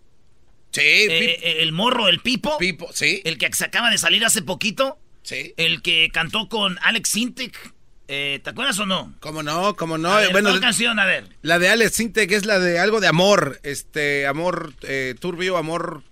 Sí. 0.73 0.81
Eh, 0.83 1.41
eh, 1.43 1.57
el 1.63 1.73
morro, 1.73 2.09
el 2.09 2.21
Pipo. 2.21 2.59
Pipo, 2.59 2.91
sí. 2.93 3.23
El 3.25 3.39
que 3.39 3.51
se 3.55 3.65
acaba 3.65 3.91
de 3.91 3.97
salir 3.97 4.23
hace 4.25 4.43
poquito. 4.43 4.99
Sí. 5.23 5.55
El 5.57 5.81
que 5.81 6.11
cantó 6.13 6.51
con 6.51 6.79
Alex 6.83 7.09
Sintek. 7.09 7.75
Eh, 8.13 8.41
¿Te 8.43 8.51
acuerdas 8.51 8.77
o 8.81 8.87
no? 8.87 9.15
¿Cómo 9.21 9.45
no? 9.45 9.77
¿Cómo 9.77 9.97
no? 9.97 10.11
A 10.11 10.19
ver, 10.19 10.33
bueno, 10.33 10.49
¿cuál 10.49 10.61
canción? 10.61 10.99
A 10.99 11.05
ver. 11.05 11.29
La 11.43 11.61
de 11.61 11.69
Alex 11.69 11.95
Sintek 11.95 12.33
es 12.33 12.45
la 12.45 12.59
de 12.59 12.81
algo 12.81 13.01
de 13.01 13.07
amor. 13.07 13.61
Este, 13.63 14.27
amor 14.27 14.75
eh, 14.83 15.15
turbio, 15.21 15.57
amor... 15.57 16.03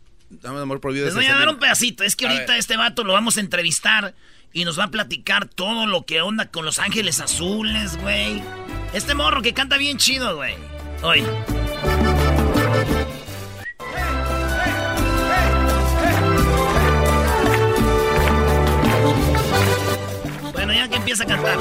Amor 0.44 0.80
prohibido. 0.80 1.06
Les 1.06 1.14
voy 1.16 1.26
a 1.26 1.34
dar 1.34 1.48
un 1.48 1.58
pedacito. 1.58 2.04
Es 2.04 2.14
que 2.14 2.28
ahorita 2.28 2.56
este 2.56 2.76
vato 2.76 3.02
lo 3.02 3.14
vamos 3.14 3.36
a 3.36 3.40
entrevistar 3.40 4.14
y 4.52 4.64
nos 4.64 4.78
va 4.78 4.84
a 4.84 4.90
platicar 4.90 5.48
todo 5.48 5.86
lo 5.86 6.04
que 6.04 6.20
onda 6.20 6.50
con 6.50 6.64
Los 6.64 6.78
Ángeles 6.78 7.18
Azules, 7.18 7.96
güey. 7.96 8.44
Este 8.92 9.14
morro 9.14 9.42
que 9.42 9.52
canta 9.52 9.76
bien 9.76 9.96
chido, 9.96 10.36
güey. 10.36 10.54
Hoy. 11.02 11.24
Que 20.86 20.96
empieza 20.96 21.24
a 21.24 21.26
cantar. 21.26 21.58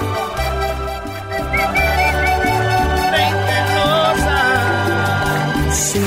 Sé 5.73 5.99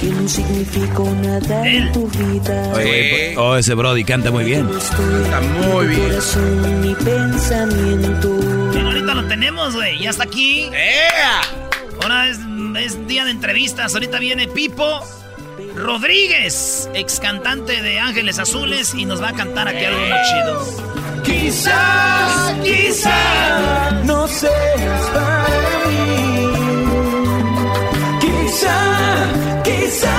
que 0.00 0.06
no 0.06 0.28
significo 0.28 1.04
nada 1.22 1.68
en 1.68 1.92
tu 1.92 2.08
vida. 2.08 2.72
Oye, 2.74 3.36
oh, 3.36 3.56
ese 3.56 3.74
Brody 3.74 4.04
canta 4.04 4.30
muy 4.30 4.44
bien. 4.44 4.68
Está 4.70 5.40
muy 5.40 5.86
bien. 5.86 6.80
Mi 6.80 6.94
pensamiento. 6.94 8.34
Ahorita 8.84 9.14
lo 9.14 9.24
tenemos, 9.26 9.74
güey. 9.74 9.98
Ya 10.00 10.10
está 10.10 10.24
aquí. 10.24 10.68
Ahora 12.02 12.28
es, 12.28 12.38
es 12.80 13.06
día 13.06 13.26
de 13.26 13.32
entrevistas. 13.32 13.94
Ahorita 13.94 14.18
viene 14.18 14.48
Pipo 14.48 15.02
Rodríguez, 15.74 16.88
ex 16.94 17.20
cantante 17.20 17.82
de 17.82 17.98
Ángeles 17.98 18.38
Azules, 18.38 18.94
y 18.94 19.04
nos 19.04 19.22
va 19.22 19.30
a 19.30 19.32
cantar 19.32 19.68
aquí 19.68 19.84
algo 19.84 20.00
muy 20.00 20.18
chido. 20.28 21.22
Quizás, 21.22 22.54
quizás, 22.62 24.04
no 24.04 24.28
seas 24.28 25.06
para 25.12 25.46
mí. 25.86 26.48
Quizá, 28.20 29.62
quizá, 29.64 30.18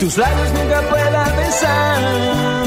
tus 0.00 0.16
labios 0.16 0.52
nunca 0.52 0.80
puedan 0.88 1.36
besar. 1.36 2.65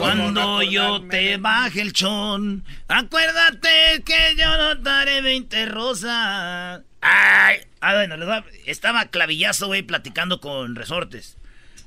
Cuando 0.00 0.62
yo 0.62 1.02
te 1.08 1.36
baje 1.36 1.82
el 1.82 1.92
chón, 1.92 2.64
acuérdate 2.88 4.02
que 4.04 4.34
yo 4.36 4.56
no 4.56 4.74
daré 4.76 5.20
20 5.20 5.66
rosas. 5.66 6.80
Ay, 7.02 7.56
ah, 7.80 7.94
bueno, 7.94 8.16
les 8.16 8.28
va- 8.28 8.44
estaba 8.64 9.04
clavillazo, 9.06 9.66
güey, 9.66 9.82
platicando 9.82 10.40
con 10.40 10.74
resortes. 10.74 11.36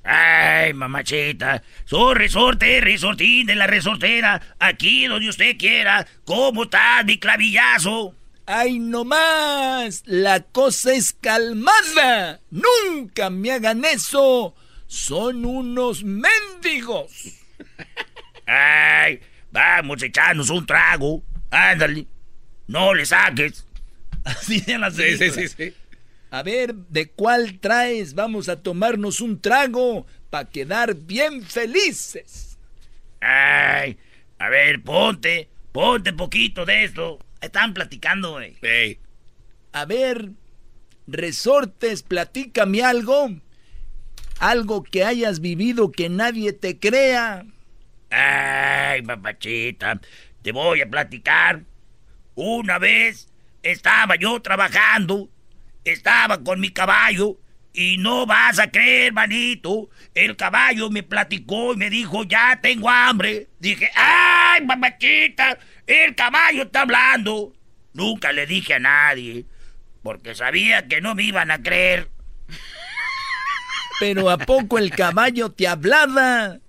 Ay, 0.03 0.73
mamachita, 0.73 1.63
soy 1.85 2.13
resorte, 2.15 2.81
resortín 2.81 3.47
de 3.47 3.55
la 3.55 3.65
resortera, 3.67 4.41
aquí 4.59 5.05
donde 5.07 5.29
usted 5.29 5.57
quiera. 5.57 6.05
¿Cómo 6.25 6.63
está 6.63 7.01
mi 7.03 7.17
clavillazo? 7.17 8.13
¡Ay, 8.45 8.77
no 8.77 9.05
más! 9.05 10.03
La 10.05 10.41
cosa 10.41 10.93
es 10.93 11.13
calmada. 11.19 12.41
Nunca 12.51 13.29
me 13.31 13.51
hagan 13.51 13.85
eso. 13.85 14.53
Son 14.85 15.45
unos 15.45 16.03
mendigos. 16.03 17.39
Ay, 18.45 19.19
vamos 19.51 20.01
a 20.01 20.05
echarnos 20.05 20.49
un 20.49 20.65
trago. 20.65 21.23
Ándale, 21.49 22.07
no 22.67 22.93
le 22.93 23.05
saques. 23.05 23.65
Así 24.23 24.61
de 24.61 24.77
la 24.77 24.91
Sí, 24.91 25.17
sí, 25.17 25.29
sí, 25.31 25.47
sí. 25.47 25.73
A 26.31 26.41
ver, 26.41 26.73
¿de 26.73 27.09
cuál 27.11 27.59
traes? 27.59 28.15
Vamos 28.15 28.49
a 28.49 28.61
tomarnos 28.61 29.21
un 29.21 29.39
trago 29.39 30.07
para 30.29 30.49
quedar 30.49 30.95
bien 30.95 31.43
felices. 31.43 32.57
Ay, 33.21 33.97
a 34.39 34.49
ver, 34.49 34.81
ponte, 34.81 35.49
ponte 35.71 36.11
poquito 36.11 36.65
de 36.65 36.85
esto. 36.85 37.19
Estaban 37.39 37.73
platicando, 37.73 38.31
güey. 38.31 38.97
A 39.73 39.85
ver, 39.85 40.31
resortes, 41.05 42.01
platícame 42.01 42.81
algo. 42.81 43.29
Algo 44.39 44.83
que 44.83 45.03
hayas 45.03 45.39
vivido 45.39 45.91
que 45.91 46.09
nadie 46.09 46.51
te 46.53 46.79
crea. 46.79 47.45
Ay, 48.13 49.01
papachita, 49.01 49.99
te 50.43 50.51
voy 50.51 50.81
a 50.81 50.89
platicar. 50.89 51.61
Una 52.35 52.77
vez 52.77 53.27
estaba 53.63 54.15
yo 54.15 54.39
trabajando, 54.39 55.29
estaba 55.83 56.43
con 56.43 56.59
mi 56.59 56.69
caballo 56.69 57.37
y 57.73 57.97
no 57.97 58.27
vas 58.27 58.59
a 58.59 58.69
creer, 58.69 59.13
manito. 59.13 59.89
El 60.13 60.35
caballo 60.35 60.91
me 60.91 61.01
platicó 61.01 61.73
y 61.73 61.77
me 61.77 61.89
dijo, 61.89 62.23
ya 62.23 62.59
tengo 62.61 62.87
hambre. 62.87 63.47
Dije, 63.59 63.89
ay, 63.95 64.65
papachita, 64.67 65.57
el 65.87 66.13
caballo 66.13 66.63
está 66.63 66.81
hablando. 66.81 67.53
Nunca 67.93 68.31
le 68.31 68.45
dije 68.45 68.75
a 68.75 68.79
nadie, 68.79 69.45
porque 70.03 70.35
sabía 70.35 70.87
que 70.87 71.01
no 71.01 71.15
me 71.15 71.23
iban 71.23 71.49
a 71.49 71.63
creer. 71.63 72.09
Pero 73.99 74.29
¿a 74.29 74.37
poco 74.37 74.77
el 74.77 74.91
caballo 74.91 75.51
te 75.51 75.67
hablaba? 75.67 76.59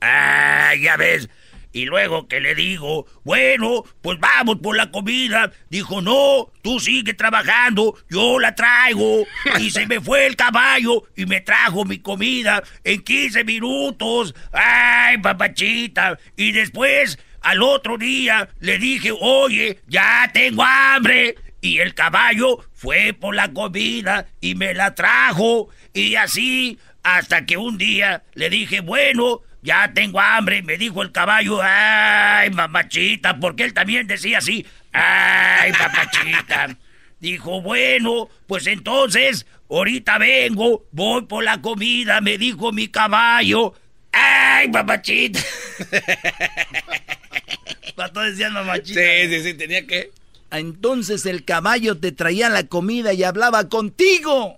Ah, 0.00 0.72
ya 0.80 0.96
ves. 0.96 1.28
Y 1.72 1.84
luego 1.84 2.28
que 2.28 2.40
le 2.40 2.54
digo, 2.54 3.06
bueno, 3.24 3.84
pues 4.00 4.18
vamos 4.18 4.56
por 4.62 4.76
la 4.76 4.90
comida. 4.90 5.52
Dijo, 5.68 6.00
no, 6.00 6.50
tú 6.62 6.80
sigue 6.80 7.14
trabajando, 7.14 7.96
yo 8.08 8.38
la 8.38 8.54
traigo. 8.54 9.24
Y 9.60 9.70
se 9.70 9.86
me 9.86 10.00
fue 10.00 10.26
el 10.26 10.34
caballo 10.34 11.04
y 11.14 11.26
me 11.26 11.40
trajo 11.40 11.84
mi 11.84 11.98
comida 11.98 12.62
en 12.84 13.02
15 13.02 13.44
minutos. 13.44 14.34
Ay, 14.52 15.18
papachita. 15.18 16.18
Y 16.36 16.52
después, 16.52 17.18
al 17.42 17.62
otro 17.62 17.98
día, 17.98 18.48
le 18.60 18.78
dije, 18.78 19.12
oye, 19.12 19.80
ya 19.86 20.30
tengo 20.32 20.64
hambre. 20.64 21.36
Y 21.60 21.78
el 21.78 21.94
caballo 21.94 22.64
fue 22.72 23.12
por 23.12 23.34
la 23.34 23.52
comida 23.52 24.26
y 24.40 24.54
me 24.54 24.72
la 24.72 24.94
trajo. 24.94 25.68
Y 25.92 26.14
así, 26.14 26.78
hasta 27.02 27.44
que 27.44 27.56
un 27.56 27.76
día 27.78 28.22
le 28.34 28.48
dije, 28.48 28.80
bueno, 28.80 29.42
ya 29.62 29.92
tengo 29.94 30.20
hambre. 30.20 30.62
Me 30.62 30.76
dijo 30.76 31.02
el 31.02 31.12
caballo, 31.12 31.60
ay, 31.62 32.50
mamachita, 32.50 33.38
porque 33.38 33.64
él 33.64 33.74
también 33.74 34.06
decía 34.06 34.38
así, 34.38 34.66
ay, 34.92 35.72
papachita. 35.72 36.76
Dijo, 37.20 37.60
bueno, 37.60 38.28
pues 38.46 38.68
entonces, 38.68 39.44
ahorita 39.68 40.18
vengo, 40.18 40.86
voy 40.92 41.22
por 41.22 41.42
la 41.42 41.60
comida, 41.60 42.20
me 42.20 42.38
dijo 42.38 42.70
mi 42.70 42.86
caballo. 42.86 43.74
Ay, 44.12 44.68
mamachita. 44.68 45.40
Pato 47.96 48.20
decía 48.20 48.50
mamachita. 48.50 49.00
Sí, 49.00 49.28
sí, 49.30 49.42
sí, 49.42 49.54
tenía 49.54 49.84
que. 49.84 50.12
Entonces 50.52 51.26
el 51.26 51.44
caballo 51.44 51.98
te 51.98 52.12
traía 52.12 52.48
la 52.48 52.68
comida 52.68 53.12
y 53.12 53.24
hablaba 53.24 53.68
contigo. 53.68 54.56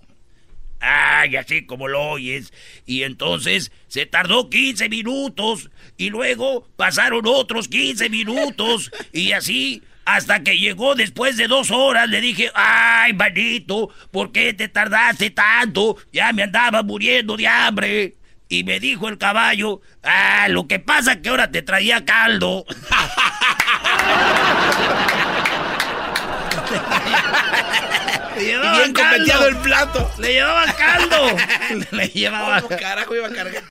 Ay, 0.81 1.35
así 1.35 1.65
como 1.65 1.87
lo 1.87 2.01
oyes. 2.01 2.51
Y 2.85 3.03
entonces 3.03 3.71
se 3.87 4.07
tardó 4.07 4.49
15 4.49 4.89
minutos 4.89 5.69
y 5.95 6.09
luego 6.09 6.67
pasaron 6.75 7.21
otros 7.25 7.67
15 7.67 8.09
minutos 8.09 8.91
y 9.13 9.31
así 9.31 9.83
hasta 10.05 10.43
que 10.43 10.57
llegó 10.57 10.95
después 10.95 11.37
de 11.37 11.47
dos 11.47 11.69
horas 11.69 12.09
le 12.09 12.19
dije, 12.19 12.49
ay, 12.55 13.13
manito, 13.13 13.89
¿por 14.09 14.31
qué 14.31 14.53
te 14.53 14.67
tardaste 14.67 15.29
tanto? 15.29 15.97
Ya 16.11 16.33
me 16.33 16.43
andaba 16.43 16.81
muriendo 16.83 17.37
de 17.37 17.47
hambre. 17.47 18.15
Y 18.49 18.65
me 18.65 18.81
dijo 18.81 19.07
el 19.07 19.17
caballo, 19.17 19.79
ah, 20.03 20.47
lo 20.49 20.67
que 20.67 20.79
pasa 20.79 21.21
que 21.21 21.29
ahora 21.29 21.51
te 21.51 21.61
traía 21.61 22.03
caldo. 22.03 22.65
Le 28.41 28.47
llevaban 28.47 28.77
Bien 28.77 28.93
caldo. 28.93 29.47
el 29.47 29.57
plato. 29.57 30.11
Le 30.17 30.33
llevaban 30.33 30.73
caldo. 30.73 31.37
Le 31.91 32.07
llevaban. 32.07 32.61
¿Cómo 32.61 32.79
carajo 32.79 33.15
iba 33.15 33.27
a 33.27 33.31
cargar? 33.31 33.63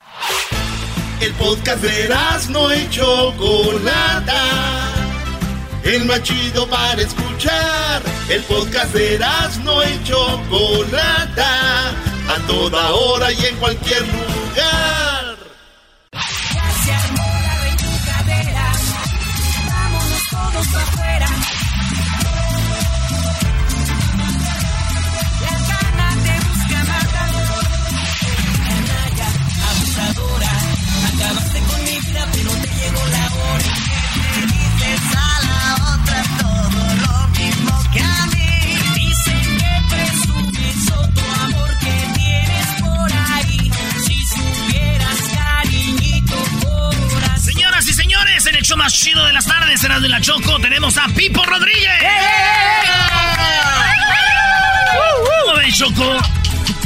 El 1.20 1.32
podcast 1.34 1.82
de 1.82 2.08
no 2.50 2.74
y 2.74 2.88
Chocolata. 2.90 4.42
El 5.82 6.04
más 6.04 6.22
chido 6.22 6.68
para 6.68 7.02
escuchar. 7.02 8.00
El 8.28 8.42
podcast 8.44 8.94
de 8.94 9.18
no 9.64 9.82
y 9.82 10.04
Chocolata. 10.04 11.88
A 12.28 12.46
toda 12.46 12.90
hora 12.90 13.32
y 13.32 13.46
en 13.46 13.56
cualquier 13.56 14.02
lugar. 14.02 15.19
Chido 48.88 49.24
de 49.24 49.32
las 49.32 49.46
tardes, 49.46 49.80
será 49.80 50.00
de 50.00 50.08
la 50.08 50.20
Choco, 50.20 50.58
tenemos 50.58 50.96
a 50.96 51.06
Pipo 51.08 51.44
Rodríguez. 51.44 51.90
¿Cómo 55.44 55.56
ven, 55.58 55.72
Choco? 55.72 56.18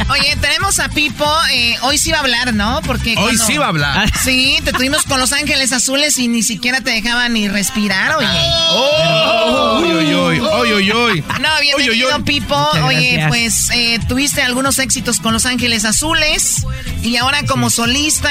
Oye, 0.08 0.36
tenemos 0.40 0.78
a 0.80 0.88
Pipo. 0.88 1.26
Eh, 1.52 1.76
hoy 1.82 1.98
sí 1.98 2.10
va 2.10 2.18
a 2.18 2.20
hablar, 2.20 2.52
¿no? 2.52 2.82
Porque 2.84 3.14
hoy 3.16 3.38
sí 3.38 3.56
va 3.56 3.66
a 3.66 3.68
hablar. 3.68 4.10
Sí, 4.22 4.58
te 4.64 4.72
tuvimos 4.72 5.04
con 5.04 5.18
Los 5.20 5.32
Ángeles 5.32 5.72
Azules 5.72 6.18
y 6.18 6.28
ni 6.28 6.42
siquiera 6.42 6.80
te 6.80 6.90
dejaban 6.90 7.32
ni 7.32 7.48
respirar, 7.48 8.16
oye. 8.16 8.26
Oh, 8.70 9.80
oy, 9.82 10.14
oy, 10.14 10.40
oy, 10.40 10.72
oy, 10.72 10.90
oy. 10.90 11.24
No, 11.40 11.48
bienvenido, 11.60 12.24
Pipo. 12.24 12.56
Oye, 12.84 13.24
pues 13.28 13.70
eh, 13.70 13.98
tuviste 14.08 14.42
algunos 14.42 14.78
éxitos 14.78 15.20
con 15.20 15.32
Los 15.32 15.46
Ángeles 15.46 15.84
Azules 15.84 16.66
y 17.02 17.16
ahora 17.16 17.44
como 17.44 17.70
solista, 17.70 18.30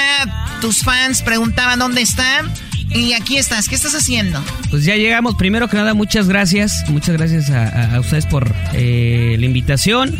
tus 0.61 0.79
fans 0.79 1.21
preguntaban 1.21 1.79
dónde 1.79 2.01
están. 2.01 2.53
Y 2.89 3.13
aquí 3.13 3.37
estás, 3.37 3.69
¿qué 3.69 3.75
estás 3.75 3.95
haciendo? 3.95 4.43
Pues 4.69 4.85
ya 4.85 4.95
llegamos. 4.95 5.35
Primero 5.35 5.67
que 5.67 5.77
nada, 5.77 5.93
muchas 5.93 6.27
gracias. 6.27 6.83
Muchas 6.89 7.17
gracias 7.17 7.49
a, 7.49 7.99
ustedes 7.99 8.25
por 8.25 8.53
eh, 8.73 9.35
la 9.39 9.45
invitación 9.45 10.15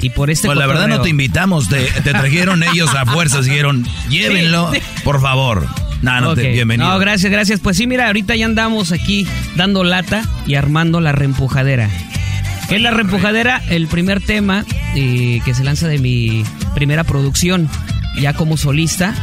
y 0.00 0.10
por 0.10 0.30
este 0.30 0.46
Pues 0.48 0.58
la 0.58 0.66
verdad 0.66 0.88
no 0.88 1.00
te 1.00 1.08
invitamos, 1.08 1.68
te, 1.68 1.84
trajeron 2.02 2.62
ellos 2.72 2.90
a 2.94 3.06
fuerzas, 3.06 3.46
dijeron, 3.46 3.86
llévenlo, 4.08 4.70
por 5.02 5.20
favor. 5.20 5.66
No, 6.02 6.20
no, 6.20 6.34
te, 6.34 6.50
bienvenido. 6.52 6.90
No, 6.90 6.98
gracias, 6.98 7.32
gracias. 7.32 7.60
Pues 7.60 7.76
sí, 7.76 7.86
mira, 7.86 8.06
ahorita 8.08 8.36
ya 8.36 8.44
andamos 8.44 8.92
aquí 8.92 9.26
dando 9.56 9.84
lata 9.84 10.22
y 10.46 10.54
armando 10.56 11.00
la 11.00 11.12
reempujadera. 11.12 11.88
¿Qué 12.68 12.76
es 12.76 12.82
la 12.82 12.90
reempujadera? 12.90 13.62
El 13.68 13.86
primer 13.88 14.20
tema 14.20 14.64
eh, 14.94 15.40
que 15.44 15.54
se 15.54 15.64
lanza 15.64 15.88
de 15.88 15.98
mi 15.98 16.44
primera 16.74 17.04
producción, 17.04 17.68
ya 18.20 18.32
como 18.34 18.56
solista 18.56 19.14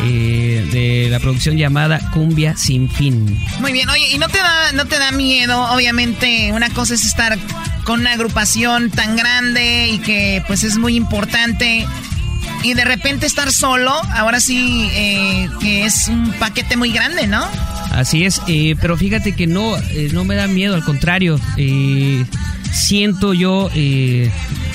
eh, 0.00 0.68
de 0.72 1.08
la 1.10 1.20
producción 1.20 1.56
llamada 1.56 2.00
Cumbia 2.12 2.56
Sin 2.56 2.88
Fin. 2.88 3.38
Muy 3.60 3.72
bien, 3.72 3.88
oye, 3.88 4.08
¿y 4.12 4.18
no 4.18 4.28
te 4.28 4.38
da, 4.38 4.72
no 4.72 4.86
te 4.86 4.98
da 4.98 5.12
miedo? 5.12 5.62
Obviamente, 5.72 6.50
una 6.52 6.70
cosa 6.70 6.94
es 6.94 7.04
estar 7.04 7.38
con 7.84 8.00
una 8.00 8.12
agrupación 8.12 8.90
tan 8.90 9.16
grande 9.16 9.88
y 9.88 9.98
que 9.98 10.42
pues 10.46 10.64
es 10.64 10.76
muy 10.76 10.96
importante. 10.96 11.86
Y 12.64 12.74
de 12.74 12.84
repente 12.84 13.26
estar 13.26 13.52
solo, 13.52 13.92
ahora 14.12 14.40
sí 14.40 14.88
eh, 14.92 15.48
que 15.60 15.84
es 15.84 16.08
un 16.08 16.32
paquete 16.32 16.76
muy 16.76 16.92
grande, 16.92 17.26
¿no? 17.26 17.44
Así 17.90 18.24
es, 18.24 18.40
eh, 18.46 18.76
pero 18.80 18.96
fíjate 18.96 19.32
que 19.32 19.46
no, 19.46 19.76
no 20.12 20.24
me 20.24 20.36
da 20.36 20.46
miedo, 20.46 20.74
al 20.74 20.84
contrario, 20.84 21.40
siento 22.72 23.34
yo 23.34 23.68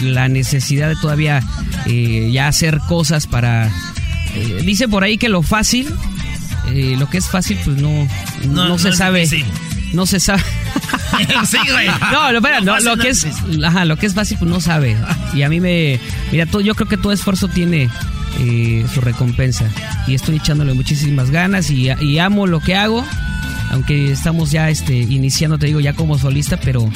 la 0.02 0.28
necesidad 0.28 0.90
de 0.90 0.96
todavía 0.98 1.42
ya 1.86 2.48
hacer 2.48 2.80
cosas 2.88 3.26
para 3.26 3.72
eh, 4.38 4.62
dice 4.64 4.88
por 4.88 5.04
ahí 5.04 5.18
que 5.18 5.30
lo 5.30 5.42
fácil, 5.42 5.88
eh, 6.68 6.96
lo 6.98 7.10
que 7.10 7.18
es 7.18 7.28
fácil, 7.28 7.58
pues 7.64 7.78
no, 7.78 8.08
no, 8.50 8.78
se 8.78 8.94
sabe. 8.94 9.28
No 9.94 10.06
se 10.06 10.20
sabe. 10.20 10.44
sí, 11.50 11.58
güey. 11.72 11.88
No, 12.12 12.30
espera, 12.30 12.62
no, 12.62 12.80
lo 12.80 12.98
que 12.98 13.10
es, 13.10 13.26
ajá, 13.64 13.86
lo 13.86 13.98
que 13.98 14.06
es 14.06 14.14
fácil, 14.14 14.38
pues 14.38 14.50
no 14.50 14.62
sabe. 14.62 14.96
Y 15.34 15.44
a 15.44 15.50
mí 15.50 15.60
me, 15.60 16.00
mira, 16.32 16.46
todo, 16.46 16.62
yo 16.62 16.76
creo 16.76 16.88
que 16.88 16.98
todo 16.98 17.14
esfuerzo 17.14 17.48
tiene 17.48 17.90
eh, 18.40 18.86
su 18.94 19.02
recompensa. 19.02 19.66
Y 20.06 20.16
estoy 20.16 20.38
echándole 20.38 20.74
muchísimas 20.74 21.32
ganas 21.32 21.70
y, 21.70 21.90
y, 22.02 22.20
amo 22.20 22.48
lo 22.48 22.60
que 22.60 22.76
hago. 22.76 23.06
Aunque 23.72 24.12
estamos 24.12 24.52
ya 24.52 24.70
este, 24.70 24.96
iniciando, 24.96 25.58
te 25.58 25.66
digo, 25.66 25.80
ya 25.80 25.94
como 25.94 26.18
solista, 26.18 26.58
pero 26.58 26.90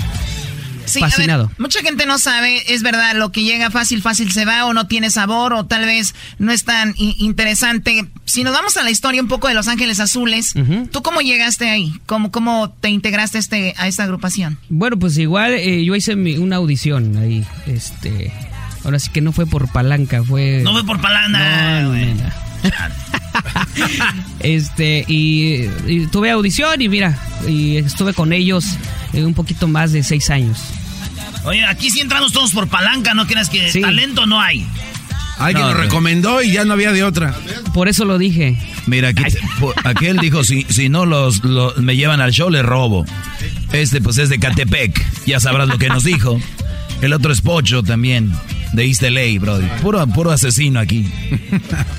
fascinado. 0.86 1.52
mucha 1.58 1.82
gente 1.82 2.06
no 2.06 2.18
sabe, 2.20 2.62
es 2.74 2.84
verdad, 2.84 3.16
lo 3.16 3.32
que 3.32 3.44
llega 3.44 3.70
fácil, 3.70 4.02
fácil 4.02 4.32
se 4.32 4.46
va 4.46 4.66
o 4.66 4.74
no 4.74 4.88
tiene 4.88 5.10
sabor 5.10 5.54
o 5.54 5.66
tal 5.66 5.86
vez 5.86 6.16
no 6.40 6.52
es 6.52 6.64
tan 6.64 6.94
interesante. 6.98 8.08
Si 8.26 8.44
nos 8.44 8.54
vamos 8.54 8.78
a 8.78 8.84
la 8.84 8.92
historia 8.92 9.22
un 9.22 9.28
poco 9.28 9.48
de 9.48 9.54
Los 9.54 9.68
Ángeles 9.68 10.00
Azules, 10.00 10.54
¿tú 10.92 11.02
cómo 11.02 11.22
llegaste 11.22 11.70
ahí? 11.70 11.94
¿Cómo, 12.06 12.32
cómo 12.32 12.70
te 12.70 12.90
integraste 12.90 13.38
este, 13.38 13.74
a 13.78 13.88
esta 13.88 14.04
agrupación? 14.04 14.58
Bueno, 14.70 14.98
pues 14.98 15.18
igual 15.18 15.54
eh, 15.54 15.84
yo 15.84 15.96
hice 15.96 16.16
una 16.16 16.58
audición 16.58 17.18
ahí, 17.18 17.46
este... 17.66 18.34
Ahora 18.84 18.98
sí 18.98 19.12
que 19.12 19.22
no 19.22 19.32
fue 19.32 19.46
por 19.46 19.72
palanca, 19.72 20.24
fue... 20.24 20.62
No 20.64 20.72
fue 20.72 20.84
por 20.84 21.00
palanca, 21.00 21.86
este, 24.40 25.06
y, 25.08 25.68
tuve 26.12 26.32
audición 26.32 26.82
y 26.82 26.90
mira, 26.90 27.18
y 27.48 27.78
estuve 27.78 28.14
con 28.14 28.34
ellos 28.34 28.66
eh, 29.14 29.24
un 29.24 29.34
poquito 29.34 29.68
más 29.68 29.92
de 29.92 30.04
seis 30.04 30.30
años. 30.30 30.60
Oye, 31.44 31.66
aquí 31.66 31.90
sí 31.90 32.00
entramos 32.00 32.34
todos 32.34 32.52
por 32.52 32.68
palanca, 32.68 33.14
¿no 33.14 33.26
crees 33.28 33.50
que 33.50 33.72
talento 33.82 34.26
no 34.26 34.40
hay? 34.40 34.66
Alguien 35.40 35.68
lo 35.68 35.74
recomendó 35.74 36.44
y 36.44 36.52
ya 36.52 36.66
no 36.66 36.74
había 36.74 36.92
de 36.92 37.04
otra. 37.04 37.34
Por 37.74 37.88
eso 37.88 38.06
lo 38.06 38.20
dije. 38.20 38.58
Mira, 38.86 39.10
aquí, 39.10 39.24
aquel 39.84 40.18
dijo, 40.18 40.44
si, 40.44 40.68
si 40.70 40.88
no 40.88 41.08
los, 41.08 41.44
me 41.78 41.96
llevan 41.96 42.22
al 42.22 42.32
show, 42.32 42.50
le 42.52 42.62
robo. 42.62 43.06
Este 43.72 44.02
pues 44.02 44.20
es 44.20 44.30
de 44.30 44.40
Catepec, 44.40 45.26
ya 45.26 45.40
sabrás 45.40 45.68
lo 45.68 45.80
que 45.80 45.88
nos 45.88 46.04
dijo. 46.04 46.40
El 47.02 47.14
otro 47.14 47.34
es 47.34 47.42
Pocho 47.42 47.82
también, 47.82 48.32
de 48.74 48.86
East 48.86 49.02
LA, 49.02 49.40
brother. 49.40 49.70
Puro, 49.82 50.06
puro 50.08 50.32
asesino 50.32 50.80
aquí. 50.80 51.10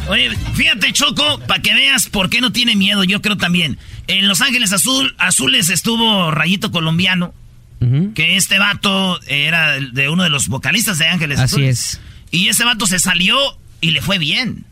Oye, 0.09 0.31
fíjate, 0.55 0.93
Choco, 0.93 1.40
para 1.47 1.62
que 1.62 1.74
veas 1.74 2.09
por 2.09 2.31
qué 2.31 2.40
no 2.40 2.53
tiene 2.53 2.77
miedo, 2.77 3.05
yo 3.05 3.20
creo 3.20 3.36
también. 3.36 3.78
En 4.07 4.28
Los 4.28 4.40
Ángeles 4.40 4.73
Azul, 4.73 5.15
Azules 5.19 5.69
estuvo 5.69 6.31
Rayito 6.31 6.70
Colombiano, 6.70 7.35
que 8.15 8.36
este 8.36 8.61
vato 8.61 9.20
era 9.27 9.73
de 9.81 10.09
uno 10.09 10.23
de 10.23 10.31
los 10.31 10.47
vocalistas 10.47 10.99
de 10.99 11.09
Ángeles 11.09 11.40
Así 11.40 11.65
es. 11.65 12.01
Y 12.31 12.47
ese 12.47 12.65
vato 12.65 12.86
se 12.86 13.01
salió 13.01 13.36
y 13.81 13.90
le 13.90 14.01
fue 14.01 14.19
bien. 14.19 14.65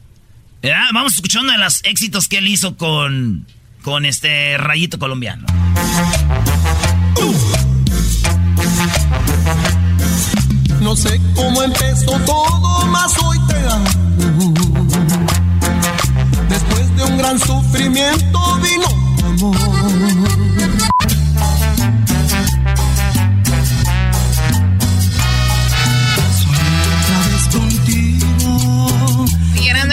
Vamos 0.93 1.13
a 1.13 1.17
escuchar 1.17 1.43
uno 1.43 1.53
de 1.53 1.59
los 1.59 1.83
éxitos 1.85 2.29
que 2.29 2.39
él 2.39 2.47
hizo 2.47 2.77
con, 2.77 3.47
con 3.83 4.05
este 4.05 4.57
Rayito 4.59 4.99
Colombiano. 4.99 5.47
No 10.91 10.97
sé 10.97 11.21
cómo 11.37 11.63
empezó 11.63 12.19
todo, 12.27 12.87
más 12.87 13.17
hoy 13.23 13.39
te 13.47 13.55
amo. 13.69 13.89
Después 16.49 16.97
de 16.97 17.05
un 17.05 17.17
gran 17.17 17.39
sufrimiento 17.39 18.59
vino 18.61 18.89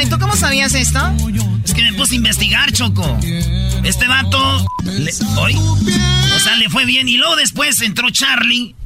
y 0.01 0.05
tú 0.09 0.19
cómo 0.19 0.35
sabías 0.35 0.73
esto? 0.73 0.99
Es 1.63 1.73
que 1.75 1.83
me 1.83 1.93
puse 1.93 2.13
a 2.13 2.17
investigar, 2.17 2.71
Choco. 2.71 3.19
Este 3.83 4.07
vato, 4.07 4.65
hoy, 5.37 5.55
o 5.55 6.39
sea, 6.39 6.55
le 6.55 6.69
fue 6.69 6.85
bien. 6.85 7.07
Y 7.07 7.17
luego 7.17 7.35
después 7.35 7.81
entró 7.81 8.09
Charlie 8.09 8.76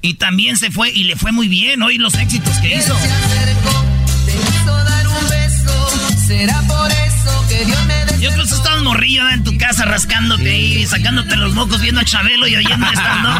y 0.00 0.14
también 0.14 0.56
se 0.56 0.70
fue 0.70 0.90
y 0.90 1.04
le 1.04 1.16
fue 1.16 1.32
muy 1.32 1.48
bien. 1.48 1.82
Hoy 1.82 1.98
los 1.98 2.14
éxitos 2.14 2.56
que 2.58 2.76
hizo. 2.76 2.96
Será 6.26 6.60
por 6.68 6.90
eso 6.90 7.46
que 7.48 7.64
Dios 7.64 7.86
me 7.86 7.94
Yo 8.20 8.30
creo 8.30 8.44
que 8.44 8.54
estabas 8.54 8.82
morrillo 8.82 9.28
en 9.30 9.44
tu 9.44 9.56
casa 9.56 9.86
rascándote 9.86 10.58
y 10.58 10.86
sacándote 10.86 11.36
los 11.36 11.54
mocos 11.54 11.80
viendo 11.80 12.02
a 12.02 12.04
Chabelo 12.04 12.46
y 12.46 12.56
oyendo 12.56 12.86
esta, 12.86 13.22
¿no? 13.22 13.38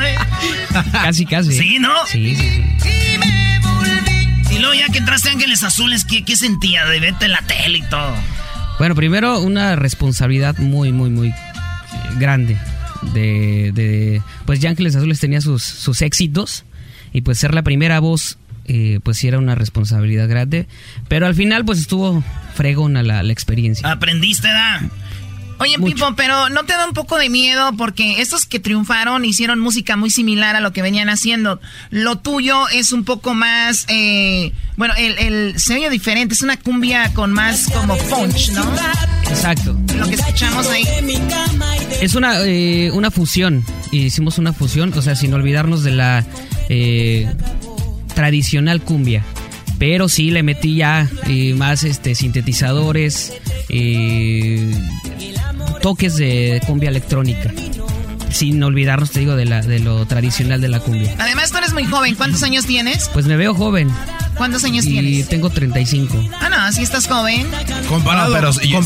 Casi, 0.92 1.26
casi. 1.26 1.52
Sí, 1.52 1.78
¿no? 1.78 1.92
Sí, 2.06 2.34
sí, 2.34 2.64
sí. 2.82 4.54
Y 4.54 4.58
luego 4.58 4.74
ya 4.74 4.88
que 4.88 4.98
entraste 4.98 5.30
Ángeles 5.30 5.62
Azules, 5.62 6.04
¿qué, 6.04 6.24
qué 6.24 6.36
sentía 6.36 6.86
de 6.86 6.98
verte 7.00 7.26
en 7.26 7.32
la 7.32 7.42
tele 7.42 7.78
y 7.78 7.82
todo? 7.82 8.14
Bueno, 8.78 8.94
primero 8.94 9.40
una 9.40 9.76
responsabilidad 9.76 10.56
muy, 10.58 10.92
muy, 10.92 11.10
muy 11.10 11.34
grande. 12.18 12.56
De, 13.14 13.70
de 13.74 14.22
pues 14.44 14.60
ya 14.60 14.70
Ángeles 14.70 14.96
Azules 14.96 15.20
tenía 15.20 15.40
sus, 15.40 15.62
sus 15.62 16.02
éxitos 16.02 16.64
y 17.12 17.20
pues 17.20 17.38
ser 17.38 17.54
la 17.54 17.62
primera 17.62 18.00
voz 18.00 18.38
eh, 18.70 19.00
pues 19.02 19.16
sí 19.16 19.28
era 19.28 19.38
una 19.38 19.54
responsabilidad 19.54 20.28
grande. 20.28 20.66
Pero 21.08 21.26
al 21.26 21.34
final, 21.34 21.64
pues 21.64 21.78
estuvo 21.78 22.22
fregona 22.54 23.02
la, 23.02 23.22
la 23.22 23.32
experiencia. 23.32 23.90
¿Aprendiste? 23.90 24.48
Oye, 25.58 25.76
Pipo, 25.78 26.14
pero 26.16 26.48
¿no 26.48 26.64
te 26.64 26.72
da 26.72 26.86
un 26.86 26.92
poco 26.92 27.18
de 27.18 27.28
miedo? 27.28 27.72
Porque 27.76 28.20
estos 28.20 28.46
que 28.46 28.60
triunfaron 28.60 29.24
hicieron 29.24 29.58
música 29.58 29.96
muy 29.96 30.10
similar 30.10 30.56
a 30.56 30.60
lo 30.60 30.72
que 30.72 30.82
venían 30.82 31.08
haciendo. 31.08 31.60
Lo 31.90 32.18
tuyo 32.18 32.68
es 32.68 32.92
un 32.92 33.04
poco 33.04 33.34
más, 33.34 33.84
eh, 33.88 34.52
bueno, 34.76 34.94
el, 34.96 35.18
el 35.18 35.58
se 35.58 35.74
oye 35.74 35.90
diferente, 35.90 36.34
es 36.34 36.42
una 36.42 36.56
cumbia 36.56 37.12
con 37.14 37.32
más 37.32 37.68
como 37.68 37.96
punch, 37.96 38.50
¿no? 38.52 38.64
Exacto. 39.28 39.76
Lo 39.96 40.08
que 40.08 40.14
escuchamos 40.14 40.68
ahí. 40.68 40.84
Es 42.00 42.14
una, 42.14 42.40
eh, 42.44 42.90
una 42.92 43.10
fusión, 43.10 43.64
hicimos 43.90 44.38
una 44.38 44.52
fusión, 44.52 44.92
o 44.96 45.02
sea, 45.02 45.16
sin 45.16 45.34
olvidarnos 45.34 45.82
de 45.82 45.90
la... 45.90 46.24
Eh, 46.68 47.26
tradicional 48.18 48.80
cumbia. 48.80 49.22
Pero 49.78 50.08
sí 50.08 50.30
le 50.30 50.42
metí 50.42 50.76
ya 50.76 51.08
eh, 51.28 51.54
más 51.54 51.84
este, 51.84 52.14
sintetizadores, 52.14 53.32
eh, 53.68 54.70
toques 55.80 56.16
de 56.16 56.60
cumbia 56.66 56.90
electrónica. 56.90 57.52
Sin 58.30 58.62
olvidarnos, 58.62 59.10
te 59.10 59.20
digo, 59.20 59.36
de, 59.36 59.44
la, 59.44 59.62
de 59.62 59.78
lo 59.78 60.06
tradicional 60.06 60.60
de 60.60 60.68
la 60.68 60.80
cumbia. 60.80 61.14
Además, 61.18 61.50
tú 61.50 61.58
eres 61.58 61.72
muy 61.72 61.84
joven. 61.84 62.14
¿Cuántos 62.14 62.42
años 62.42 62.66
tienes? 62.66 63.08
Pues 63.12 63.26
me 63.26 63.36
veo 63.36 63.54
joven. 63.54 63.90
¿Cuántos 64.38 64.64
años 64.64 64.84
tienes? 64.84 65.12
Y 65.12 65.24
tengo 65.24 65.50
35. 65.50 66.30
Ah, 66.40 66.48
no, 66.48 66.56
¿Así 66.56 66.82
estás 66.82 67.08
joven? 67.08 67.46
Comparado, 67.88 68.32
pero 68.32 68.52
se, 68.52 68.60
ve 68.66 68.80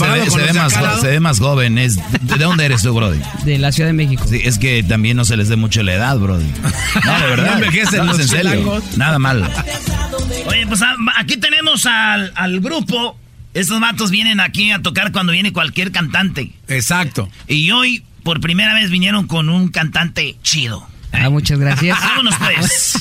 más, 0.55 0.73
se, 1.01 1.09
ve 1.09 1.21
más, 1.21 1.39
joven. 1.39 1.77
Es, 1.77 1.97
¿De 1.97 2.39
dónde 2.39 2.65
eres 2.65 2.83
tú, 2.83 2.95
Brody? 2.95 3.21
De 3.45 3.59
la 3.59 3.71
Ciudad 3.71 3.91
de 3.91 3.93
México. 3.93 4.25
Sí, 4.27 4.41
es 4.43 4.59
que 4.59 4.83
también 4.83 5.17
no 5.17 5.27
se 5.27 5.37
les 5.37 5.49
dé 5.49 5.57
mucho 5.57 5.83
la 5.83 5.95
edad, 5.95 6.19
Brody. 6.19 6.47
No, 7.05 7.21
de 7.21 7.27
verdad. 7.27 7.61
no, 8.05 8.15
en 8.15 8.29
serio. 8.29 8.83
Nada 8.97 9.19
malo. 9.19 9.47
Oye, 10.47 10.67
pues 10.67 10.81
ah, 10.83 10.97
aquí 11.19 11.37
tenemos 11.37 11.85
al, 11.87 12.33
al 12.35 12.61
grupo. 12.61 13.19
Estos 13.55 13.79
matos 13.81 14.11
vienen 14.11 14.41
aquí 14.41 14.71
a 14.71 14.81
tocar 14.81 15.13
cuando 15.13 15.33
viene 15.33 15.53
cualquier 15.53 15.93
cantante. 15.93 16.53
Exacto. 16.69 17.29
Y 17.49 17.71
hoy, 17.71 18.03
por 18.23 18.41
primera 18.41 18.75
vez, 18.75 18.91
vinieron 18.91 19.27
con 19.27 19.49
un 19.49 19.69
cantante 19.69 20.37
chido. 20.43 20.87
Ah, 21.13 21.29
muchas 21.29 21.59
gracias. 21.59 21.99
Vámonos 22.03 22.35
pues. 22.37 22.95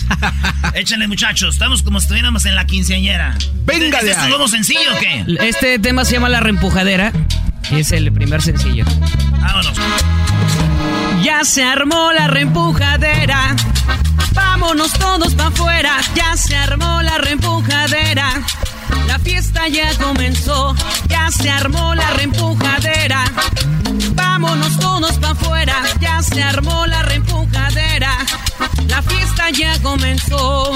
Échale 0.73 1.07
muchachos, 1.07 1.55
estamos 1.55 1.81
como 1.83 1.99
si 1.99 2.05
estuviéramos 2.05 2.45
en 2.45 2.55
la 2.55 2.65
quinceañera. 2.65 3.37
Venga 3.65 3.99
¿Este, 3.99 4.11
¿Este 4.11 4.23
es 4.23 4.29
nuevo 4.29 4.47
sencillo 4.47 4.93
o 4.95 4.99
qué? 4.99 5.25
Este 5.47 5.79
tema 5.79 6.05
se 6.05 6.13
llama 6.13 6.29
La 6.29 6.39
Reempujadera 6.39 7.13
y 7.71 7.79
es 7.79 7.91
el 7.91 8.11
primer 8.11 8.41
sencillo. 8.41 8.85
Vámonos. 9.39 9.73
Ya 11.23 11.43
se 11.43 11.63
armó 11.63 12.11
la 12.13 12.27
reempujadera. 12.27 13.55
Vámonos 14.33 14.93
todos 14.93 15.35
para 15.35 15.49
afuera. 15.49 15.97
Ya 16.15 16.35
se 16.35 16.55
armó 16.55 17.01
la 17.01 17.17
reempujadera. 17.17 18.41
La 19.07 19.19
fiesta 19.19 19.67
ya 19.67 19.93
comenzó. 19.97 20.75
Ya 21.07 21.29
se 21.31 21.49
armó 21.49 21.95
la 21.95 22.09
reempujadera. 22.11 23.23
Vámonos 24.13 24.79
todos 24.79 25.13
para 25.17 25.31
afuera. 25.31 25.75
Ya 25.99 26.21
se 26.21 26.41
armó 26.41 26.85
la 26.87 27.03
reempujadera. 27.03 28.17
La 28.87 29.01
fiesta 29.01 29.49
ya 29.51 29.77
comenzó. 29.81 30.75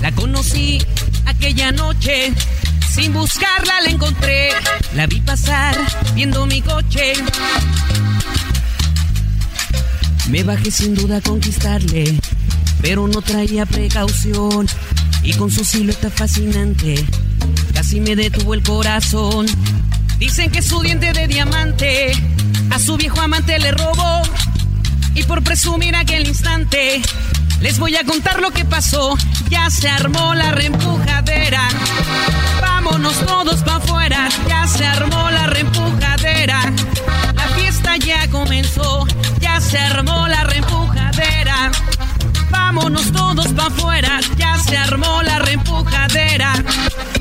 La 0.00 0.12
conocí 0.12 0.84
aquella 1.26 1.72
noche. 1.72 2.32
Sin 2.90 3.12
buscarla 3.12 3.80
la 3.82 3.90
encontré. 3.90 4.50
La 4.94 5.06
vi 5.06 5.20
pasar 5.20 5.76
viendo 6.14 6.46
mi 6.46 6.60
coche. 6.62 7.12
Me 10.28 10.42
bajé 10.42 10.70
sin 10.70 10.94
duda 10.94 11.16
a 11.16 11.20
conquistarle, 11.22 12.20
pero 12.82 13.08
no 13.08 13.22
traía 13.22 13.64
precaución. 13.64 14.66
Y 15.22 15.34
con 15.34 15.50
su 15.50 15.64
silueta 15.64 16.10
fascinante, 16.10 17.04
casi 17.74 18.00
me 18.00 18.16
detuvo 18.16 18.54
el 18.54 18.62
corazón. 18.62 19.46
Dicen 20.18 20.50
que 20.50 20.62
su 20.62 20.80
diente 20.80 21.12
de 21.12 21.28
diamante 21.28 22.12
a 22.70 22.78
su 22.78 22.96
viejo 22.96 23.20
amante 23.20 23.58
le 23.58 23.72
robó. 23.72 24.22
Y 25.14 25.22
por 25.24 25.42
presumir 25.42 25.96
aquel 25.96 26.26
instante, 26.26 27.02
les 27.60 27.78
voy 27.78 27.96
a 27.96 28.04
contar 28.04 28.40
lo 28.40 28.50
que 28.50 28.64
pasó. 28.64 29.16
Ya 29.50 29.68
se 29.70 29.88
armó 29.88 30.34
la 30.34 30.52
reempujadera. 30.52 31.68
Se 44.68 44.76
armó 44.76 45.22
la 45.22 45.38
reempujadera. 45.38 46.52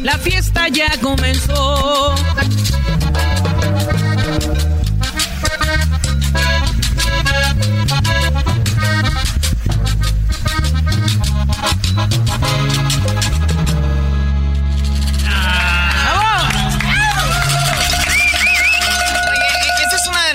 La 0.02 0.18
fiesta 0.18 0.68
ya 0.70 0.90
comenzó. 1.02 2.16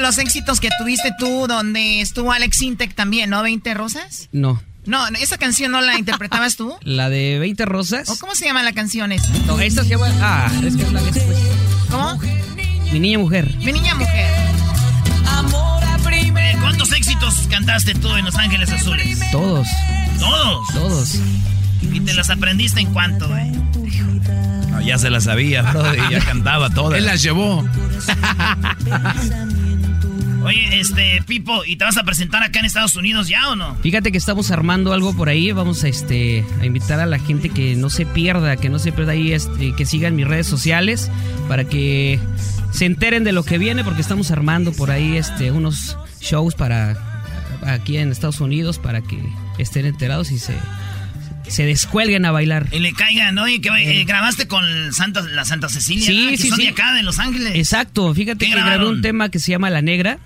los 0.02 0.18
éxitos 0.18 0.58
que 0.58 0.68
tuviste 0.78 1.14
tú, 1.16 1.46
donde 1.46 2.00
estuvo 2.00 2.32
Alex 2.32 2.60
Intec 2.62 2.94
también, 2.94 3.30
¿no? 3.30 3.42
¿20 3.44 3.72
rosas? 3.74 4.28
No. 4.32 4.60
No, 4.84 5.06
esa 5.20 5.38
canción 5.38 5.70
no 5.70 5.80
la 5.80 5.98
interpretabas 5.98 6.56
tú. 6.56 6.74
¿La 6.82 7.08
de 7.08 7.38
20 7.38 7.64
rosas? 7.66 8.08
¿O 8.08 8.18
cómo 8.18 8.34
se 8.34 8.46
llama 8.46 8.62
la 8.62 8.72
canción 8.72 9.12
esta? 9.12 9.28
No, 9.46 9.58
esta 9.60 9.82
se 9.82 9.90
llama. 9.90 10.08
Ah, 10.20 10.50
es 10.64 10.76
que 10.76 10.82
es 10.82 10.92
la 10.92 11.00
que 11.00 11.12
después. 11.12 11.38
¿Cómo? 11.90 12.18
Mi 12.92 13.00
niña 13.00 13.18
mujer. 13.18 13.54
Mi 13.58 13.72
niña 13.72 13.94
mujer. 13.94 14.30
¿Cuántos 16.60 16.92
éxitos 16.92 17.34
cantaste 17.50 17.94
tú 17.94 18.14
en 18.16 18.24
Los 18.24 18.36
Ángeles 18.36 18.70
Azules? 18.70 19.18
Todos. 19.30 19.66
¿Todos? 20.18 20.66
Todos. 20.72 21.14
¿Y 21.82 22.00
te 22.00 22.14
las 22.14 22.30
aprendiste 22.30 22.80
en 22.80 22.92
cuánto, 22.92 23.36
eh? 23.36 23.52
No, 24.68 24.80
ya 24.80 24.98
se 24.98 25.10
las 25.10 25.24
sabía, 25.24 25.62
bro, 25.62 25.94
y 25.94 26.12
ya 26.12 26.24
cantaba 26.24 26.70
todas. 26.70 26.98
Él 26.98 27.06
las 27.06 27.22
llevó. 27.22 27.64
Oye, 30.44 30.80
este, 30.80 31.22
Pipo, 31.26 31.64
¿y 31.64 31.76
te 31.76 31.84
vas 31.84 31.96
a 31.96 32.04
presentar 32.04 32.42
acá 32.42 32.60
en 32.60 32.66
Estados 32.66 32.96
Unidos 32.96 33.28
ya 33.28 33.48
o 33.50 33.56
no? 33.56 33.76
Fíjate 33.76 34.12
que 34.12 34.18
estamos 34.18 34.50
armando 34.50 34.92
algo 34.92 35.14
por 35.14 35.28
ahí. 35.28 35.52
Vamos 35.52 35.84
a 35.84 35.88
este 35.88 36.44
a 36.60 36.66
invitar 36.66 37.00
a 37.00 37.06
la 37.06 37.18
gente 37.18 37.48
que 37.48 37.76
no 37.76 37.90
se 37.90 38.06
pierda, 38.06 38.56
que 38.56 38.68
no 38.68 38.78
se 38.78 38.92
pierda 38.92 39.12
ahí, 39.12 39.32
este, 39.32 39.72
que 39.74 39.86
sigan 39.86 40.16
mis 40.16 40.26
redes 40.26 40.46
sociales 40.46 41.10
para 41.48 41.64
que 41.64 42.18
se 42.72 42.86
enteren 42.86 43.24
de 43.24 43.32
lo 43.32 43.44
que 43.44 43.58
viene, 43.58 43.84
porque 43.84 44.00
estamos 44.00 44.30
armando 44.30 44.72
por 44.72 44.90
ahí 44.90 45.16
este 45.16 45.52
unos 45.52 45.96
shows 46.20 46.54
para 46.54 46.96
aquí 47.62 47.98
en 47.98 48.10
Estados 48.10 48.40
Unidos 48.40 48.78
para 48.78 49.00
que 49.00 49.18
estén 49.58 49.86
enterados 49.86 50.32
y 50.32 50.38
se 50.38 50.54
se 51.48 51.66
descuelguen 51.66 52.24
a 52.24 52.30
bailar. 52.30 52.66
Y 52.72 52.78
le 52.78 52.92
caigan, 52.92 53.34
¿no? 53.34 53.46
Y 53.46 53.60
que 53.60 53.68
eh, 53.68 54.04
grabaste 54.04 54.48
con 54.48 54.64
Santa, 54.92 55.22
la 55.22 55.44
Santa 55.44 55.68
Cecilia, 55.68 56.06
sí, 56.06 56.28
que 56.30 56.36
sí, 56.36 56.48
son 56.48 56.58
sí. 56.58 56.64
de 56.64 56.68
acá, 56.70 56.94
de 56.94 57.02
Los 57.02 57.18
Ángeles. 57.18 57.52
Exacto, 57.54 58.14
fíjate 58.14 58.46
que 58.46 58.52
grabé 58.52 58.86
un 58.86 59.02
tema 59.02 59.28
que 59.28 59.38
se 59.38 59.50
llama 59.50 59.70
La 59.70 59.82
Negra. 59.82 60.18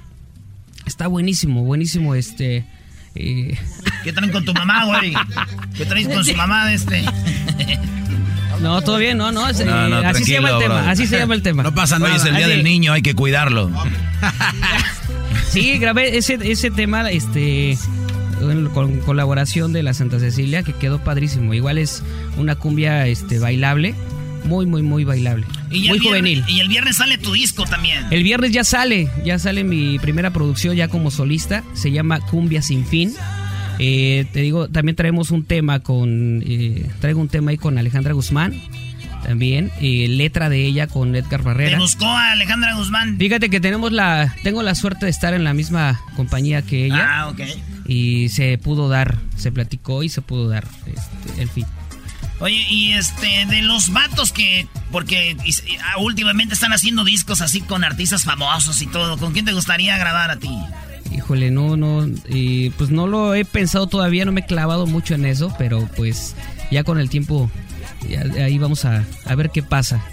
Está 0.86 1.06
buenísimo, 1.08 1.62
buenísimo 1.64 2.14
este... 2.14 2.64
Eh... 3.14 3.56
¿Qué 4.04 4.12
traen 4.12 4.30
con 4.30 4.44
tu 4.44 4.52
mamá, 4.54 4.84
güey? 4.86 5.14
¿Qué 5.76 5.84
traes 5.86 6.08
con 6.08 6.24
su 6.24 6.34
mamá 6.34 6.72
este? 6.72 7.04
No, 8.60 8.80
todo 8.82 8.98
bien, 8.98 9.18
no, 9.18 9.32
no, 9.32 9.52
no, 9.52 9.88
no 9.88 9.96
así 10.08 10.24
se 10.24 10.32
llama 10.34 10.50
el 10.50 10.58
tema, 10.58 10.80
bro. 10.80 10.90
así 10.90 11.06
se 11.06 11.18
llama 11.18 11.34
el 11.34 11.42
tema. 11.42 11.62
No 11.62 11.74
pasa 11.74 11.98
nada. 11.98 12.16
Es 12.16 12.24
el 12.24 12.36
día 12.36 12.46
Así- 12.46 12.54
del 12.54 12.64
niño, 12.64 12.92
hay 12.92 13.02
que 13.02 13.14
cuidarlo. 13.14 13.70
Sí, 15.50 15.78
grabé 15.78 16.16
ese, 16.18 16.38
ese 16.42 16.70
tema 16.70 17.10
este, 17.10 17.76
con 18.74 19.00
colaboración 19.00 19.72
de 19.72 19.82
la 19.82 19.94
Santa 19.94 20.18
Cecilia, 20.18 20.62
que 20.62 20.72
quedó 20.72 21.02
padrísimo. 21.02 21.54
Igual 21.54 21.78
es 21.78 22.02
una 22.36 22.56
cumbia 22.56 23.06
este, 23.06 23.38
bailable, 23.38 23.94
muy, 24.46 24.66
muy, 24.66 24.82
muy 24.82 25.04
bailable. 25.04 25.44
Y 25.70 25.88
muy 25.88 25.98
viernes- 25.98 26.02
juvenil. 26.08 26.44
Y 26.48 26.60
el 26.60 26.68
viernes 26.68 26.96
sale 26.96 27.18
tu 27.18 27.32
disco 27.32 27.64
también. 27.64 28.04
El 28.10 28.22
viernes 28.22 28.52
ya 28.52 28.64
sale, 28.64 29.08
ya 29.24 29.38
sale 29.38 29.64
mi 29.64 29.98
primera 29.98 30.30
producción 30.32 30.74
ya 30.76 30.88
como 30.88 31.10
solista, 31.10 31.62
se 31.74 31.90
llama 31.90 32.20
Cumbia 32.20 32.62
Sin 32.62 32.84
Fin. 32.86 33.14
Eh, 33.78 34.26
te 34.32 34.40
digo, 34.40 34.68
también 34.68 34.96
traemos 34.96 35.30
un 35.30 35.44
tema 35.44 35.80
con, 35.80 36.42
eh, 36.46 36.88
traigo 37.00 37.20
un 37.20 37.28
tema 37.28 37.50
ahí 37.50 37.58
con 37.58 37.76
Alejandra 37.76 38.14
Guzmán, 38.14 38.54
también, 39.22 39.70
eh, 39.82 40.06
letra 40.08 40.48
de 40.48 40.64
ella 40.64 40.86
con 40.86 41.14
Edgar 41.14 41.40
Te 41.40 41.46
Barrera. 41.46 41.78
buscó 41.78 42.06
a 42.06 42.30
Alejandra 42.32 42.74
Guzmán. 42.76 43.18
Fíjate 43.18 43.50
que 43.50 43.60
tenemos 43.60 43.92
la, 43.92 44.34
tengo 44.44 44.62
la 44.62 44.74
suerte 44.74 45.04
de 45.06 45.10
estar 45.10 45.34
en 45.34 45.44
la 45.44 45.52
misma 45.52 46.00
compañía 46.14 46.62
que 46.62 46.86
ella. 46.86 47.06
Ah, 47.06 47.28
ok. 47.28 47.40
Y 47.88 48.28
se 48.30 48.56
pudo 48.58 48.88
dar, 48.88 49.18
se 49.36 49.52
platicó 49.52 50.02
y 50.02 50.08
se 50.08 50.22
pudo 50.22 50.48
dar 50.48 50.66
este, 50.86 51.42
el 51.42 51.48
fit. 51.48 51.66
Oye, 52.38 52.66
y 52.68 52.92
este, 52.92 53.46
de 53.46 53.62
los 53.62 53.90
vatos 53.92 54.30
que, 54.32 54.68
porque 54.92 55.36
y- 55.44 55.50
y, 55.50 55.76
ah, 55.78 55.98
últimamente 55.98 56.52
están 56.54 56.72
haciendo 56.72 57.02
discos 57.04 57.40
así 57.40 57.62
con 57.62 57.82
artistas 57.82 58.24
famosos 58.24 58.82
y 58.82 58.86
todo, 58.86 59.16
¿con 59.16 59.32
quién 59.32 59.44
te 59.46 59.52
gustaría 59.52 59.96
grabar 59.96 60.30
a 60.30 60.36
ti? 60.36 60.50
Híjole, 61.14 61.50
no, 61.50 61.76
no, 61.76 62.06
y 62.28 62.70
pues 62.70 62.90
no 62.90 63.06
lo 63.06 63.34
he 63.34 63.44
pensado 63.46 63.86
todavía, 63.86 64.24
no 64.26 64.32
me 64.32 64.40
he 64.42 64.46
clavado 64.46 64.86
mucho 64.86 65.14
en 65.14 65.24
eso, 65.24 65.54
pero 65.56 65.88
pues 65.96 66.34
ya 66.70 66.84
con 66.84 66.98
el 66.98 67.08
tiempo, 67.08 67.50
ya, 68.08 68.20
ahí 68.44 68.58
vamos 68.58 68.84
a, 68.84 69.04
a 69.24 69.34
ver 69.34 69.50
qué 69.50 69.62
pasa. 69.62 70.04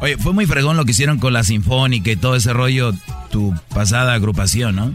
Oye, 0.00 0.16
fue 0.16 0.32
muy 0.32 0.46
fregón 0.46 0.76
lo 0.76 0.84
que 0.84 0.90
hicieron 0.92 1.18
con 1.18 1.32
la 1.32 1.42
Sinfónica 1.44 2.10
y 2.10 2.16
todo 2.16 2.36
ese 2.36 2.52
rollo, 2.52 2.92
tu 3.30 3.54
pasada 3.70 4.14
agrupación, 4.14 4.76
¿no? 4.76 4.92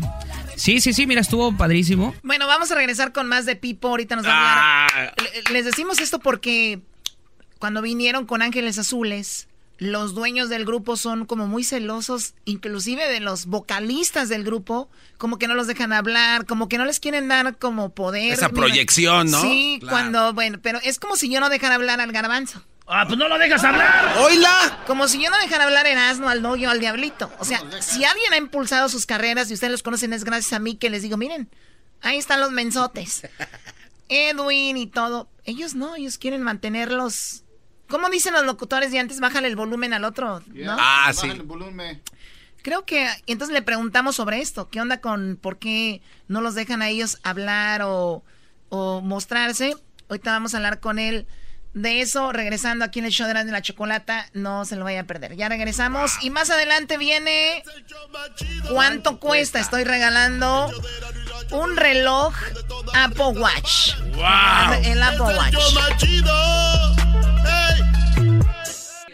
Sí, 0.59 0.81
sí, 0.81 0.93
sí, 0.93 1.07
mira, 1.07 1.21
estuvo 1.21 1.55
padrísimo. 1.55 2.13
Bueno, 2.23 2.45
vamos 2.47 2.69
a 2.71 2.75
regresar 2.75 3.11
con 3.13 3.27
más 3.27 3.45
de 3.45 3.55
Pipo. 3.55 3.87
Ahorita 3.87 4.15
nos 4.15 4.25
va 4.25 4.31
Ah. 4.33 4.85
a 4.85 4.85
hablar. 4.87 5.15
Le- 5.47 5.53
Les 5.53 5.65
decimos 5.65 5.99
esto 5.99 6.19
porque 6.19 6.81
cuando 7.59 7.81
vinieron 7.81 8.25
con 8.25 8.41
Ángeles 8.41 8.77
Azules, 8.77 9.47
los 9.77 10.13
dueños 10.13 10.49
del 10.49 10.65
grupo 10.65 10.97
son 10.97 11.25
como 11.25 11.47
muy 11.47 11.63
celosos, 11.63 12.33
inclusive 12.43 13.07
de 13.07 13.21
los 13.21 13.45
vocalistas 13.45 14.27
del 14.27 14.43
grupo, 14.43 14.89
como 15.17 15.39
que 15.39 15.47
no 15.47 15.55
los 15.55 15.67
dejan 15.67 15.93
hablar, 15.93 16.45
como 16.45 16.67
que 16.67 16.77
no 16.77 16.83
les 16.85 16.99
quieren 16.99 17.29
dar 17.29 17.57
como 17.57 17.89
poder. 17.95 18.33
Esa 18.33 18.49
Mira, 18.49 18.59
proyección, 18.65 19.31
¿no? 19.31 19.41
Sí, 19.41 19.77
Claro. 19.79 19.91
cuando, 19.93 20.33
bueno, 20.33 20.59
pero 20.61 20.79
es 20.83 20.99
como 20.99 21.15
si 21.15 21.29
yo 21.29 21.39
no 21.39 21.47
dejara 21.49 21.75
hablar 21.75 22.01
al 22.01 22.11
garbanzo. 22.11 22.61
Ah, 22.89 23.05
pues 23.05 23.19
no 23.19 23.27
lo 23.27 23.37
dejas 23.37 23.63
hablar. 23.63 24.17
¡Oila! 24.17 24.83
Como 24.87 25.07
si 25.07 25.21
yo 25.21 25.29
no 25.29 25.37
dejara 25.37 25.65
hablar 25.65 25.85
en 25.85 25.97
asno, 25.97 26.27
al 26.27 26.41
doggy 26.41 26.65
o 26.65 26.71
al 26.71 26.79
diablito. 26.79 27.31
O 27.37 27.45
sea, 27.45 27.61
si 27.81 28.03
alguien 28.03 28.33
ha 28.33 28.37
impulsado 28.37 28.89
sus 28.89 29.05
carreras 29.05 29.49
y 29.49 29.53
ustedes 29.53 29.71
los 29.71 29.83
conocen, 29.83 30.11
es 30.11 30.23
gracias 30.23 30.53
a 30.53 30.59
mí 30.59 30.75
que 30.75 30.89
les 30.89 31.03
digo, 31.03 31.15
miren, 31.15 31.49
ahí 32.01 32.17
están 32.17 32.39
los 32.41 32.51
mensotes. 32.51 33.27
Edwin 34.09 34.75
y 34.75 34.87
todo. 34.87 35.29
Ellos 35.45 35.75
no, 35.75 35.95
ellos 35.95 36.17
quieren 36.17 36.41
mantenerlos 36.41 37.43
¿Cómo 37.89 38.09
dicen 38.09 38.33
los 38.33 38.45
locutores 38.45 38.91
de 38.91 38.99
antes? 38.99 39.19
Bájale 39.19 39.47
el 39.47 39.55
volumen 39.55 39.93
al 39.93 40.05
otro, 40.05 40.43
¿no? 40.53 40.77
Ah, 40.79 41.11
sí. 41.11 41.27
el 41.27 41.41
volumen. 41.41 41.99
Creo 42.61 42.85
que 42.85 43.09
entonces 43.25 43.53
le 43.53 43.63
preguntamos 43.63 44.15
sobre 44.15 44.41
esto. 44.41 44.69
¿Qué 44.69 44.79
onda 44.79 45.01
con 45.01 45.39
por 45.41 45.57
qué 45.57 46.01
no 46.27 46.41
los 46.41 46.53
dejan 46.53 46.83
a 46.83 46.89
ellos 46.89 47.17
hablar 47.23 47.81
o, 47.83 48.23
o 48.69 49.01
mostrarse? 49.01 49.75
Ahorita 50.07 50.31
vamos 50.31 50.53
a 50.53 50.57
hablar 50.57 50.79
con 50.79 50.99
él 50.99 51.25
de 51.73 52.01
eso, 52.01 52.31
regresando 52.31 52.83
aquí 52.85 52.99
en 52.99 53.05
el 53.05 53.11
show 53.11 53.27
de 53.27 53.43
la 53.45 53.61
chocolata, 53.61 54.27
no 54.33 54.65
se 54.65 54.75
lo 54.75 54.83
vaya 54.83 55.01
a 55.01 55.03
perder. 55.03 55.35
Ya 55.35 55.49
regresamos 55.49 56.11
y 56.21 56.29
más 56.29 56.49
adelante 56.49 56.97
viene 56.97 57.63
¿Cuánto 58.69 59.19
cuesta? 59.19 59.59
Estoy 59.59 59.83
regalando 59.83 60.71
un 61.51 61.77
reloj 61.77 62.33
Apple 62.93 63.39
Watch. 63.39 63.95
Wow. 64.15 64.83
El 64.83 65.01
Apple 65.01 65.35
Watch. 65.35 66.98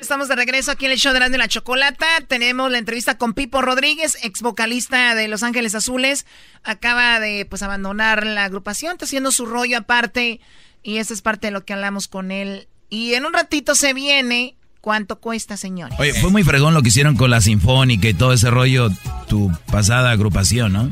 Estamos 0.06 0.28
de 0.28 0.36
regreso 0.36 0.70
aquí 0.70 0.86
en 0.86 0.92
el 0.92 1.00
show 1.00 1.14
de 1.14 1.36
la 1.36 1.48
chocolata. 1.48 2.06
Tenemos 2.28 2.70
la 2.70 2.78
entrevista 2.78 3.18
con 3.18 3.34
Pipo 3.34 3.64
Rodríguez, 3.64 4.20
ex 4.22 4.44
vocalista 4.44 5.16
de 5.16 5.28
Los 5.28 5.42
Ángeles 5.42 5.74
Azules. 5.74 6.28
Acaba 6.64 7.20
de 7.20 7.48
pues 7.50 7.64
abandonar 7.64 8.24
la 8.24 8.44
agrupación, 8.44 8.92
está 8.92 9.06
haciendo 9.06 9.32
su 9.32 9.48
rollo 9.48 9.80
aparte 9.80 10.42
y 10.84 10.98
esa 10.98 11.12
es 11.12 11.24
parte 11.24 11.48
de 11.48 11.52
lo 11.52 11.66
que 11.66 11.74
hablamos 11.74 12.08
con 12.08 12.30
él. 12.30 12.68
Y 12.88 13.16
en 13.16 13.26
un 13.26 13.34
ratito 13.34 13.74
se 13.74 13.96
viene. 13.96 14.56
¿Cuánto 14.80 15.20
cuesta, 15.20 15.58
señores? 15.58 16.00
Oye, 16.00 16.14
fue 16.14 16.30
muy 16.30 16.44
fregón 16.44 16.76
lo 16.76 16.84
que 16.84 16.90
hicieron 16.90 17.16
con 17.16 17.32
la 17.32 17.42
Sinfónica 17.42 18.08
y 18.08 18.14
todo 18.14 18.32
ese 18.34 18.52
rollo, 18.52 18.92
tu 19.28 19.52
pasada 19.72 20.12
agrupación, 20.12 20.74
¿no? 20.74 20.92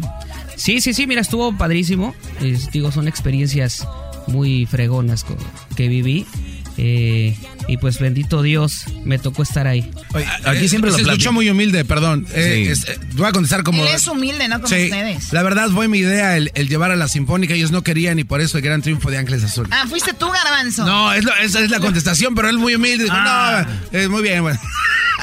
Sí, 0.55 0.81
sí, 0.81 0.95
sí, 0.95 1.05
mira, 1.05 1.21
estuvo 1.21 1.55
padrísimo. 1.55 2.15
digo, 2.71 2.91
son 2.91 3.07
experiencias 3.07 3.87
muy 4.25 4.65
fregonas 4.65 5.23
que 5.75 5.87
viví. 5.87 6.25
Eh, 6.77 7.37
y 7.67 7.77
pues 7.77 7.99
bendito 7.99 8.41
Dios, 8.41 8.85
me 9.05 9.19
tocó 9.19 9.43
estar 9.43 9.67
ahí. 9.67 9.89
aquí 10.45 10.67
siempre 10.67 10.91
lo 10.91 10.97
Se 10.97 11.03
escuchó 11.03 11.31
muy 11.31 11.49
humilde, 11.49 11.85
perdón. 11.85 12.25
Eh, 12.33 12.73
eh, 12.73 12.99
voy 13.13 13.27
a 13.27 13.31
contestar 13.31 13.63
como... 13.63 13.83
Él 13.83 13.89
es 13.93 14.07
humilde, 14.07 14.47
¿no? 14.47 14.55
Como 14.61 14.65
ustedes. 14.65 15.31
La 15.31 15.43
verdad 15.43 15.69
fue 15.69 15.87
mi 15.87 15.99
idea 15.99 16.37
el, 16.37 16.51
llevar 16.67 16.91
a 16.91 16.95
la 16.95 17.07
Sinfónica. 17.07 17.53
Ellos 17.53 17.71
no 17.71 17.83
querían 17.83 18.19
y 18.19 18.23
por 18.23 18.41
eso 18.41 18.57
el 18.57 18.63
gran 18.63 18.81
triunfo 18.81 19.11
de 19.11 19.17
Ángeles 19.17 19.43
Azul. 19.43 19.67
Ah, 19.71 19.85
fuiste 19.87 20.13
tú, 20.13 20.29
Garbanzo. 20.29 20.85
No, 20.85 21.13
esa 21.13 21.59
es 21.59 21.69
la 21.69 21.79
contestación, 21.79 22.35
pero 22.35 22.49
él 22.49 22.57
muy 22.57 22.75
humilde. 22.75 23.05
Dijo, 23.05 23.15
ah. 23.17 23.65
no, 23.91 24.09
muy 24.09 24.23
bien, 24.23 24.41
bueno. 24.41 24.59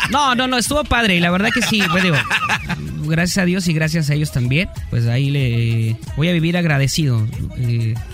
No, 0.08 0.34
no, 0.34 0.46
no, 0.46 0.56
estuvo 0.56 0.82
padre 0.84 1.16
y 1.16 1.20
la 1.20 1.30
verdad 1.30 1.50
que 1.52 1.62
sí, 1.62 1.82
pues 1.90 2.02
digo, 2.02 2.16
gracias 3.02 3.38
a 3.38 3.44
Dios 3.44 3.68
y 3.68 3.74
gracias 3.74 4.08
a 4.08 4.14
ellos 4.14 4.32
también, 4.32 4.68
pues 4.88 5.06
ahí 5.06 5.30
le 5.30 5.96
voy 6.16 6.28
a 6.28 6.32
vivir 6.32 6.56
agradecido, 6.56 7.26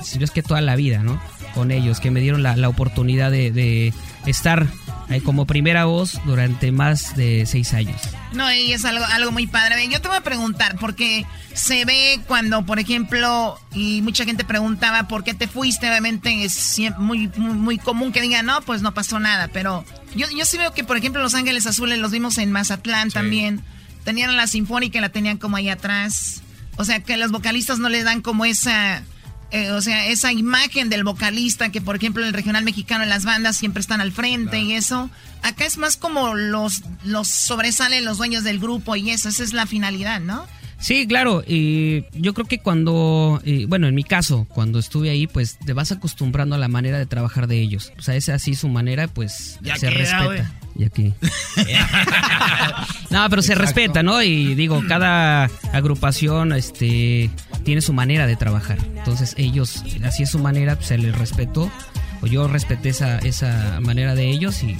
si 0.03 0.19
no 0.19 0.25
es 0.25 0.31
que 0.31 0.43
toda 0.43 0.61
la 0.61 0.75
vida, 0.75 1.03
¿no? 1.03 1.21
Con 1.57 1.71
ellos, 1.71 2.01
que 2.01 2.11
me 2.11 2.21
dieron 2.21 2.43
la, 2.43 2.69
oportunidad 2.69 3.31
de, 3.31 3.95
estar 4.27 4.67
ahí 5.09 5.23
como 5.23 5.47
primera 5.47 5.87
voz 5.87 6.21
durante 6.27 6.71
más 6.71 7.17
de 7.17 7.47
seis 7.47 7.73
años. 7.73 7.99
No, 8.33 8.53
y 8.53 8.75
es 8.75 8.85
algo, 8.85 9.05
algo 9.07 9.33
muy 9.33 9.47
padre. 9.47 9.89
Yo 9.89 10.03
te 10.03 10.09
voy 10.09 10.19
a 10.19 10.21
preguntar, 10.21 10.77
porque 10.79 11.25
se 11.55 11.87
ve 11.87 12.21
cuando, 12.27 12.67
por 12.67 12.79
ejemplo, 12.79 13.59
y 13.73 14.03
mucha 14.03 14.27
gente 14.27 14.45
preguntaba 14.45 15.09
por 15.09 15.25
qué 15.25 15.33
te 15.33 15.49
fuiste, 15.49 15.89
obviamente 15.89 16.45
es 16.45 16.79
muy, 16.99 17.29
muy, 17.39 17.79
común 17.79 18.13
que 18.13 18.21
digan, 18.21 18.45
no, 18.45 18.61
pues 18.61 18.83
no 18.83 18.93
pasó 18.93 19.19
nada, 19.19 19.49
pero 19.49 19.83
yo, 20.15 20.27
yo 20.37 20.45
sí 20.45 20.59
veo 20.59 20.75
que, 20.75 20.85
por 20.85 20.99
ejemplo, 20.99 21.23
Los 21.23 21.35
Ángeles 21.35 21.67
Azules 21.67 21.99
los 21.99 22.11
vimos 22.11 22.37
en 22.37 22.53
Mazatlán 22.53 23.11
también, 23.11 23.63
tenían 24.05 24.37
la 24.37 24.47
sinfónica 24.47 24.99
y 24.99 25.01
la 25.01 25.09
tenían 25.09 25.39
como 25.39 25.57
ahí 25.57 25.71
atrás, 25.71 26.43
o 26.77 26.85
sea, 26.85 27.01
que 27.01 27.17
los 27.17 27.31
vocalistas 27.31 27.79
no 27.79 27.89
les 27.89 28.05
dan 28.05 28.21
como 28.21 28.45
esa 28.45 29.03
eh, 29.51 29.71
o 29.71 29.81
sea, 29.81 30.07
esa 30.07 30.33
imagen 30.33 30.89
del 30.89 31.05
vocalista 31.05 31.71
que, 31.71 31.81
por 31.81 31.97
ejemplo, 31.97 32.23
en 32.23 32.29
el 32.29 32.35
regional 32.35 32.65
mexicano 32.65 33.05
en 33.05 33.11
las 33.11 33.25
bandas 33.25 33.57
siempre 33.57 33.81
están 33.81 34.01
al 34.01 34.13
frente 34.13 34.59
y 34.59 34.73
eso. 34.73 35.09
Acá 35.43 35.65
es 35.65 35.79
más 35.79 35.97
como 35.97 36.35
los, 36.35 36.83
los 37.05 37.29
sobresalen 37.29 38.05
los 38.05 38.19
dueños 38.19 38.43
del 38.43 38.59
grupo 38.59 38.97
y 38.97 39.11
eso, 39.11 39.29
esa 39.29 39.45
es 39.45 39.53
la 39.53 39.67
finalidad, 39.67 40.21
¿no? 40.21 40.47
Sí, 40.79 41.07
claro. 41.07 41.43
Y 41.47 42.05
yo 42.13 42.35
creo 42.35 42.47
que 42.47 42.59
cuando, 42.59 43.41
bueno, 43.69 43.87
en 43.89 43.95
mi 43.95 44.05
caso, 44.05 44.47
cuando 44.51 44.79
estuve 44.79 45.11
ahí, 45.11 45.27
pues 45.27 45.59
te 45.59 45.73
vas 45.73 45.93
acostumbrando 45.93 46.55
a 46.55 46.59
la 46.59 46.69
manera 46.69 46.99
de 46.99 47.07
trabajar 47.07 47.47
de 47.47 47.61
ellos. 47.61 47.93
O 47.99 48.03
sea, 48.03 48.15
es 48.15 48.29
así 48.29 48.55
su 48.55 48.69
manera, 48.69 49.09
pues 49.09 49.59
se 49.77 49.91
respeta. 49.91 50.53
Y 50.79 50.85
aquí. 50.85 51.15
no, 53.11 53.31
pero 53.31 53.41
se 53.41 53.55
respeta, 53.55 54.03
¿no? 54.03 54.23
Y 54.23 54.55
digo, 54.55 54.83
cada 54.87 55.45
agrupación 55.73 56.53
este, 56.53 57.31
tiene 57.65 57.81
su 57.81 57.95
manera 57.95 58.27
de 58.27 58.37
trabajar. 58.37 58.79
Entonces 58.97 59.35
ellos, 59.39 59.83
así 60.05 60.25
es 60.25 60.31
su 60.31 60.39
manera, 60.39 60.81
se 60.81 60.99
les 60.99 61.17
respetó. 61.17 61.71
O 62.23 62.27
yo 62.27 62.49
respeté 62.49 62.91
esa, 62.91 63.19
esa 63.19 63.79
manera 63.81 64.15
de 64.15 64.31
ellos 64.31 64.63
y 64.63 64.77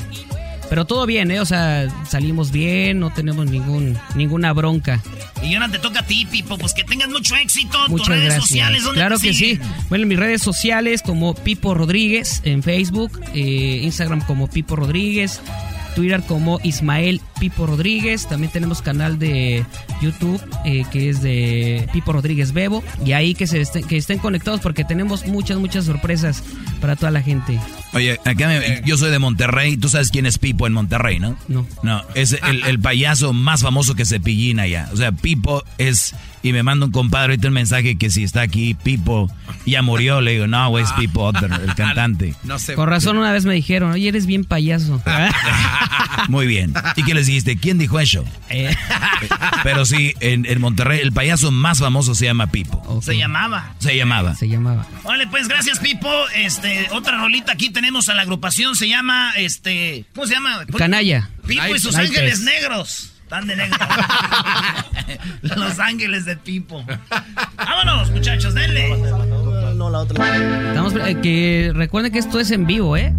pero 0.69 0.85
todo 0.85 1.07
bien, 1.07 1.31
¿eh? 1.31 1.41
O 1.41 1.47
sea, 1.47 1.89
salimos 2.09 2.51
bien, 2.51 3.01
no 3.01 3.13
tenemos 3.13 3.47
ningún 3.47 3.99
ninguna 4.15 4.53
bronca. 4.53 5.03
Y 5.43 5.55
ahora 5.55 5.69
te 5.69 5.79
toca 5.79 6.01
a 6.01 6.07
ti, 6.07 6.27
Pipo, 6.27 6.59
pues 6.59 6.75
que 6.75 6.85
tengas 6.85 7.09
mucho 7.09 7.37
éxito. 7.37 7.79
en 7.87 7.97
Tus 7.97 8.07
redes 8.07 8.35
sociales, 8.35 8.83
¿dónde 8.85 8.99
Claro 8.99 9.19
que 9.19 9.33
sí. 9.35 9.59
Bueno, 9.89 10.03
en 10.03 10.09
mis 10.09 10.19
redes 10.19 10.43
sociales 10.43 11.03
como 11.03 11.35
Pipo 11.35 11.75
Rodríguez 11.75 12.41
en 12.45 12.63
Facebook, 12.63 13.21
eh, 13.35 13.81
Instagram 13.83 14.21
como 14.23 14.49
Pipo 14.49 14.77
Rodríguez, 14.77 15.41
Twitter 15.97 16.23
como 16.23 16.61
Ismael 16.63 17.23
Pipo 17.41 17.67
Rodríguez. 17.67 18.29
También 18.29 18.53
tenemos 18.53 18.83
canal 18.83 19.19
de 19.19 19.65
YouTube 20.03 20.41
eh, 20.67 20.85
que 20.93 21.09
es 21.09 21.23
de 21.23 21.89
Pipo 21.93 22.13
Rodríguez 22.13 22.53
Bebo. 22.53 22.85
Y 23.05 23.13
ahí 23.13 23.35
que, 23.35 23.47
se 23.47 23.63
estén, 23.63 23.85
que 23.85 23.97
estén 23.97 24.19
conectados 24.19 24.61
porque 24.61 24.85
tenemos 24.85 25.27
muchas, 25.27 25.59
muchas 25.59 25.87
sorpresas 25.87 26.45
para 26.83 26.97
toda 26.97 27.11
la 27.11 27.23
gente. 27.23 27.59
Oye, 27.95 28.21
acá 28.27 28.61
yo 28.85 28.99
soy 28.99 29.11
de 29.11 29.19
Monterrey. 29.19 29.79
Tú 29.79 29.89
sabes 29.89 30.11
quién 30.11 30.27
es 30.27 30.39
Pipo 30.39 30.67
en 30.67 30.75
Monterrey, 30.75 31.19
¿no? 31.19 31.37
No. 31.49 31.67
No, 31.83 32.03
es 32.15 32.39
el, 32.47 32.63
el 32.65 32.79
payaso 32.79 33.33
más 33.33 33.63
famoso 33.63 33.95
que 33.95 34.05
se 34.05 34.21
pillina 34.21 34.65
allá. 34.65 34.91
O 34.93 34.97
sea, 34.97 35.13
Pipo 35.13 35.65
es 35.79 36.15
y 36.47 36.53
me 36.53 36.63
manda 36.63 36.87
un 36.87 36.93
compadre 36.93 37.33
ahorita 37.33 37.49
un 37.49 37.55
mensaje 37.55 37.99
que 37.99 38.09
si 38.09 38.23
está 38.23 38.43
aquí 38.43 38.75
Pipo 38.75 39.29
ya 39.65 39.83
murió. 39.83 40.21
Le 40.21 40.33
digo, 40.33 40.47
no, 40.47 40.69
güey, 40.69 40.85
es 40.85 40.93
Pipo 40.93 41.31
el 41.31 41.75
cantante. 41.77 42.37
No 42.45 42.61
sé. 42.61 42.75
Con 42.75 42.89
razón 42.89 43.17
una 43.19 43.33
vez 43.33 43.45
me 43.45 43.55
dijeron, 43.55 43.91
oye, 43.91 44.07
eres 44.07 44.27
bien 44.27 44.45
payaso. 44.45 45.03
Muy 46.29 46.47
bien. 46.47 46.73
¿Y 46.95 47.03
qué 47.03 47.15
les 47.15 47.27
dijiste? 47.27 47.57
¿Quién 47.57 47.79
dijo 47.79 47.99
eso? 47.99 48.25
Eh. 48.49 48.73
Pero 49.65 49.85
sí, 49.85 50.15
en, 50.21 50.61
Monterrey 50.61 51.01
el 51.01 51.13
payaso 51.13 51.51
más 51.51 51.81
famoso 51.81 52.15
se 52.15 52.27
llama 52.27 52.47
Pipo. 52.47 53.01
Se 53.03 53.17
llamaba. 53.17 53.75
Se 53.79 53.97
llamaba. 53.97 54.37
Se 54.37 54.49
llamaba. 54.49 54.87
Vale, 55.03 55.27
pues 55.27 55.49
gracias, 55.49 55.81
Pipo. 55.81 56.09
Este, 56.37 56.87
otra 56.93 57.19
rolita 57.19 57.53
aquí 57.53 57.71
tenemos 57.71 58.09
a 58.09 58.15
la 58.15 58.23
agrupación, 58.23 58.77
se 58.77 58.89
llama, 58.89 59.33
este, 59.37 60.05
¿cómo 60.15 60.29
se 60.29 60.35
llama? 60.35 60.65
Canalla. 60.79 61.29
Pipo 61.45 61.75
y 61.75 61.81
sus 61.81 61.97
ángeles 61.97 62.41
negros. 62.43 63.16
Están 63.27 63.45
de 63.49 63.57
negro. 63.57 63.77
Los 65.57 65.81
ángeles 65.81 66.27
de 66.27 66.37
Pipo. 66.37 66.85
Vámonos, 67.57 68.09
muchachos, 68.13 68.55
denle. 68.55 68.97
No, 69.75 69.91
la 69.91 69.99
otra. 69.99 70.69
Estamos, 70.69 70.95
eh, 70.95 71.19
que 71.21 71.73
recuerden 71.75 72.13
que 72.13 72.21
esto 72.21 72.39
es 72.39 72.53
en 72.53 72.69
vivo, 72.69 72.97
¿eh? 72.97 73.13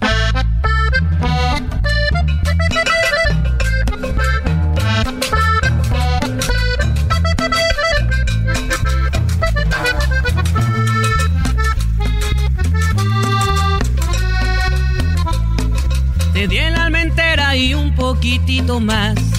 Te 16.31 16.47
di 16.47 16.55
la 16.55 16.85
almentera 16.85 17.57
y 17.57 17.73
un 17.73 17.93
poquitito 17.93 18.79
más 18.79 19.36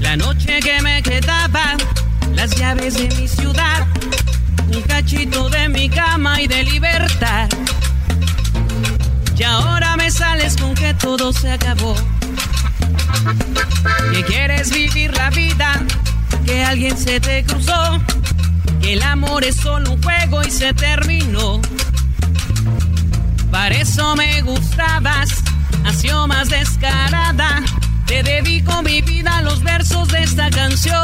la 0.00 0.16
noche 0.16 0.60
que 0.60 0.80
me 0.82 1.02
quedaba, 1.02 1.76
las 2.34 2.50
llaves 2.56 2.94
de 2.94 3.08
mi 3.16 3.28
ciudad, 3.28 3.86
un 4.74 4.82
cachito 4.82 5.48
de 5.50 5.68
mi 5.68 5.88
cama 5.88 6.40
y 6.40 6.46
de 6.46 6.64
libertad. 6.64 7.48
Y 9.36 9.42
ahora 9.42 9.96
me 9.96 10.10
sales 10.10 10.56
con 10.56 10.74
que 10.74 10.92
todo 10.94 11.32
se 11.32 11.50
acabó. 11.50 11.94
Que 14.12 14.24
quieres 14.24 14.70
vivir 14.70 15.14
la 15.16 15.30
vida, 15.30 15.80
que 16.44 16.62
alguien 16.64 16.96
se 16.96 17.20
te 17.20 17.44
cruzó, 17.44 18.00
que 18.82 18.94
el 18.94 19.02
amor 19.02 19.44
es 19.44 19.56
solo 19.56 19.92
un 19.92 20.02
juego 20.02 20.42
y 20.42 20.50
se 20.50 20.74
terminó. 20.74 21.60
Para 23.50 23.74
eso 23.76 24.14
me 24.16 24.42
gustabas, 24.42 25.30
sido 25.92 26.26
más 26.26 26.48
descarada 26.48 27.62
te 28.10 28.24
dedico 28.24 28.82
mi 28.82 29.00
vida 29.02 29.38
a 29.38 29.42
los 29.42 29.62
versos 29.62 30.08
de 30.08 30.24
esta 30.24 30.50
canción. 30.50 30.96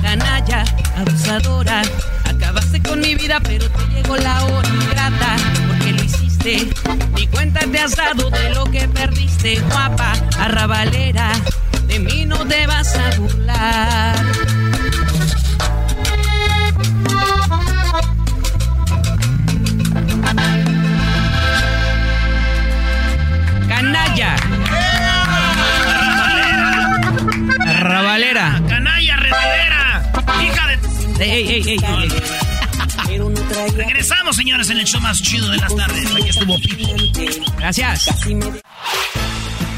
Canalla, 0.00 0.64
abusadora, 0.96 1.82
acabaste 2.24 2.82
con 2.82 2.98
mi 3.00 3.14
vida, 3.14 3.38
pero 3.40 3.68
te 3.68 3.86
llegó 3.92 4.16
la 4.16 4.42
hora 4.46 4.68
ingrata. 4.68 5.36
Porque 5.68 5.92
lo 5.92 6.02
hiciste, 6.02 6.66
ni 7.14 7.26
cuenta 7.26 7.60
te 7.60 7.78
has 7.78 7.94
dado 7.94 8.30
de 8.30 8.54
lo 8.54 8.64
que 8.64 8.88
perdiste, 8.88 9.60
guapa, 9.60 10.14
arrabalera. 10.38 11.32
De 11.86 11.98
mí 11.98 12.24
no 12.24 12.38
te 12.46 12.66
vas 12.66 12.96
a 12.96 13.14
burlar. 13.18 14.51
Ey, 31.20 31.48
ey, 31.48 31.62
ey, 31.66 32.08
Regresamos, 33.76 34.36
señores, 34.36 34.70
en 34.70 34.78
el 34.78 34.84
show 34.84 35.00
más 35.00 35.20
chido 35.22 35.48
de 35.50 35.58
las 35.58 35.74
tardes. 35.74 36.06
Aquí 36.14 36.28
estuvo 36.28 36.56
Pipo. 36.58 36.94
Gracias. 37.58 38.08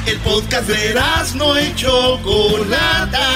El 0.06 0.18
podcast 0.18 0.68
de 0.68 0.94
no 1.36 1.56
hecho 1.56 2.20
Chocolata. 2.22 3.28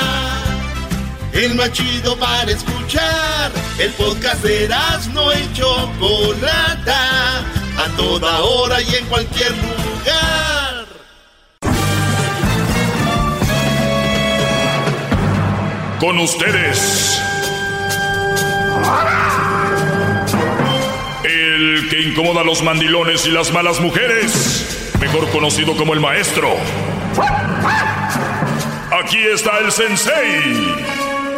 El 1.32 1.54
más 1.54 1.72
chido 1.72 2.16
para 2.16 2.50
escuchar. 2.50 3.50
El 3.78 3.90
podcast 3.92 4.42
de 4.42 4.68
no 5.12 5.32
hecho 5.32 5.92
Chocolata. 5.98 7.38
A 7.38 7.96
toda 7.96 8.40
hora 8.40 8.80
y 8.82 8.94
en 8.94 9.06
cualquier 9.06 9.52
lugar. 9.52 10.86
Con 16.00 16.18
ustedes. 16.18 17.27
El 21.24 21.88
que 21.88 22.00
incomoda 22.00 22.42
a 22.42 22.44
los 22.44 22.62
mandilones 22.62 23.26
y 23.26 23.30
las 23.30 23.52
malas 23.52 23.80
mujeres, 23.80 24.90
mejor 25.00 25.28
conocido 25.30 25.76
como 25.76 25.94
el 25.94 26.00
maestro. 26.00 26.48
Aquí 28.90 29.18
está 29.18 29.59
el 29.59 29.70
sensei. 29.70 30.42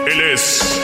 Él 0.07 0.21
es 0.33 0.81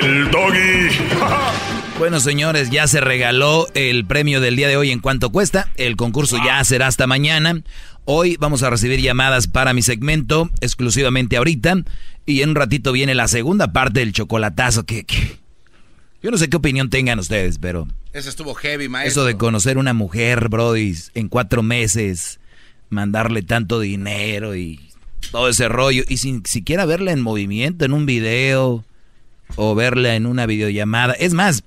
el 0.00 0.30
doggy. 0.30 0.88
Bueno, 1.98 2.18
señores, 2.18 2.70
ya 2.70 2.88
se 2.88 3.00
regaló 3.00 3.68
el 3.74 4.04
premio 4.04 4.40
del 4.40 4.56
día 4.56 4.66
de 4.66 4.76
hoy 4.76 4.90
en 4.90 4.98
cuanto 4.98 5.30
cuesta. 5.30 5.68
El 5.76 5.94
concurso 5.94 6.36
ya 6.44 6.64
será 6.64 6.88
hasta 6.88 7.06
mañana. 7.06 7.62
Hoy 8.06 8.36
vamos 8.40 8.64
a 8.64 8.70
recibir 8.70 9.00
llamadas 9.00 9.46
para 9.46 9.72
mi 9.72 9.82
segmento 9.82 10.50
exclusivamente 10.60 11.36
ahorita. 11.36 11.76
Y 12.26 12.42
en 12.42 12.50
un 12.50 12.54
ratito 12.56 12.90
viene 12.90 13.14
la 13.14 13.28
segunda 13.28 13.72
parte 13.72 14.00
del 14.00 14.12
chocolatazo 14.12 14.84
que, 14.84 15.04
que 15.04 15.38
yo 16.22 16.30
no 16.30 16.38
sé 16.38 16.48
qué 16.48 16.56
opinión 16.56 16.90
tengan 16.90 17.18
ustedes, 17.18 17.58
pero... 17.58 17.88
Eso 18.12 18.28
estuvo 18.28 18.54
heavy, 18.54 18.88
maestro. 18.88 19.22
Eso 19.22 19.26
de 19.26 19.36
conocer 19.36 19.78
una 19.78 19.92
mujer, 19.92 20.48
Brody, 20.48 20.94
en 21.14 21.28
cuatro 21.28 21.62
meses, 21.62 22.40
mandarle 22.90 23.42
tanto 23.42 23.80
dinero 23.80 24.54
y 24.54 24.80
todo 25.30 25.48
ese 25.48 25.68
rollo, 25.68 26.02
y 26.06 26.18
sin 26.18 26.44
siquiera 26.44 26.84
verla 26.84 27.12
en 27.12 27.22
movimiento, 27.22 27.84
en 27.84 27.92
un 27.92 28.06
video, 28.06 28.84
o 29.56 29.74
verla 29.74 30.14
en 30.14 30.26
una 30.26 30.46
videollamada. 30.46 31.14
Es 31.14 31.32
más, 31.32 31.64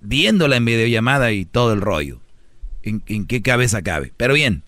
viéndola 0.00 0.56
en 0.56 0.64
videollamada 0.64 1.32
y 1.32 1.44
todo 1.44 1.72
el 1.72 1.80
rollo. 1.80 2.20
¿En, 2.82 3.02
en 3.06 3.26
qué 3.26 3.42
cabeza 3.42 3.82
cabe? 3.82 4.12
Pero 4.16 4.34
bien, 4.34 4.62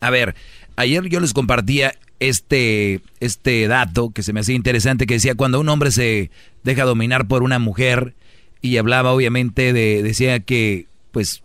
a 0.00 0.10
ver, 0.10 0.34
ayer 0.76 1.08
yo 1.08 1.20
les 1.20 1.32
compartía 1.32 1.94
este, 2.20 3.00
este 3.20 3.66
dato 3.68 4.10
que 4.10 4.22
se 4.22 4.32
me 4.32 4.40
hacía 4.40 4.56
interesante, 4.56 5.06
que 5.06 5.14
decía 5.14 5.34
cuando 5.34 5.60
un 5.60 5.68
hombre 5.68 5.90
se 5.90 6.30
deja 6.64 6.84
dominar 6.84 7.28
por 7.28 7.42
una 7.42 7.58
mujer 7.58 8.14
y 8.60 8.76
hablaba 8.76 9.12
obviamente 9.12 9.72
de, 9.72 10.02
decía 10.02 10.40
que 10.40 10.86
pues 11.12 11.42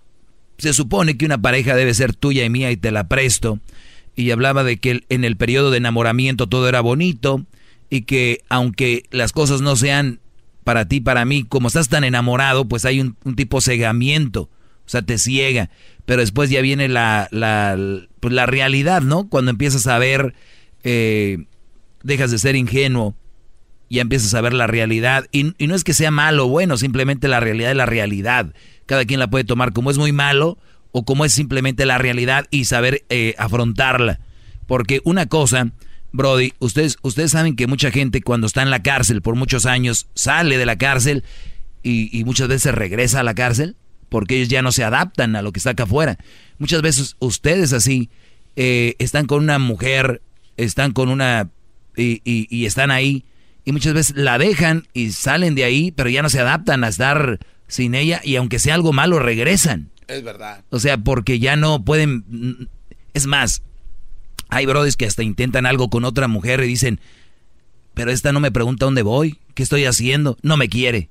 se 0.57 0.73
supone 0.73 1.17
que 1.17 1.25
una 1.25 1.41
pareja 1.41 1.75
debe 1.75 1.93
ser 1.93 2.15
tuya 2.15 2.45
y 2.45 2.49
mía 2.49 2.71
y 2.71 2.77
te 2.77 2.91
la 2.91 3.07
presto, 3.07 3.59
y 4.15 4.31
hablaba 4.31 4.63
de 4.63 4.77
que 4.77 5.03
en 5.09 5.23
el 5.23 5.37
periodo 5.37 5.71
de 5.71 5.77
enamoramiento 5.77 6.47
todo 6.47 6.69
era 6.69 6.81
bonito 6.81 7.45
y 7.89 8.01
que 8.01 8.41
aunque 8.49 9.03
las 9.11 9.31
cosas 9.31 9.61
no 9.61 9.75
sean 9.75 10.19
para 10.63 10.87
ti, 10.87 11.01
para 11.01 11.25
mí, 11.25 11.43
como 11.43 11.67
estás 11.67 11.89
tan 11.89 12.03
enamorado, 12.03 12.65
pues 12.65 12.85
hay 12.85 13.01
un, 13.01 13.17
un 13.23 13.35
tipo 13.35 13.59
cegamiento, 13.59 14.43
o 14.43 14.89
sea, 14.89 15.01
te 15.01 15.17
ciega, 15.17 15.69
pero 16.05 16.21
después 16.21 16.49
ya 16.49 16.61
viene 16.61 16.87
la, 16.87 17.27
la, 17.31 17.77
pues 18.19 18.33
la 18.33 18.45
realidad, 18.45 19.01
¿no? 19.01 19.27
Cuando 19.27 19.51
empiezas 19.51 19.87
a 19.87 19.97
ver 19.97 20.33
eh, 20.83 21.45
dejas 22.03 22.31
de 22.31 22.37
ser 22.37 22.55
ingenuo 22.55 23.15
y 23.89 23.99
empiezas 23.99 24.33
a 24.33 24.41
ver 24.41 24.53
la 24.53 24.67
realidad. 24.67 25.25
Y, 25.31 25.53
no 25.59 25.75
es 25.75 25.83
que 25.83 25.93
sea 25.93 26.11
malo 26.11 26.45
o 26.45 26.49
bueno, 26.49 26.77
simplemente 26.77 27.27
la 27.27 27.39
realidad 27.39 27.71
es 27.71 27.77
la 27.77 27.85
realidad. 27.85 28.53
Cada 28.85 29.05
quien 29.05 29.19
la 29.19 29.29
puede 29.29 29.43
tomar 29.43 29.73
como 29.73 29.91
es 29.91 29.97
muy 29.97 30.11
malo 30.11 30.57
o 30.91 31.05
como 31.05 31.25
es 31.25 31.33
simplemente 31.33 31.85
la 31.85 31.97
realidad 31.97 32.45
y 32.51 32.65
saber 32.65 33.03
eh, 33.09 33.35
afrontarla. 33.37 34.19
Porque 34.67 35.01
una 35.03 35.25
cosa, 35.25 35.71
Brody, 36.11 36.53
ustedes, 36.59 36.97
ustedes 37.01 37.31
saben 37.31 37.55
que 37.55 37.67
mucha 37.67 37.91
gente 37.91 38.21
cuando 38.21 38.47
está 38.47 38.61
en 38.61 38.69
la 38.69 38.83
cárcel 38.83 39.21
por 39.21 39.35
muchos 39.35 39.65
años 39.65 40.07
sale 40.13 40.57
de 40.57 40.65
la 40.65 40.77
cárcel 40.77 41.23
y, 41.81 42.17
y 42.17 42.23
muchas 42.23 42.47
veces 42.47 42.73
regresa 42.73 43.19
a 43.19 43.23
la 43.23 43.35
cárcel 43.35 43.75
porque 44.13 44.35
ellos 44.35 44.49
ya 44.49 44.61
no 44.61 44.71
se 44.71 44.83
adaptan 44.83 45.35
a 45.35 45.41
lo 45.41 45.51
que 45.51 45.59
está 45.59 45.71
acá 45.71 45.83
afuera. 45.83 46.19
Muchas 46.59 46.83
veces 46.83 47.15
ustedes 47.17 47.73
así 47.73 48.11
eh, 48.55 48.95
están 48.99 49.25
con 49.25 49.43
una 49.43 49.57
mujer 49.57 50.21
están 50.57 50.91
con 50.91 51.09
una 51.09 51.49
y, 51.95 52.21
y, 52.25 52.65
están 52.65 52.91
ahí 52.91 53.25
y 53.65 53.71
muchas 53.71 53.93
veces 53.93 54.15
la 54.15 54.37
dejan 54.37 54.87
y 54.93 55.11
salen 55.11 55.55
de 55.55 55.63
ahí, 55.63 55.91
pero 55.91 56.09
ya 56.09 56.21
no 56.21 56.29
se 56.29 56.39
adaptan 56.39 56.83
a 56.83 56.87
estar 56.87 57.39
sin 57.67 57.95
ella 57.95 58.21
y 58.23 58.35
aunque 58.35 58.59
sea 58.59 58.75
algo 58.75 58.93
malo 58.93 59.19
regresan. 59.19 59.89
Es 60.07 60.23
verdad. 60.23 60.63
O 60.69 60.79
sea, 60.79 60.97
porque 60.97 61.39
ya 61.39 61.55
no 61.55 61.83
pueden... 61.83 62.69
Es 63.13 63.25
más, 63.25 63.61
hay 64.49 64.65
brothers 64.65 64.97
que 64.97 65.05
hasta 65.05 65.23
intentan 65.23 65.65
algo 65.65 65.89
con 65.89 66.03
otra 66.03 66.27
mujer 66.27 66.61
y 66.63 66.67
dicen, 66.67 66.99
pero 67.93 68.11
esta 68.11 68.31
no 68.31 68.39
me 68.39 68.51
pregunta 68.51 68.85
dónde 68.85 69.01
voy, 69.01 69.39
qué 69.53 69.63
estoy 69.63 69.85
haciendo, 69.85 70.37
no 70.41 70.57
me 70.57 70.69
quiere. 70.69 71.09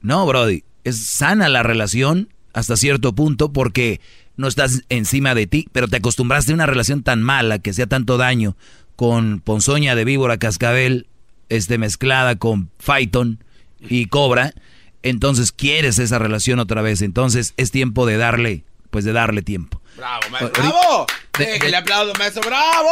No, 0.00 0.26
Brody, 0.26 0.64
es 0.84 0.98
sana 1.06 1.48
la 1.48 1.62
relación 1.62 2.30
hasta 2.52 2.76
cierto 2.76 3.14
punto 3.14 3.52
porque 3.52 4.00
no 4.36 4.48
estás 4.48 4.82
encima 4.88 5.34
de 5.34 5.46
ti, 5.46 5.68
pero 5.72 5.88
te 5.88 5.98
acostumbraste 5.98 6.52
a 6.52 6.54
una 6.54 6.66
relación 6.66 7.02
tan 7.02 7.22
mala 7.22 7.58
que 7.58 7.72
sea 7.72 7.86
tanto 7.86 8.16
daño 8.16 8.56
con 8.96 9.40
ponzoña 9.40 9.94
de 9.94 10.04
víbora 10.04 10.38
cascabel, 10.38 11.06
este, 11.48 11.78
mezclada 11.78 12.36
con 12.36 12.70
Phaeton 12.78 13.42
y 13.80 14.06
cobra, 14.06 14.54
entonces 15.02 15.52
quieres 15.52 15.98
esa 15.98 16.18
relación 16.18 16.58
otra 16.58 16.82
vez. 16.82 17.02
Entonces 17.02 17.54
es 17.56 17.70
tiempo 17.70 18.06
de 18.06 18.16
darle, 18.16 18.64
pues 18.90 19.04
de 19.04 19.12
darle 19.12 19.42
tiempo. 19.42 19.80
¡Bravo, 19.96 20.22
maestro! 20.30 20.62
¡Bravo! 20.62 21.06
Déjale 21.38 21.76
aplaudo, 21.76 22.12
maestro. 22.18 22.42
¡Bravo! 22.46 22.88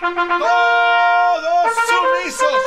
¡Todos 0.00 1.72
sumisos! 1.88 2.62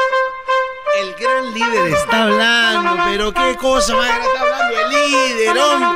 El 1.02 1.14
gran 1.16 1.54
líder 1.54 1.94
está 1.94 2.24
hablando, 2.24 3.04
pero 3.06 3.34
qué 3.34 3.58
cosa, 3.58 3.96
maestro, 3.96 4.24
está 4.24 4.42
hablando 4.42 4.80
el 4.80 4.90
líder, 5.12 5.58
hombre. 5.58 5.90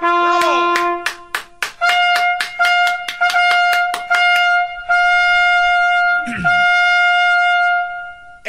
¡Bravo! 0.00 0.87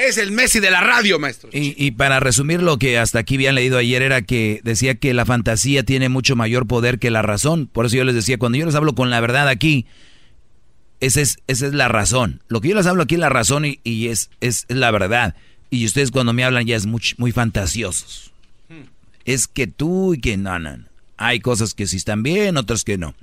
Es 0.10 0.18
el 0.18 0.32
Messi 0.32 0.60
de 0.60 0.72
la 0.72 0.82
radio, 0.82 1.20
maestro. 1.20 1.52
Y, 1.54 1.92
para 1.92 2.20
resumir 2.20 2.64
lo 2.64 2.80
que 2.80 2.98
hasta 2.98 3.20
aquí 3.20 3.36
habían 3.36 3.54
leído 3.54 3.78
ayer 3.78 4.02
era 4.02 4.24
que 4.24 4.60
decía 4.64 4.96
que 4.96 5.14
la 5.14 5.24
fantasía 5.24 5.84
tiene 5.84 6.10
mucho 6.10 6.36
mayor 6.36 6.66
poder 6.66 6.98
que 6.98 7.12
la 7.12 7.22
razón. 7.22 7.68
Por 7.68 7.86
eso 7.86 7.96
yo 7.96 8.04
les 8.04 8.16
decía, 8.16 8.40
cuando 8.40 8.58
yo 8.58 8.66
les 8.66 8.74
hablo 8.74 8.96
con 8.96 9.12
la 9.12 9.22
verdad 9.22 9.48
aquí, 9.48 9.86
esa 11.00 11.22
es, 11.22 11.38
esa 11.46 11.68
es 11.68 11.76
la 11.76 11.90
razón. 11.90 12.42
Lo 12.48 12.60
que 12.60 12.70
yo 12.70 12.76
les 12.76 12.88
hablo 12.88 13.04
aquí 13.04 13.16
es 13.16 13.22
la 13.22 13.30
razón 13.30 13.66
y, 13.66 14.08
es, 14.08 14.32
es, 14.42 14.66
la 14.68 14.90
verdad. 14.90 15.36
Y 15.70 15.86
ustedes 15.86 16.10
cuando 16.10 16.34
me 16.34 16.44
hablan 16.44 16.66
ya 16.66 16.76
es 16.76 16.88
muy, 16.88 17.02
muy 17.18 17.32
fantasiosos. 17.32 18.34
Hmm. 18.68 18.90
Es 19.26 19.48
que 19.48 19.68
tú 19.68 20.16
y 20.16 20.20
que 20.22 20.38
no, 20.38 20.58
no, 20.58 20.76
no. 20.76 20.86
Hay 21.18 21.40
cosas 21.40 21.76
que 21.76 21.86
sí 21.86 21.98
están 21.98 22.24
bien, 22.24 22.58
otras 22.58 22.84
que 22.84 22.98
no. 22.98 23.14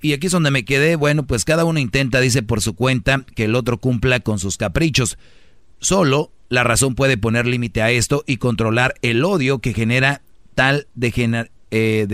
Y 0.00 0.12
aquí 0.12 0.28
es 0.28 0.32
donde 0.32 0.52
me 0.52 0.64
quedé. 0.64 0.94
Bueno, 0.94 1.26
pues 1.26 1.44
cada 1.44 1.64
uno 1.64 1.80
intenta, 1.80 2.20
dice 2.20 2.44
por 2.44 2.60
su 2.60 2.74
cuenta, 2.74 3.24
que 3.34 3.46
el 3.46 3.56
otro 3.56 3.78
cumpla 3.78 4.20
con 4.20 4.38
sus 4.38 4.56
caprichos. 4.56 5.18
Solo 5.80 6.30
la 6.48 6.64
razón 6.64 6.94
puede 6.94 7.16
poner 7.16 7.46
límite 7.46 7.80
a 7.80 7.90
esto 7.90 8.24
y 8.26 8.36
controlar 8.36 8.94
el 9.02 9.24
odio 9.24 9.60
que 9.60 9.72
genera 9.72 10.20
tal 10.54 10.86
eh, 11.70 12.06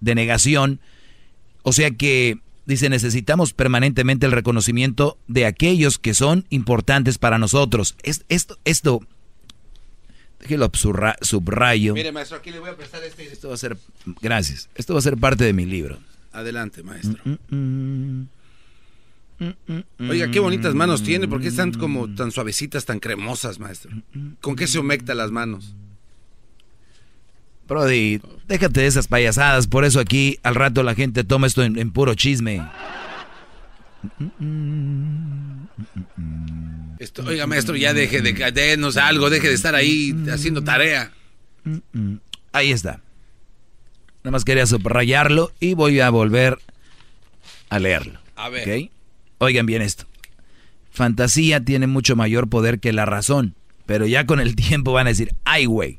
denegación. 0.00 0.80
O 1.62 1.72
sea 1.72 1.90
que, 1.90 2.38
dice, 2.66 2.88
necesitamos 2.88 3.52
permanentemente 3.52 4.26
el 4.26 4.32
reconocimiento 4.32 5.18
de 5.26 5.44
aquellos 5.44 5.98
que 5.98 6.14
son 6.14 6.46
importantes 6.50 7.18
para 7.18 7.38
nosotros. 7.38 7.96
esto, 8.02 8.58
esto, 8.64 9.00
déjelo 10.40 10.70
subrayo. 11.20 11.94
Mire, 11.94 12.12
maestro, 12.12 12.38
aquí 12.38 12.50
le 12.50 12.60
voy 12.60 12.70
a 12.70 12.76
prestar 12.76 13.02
este. 13.04 13.24
Esto 13.24 13.48
va 13.48 13.54
a 13.54 13.58
ser, 13.58 13.76
gracias. 14.22 14.70
Esto 14.76 14.94
va 14.94 15.00
a 15.00 15.02
ser 15.02 15.16
parte 15.16 15.44
de 15.44 15.52
mi 15.52 15.66
libro. 15.66 15.98
Adelante, 16.32 16.82
maestro. 16.82 17.20
Mm, 17.24 17.30
mm, 17.50 18.20
mm. 18.20 18.28
Oiga, 19.98 20.30
qué 20.30 20.38
bonitas 20.38 20.74
manos 20.74 21.02
tiene, 21.02 21.26
¿por 21.26 21.40
qué 21.40 21.48
están 21.48 21.72
como 21.72 22.14
tan 22.14 22.30
suavecitas, 22.30 22.84
tan 22.84 23.00
cremosas, 23.00 23.58
maestro? 23.58 23.90
¿Con 24.40 24.54
qué 24.54 24.66
se 24.66 24.78
humecta 24.78 25.14
las 25.14 25.30
manos? 25.30 25.74
Brody, 27.66 28.20
déjate 28.48 28.80
de 28.80 28.86
esas 28.86 29.08
payasadas, 29.08 29.66
por 29.66 29.84
eso 29.84 30.00
aquí 30.00 30.38
al 30.42 30.56
rato 30.56 30.82
la 30.82 30.94
gente 30.94 31.24
toma 31.24 31.46
esto 31.46 31.62
en, 31.62 31.90
puro 31.92 32.14
chisme. 32.14 32.60
oiga, 37.24 37.46
maestro, 37.46 37.76
ya 37.76 37.94
deje 37.94 38.20
de 38.20 38.34
caernos 38.34 38.96
algo, 38.96 39.30
deje 39.30 39.48
de 39.48 39.54
estar 39.54 39.74
ahí 39.74 40.14
haciendo 40.30 40.64
tarea. 40.64 41.12
Ahí 42.52 42.72
está. 42.72 43.00
Nada 44.22 44.32
más 44.32 44.44
quería 44.44 44.66
subrayarlo 44.66 45.52
y 45.60 45.74
voy 45.74 46.00
a 46.00 46.10
volver 46.10 46.58
a 47.70 47.78
leerlo. 47.78 48.20
A 48.36 48.48
ver. 48.48 48.90
Oigan 49.40 49.66
bien 49.66 49.80
esto. 49.80 50.04
Fantasía 50.90 51.64
tiene 51.64 51.86
mucho 51.86 52.14
mayor 52.14 52.48
poder 52.48 52.78
que 52.78 52.92
la 52.92 53.06
razón. 53.06 53.54
Pero 53.86 54.06
ya 54.06 54.26
con 54.26 54.38
el 54.38 54.54
tiempo 54.68 54.92
van 54.92 55.06
a 55.06 55.10
decir, 55.10 55.34
ay, 55.44 55.64
güey. 55.64 55.98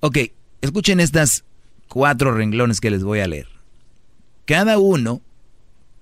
Ok, 0.00 0.18
escuchen 0.62 0.98
estas 0.98 1.44
cuatro 1.88 2.32
renglones 2.34 2.80
que 2.80 2.90
les 2.90 3.04
voy 3.04 3.20
a 3.20 3.28
leer. 3.28 3.48
Cada 4.46 4.78
uno, 4.78 5.20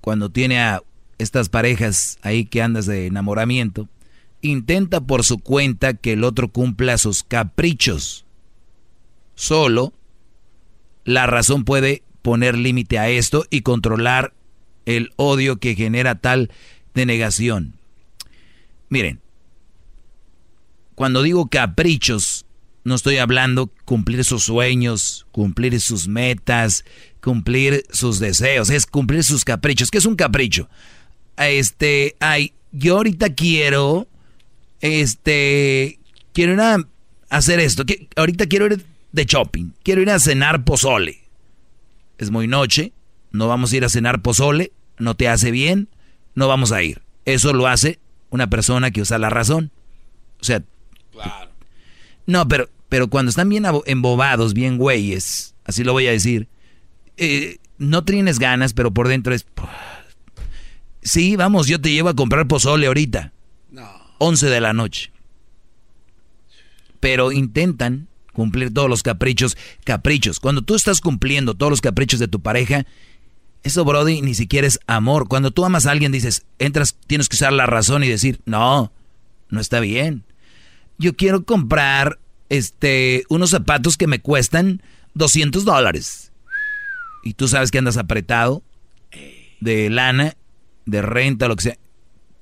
cuando 0.01 0.30
tiene 0.30 0.60
a 0.60 0.82
estas 1.18 1.48
parejas 1.48 2.18
ahí 2.22 2.44
que 2.44 2.62
andas 2.62 2.86
de 2.86 3.06
enamoramiento, 3.06 3.89
intenta 4.40 5.01
por 5.01 5.24
su 5.24 5.39
cuenta 5.39 5.94
que 5.94 6.12
el 6.12 6.22
otro 6.24 6.48
cumpla 6.48 6.97
sus 6.97 7.24
caprichos. 7.24 8.24
Solo 9.34 9.93
la 11.05 11.26
razón 11.26 11.64
puede 11.64 12.02
poner 12.22 12.56
límite 12.56 12.98
a 12.98 13.09
esto 13.09 13.44
y 13.51 13.62
controlar 13.62 14.32
el 14.87 15.13
odio 15.17 15.57
que 15.57 15.75
genera 15.75 16.17
tal 16.17 16.51
denegación. 16.95 17.75
Miren, 18.89 19.21
cuando 20.95 21.23
digo 21.23 21.47
caprichos, 21.47 22.45
no 22.85 22.95
estoy 22.95 23.19
hablando 23.19 23.71
cumplir 23.85 24.25
sus 24.25 24.45
sueños, 24.45 25.27
cumplir 25.33 25.81
sus 25.81 26.09
metas, 26.09 26.85
cumplir 27.21 27.85
sus 27.91 28.19
deseos, 28.19 28.71
es 28.71 28.87
cumplir 28.87 29.25
sus 29.25 29.45
caprichos. 29.45 29.91
¿Qué 29.91 29.99
es 29.99 30.07
un 30.07 30.17
capricho? 30.17 30.69
Este, 31.37 32.17
ay, 32.21 32.53
yo 32.73 32.97
ahorita 32.97 33.35
quiero, 33.35 34.09
este, 34.81 35.99
quiero 36.33 36.55
ir 36.55 36.61
a 36.61 36.77
hacer 37.31 37.61
esto, 37.61 37.85
ahorita 38.17 38.47
quiero 38.47 38.67
ir 38.67 38.85
de 39.13 39.25
shopping, 39.25 39.73
quiero 39.83 40.03
ir 40.03 40.11
a 40.11 40.19
cenar 40.19 40.65
pozole. 40.65 41.21
Es 42.19 42.31
muy 42.31 42.47
noche, 42.47 42.93
no 43.33 43.49
vamos 43.49 43.73
a 43.73 43.77
ir 43.77 43.85
a 43.85 43.89
cenar 43.89 44.23
pozole, 44.23 44.73
no 44.99 45.15
te 45.15 45.29
hace 45.29 45.51
bien, 45.51 45.89
no 46.35 46.49
vamos 46.49 46.73
a 46.73 46.83
ir. 46.83 47.03
Eso 47.25 47.53
lo 47.53 47.67
hace 47.67 47.99
una 48.31 48.49
persona 48.49 48.91
que 48.91 49.03
usa 49.03 49.19
la 49.19 49.31
razón. 49.31 49.71
O 50.41 50.45
sea, 50.45 50.63
claro. 51.11 51.51
no, 52.27 52.49
pero, 52.49 52.69
pero 52.89 53.09
cuando 53.09 53.31
están 53.31 53.49
bien 53.49 53.65
embobados, 53.87 54.55
bien 54.55 54.79
güeyes, 54.79 55.55
así 55.65 55.85
lo 55.85 55.93
voy 55.93 56.07
a 56.07 56.13
decir, 56.13 56.49
eh, 57.17 57.59
no 57.79 58.05
tienes 58.05 58.39
ganas, 58.39 58.73
pero 58.73 58.93
por 58.93 59.09
dentro 59.09 59.35
es... 59.35 59.47
Sí, 61.03 61.37
vamos, 61.37 61.67
yo 61.67 61.81
te 61.81 61.91
llevo 61.91 62.09
a 62.09 62.17
comprar 62.17 62.47
pozole 62.47 62.87
ahorita. 62.87 63.33
No. 63.71 63.89
11 64.19 64.47
de 64.49 64.61
la 64.61 64.73
noche. 64.73 65.11
Pero 67.01 67.33
intentan 67.33 68.07
cumplir 68.33 68.73
todos 68.73 68.89
los 68.89 69.03
caprichos. 69.03 69.57
Caprichos. 69.85 70.39
Cuando 70.39 70.63
tú 70.63 70.75
estás 70.75 71.01
cumpliendo 71.01 71.55
todos 71.55 71.71
los 71.71 71.81
caprichos 71.81 72.21
de 72.21 72.29
tu 72.29 72.41
pareja, 72.41 72.87
eso, 73.62 73.84
Brody, 73.84 74.22
ni 74.22 74.34
siquiera 74.34 74.66
es 74.66 74.80
amor. 74.86 75.28
Cuando 75.28 75.51
tú 75.51 75.64
amas 75.64 75.86
a 75.86 75.93
alguien, 75.93 76.12
dices, 76.12 76.44
entras, 76.59 76.97
tienes 77.06 77.28
que 77.28 77.36
usar 77.36 77.52
la 77.52 77.66
razón 77.66 78.02
y 78.02 78.09
decir, 78.09 78.40
no, 78.44 78.93
no 79.51 79.60
está 79.60 79.80
bien. 79.80 80.24
Yo 80.98 81.14
quiero 81.14 81.44
comprar 81.44 82.18
este, 82.48 83.24
unos 83.28 83.51
zapatos 83.51 83.97
que 83.97 84.06
me 84.06 84.20
cuestan 84.20 84.82
200 85.14 85.64
dólares. 85.64 86.32
Y 87.22 87.34
tú 87.34 87.47
sabes 87.47 87.70
que 87.70 87.78
andas 87.78 87.97
apretado 87.97 88.62
de 89.60 89.90
lana, 89.90 90.36
de 90.86 91.02
renta, 91.02 91.47
lo 91.47 91.56
que 91.56 91.62
sea. 91.62 91.78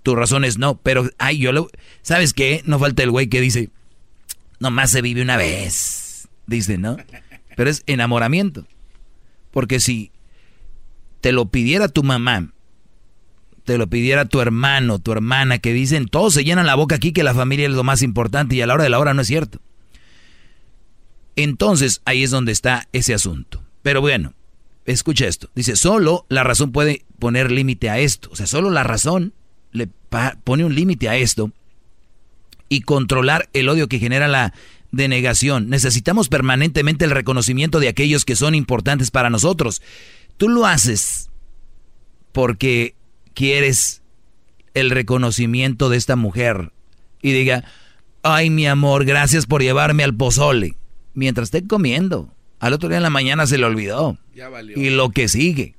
Tu 0.02 0.16
razón 0.16 0.46
es 0.46 0.56
no, 0.56 0.78
pero, 0.78 1.10
ay, 1.18 1.38
yo 1.38 1.52
lo. 1.52 1.68
¿Sabes 2.00 2.32
qué? 2.32 2.62
No 2.64 2.78
falta 2.78 3.02
el 3.02 3.10
güey 3.10 3.28
que 3.28 3.42
dice, 3.42 3.68
nomás 4.58 4.90
se 4.90 5.02
vive 5.02 5.20
una 5.20 5.36
vez. 5.36 6.28
Dice, 6.46 6.78
¿no? 6.78 6.96
Pero 7.56 7.68
es 7.68 7.82
enamoramiento. 7.86 8.66
Porque 9.50 9.80
si 9.80 10.10
te 11.20 11.32
lo 11.32 11.46
pidiera 11.46 11.88
tu 11.88 12.02
mamá, 12.02 12.52
te 13.64 13.78
lo 13.78 13.88
pidiera 13.88 14.24
tu 14.24 14.40
hermano, 14.40 14.98
tu 14.98 15.12
hermana, 15.12 15.58
que 15.58 15.72
dicen, 15.72 16.06
todos 16.06 16.34
se 16.34 16.44
llenan 16.44 16.66
la 16.66 16.74
boca 16.74 16.96
aquí 16.96 17.12
que 17.12 17.22
la 17.22 17.34
familia 17.34 17.66
es 17.66 17.72
lo 17.72 17.84
más 17.84 18.02
importante 18.02 18.54
y 18.56 18.62
a 18.62 18.66
la 18.66 18.74
hora 18.74 18.84
de 18.84 18.90
la 18.90 18.98
hora 18.98 19.14
no 19.14 19.22
es 19.22 19.28
cierto. 19.28 19.60
Entonces 21.36 22.02
ahí 22.04 22.22
es 22.22 22.30
donde 22.30 22.52
está 22.52 22.88
ese 22.92 23.14
asunto. 23.14 23.62
Pero 23.82 24.00
bueno, 24.00 24.34
escucha 24.84 25.26
esto. 25.26 25.50
Dice, 25.54 25.76
solo 25.76 26.26
la 26.28 26.44
razón 26.44 26.72
puede 26.72 27.04
poner 27.18 27.50
límite 27.50 27.90
a 27.90 27.98
esto. 27.98 28.28
O 28.32 28.36
sea, 28.36 28.46
solo 28.46 28.70
la 28.70 28.82
razón 28.82 29.32
le 29.72 29.88
pone 30.44 30.64
un 30.64 30.74
límite 30.74 31.08
a 31.08 31.16
esto 31.16 31.52
y 32.68 32.82
controlar 32.82 33.48
el 33.52 33.68
odio 33.68 33.88
que 33.88 33.98
genera 33.98 34.28
la 34.28 34.52
denegación. 34.92 35.68
Necesitamos 35.68 36.28
permanentemente 36.28 37.04
el 37.04 37.10
reconocimiento 37.10 37.80
de 37.80 37.88
aquellos 37.88 38.24
que 38.24 38.36
son 38.36 38.54
importantes 38.54 39.10
para 39.10 39.30
nosotros. 39.30 39.82
Tú 40.40 40.48
lo 40.48 40.64
haces 40.64 41.28
porque 42.32 42.94
quieres 43.34 44.00
el 44.72 44.88
reconocimiento 44.88 45.90
de 45.90 45.98
esta 45.98 46.16
mujer 46.16 46.72
y 47.20 47.32
diga, 47.32 47.64
ay 48.22 48.48
mi 48.48 48.66
amor, 48.66 49.04
gracias 49.04 49.44
por 49.44 49.60
llevarme 49.60 50.02
al 50.02 50.14
pozole, 50.14 50.76
mientras 51.12 51.48
esté 51.48 51.66
comiendo. 51.66 52.34
Al 52.58 52.72
otro 52.72 52.88
día 52.88 52.96
en 52.96 53.02
la 53.02 53.10
mañana 53.10 53.46
se 53.46 53.58
le 53.58 53.66
olvidó. 53.66 54.16
Y 54.76 54.88
lo 54.88 55.10
que 55.10 55.28
sigue. 55.28 55.74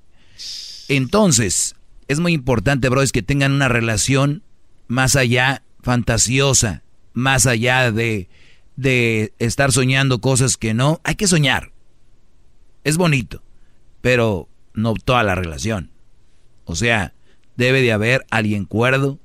Entonces, 0.89 1.75
es 2.07 2.19
muy 2.19 2.33
importante, 2.33 2.87
bro, 2.87 3.01
es 3.01 3.11
que 3.11 3.23
tengan 3.23 3.53
una 3.53 3.67
relación 3.67 4.43
más 4.87 5.15
allá 5.15 5.63
fantasiosa, 5.81 6.83
más 7.13 7.47
allá 7.47 7.91
de, 7.91 8.29
de 8.75 9.33
estar 9.39 9.71
soñando 9.71 10.21
cosas 10.21 10.55
que 10.55 10.75
no. 10.75 11.01
Hay 11.03 11.15
que 11.15 11.25
soñar. 11.25 11.71
Es 12.83 12.97
bonito, 12.97 13.41
pero 14.01 14.49
no 14.73 14.93
toda 14.93 15.23
la 15.23 15.35
relación. 15.35 15.91
O 16.65 16.75
sea, 16.75 17.13
debe 17.55 17.81
de 17.81 17.91
haber 17.91 18.25
alguien 18.29 18.65
cuerdo 18.65 19.19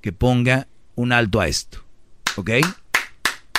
que 0.00 0.12
ponga 0.12 0.66
un 0.94 1.12
alto 1.12 1.40
a 1.40 1.48
esto. 1.48 1.84
¿Ok? 2.36 2.50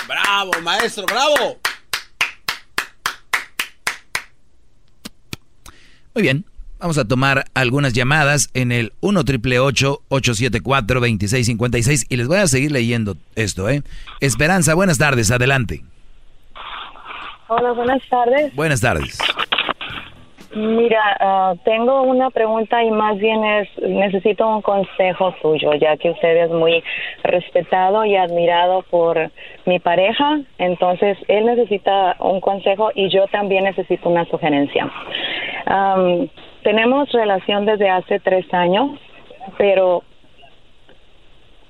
Bravo, 0.06 0.52
maestro, 0.62 1.04
bravo. 1.06 1.58
Muy 6.14 6.22
bien, 6.22 6.44
vamos 6.78 6.98
a 6.98 7.04
tomar 7.04 7.44
algunas 7.54 7.92
llamadas 7.92 8.50
en 8.54 8.72
el 8.72 8.92
1 9.00 9.24
triple 9.24 9.60
874 9.60 11.00
2656 11.00 12.06
y 12.08 12.16
les 12.16 12.26
voy 12.26 12.38
a 12.38 12.46
seguir 12.46 12.72
leyendo 12.72 13.16
esto, 13.36 13.68
¿eh? 13.68 13.82
Esperanza, 14.20 14.74
buenas 14.74 14.98
tardes, 14.98 15.30
adelante. 15.30 15.84
Hola, 17.48 17.72
buenas 17.72 18.02
tardes. 18.10 18.54
Buenas 18.54 18.80
tardes. 18.80 19.18
Mira, 20.58 21.16
ah, 21.20 21.54
tengo 21.64 22.02
una 22.02 22.30
pregunta 22.30 22.82
y 22.82 22.90
más 22.90 23.16
bien 23.18 23.44
es, 23.44 23.68
necesito 23.80 24.48
un 24.48 24.60
consejo 24.60 25.32
suyo, 25.40 25.72
ya 25.74 25.96
que 25.96 26.10
usted 26.10 26.36
es 26.36 26.50
muy 26.50 26.82
respetado 27.22 28.04
y 28.04 28.16
admirado 28.16 28.82
por 28.90 29.30
mi 29.66 29.78
pareja, 29.78 30.40
entonces 30.58 31.16
él 31.28 31.46
necesita 31.46 32.16
un 32.18 32.40
consejo 32.40 32.90
y 32.92 33.08
yo 33.08 33.28
también 33.28 33.64
necesito 33.64 34.08
una 34.08 34.24
sugerencia. 34.24 34.90
tenemos 36.64 37.12
relación 37.12 37.64
desde 37.64 37.88
hace 37.88 38.18
tres 38.18 38.52
años, 38.52 38.98
pero 39.58 40.02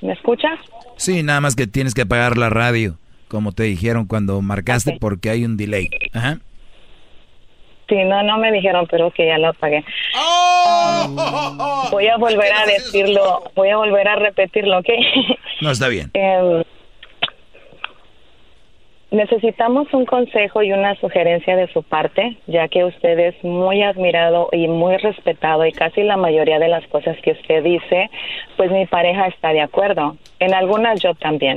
¿me 0.01 0.15
escuchas? 0.15 0.59
Sí, 0.97 1.23
nada 1.23 1.43
más 1.43 1.56
que 1.56 1.66
tienes 1.66 1.93
que 1.93 2.02
apagar 2.02 2.39
la 2.39 2.48
radio, 2.48 2.97
como 3.28 3.52
te 3.52 3.65
dijeron 3.65 4.06
cuando 4.06 4.40
marcaste, 4.40 4.97
porque 4.98 5.28
hay 5.28 5.44
un 5.44 5.59
delay. 5.59 5.90
Ajá. 6.15 6.39
Sí, 7.89 8.05
no, 8.05 8.23
no 8.23 8.36
me 8.36 8.52
dijeron, 8.52 8.86
pero 8.90 9.10
que 9.10 9.27
ya 9.27 9.39
lo 9.39 9.48
apagué. 9.48 9.82
¡Oh! 10.15 11.89
voy 11.90 12.06
a 12.06 12.16
volver 12.19 12.52
a 12.52 12.66
decirlo, 12.66 13.44
voy 13.55 13.70
a 13.70 13.77
volver 13.78 14.06
a 14.09 14.16
repetirlo, 14.16 14.78
¿ok? 14.78 14.89
No, 15.60 15.73
está 15.73 15.89
bien. 15.89 16.09
Em, 16.15 16.62
necesitamos 19.10 19.93
un 19.93 20.05
consejo 20.05 20.62
y 20.62 20.70
una 20.70 20.94
sugerencia 20.97 21.56
de 21.56 21.66
su 21.73 21.82
parte, 21.82 22.36
ya 22.47 22.69
que 22.69 22.85
usted 22.85 23.19
es 23.19 23.43
muy 23.43 23.82
admirado 23.82 24.51
y 24.52 24.69
muy 24.69 24.97
respetado 24.98 25.66
y 25.66 25.73
casi 25.73 26.05
la 26.05 26.16
mayoría 26.16 26.60
de 26.60 26.69
las 26.69 26.86
cosas 26.89 27.16
que 27.23 27.32
usted 27.32 27.65
dice, 27.65 28.09
pues 28.56 28.70
mi 28.70 28.86
pareja 28.86 29.27
está 29.27 29.52
de 29.52 29.62
acuerdo. 29.62 30.16
En 30.39 30.55
algunas 30.55 31.01
yo 31.01 31.15
también. 31.15 31.56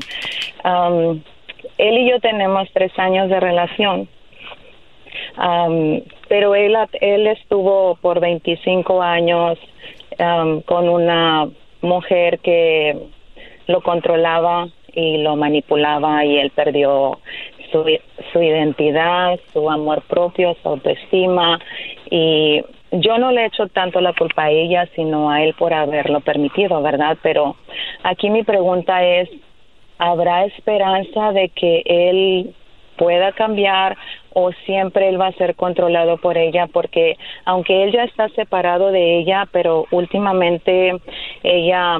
él 0.64 1.98
y 1.98 2.10
yo 2.10 2.20
tenemos 2.22 2.70
tres 2.74 2.98
años 2.98 3.30
de 3.30 3.40
relación 3.40 4.10
pero 6.28 6.56
él, 6.56 6.76
él 7.00 7.28
estuvo 7.28 7.96
por 7.96 8.20
25 8.20 9.02
años 9.02 9.58
con 10.66 10.90
una 10.90 11.48
mujer 11.82 12.40
que 12.40 12.98
lo 13.68 13.82
controlaba 13.82 14.68
y 14.94 15.18
lo 15.18 15.36
manipulaba 15.36 16.26
y 16.26 16.38
él 16.38 16.52
perdió 16.52 17.20
su, 17.72 17.86
su 18.32 18.42
identidad, 18.42 19.40
su 19.54 19.70
amor 19.70 20.02
propio, 20.04 20.56
su 20.62 20.70
autoestima 20.70 21.60
y 22.10 22.62
yo 22.92 23.18
no 23.18 23.32
le 23.32 23.46
echo 23.46 23.68
tanto 23.68 24.02
la 24.02 24.14
culpa 24.14 24.46
a 24.46 24.52
ella, 24.52 24.88
sino 24.96 25.30
a 25.30 25.44
él 25.44 25.54
por 25.58 25.74
haberlo 25.74 26.20
permitido, 26.20 26.82
¿verdad? 26.82 27.18
Pero 27.24 27.56
aquí 28.04 28.30
mi 28.30 28.44
pregunta 28.44 29.04
es, 29.06 29.30
¿habrá 29.98 30.46
esperanza 30.46 31.32
de 31.32 31.50
que 31.50 31.84
él 31.86 32.54
pueda 33.02 33.32
cambiar 33.32 33.98
o 34.32 34.52
siempre 34.64 35.10
él 35.10 35.20
va 35.20 35.26
a 35.26 35.32
ser 35.32 35.56
controlado 35.56 36.18
por 36.18 36.38
ella 36.38 36.68
porque 36.68 37.18
aunque 37.46 37.82
él 37.82 37.92
ya 37.92 38.04
está 38.04 38.30
separado 38.30 38.92
de 38.92 39.18
ella, 39.18 39.48
pero 39.52 39.88
últimamente 39.90 40.94
ella 41.42 41.98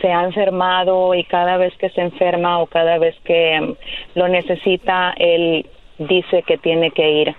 se 0.00 0.08
ha 0.10 0.24
enfermado 0.24 1.14
y 1.14 1.24
cada 1.24 1.58
vez 1.58 1.76
que 1.76 1.90
se 1.90 2.00
enferma 2.00 2.58
o 2.58 2.66
cada 2.68 2.96
vez 2.96 3.14
que 3.22 3.76
lo 4.14 4.28
necesita, 4.28 5.12
él 5.18 5.66
dice 5.98 6.42
que 6.46 6.56
tiene 6.56 6.90
que 6.90 7.10
ir 7.10 7.34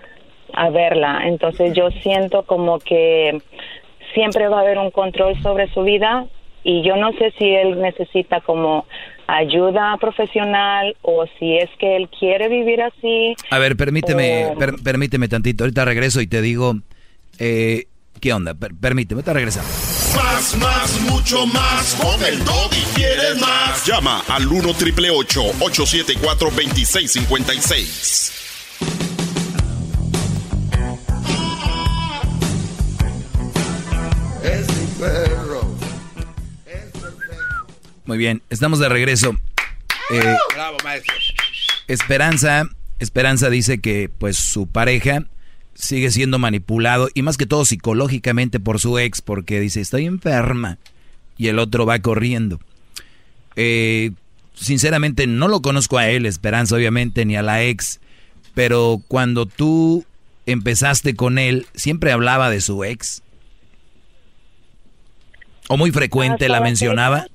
a 0.53 0.69
verla. 0.69 1.22
Entonces 1.26 1.73
yo 1.73 1.90
siento 2.03 2.44
como 2.44 2.78
que 2.78 3.41
siempre 4.14 4.48
va 4.48 4.60
a 4.60 4.61
haber 4.61 4.78
un 4.78 4.91
control 4.91 5.41
sobre 5.41 5.68
su 5.69 5.82
vida 5.82 6.28
y 6.64 6.84
yo 6.84 6.95
no 6.98 7.14
sé 7.14 7.32
si 7.40 7.49
él 7.49 7.82
necesita 7.82 8.41
como 8.41 8.86
ayuda 9.32 9.98
profesional 9.98 10.95
o 11.02 11.26
si 11.40 11.58
es 11.58 11.70
que 11.80 11.95
él 11.95 12.10
quiere 12.20 12.49
vivir 12.49 12.82
así. 12.82 13.36
A 13.49 13.60
ver, 13.60 13.78
permíteme, 13.78 14.53
permíteme 14.84 15.28
tantito, 15.28 15.64
ahorita 15.64 15.86
regreso 15.86 16.22
y 16.22 16.28
te 16.28 16.41
digo, 16.41 16.76
eh, 17.40 17.86
¿qué 18.20 18.34
onda? 18.34 18.53
permíteme, 18.53 19.20
ahorita 19.20 19.34
regresamos. 19.34 19.72
Más, 20.16 20.58
más, 20.58 21.02
mucho 21.10 21.45
más, 21.48 21.95
con 21.95 22.24
el 22.24 22.40
y 22.40 22.95
quieres 22.95 23.40
más. 23.40 23.86
Llama 23.86 24.24
al 24.28 24.48
1 24.48 24.74
triple 24.74 25.10
874 25.10 26.49
2656. 26.49 29.11
Muy 38.12 38.18
bien, 38.18 38.42
estamos 38.50 38.80
de 38.80 38.90
regreso. 38.90 39.38
Eh, 40.10 40.36
Bravo, 40.54 40.76
maestro. 40.84 41.16
Esperanza, 41.88 42.68
Esperanza 43.00 43.50
dice 43.50 43.80
que 43.80 44.10
pues 44.10 44.36
su 44.36 44.68
pareja 44.68 45.28
sigue 45.76 46.12
siendo 46.12 46.38
manipulado 46.38 47.08
y 47.14 47.22
más 47.22 47.38
que 47.38 47.46
todo 47.46 47.64
psicológicamente 47.64 48.60
por 48.60 48.82
su 48.82 49.00
ex 49.00 49.22
porque 49.22 49.62
dice 49.62 49.80
estoy 49.80 50.08
enferma 50.08 50.78
y 51.38 51.48
el 51.48 51.58
otro 51.58 51.86
va 51.86 52.00
corriendo. 52.00 52.60
Eh, 53.56 54.12
sinceramente 54.56 55.26
no 55.26 55.48
lo 55.48 55.62
conozco 55.62 55.98
a 55.98 56.10
él, 56.10 56.26
Esperanza 56.26 56.76
obviamente, 56.76 57.24
ni 57.24 57.38
a 57.38 57.42
la 57.42 57.64
ex, 57.64 58.02
pero 58.54 59.02
cuando 59.08 59.46
tú 59.46 60.06
empezaste 60.46 61.16
con 61.16 61.38
él, 61.38 61.66
siempre 61.76 62.12
hablaba 62.12 62.50
de 62.50 62.60
su 62.60 62.84
ex. 62.84 63.24
¿O 65.70 65.78
muy 65.78 65.92
frecuente 65.92 66.50
la 66.50 66.60
mencionaba? 66.60 67.28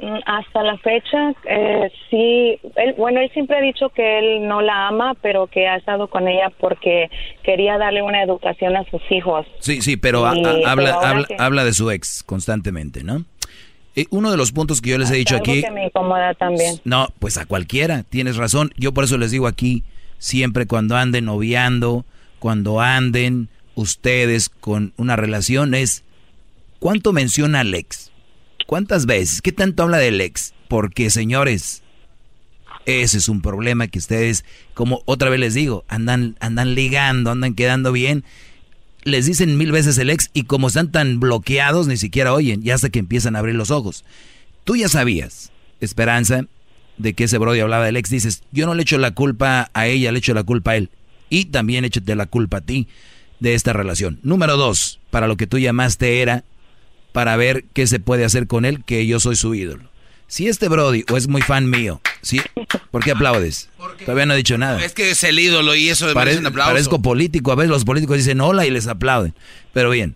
Mm, 0.00 0.18
hasta 0.26 0.62
la 0.62 0.78
fecha, 0.78 1.34
eh, 1.44 1.90
sí, 2.08 2.60
él, 2.76 2.94
bueno, 2.96 3.20
él 3.20 3.28
siempre 3.32 3.56
ha 3.56 3.60
dicho 3.60 3.88
que 3.88 4.18
él 4.18 4.46
no 4.46 4.62
la 4.62 4.86
ama, 4.86 5.14
pero 5.20 5.48
que 5.48 5.66
ha 5.66 5.74
estado 5.74 6.06
con 6.06 6.28
ella 6.28 6.52
porque 6.60 7.10
quería 7.42 7.78
darle 7.78 8.02
una 8.02 8.22
educación 8.22 8.76
a 8.76 8.84
sus 8.90 9.02
hijos. 9.10 9.44
Sí, 9.58 9.82
sí, 9.82 9.96
pero, 9.96 10.24
habla, 10.24 11.26
habla, 11.38 11.64
de 11.64 11.72
su 11.72 11.90
ex 11.90 12.22
constantemente, 12.22 13.02
¿no? 13.02 13.24
Eh, 13.96 14.06
uno 14.10 14.30
de 14.30 14.36
los 14.36 14.52
puntos 14.52 14.80
que 14.80 14.90
yo 14.90 14.98
les 14.98 15.10
he 15.10 15.16
dicho 15.16 15.34
aquí... 15.34 15.62
que 15.62 15.70
me 15.72 15.86
incomoda 15.86 16.32
también. 16.34 16.76
No, 16.84 17.08
pues 17.18 17.36
a 17.36 17.46
cualquiera, 17.46 18.04
tienes 18.04 18.36
razón. 18.36 18.70
Yo 18.76 18.94
por 18.94 19.02
eso 19.02 19.18
les 19.18 19.32
digo 19.32 19.48
aquí, 19.48 19.82
siempre 20.18 20.68
cuando 20.68 20.96
anden 20.96 21.24
noviando, 21.24 22.04
cuando 22.38 22.80
anden 22.80 23.48
ustedes 23.74 24.48
con 24.48 24.92
una 24.96 25.16
relación, 25.16 25.74
es 25.74 26.04
¿cuánto 26.78 27.12
menciona 27.12 27.60
al 27.60 27.74
ex? 27.74 28.12
¿Cuántas 28.68 29.06
veces? 29.06 29.40
¿Qué 29.40 29.50
tanto 29.50 29.84
habla 29.84 29.96
del 29.96 30.20
ex? 30.20 30.52
Porque, 30.68 31.08
señores, 31.08 31.80
ese 32.84 33.16
es 33.16 33.30
un 33.30 33.40
problema 33.40 33.86
que 33.86 33.98
ustedes, 33.98 34.44
como 34.74 35.00
otra 35.06 35.30
vez 35.30 35.40
les 35.40 35.54
digo, 35.54 35.86
andan, 35.88 36.36
andan 36.40 36.74
ligando, 36.74 37.30
andan 37.30 37.54
quedando 37.54 37.92
bien. 37.92 38.24
Les 39.04 39.24
dicen 39.24 39.56
mil 39.56 39.72
veces 39.72 39.96
el 39.96 40.10
ex 40.10 40.28
y 40.34 40.42
como 40.42 40.68
están 40.68 40.92
tan 40.92 41.18
bloqueados, 41.18 41.86
ni 41.86 41.96
siquiera 41.96 42.34
oyen, 42.34 42.62
ya 42.62 42.74
hasta 42.74 42.90
que 42.90 42.98
empiezan 42.98 43.36
a 43.36 43.38
abrir 43.38 43.54
los 43.54 43.70
ojos. 43.70 44.04
Tú 44.64 44.76
ya 44.76 44.90
sabías, 44.90 45.50
Esperanza, 45.80 46.44
de 46.98 47.14
que 47.14 47.24
ese 47.24 47.38
brody 47.38 47.60
hablaba 47.60 47.86
del 47.86 47.96
ex. 47.96 48.10
Dices, 48.10 48.42
yo 48.52 48.66
no 48.66 48.74
le 48.74 48.82
echo 48.82 48.98
la 48.98 49.12
culpa 49.12 49.70
a 49.72 49.86
ella, 49.86 50.12
le 50.12 50.18
echo 50.18 50.34
la 50.34 50.44
culpa 50.44 50.72
a 50.72 50.76
él. 50.76 50.90
Y 51.30 51.46
también 51.46 51.86
échate 51.86 52.14
la 52.16 52.26
culpa 52.26 52.58
a 52.58 52.60
ti 52.60 52.86
de 53.40 53.54
esta 53.54 53.72
relación. 53.72 54.20
Número 54.22 54.58
dos, 54.58 55.00
para 55.08 55.26
lo 55.26 55.38
que 55.38 55.46
tú 55.46 55.58
llamaste 55.58 56.20
era 56.20 56.44
para 57.18 57.36
ver 57.36 57.64
qué 57.72 57.88
se 57.88 57.98
puede 57.98 58.24
hacer 58.24 58.46
con 58.46 58.64
él, 58.64 58.84
que 58.84 59.04
yo 59.04 59.18
soy 59.18 59.34
su 59.34 59.52
ídolo. 59.52 59.90
Si 60.28 60.46
este 60.46 60.68
Brody 60.68 61.04
o 61.10 61.16
es 61.16 61.26
muy 61.26 61.42
fan 61.42 61.68
mío, 61.68 62.00
¿sí? 62.22 62.40
¿por 62.92 63.02
qué 63.02 63.10
aplaudes? 63.10 63.70
Todavía 64.04 64.24
no 64.24 64.34
he 64.34 64.36
dicho 64.36 64.56
nada. 64.56 64.84
Es 64.84 64.92
que 64.92 65.10
es 65.10 65.24
el 65.24 65.36
ídolo 65.36 65.74
y 65.74 65.88
eso 65.88 66.14
Pare 66.14 66.38
un 66.38 66.46
aplauso. 66.46 66.70
Parezco 66.70 67.02
político, 67.02 67.50
a 67.50 67.56
veces 67.56 67.70
los 67.70 67.84
políticos 67.84 68.18
dicen 68.18 68.40
hola 68.40 68.66
y 68.66 68.70
les 68.70 68.86
aplauden. 68.86 69.34
Pero 69.72 69.90
bien, 69.90 70.14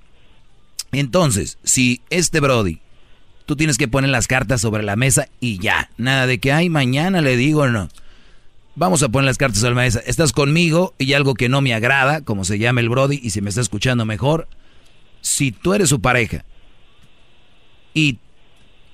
entonces, 0.92 1.58
si 1.64 2.02
este 2.08 2.38
Brody, 2.38 2.78
tú 3.46 3.56
tienes 3.56 3.78
que 3.78 3.88
poner 3.88 4.10
las 4.10 4.28
cartas 4.28 4.60
sobre 4.60 4.84
la 4.84 4.94
mesa 4.94 5.26
y 5.40 5.58
ya. 5.58 5.90
Nada 5.96 6.28
de 6.28 6.38
que, 6.38 6.52
ay, 6.52 6.68
mañana 6.68 7.20
le 7.20 7.36
digo 7.36 7.66
no. 7.66 7.88
Vamos 8.76 9.02
a 9.02 9.08
poner 9.08 9.26
las 9.26 9.38
cartas 9.38 9.58
sobre 9.58 9.74
la 9.74 9.82
mesa. 9.82 10.00
Estás 10.06 10.30
conmigo 10.30 10.94
y 10.98 11.14
algo 11.14 11.34
que 11.34 11.48
no 11.48 11.62
me 11.62 11.74
agrada, 11.74 12.20
como 12.20 12.44
se 12.44 12.60
llama 12.60 12.80
el 12.80 12.88
Brody, 12.88 13.18
y 13.20 13.30
si 13.30 13.40
me 13.40 13.48
está 13.48 13.60
escuchando 13.60 14.04
mejor, 14.04 14.46
si 15.20 15.50
tú 15.50 15.74
eres 15.74 15.88
su 15.88 16.00
pareja 16.00 16.44
y 17.94 18.18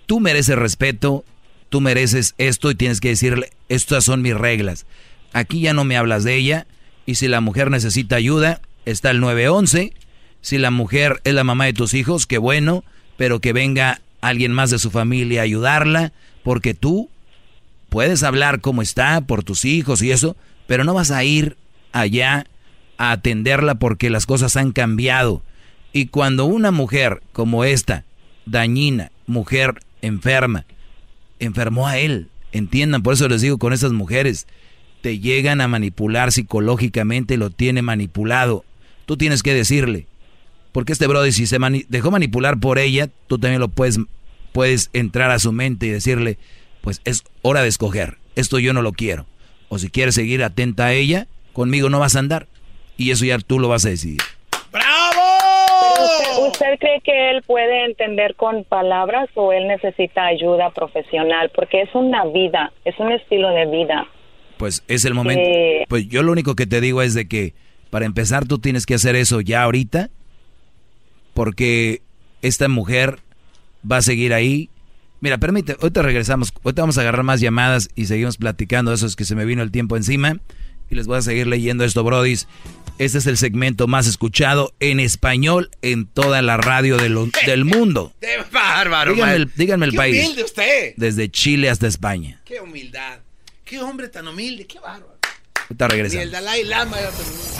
tú 0.06 0.20
mereces 0.20 0.56
respeto, 0.56 1.24
tú 1.68 1.80
mereces 1.80 2.34
esto 2.38 2.70
y 2.70 2.74
tienes 2.74 3.00
que 3.00 3.08
decirle, 3.08 3.50
estas 3.68 4.04
son 4.04 4.22
mis 4.22 4.34
reglas. 4.34 4.86
Aquí 5.32 5.60
ya 5.60 5.72
no 5.72 5.84
me 5.84 5.96
hablas 5.96 6.24
de 6.24 6.36
ella 6.36 6.66
y 7.06 7.16
si 7.16 7.28
la 7.28 7.40
mujer 7.40 7.70
necesita 7.70 8.16
ayuda, 8.16 8.60
está 8.84 9.10
el 9.10 9.20
911. 9.20 9.92
Si 10.40 10.58
la 10.58 10.70
mujer 10.70 11.20
es 11.24 11.34
la 11.34 11.44
mamá 11.44 11.66
de 11.66 11.72
tus 11.72 11.94
hijos, 11.94 12.26
qué 12.26 12.38
bueno, 12.38 12.84
pero 13.16 13.40
que 13.40 13.52
venga 13.52 14.00
alguien 14.20 14.52
más 14.52 14.70
de 14.70 14.78
su 14.78 14.90
familia 14.90 15.40
a 15.40 15.44
ayudarla, 15.44 16.12
porque 16.42 16.74
tú 16.74 17.10
puedes 17.88 18.22
hablar 18.22 18.60
cómo 18.60 18.82
está 18.82 19.20
por 19.20 19.44
tus 19.44 19.64
hijos 19.64 20.02
y 20.02 20.10
eso, 20.10 20.36
pero 20.66 20.84
no 20.84 20.94
vas 20.94 21.10
a 21.10 21.24
ir 21.24 21.56
allá 21.92 22.46
a 22.96 23.12
atenderla 23.12 23.76
porque 23.76 24.10
las 24.10 24.26
cosas 24.26 24.56
han 24.56 24.72
cambiado. 24.72 25.42
Y 25.92 26.06
cuando 26.06 26.44
una 26.44 26.70
mujer 26.70 27.22
como 27.32 27.64
esta 27.64 28.04
dañina, 28.50 29.10
mujer 29.26 29.80
enferma, 30.02 30.64
enfermó 31.38 31.88
a 31.88 31.98
él. 31.98 32.28
Entiendan, 32.52 33.02
por 33.02 33.14
eso 33.14 33.28
les 33.28 33.42
digo 33.42 33.58
con 33.58 33.72
esas 33.72 33.92
mujeres, 33.92 34.46
te 35.00 35.18
llegan 35.18 35.60
a 35.60 35.68
manipular 35.68 36.32
psicológicamente, 36.32 37.36
lo 37.36 37.50
tiene 37.50 37.82
manipulado. 37.82 38.64
Tú 39.06 39.16
tienes 39.16 39.42
que 39.42 39.54
decirle, 39.54 40.06
porque 40.72 40.92
este 40.92 41.06
brother 41.06 41.32
si 41.32 41.46
se 41.46 41.58
dejó 41.88 42.10
manipular 42.10 42.58
por 42.58 42.78
ella, 42.78 43.08
tú 43.26 43.38
también 43.38 43.60
lo 43.60 43.68
puedes, 43.68 43.98
puedes 44.52 44.90
entrar 44.92 45.30
a 45.30 45.38
su 45.38 45.52
mente 45.52 45.86
y 45.86 45.90
decirle, 45.90 46.38
pues 46.80 47.00
es 47.04 47.24
hora 47.42 47.62
de 47.62 47.68
escoger, 47.68 48.18
esto 48.36 48.58
yo 48.58 48.72
no 48.72 48.82
lo 48.82 48.92
quiero. 48.92 49.26
O 49.68 49.78
si 49.78 49.90
quieres 49.90 50.14
seguir 50.14 50.42
atenta 50.42 50.86
a 50.86 50.92
ella, 50.92 51.26
conmigo 51.52 51.90
no 51.90 51.98
vas 51.98 52.16
a 52.16 52.20
andar. 52.20 52.48
Y 52.96 53.10
eso 53.10 53.24
ya 53.24 53.38
tú 53.38 53.58
lo 53.58 53.68
vas 53.68 53.84
a 53.84 53.90
decidir. 53.90 54.20
Usted, 56.48 56.78
cree 56.78 57.00
que 57.02 57.30
él 57.30 57.42
puede 57.42 57.84
entender 57.84 58.34
con 58.34 58.64
palabras 58.64 59.28
o 59.34 59.52
él 59.52 59.68
necesita 59.68 60.26
ayuda 60.26 60.70
profesional? 60.70 61.50
Porque 61.54 61.82
es 61.82 61.94
una 61.94 62.24
vida, 62.26 62.72
es 62.84 62.98
un 62.98 63.12
estilo 63.12 63.50
de 63.50 63.66
vida. 63.66 64.06
Pues 64.56 64.82
es 64.88 65.04
el 65.04 65.14
momento. 65.14 65.48
Pues 65.88 66.08
yo 66.08 66.22
lo 66.22 66.32
único 66.32 66.54
que 66.54 66.66
te 66.66 66.80
digo 66.80 67.02
es 67.02 67.14
de 67.14 67.28
que 67.28 67.54
para 67.90 68.06
empezar 68.06 68.46
tú 68.46 68.58
tienes 68.58 68.86
que 68.86 68.94
hacer 68.94 69.16
eso 69.16 69.40
ya 69.40 69.62
ahorita, 69.62 70.10
porque 71.34 72.02
esta 72.42 72.68
mujer 72.68 73.18
va 73.90 73.98
a 73.98 74.02
seguir 74.02 74.34
ahí. 74.34 74.70
Mira, 75.20 75.38
permite, 75.38 75.76
ahorita 75.80 76.02
regresamos, 76.02 76.52
ahorita 76.64 76.82
vamos 76.82 76.98
a 76.98 77.00
agarrar 77.02 77.24
más 77.24 77.40
llamadas 77.40 77.88
y 77.94 78.06
seguimos 78.06 78.36
platicando, 78.36 78.92
eso 78.92 79.06
es 79.06 79.16
que 79.16 79.24
se 79.24 79.34
me 79.34 79.44
vino 79.44 79.62
el 79.62 79.70
tiempo 79.70 79.96
encima 79.96 80.38
y 80.90 80.94
les 80.94 81.06
voy 81.06 81.18
a 81.18 81.22
seguir 81.22 81.46
leyendo 81.46 81.84
esto, 81.84 82.02
brodis. 82.04 82.46
Este 82.98 83.18
es 83.18 83.26
el 83.26 83.36
segmento 83.36 83.86
más 83.86 84.06
escuchado 84.06 84.74
en 84.80 84.98
español 84.98 85.70
en 85.82 86.06
toda 86.06 86.42
la 86.42 86.56
radio 86.56 86.96
del 87.46 87.64
mundo. 87.64 88.12
¡Qué 88.20 88.38
bárbaro! 88.50 89.12
Díganme 89.14 89.34
el, 89.34 89.52
díganme 89.54 89.86
el 89.86 89.92
Qué 89.92 89.96
país. 89.96 90.24
humilde 90.24 90.44
usted! 90.44 90.94
Desde 90.96 91.30
Chile 91.30 91.70
hasta 91.70 91.86
España. 91.86 92.40
¡Qué 92.44 92.60
humildad! 92.60 93.18
¡Qué 93.64 93.80
hombre 93.80 94.08
tan 94.08 94.26
humilde! 94.26 94.66
¡Qué 94.66 94.80
bárbaro! 94.80 95.18
Ahorita 95.68 95.88
regresamos. 95.88 96.14
Ni 96.16 96.22
el 96.22 96.30
Dalai 96.32 96.64
Lama. 96.64 96.96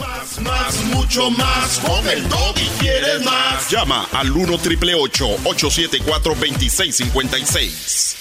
Más, 0.01 0.41
más, 0.41 0.85
mucho 0.87 1.31
más. 1.31 1.79
Con 1.81 2.09
el 2.09 2.25
y 2.25 2.69
quieres 2.81 3.23
más. 3.23 3.71
Llama 3.71 4.09
al 4.13 4.31
1 4.33 4.59
triple 4.59 4.95
874 4.95 6.35
2656. 6.35 8.17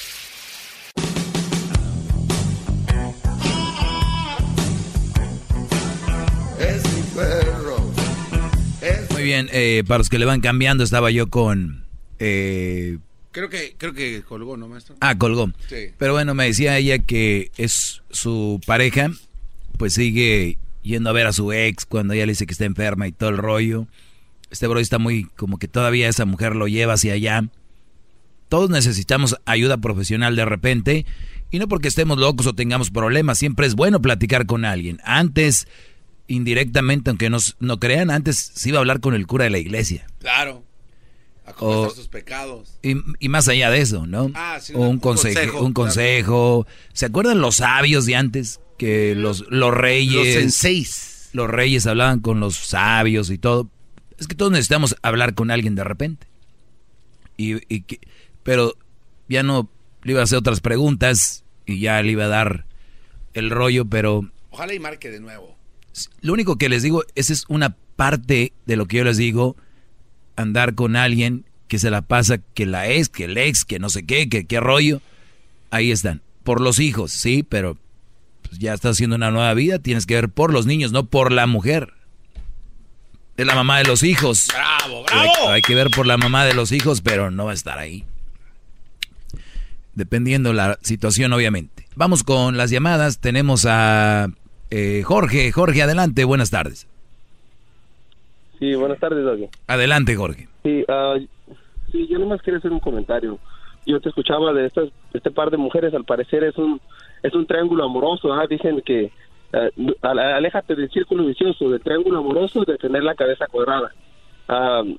Eh, 9.52 9.84
para 9.88 10.00
los 10.00 10.10
que 10.10 10.20
le 10.20 10.26
van 10.26 10.42
cambiando, 10.42 10.84
estaba 10.84 11.12
yo 11.12 11.30
con... 11.30 11.86
Eh, 12.20 12.98
creo 13.32 13.50
que 13.50 13.76
creo 13.78 13.94
que 13.94 14.24
colgó, 14.24 14.58
¿no, 14.58 14.68
maestro? 14.68 14.96
Ah, 15.00 15.18
colgó. 15.18 15.52
Sí. 15.70 15.92
Pero 15.98 16.14
bueno, 16.14 16.34
me 16.34 16.46
decía 16.46 16.78
ella 16.78 17.00
que 17.00 17.52
es 17.58 18.02
su 18.10 18.60
pareja, 18.66 19.12
pues 19.78 19.94
sigue 19.94 20.58
yendo 20.82 21.10
a 21.10 21.14
ver 21.14 21.28
a 21.28 21.34
su 21.34 21.52
ex 21.52 21.86
cuando 21.86 22.14
ella 22.14 22.26
le 22.26 22.32
dice 22.32 22.48
que 22.48 22.54
está 22.54 22.66
enferma 22.66 23.08
y 23.08 23.12
todo 23.12 23.30
el 23.30 23.38
rollo. 23.38 23.88
Este 24.50 24.68
bro 24.68 24.80
está 24.80 24.98
muy, 24.98 25.26
como 25.36 25.60
que 25.60 25.68
todavía 25.68 26.08
esa 26.08 26.26
mujer 26.26 26.56
lo 26.56 26.68
lleva 26.68 26.94
hacia 26.94 27.14
allá. 27.14 27.44
todos 28.50 28.70
necesitamos 28.70 29.36
ayuda 29.46 29.78
profesional 29.78 30.36
de 30.36 30.46
repente. 30.46 31.06
Y 31.52 31.60
no 31.60 31.68
porque 31.68 31.88
estemos 31.88 32.18
locos 32.18 32.46
o 32.48 32.54
tengamos 32.54 32.92
problemas, 32.92 33.38
siempre 33.38 33.68
es 33.68 33.76
bueno 33.76 34.02
platicar 34.02 34.46
con 34.46 34.66
alguien. 34.66 35.00
Antes, 35.04 35.68
indirectamente, 36.28 37.10
aunque 37.10 37.30
nos, 37.30 37.56
no 37.60 37.80
crean, 37.80 38.12
antes 38.12 38.38
se 38.38 38.70
iba 38.70 38.78
a 38.78 38.82
hablar 38.82 39.00
con 39.00 39.14
el 39.14 39.28
cura 39.28 39.46
de 39.46 39.50
la 39.50 39.58
iglesia. 39.58 40.08
Claro. 40.20 40.64
A 41.46 41.54
confesar 41.54 41.96
sus 41.96 42.08
pecados. 42.10 42.78
Y, 42.82 42.96
más 43.30 43.48
allá 43.48 43.70
de 43.70 43.80
eso, 43.80 44.06
¿no? 44.06 44.32
Ah, 44.36 44.60
sí, 44.62 44.74
o 44.76 44.82
un, 44.82 45.00
consejo. 45.00 45.62
Un 45.64 45.72
consejo. 45.72 46.68
¿Se 46.92 47.06
acuerdan 47.06 47.40
los 47.40 47.58
sabios 47.58 48.06
de 48.06 48.16
antes? 48.16 48.60
Que 48.78 49.16
los, 49.16 49.46
los 49.50 49.74
reyes. 49.74 50.14
Los 50.14 50.28
senseis. 50.28 51.30
Los 51.32 51.50
reyes 51.50 51.88
hablaban 51.88 52.20
con 52.20 52.42
los 52.42 52.56
sabios 52.56 53.30
y 53.30 53.38
todo. 53.38 53.70
Es 54.18 54.28
que 54.28 54.36
todos 54.36 54.52
necesitamos 54.52 54.96
hablar 55.02 55.36
con 55.36 55.50
alguien 55.50 55.76
de 55.76 55.86
repente. 55.86 56.28
Y, 57.38 57.56
y 57.74 57.86
pero 58.44 58.76
ya 59.30 59.44
no 59.44 59.70
le 60.04 60.14
iba 60.14 60.22
a 60.22 60.24
hacer 60.24 60.38
otras 60.38 60.60
preguntas 60.60 61.46
y 61.66 61.80
ya 61.80 62.02
le 62.02 62.12
iba 62.12 62.26
a 62.26 62.30
dar 62.30 62.66
el 63.34 63.50
rollo, 63.50 63.86
pero... 63.86 64.30
Ojalá 64.50 64.74
y 64.74 64.80
marque 64.80 65.12
de 65.12 65.20
nuevo. 65.20 65.57
Lo 66.22 66.34
único 66.34 66.58
que 66.58 66.70
les 66.70 66.84
digo, 66.84 67.04
esa 67.16 67.34
es 67.34 67.46
una 67.48 67.76
parte 67.96 68.54
de 68.66 68.76
lo 68.76 68.88
que 68.88 68.98
yo 68.98 69.04
les 69.04 69.18
digo, 69.18 69.56
andar 70.36 70.76
con 70.76 70.96
alguien 70.96 71.46
que 71.68 71.80
se 71.80 71.90
la 71.90 72.02
pasa, 72.02 72.38
que 72.38 72.66
la 72.66 72.88
es, 72.88 73.10
que 73.10 73.26
el 73.26 73.38
ex, 73.38 73.66
que 73.66 73.80
no 73.80 73.90
sé 73.90 74.06
qué, 74.06 74.30
que 74.30 74.46
qué 74.46 74.60
rollo. 74.60 75.02
Ahí 75.72 75.92
están. 75.92 76.22
Por 76.44 76.62
los 76.62 76.80
hijos, 76.80 77.12
sí, 77.12 77.44
pero 77.44 77.78
pues 78.44 78.60
ya 78.60 78.74
estás 78.74 78.92
haciendo 78.92 79.16
una 79.18 79.32
nueva 79.32 79.54
vida, 79.54 79.80
tienes 79.80 80.06
que 80.06 80.16
ver 80.16 80.30
por 80.30 80.54
los 80.54 80.66
niños, 80.66 80.92
no 80.92 81.08
por 81.08 81.32
la 81.32 81.46
mujer. 81.48 81.94
Es 83.36 83.46
la 83.46 83.56
mamá 83.56 83.78
de 83.80 83.84
los 83.84 84.04
hijos. 84.04 84.48
¡Bravo, 84.48 85.04
bravo! 85.04 85.50
hay 85.50 85.62
que 85.62 85.76
ver 85.76 85.90
por 85.92 86.08
la 86.08 86.18
mamá 86.18 86.46
de 86.46 86.54
los 86.54 86.72
hijos, 86.72 87.02
pero 87.02 87.30
no 87.30 87.46
va 87.46 87.52
a 87.52 87.56
estar 87.56 87.78
ahí 87.78 88.06
dependiendo 89.98 90.54
la 90.54 90.78
situación, 90.84 91.34
obviamente. 91.34 91.88
Vamos 91.96 92.24
con 92.24 92.56
las 92.56 92.70
llamadas. 92.70 93.18
Tenemos 93.18 93.66
a 93.68 94.30
eh, 94.72 95.04
Jorge. 95.04 95.52
Jorge, 95.52 95.82
adelante. 95.82 96.24
Buenas 96.26 96.52
tardes. 96.52 96.88
Sí, 98.60 98.74
buenas 98.76 99.00
tardes, 99.00 99.24
Doggy. 99.24 99.48
Adelante, 99.68 100.16
Jorge. 100.16 100.48
Sí, 100.64 100.84
uh, 100.88 101.20
sí, 101.92 102.08
yo 102.08 102.18
nomás 102.20 102.42
quería 102.42 102.58
hacer 102.58 102.72
un 102.72 102.80
comentario. 102.80 103.38
Yo 103.86 104.02
te 104.02 104.10
escuchaba 104.10 104.52
de 104.54 104.66
estas, 104.66 104.90
este 105.14 105.32
par 105.32 105.52
de 105.52 105.58
mujeres, 105.58 105.94
al 105.94 106.04
parecer 106.04 106.44
es 106.44 106.58
un 106.58 106.82
es 107.24 107.34
un 107.34 107.46
triángulo 107.46 107.86
amoroso. 107.86 108.34
¿ah? 108.34 108.46
Dicen 108.50 108.82
que 108.82 109.12
uh, 109.54 109.92
aléjate 110.02 110.76
del 110.76 110.90
círculo 110.90 111.26
vicioso, 111.26 111.70
del 111.70 111.82
triángulo 111.82 112.20
amoroso, 112.20 112.64
de 112.66 112.78
tener 112.78 113.04
la 113.04 113.16
cabeza 113.16 113.48
cuadrada. 113.48 113.92
Uh, 114.50 114.98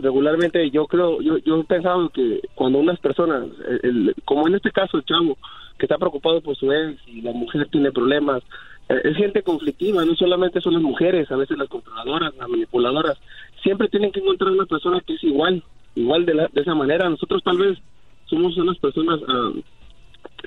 regularmente 0.00 0.70
yo 0.70 0.86
creo, 0.86 1.20
yo, 1.20 1.38
yo 1.38 1.60
he 1.60 1.64
pensado 1.64 2.08
que 2.10 2.40
cuando 2.54 2.78
unas 2.78 2.98
personas, 2.98 3.44
como 4.24 4.48
en 4.48 4.54
este 4.54 4.70
caso 4.70 4.96
el 4.96 5.04
chavo, 5.04 5.36
que 5.78 5.86
está 5.86 5.98
preocupado 5.98 6.40
por 6.40 6.56
su 6.56 6.72
ex 6.72 6.96
y 7.06 7.20
la 7.22 7.32
mujer 7.32 7.66
tiene 7.70 7.92
problemas, 7.92 8.42
es 8.88 9.16
gente 9.16 9.42
conflictiva, 9.42 10.04
no 10.04 10.14
solamente 10.14 10.60
son 10.60 10.74
las 10.74 10.82
mujeres, 10.82 11.30
a 11.30 11.36
veces 11.36 11.56
las 11.56 11.68
controladoras, 11.68 12.34
las 12.36 12.48
manipuladoras, 12.48 13.18
siempre 13.62 13.88
tienen 13.88 14.12
que 14.12 14.20
encontrar 14.20 14.52
una 14.52 14.66
persona 14.66 15.00
que 15.00 15.14
es 15.14 15.24
igual, 15.24 15.62
igual 15.94 16.26
de, 16.26 16.48
de 16.52 16.60
esa 16.60 16.74
manera. 16.74 17.08
Nosotros 17.08 17.42
tal 17.42 17.58
vez 17.58 17.78
somos 18.26 18.56
unas 18.56 18.78
personas 18.78 19.20
ah, 19.28 19.52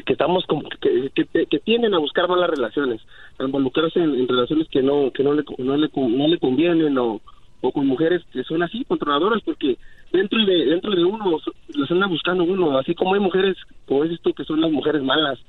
que 0.05 0.13
estamos 0.13 0.45
como 0.45 0.63
que, 0.81 1.11
que, 1.13 1.59
tienden 1.59 1.93
a 1.93 1.99
buscar 1.99 2.27
malas 2.27 2.49
relaciones, 2.49 3.01
a 3.39 3.43
involucrarse 3.43 3.99
en, 3.99 4.27
relaciones 4.27 4.67
que 4.69 4.81
no 4.81 5.11
que 5.11 5.23
no 5.23 5.33
le 5.33 5.43
no 5.57 5.77
le, 5.77 5.89
no 5.95 6.27
le 6.27 6.39
convienen 6.39 6.97
o 6.97 7.21
o 7.61 7.71
con 7.71 7.87
mujeres 7.87 8.21
que 8.31 8.43
son 8.43 8.61
así 8.63 8.83
controladoras 8.85 9.41
porque 9.43 9.77
dentro 10.11 10.43
de 10.45 10.65
dentro 10.65 10.91
de 10.91 11.03
uno 11.03 11.39
las 11.69 11.91
anda 11.91 12.07
buscando 12.07 12.43
uno 12.43 12.77
así 12.77 12.93
como 12.93 13.13
hay 13.13 13.19
mujeres 13.21 13.57
como 13.85 14.03
dices 14.03 14.19
tú 14.21 14.33
que 14.33 14.43
son 14.43 14.61
las 14.61 14.71
mujeres 14.71 15.01
malas 15.01 15.39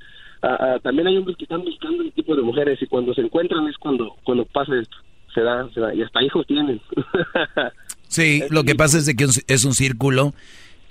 ah, 0.41 0.57
ah, 0.59 0.79
también 0.81 1.07
hay 1.07 1.17
hombres 1.17 1.37
que 1.37 1.45
están 1.45 1.63
buscando 1.63 2.03
el 2.03 2.11
tipo 2.13 2.35
de 2.35 2.41
mujeres 2.41 2.81
y 2.81 2.87
cuando 2.87 3.13
se 3.13 3.21
encuentran 3.21 3.67
es 3.67 3.77
cuando 3.77 4.15
cuando 4.23 4.45
pasa 4.45 4.75
esto. 4.79 4.97
Se 5.33 5.41
da 5.41 5.69
se 5.73 5.79
da 5.79 5.93
y 5.93 6.01
hasta 6.01 6.23
hijos 6.23 6.45
tienen. 6.47 6.81
Sí 8.09 8.41
lo 8.49 8.63
que 8.63 8.73
pasa 8.73 8.97
es 8.97 9.05
de 9.05 9.15
que 9.17 9.25
es 9.25 9.65
un 9.65 9.73
círculo 9.73 10.33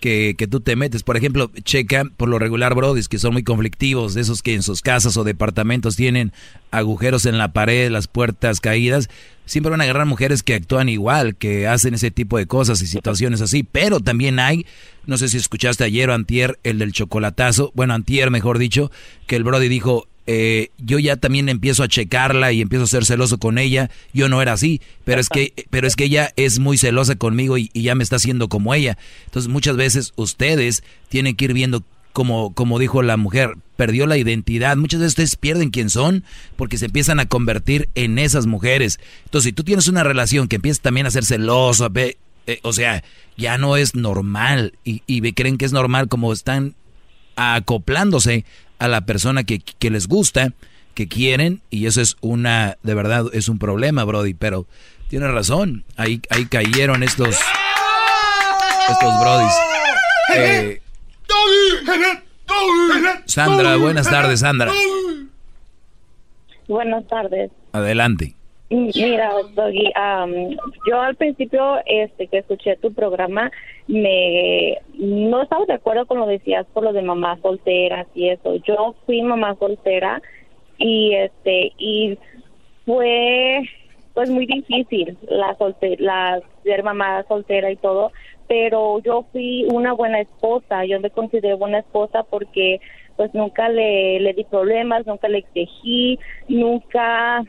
que, 0.06 0.36
que, 0.38 0.46
tú 0.46 0.60
te 0.60 0.76
metes. 0.76 1.02
Por 1.02 1.16
ejemplo, 1.16 1.50
checa 1.64 2.04
por 2.16 2.28
lo 2.28 2.38
regular 2.38 2.76
brodis 2.76 3.08
que 3.08 3.18
son 3.18 3.32
muy 3.32 3.42
conflictivos, 3.42 4.14
de 4.14 4.20
esos 4.20 4.40
que 4.40 4.54
en 4.54 4.62
sus 4.62 4.80
casas 4.80 5.16
o 5.16 5.24
departamentos 5.24 5.96
tienen 5.96 6.32
agujeros 6.70 7.26
en 7.26 7.38
la 7.38 7.52
pared, 7.52 7.90
las 7.90 8.06
puertas 8.06 8.60
caídas. 8.60 9.10
Siempre 9.46 9.70
van 9.70 9.80
a 9.80 9.84
agarrar 9.84 10.06
mujeres 10.06 10.44
que 10.44 10.54
actúan 10.54 10.88
igual, 10.88 11.34
que 11.34 11.66
hacen 11.66 11.94
ese 11.94 12.12
tipo 12.12 12.38
de 12.38 12.46
cosas 12.46 12.80
y 12.82 12.86
situaciones 12.86 13.40
así. 13.40 13.64
Pero 13.64 13.98
también 13.98 14.38
hay, 14.38 14.64
no 15.06 15.18
sé 15.18 15.28
si 15.28 15.38
escuchaste 15.38 15.82
ayer 15.82 16.08
o 16.08 16.14
antier, 16.14 16.60
el 16.62 16.78
del 16.78 16.92
chocolatazo, 16.92 17.72
bueno, 17.74 17.92
antier 17.92 18.30
mejor 18.30 18.58
dicho, 18.58 18.92
que 19.26 19.34
el 19.34 19.42
brody 19.42 19.66
dijo, 19.66 20.06
eh, 20.26 20.70
yo 20.78 20.98
ya 20.98 21.16
también 21.16 21.48
empiezo 21.48 21.84
a 21.84 21.88
checarla 21.88 22.52
y 22.52 22.60
empiezo 22.60 22.84
a 22.84 22.88
ser 22.88 23.04
celoso 23.04 23.38
con 23.38 23.58
ella. 23.58 23.90
Yo 24.12 24.28
no 24.28 24.42
era 24.42 24.52
así, 24.52 24.80
pero 25.04 25.20
es 25.20 25.28
que, 25.28 25.52
pero 25.70 25.86
es 25.86 25.94
que 25.94 26.04
ella 26.04 26.32
es 26.36 26.58
muy 26.58 26.78
celosa 26.78 27.16
conmigo 27.16 27.58
y, 27.58 27.70
ya 27.74 27.94
me 27.94 28.02
está 28.02 28.16
haciendo 28.16 28.48
como 28.48 28.74
ella. 28.74 28.98
Entonces 29.26 29.50
muchas 29.50 29.76
veces 29.76 30.12
ustedes 30.16 30.82
tienen 31.08 31.36
que 31.36 31.46
ir 31.46 31.52
viendo 31.52 31.84
como, 32.12 32.54
como 32.54 32.78
dijo 32.78 33.02
la 33.02 33.16
mujer, 33.16 33.54
perdió 33.76 34.06
la 34.06 34.16
identidad. 34.16 34.76
Muchas 34.76 35.00
veces 35.00 35.12
ustedes 35.12 35.36
pierden 35.36 35.70
quién 35.70 35.90
son 35.90 36.24
porque 36.56 36.78
se 36.78 36.86
empiezan 36.86 37.20
a 37.20 37.26
convertir 37.26 37.88
en 37.94 38.18
esas 38.18 38.46
mujeres. 38.46 38.98
Entonces, 39.24 39.50
si 39.50 39.52
tú 39.52 39.64
tienes 39.64 39.86
una 39.86 40.02
relación 40.02 40.48
que 40.48 40.56
empieza 40.56 40.82
también 40.82 41.06
a 41.06 41.10
ser 41.10 41.24
celoso, 41.24 41.90
eh, 41.94 42.16
o 42.62 42.72
sea, 42.72 43.04
ya 43.36 43.58
no 43.58 43.76
es 43.76 43.94
normal 43.94 44.72
y, 44.82 45.02
y 45.06 45.32
creen 45.32 45.58
que 45.58 45.66
es 45.66 45.72
normal 45.72 46.08
como 46.08 46.32
están 46.32 46.74
acoplándose 47.36 48.44
a 48.78 48.88
la 48.88 49.02
persona 49.02 49.44
que, 49.44 49.60
les 49.90 50.06
gusta, 50.08 50.52
que 50.94 51.08
quieren, 51.08 51.60
y 51.70 51.86
eso 51.86 52.00
es 52.00 52.16
una, 52.20 52.76
de 52.82 52.94
verdad, 52.94 53.26
es 53.32 53.48
un 53.48 53.58
problema, 53.58 54.04
Brody, 54.04 54.34
pero 54.34 54.66
tienes 55.08 55.30
razón, 55.30 55.84
ahí, 55.96 56.20
ahí 56.30 56.46
cayeron 56.46 57.02
estos, 57.02 57.36
estos 58.88 59.20
Brodis. 59.20 59.52
Eh, 60.34 60.80
Sandra, 63.26 63.76
buenas 63.76 64.08
tardes, 64.08 64.40
Sandra. 64.40 64.72
Buenas 66.68 67.06
tardes. 67.06 67.50
Adelante. 67.72 68.34
Mira, 68.68 69.30
Doggy, 69.54 69.92
yo 70.88 71.00
al 71.00 71.14
principio 71.14 71.76
este 71.86 72.26
que 72.26 72.38
escuché 72.38 72.76
tu 72.76 72.92
programa 72.92 73.52
me 73.86 74.78
no 74.94 75.42
estaba 75.42 75.64
de 75.66 75.74
acuerdo 75.74 76.04
con 76.06 76.18
lo 76.18 76.26
que 76.26 76.32
decías 76.32 76.66
por 76.72 76.82
lo 76.82 76.92
de 76.92 77.02
mamás 77.02 77.38
solteras 77.42 78.08
y 78.14 78.28
eso. 78.28 78.56
Yo 78.56 78.96
fui 79.06 79.22
mamá 79.22 79.54
soltera 79.60 80.20
y 80.78 81.14
este 81.14 81.72
y 81.78 82.18
fue 82.84 83.60
pues 84.14 84.30
muy 84.30 84.46
difícil 84.46 85.16
la 85.28 85.54
solter, 85.58 86.00
la 86.00 86.40
ser 86.64 86.82
mamá 86.82 87.24
soltera 87.28 87.70
y 87.70 87.76
todo, 87.76 88.10
pero 88.48 88.98
yo 89.00 89.26
fui 89.30 89.64
una 89.70 89.92
buena 89.92 90.20
esposa, 90.20 90.84
yo 90.86 90.98
me 91.00 91.10
consideré 91.10 91.54
buena 91.54 91.78
esposa 91.80 92.24
porque 92.24 92.80
pues 93.16 93.32
nunca 93.32 93.68
le, 93.68 94.18
le 94.20 94.32
di 94.32 94.44
problemas, 94.44 95.06
nunca 95.06 95.28
le 95.28 95.38
exigí, 95.38 96.18
nunca 96.48 97.44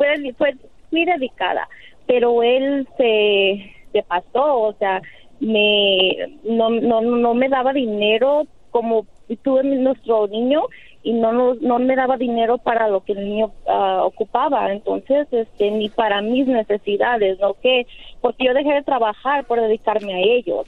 fue, 0.00 0.32
fue 0.38 0.54
muy 0.90 1.04
dedicada, 1.04 1.68
pero 2.06 2.42
él 2.42 2.88
se, 2.96 3.70
se 3.92 4.02
pasó, 4.02 4.60
o 4.60 4.72
sea, 4.78 5.02
me 5.40 6.16
no, 6.42 6.70
no, 6.70 7.02
no 7.02 7.34
me 7.34 7.48
daba 7.50 7.74
dinero 7.74 8.46
como 8.70 9.06
tuve 9.42 9.62
nuestro 9.62 10.26
niño 10.26 10.62
y 11.02 11.12
no, 11.12 11.32
no, 11.32 11.54
no 11.54 11.78
me 11.78 11.96
daba 11.96 12.16
dinero 12.16 12.58
para 12.58 12.88
lo 12.88 13.00
que 13.04 13.12
el 13.12 13.28
niño 13.28 13.52
ah, 13.66 14.02
ocupaba. 14.04 14.72
Entonces 14.72 15.28
este 15.32 15.70
ni 15.70 15.88
para 15.88 16.22
mis 16.22 16.46
necesidades 16.46 17.38
no 17.40 17.54
que 17.54 17.86
porque 18.20 18.46
yo 18.46 18.54
dejé 18.54 18.72
de 18.74 18.82
trabajar 18.82 19.44
por 19.44 19.60
dedicarme 19.60 20.14
a 20.14 20.20
ellos. 20.20 20.66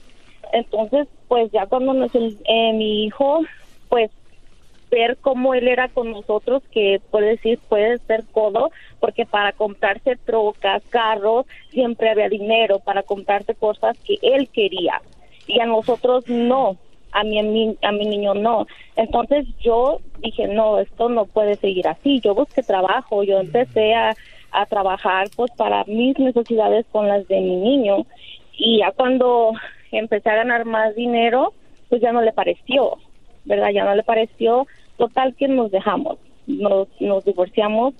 Entonces 0.52 1.08
pues 1.28 1.50
ya 1.52 1.66
cuando 1.66 1.94
nos, 1.94 2.14
eh, 2.14 2.72
mi 2.74 3.04
hijo 3.04 3.40
pues 3.88 4.10
ver 4.92 5.16
cómo 5.20 5.54
él 5.54 5.66
era 5.68 5.88
con 5.88 6.10
nosotros, 6.10 6.62
que 6.70 7.00
puede 7.10 7.30
decir, 7.30 7.58
puede 7.68 7.98
ser 8.00 8.24
codo, 8.30 8.70
porque 9.00 9.24
para 9.24 9.52
comprarse 9.52 10.16
trocas, 10.16 10.82
carros, 10.90 11.46
siempre 11.70 12.10
había 12.10 12.28
dinero 12.28 12.78
para 12.78 13.02
comprarse 13.02 13.54
cosas 13.54 13.96
que 13.98 14.18
él 14.20 14.48
quería. 14.48 15.00
Y 15.46 15.60
a 15.60 15.66
nosotros 15.66 16.28
no, 16.28 16.76
a 17.10 17.24
mi, 17.24 17.38
a 17.38 17.42
mi, 17.42 17.76
a 17.82 17.90
mi 17.90 18.06
niño 18.06 18.34
no. 18.34 18.66
Entonces 18.94 19.46
yo 19.60 19.98
dije, 20.18 20.46
no, 20.46 20.78
esto 20.78 21.08
no 21.08 21.24
puede 21.24 21.56
seguir 21.56 21.88
así. 21.88 22.20
Yo 22.20 22.34
busqué 22.34 22.62
trabajo, 22.62 23.22
yo 23.24 23.40
empecé 23.40 23.94
a, 23.94 24.14
a 24.52 24.66
trabajar 24.66 25.28
pues 25.34 25.50
para 25.52 25.84
mis 25.84 26.18
necesidades 26.18 26.84
con 26.92 27.08
las 27.08 27.26
de 27.28 27.40
mi 27.40 27.56
niño. 27.56 28.06
Y 28.52 28.80
ya 28.80 28.92
cuando 28.92 29.52
empecé 29.90 30.28
a 30.30 30.36
ganar 30.36 30.66
más 30.66 30.94
dinero, 30.94 31.54
pues 31.88 32.02
ya 32.02 32.12
no 32.12 32.20
le 32.20 32.32
pareció, 32.32 32.98
¿verdad? 33.44 33.70
Ya 33.72 33.84
no 33.84 33.94
le 33.94 34.02
pareció 34.02 34.66
total 34.96 35.34
que 35.36 35.48
nos 35.48 35.70
dejamos, 35.70 36.18
nos, 36.46 36.88
nos 37.00 37.24
divorciamos 37.24 37.94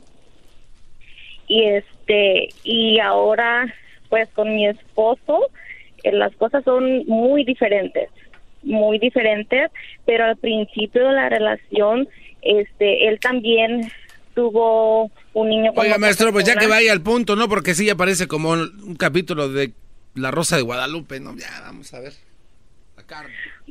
y 1.49 1.65
este 1.65 2.49
y 2.65 3.01
ahora 3.01 3.73
pues 4.09 4.29
con 4.31 4.55
mi 4.55 4.67
esposo 4.67 5.49
eh, 6.05 6.13
las 6.13 6.35
cosas 6.37 6.63
son 6.65 7.07
muy 7.07 7.45
diferentes 7.45 8.11
muy 8.63 8.99
diferentes, 8.99 9.71
pero 10.07 10.25
al 10.25 10.37
principio 10.37 11.07
de 11.07 11.13
la 11.13 11.29
relación, 11.29 12.09
este, 12.43 13.09
él 13.09 13.19
también 13.21 13.91
tuvo 14.35 15.11
un 15.35 15.49
niño 15.49 15.73
Oiga, 15.77 15.99
maestro, 15.99 16.33
pues 16.33 16.45
ya 16.47 16.57
que 16.57 16.67
vaya 16.67 16.93
al 16.93 17.03
punto, 17.03 17.37
¿no? 17.37 17.49
Porque 17.49 17.75
sí 17.75 17.87
ya 17.87 17.97
parece 17.97 18.27
como 18.29 18.51
un 18.51 18.97
capítulo 18.99 19.49
de 19.49 19.73
La 20.15 20.31
Rosa 20.31 20.57
de 20.57 20.63
Guadalupe, 20.63 21.21
¿no? 21.21 21.37
Ya, 21.37 21.49
vamos 21.63 21.93
a 21.93 22.01
ver. 22.01 22.13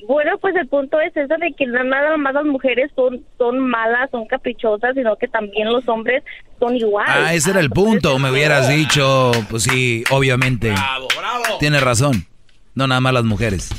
Bueno, 0.07 0.37
pues 0.39 0.55
el 0.55 0.67
punto 0.67 0.99
es 0.99 1.15
eso 1.15 1.35
de 1.37 1.53
que 1.53 1.65
nada 1.67 2.17
más 2.17 2.33
las 2.33 2.45
mujeres 2.45 2.91
son, 2.95 3.23
son 3.37 3.59
malas, 3.59 4.09
son 4.09 4.25
caprichosas, 4.25 4.95
sino 4.95 5.15
que 5.15 5.27
también 5.27 5.71
los 5.71 5.87
hombres 5.87 6.23
son 6.59 6.75
iguales. 6.75 7.13
Ah, 7.15 7.33
ese 7.33 7.51
era 7.51 7.59
el 7.59 7.69
punto, 7.69 8.17
me 8.17 8.31
hubieras 8.31 8.69
dicho, 8.69 9.31
pues 9.49 9.63
sí, 9.63 10.03
obviamente. 10.09 10.71
Bravo, 10.71 11.07
bravo. 11.17 11.57
Tienes 11.59 11.83
razón, 11.83 12.25
no 12.73 12.87
nada 12.87 13.01
más 13.01 13.13
las 13.13 13.25
mujeres. 13.25 13.69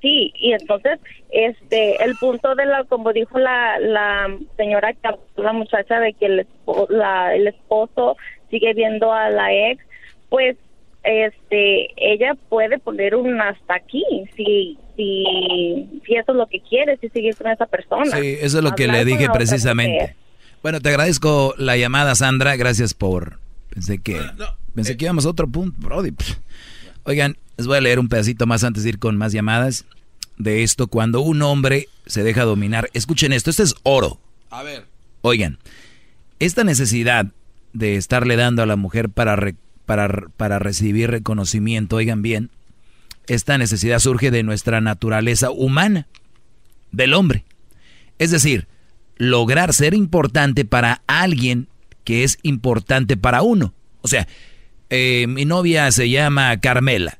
Sí, 0.00 0.32
y 0.36 0.52
entonces, 0.52 1.00
este, 1.30 2.02
el 2.04 2.14
punto 2.16 2.54
de 2.54 2.66
la, 2.66 2.84
como 2.84 3.12
dijo 3.12 3.38
la, 3.38 3.78
la 3.80 4.28
señora, 4.56 4.94
la 5.36 5.52
muchacha, 5.52 5.98
de 5.98 6.12
que 6.14 6.26
el, 6.26 6.46
la, 6.88 7.34
el 7.34 7.48
esposo 7.48 8.16
sigue 8.48 8.74
viendo 8.74 9.12
a 9.12 9.28
la 9.28 9.52
ex, 9.52 9.84
pues 10.28 10.56
este 11.08 11.88
ella 11.96 12.34
puede 12.48 12.78
poner 12.78 13.14
un 13.14 13.40
hasta 13.40 13.74
aquí 13.74 14.04
si 14.36 14.78
si 14.96 15.24
si 16.06 16.14
eso 16.14 16.32
es 16.32 16.36
lo 16.36 16.46
que 16.46 16.60
quiere 16.60 16.98
si 16.98 17.08
sigue 17.08 17.32
con 17.34 17.50
esa 17.50 17.66
persona. 17.66 18.16
Sí 18.18 18.36
eso 18.40 18.58
es 18.58 18.64
lo 18.64 18.72
que 18.72 18.88
le 18.88 19.04
dije 19.04 19.28
precisamente. 19.32 20.14
bueno 20.62 20.80
te 20.80 20.90
agradezco 20.90 21.54
la 21.56 21.76
llamada 21.76 22.14
Sandra. 22.14 22.56
Gracias 22.56 22.94
por 22.94 23.38
pensé 23.70 23.98
que 23.98 24.20
pensé 24.74 24.96
que 24.96 25.06
íbamos 25.06 25.24
a 25.26 25.30
otro 25.30 25.48
punto 25.48 25.76
Brody. 25.78 26.12
Oigan 27.04 27.36
les 27.56 27.66
voy 27.66 27.78
a 27.78 27.80
leer 27.80 27.98
un 27.98 28.08
pedacito 28.08 28.46
más 28.46 28.62
antes 28.62 28.84
de 28.84 28.90
ir 28.90 28.98
con 28.98 29.16
más 29.16 29.32
llamadas 29.32 29.86
de 30.36 30.62
esto. 30.62 30.88
Cuando 30.88 31.20
un 31.20 31.42
hombre 31.42 31.88
se 32.06 32.22
deja 32.22 32.44
dominar 32.44 32.90
escuchen 32.92 33.32
esto 33.32 33.50
este 33.50 33.62
es 33.62 33.74
oro. 33.82 34.20
A 34.50 34.62
ver. 34.62 34.84
Oigan 35.22 35.58
esta 36.38 36.64
necesidad 36.64 37.26
de 37.72 37.96
estarle 37.96 38.36
dando 38.36 38.62
a 38.62 38.66
la 38.66 38.76
mujer 38.76 39.08
para 39.08 39.36
para, 39.88 40.58
recibir 40.58 41.10
reconocimiento, 41.10 41.96
oigan 41.96 42.20
bien, 42.20 42.50
esta 43.26 43.56
necesidad 43.56 43.98
surge 44.00 44.30
de 44.30 44.42
nuestra 44.42 44.82
naturaleza 44.82 45.50
humana, 45.50 46.06
del 46.92 47.14
hombre. 47.14 47.46
Es 48.18 48.30
decir, 48.30 48.68
lograr 49.16 49.72
ser 49.72 49.94
importante 49.94 50.66
para 50.66 51.00
alguien 51.06 51.68
que 52.04 52.22
es 52.22 52.38
importante 52.42 53.16
para 53.16 53.40
uno. 53.40 53.72
O 54.02 54.08
sea, 54.08 54.28
eh, 54.90 55.26
mi 55.26 55.46
novia 55.46 55.90
se 55.90 56.10
llama 56.10 56.60
Carmela, 56.60 57.18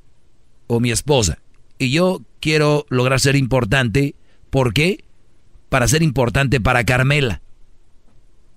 o 0.67 0.79
mi 0.79 0.91
esposa, 0.91 1.39
y 1.79 1.91
yo 1.91 2.21
quiero 2.39 2.85
lograr 2.91 3.19
ser 3.19 3.35
importante, 3.35 4.15
¿por 4.51 4.75
qué? 4.75 5.05
Para 5.71 5.89
ser 5.89 6.03
importante 6.03 6.61
para 6.61 6.85
Carmela. 6.85 7.41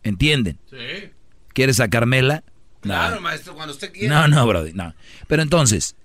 ¿Entienden? 0.03 0.59
Sí. 0.69 1.11
¿Quieres 1.53 1.79
a 1.79 1.89
Carmela? 1.89 2.43
Claro, 2.81 3.21
maestro, 3.21 3.53
cuando 3.53 3.73
usted 3.73 3.91
quiera. 3.91 4.27
No, 4.27 4.27
no, 4.27 4.47
Brody, 4.47 4.73
no. 4.73 4.93
Pero 5.27 5.41
entonces, 5.41 5.95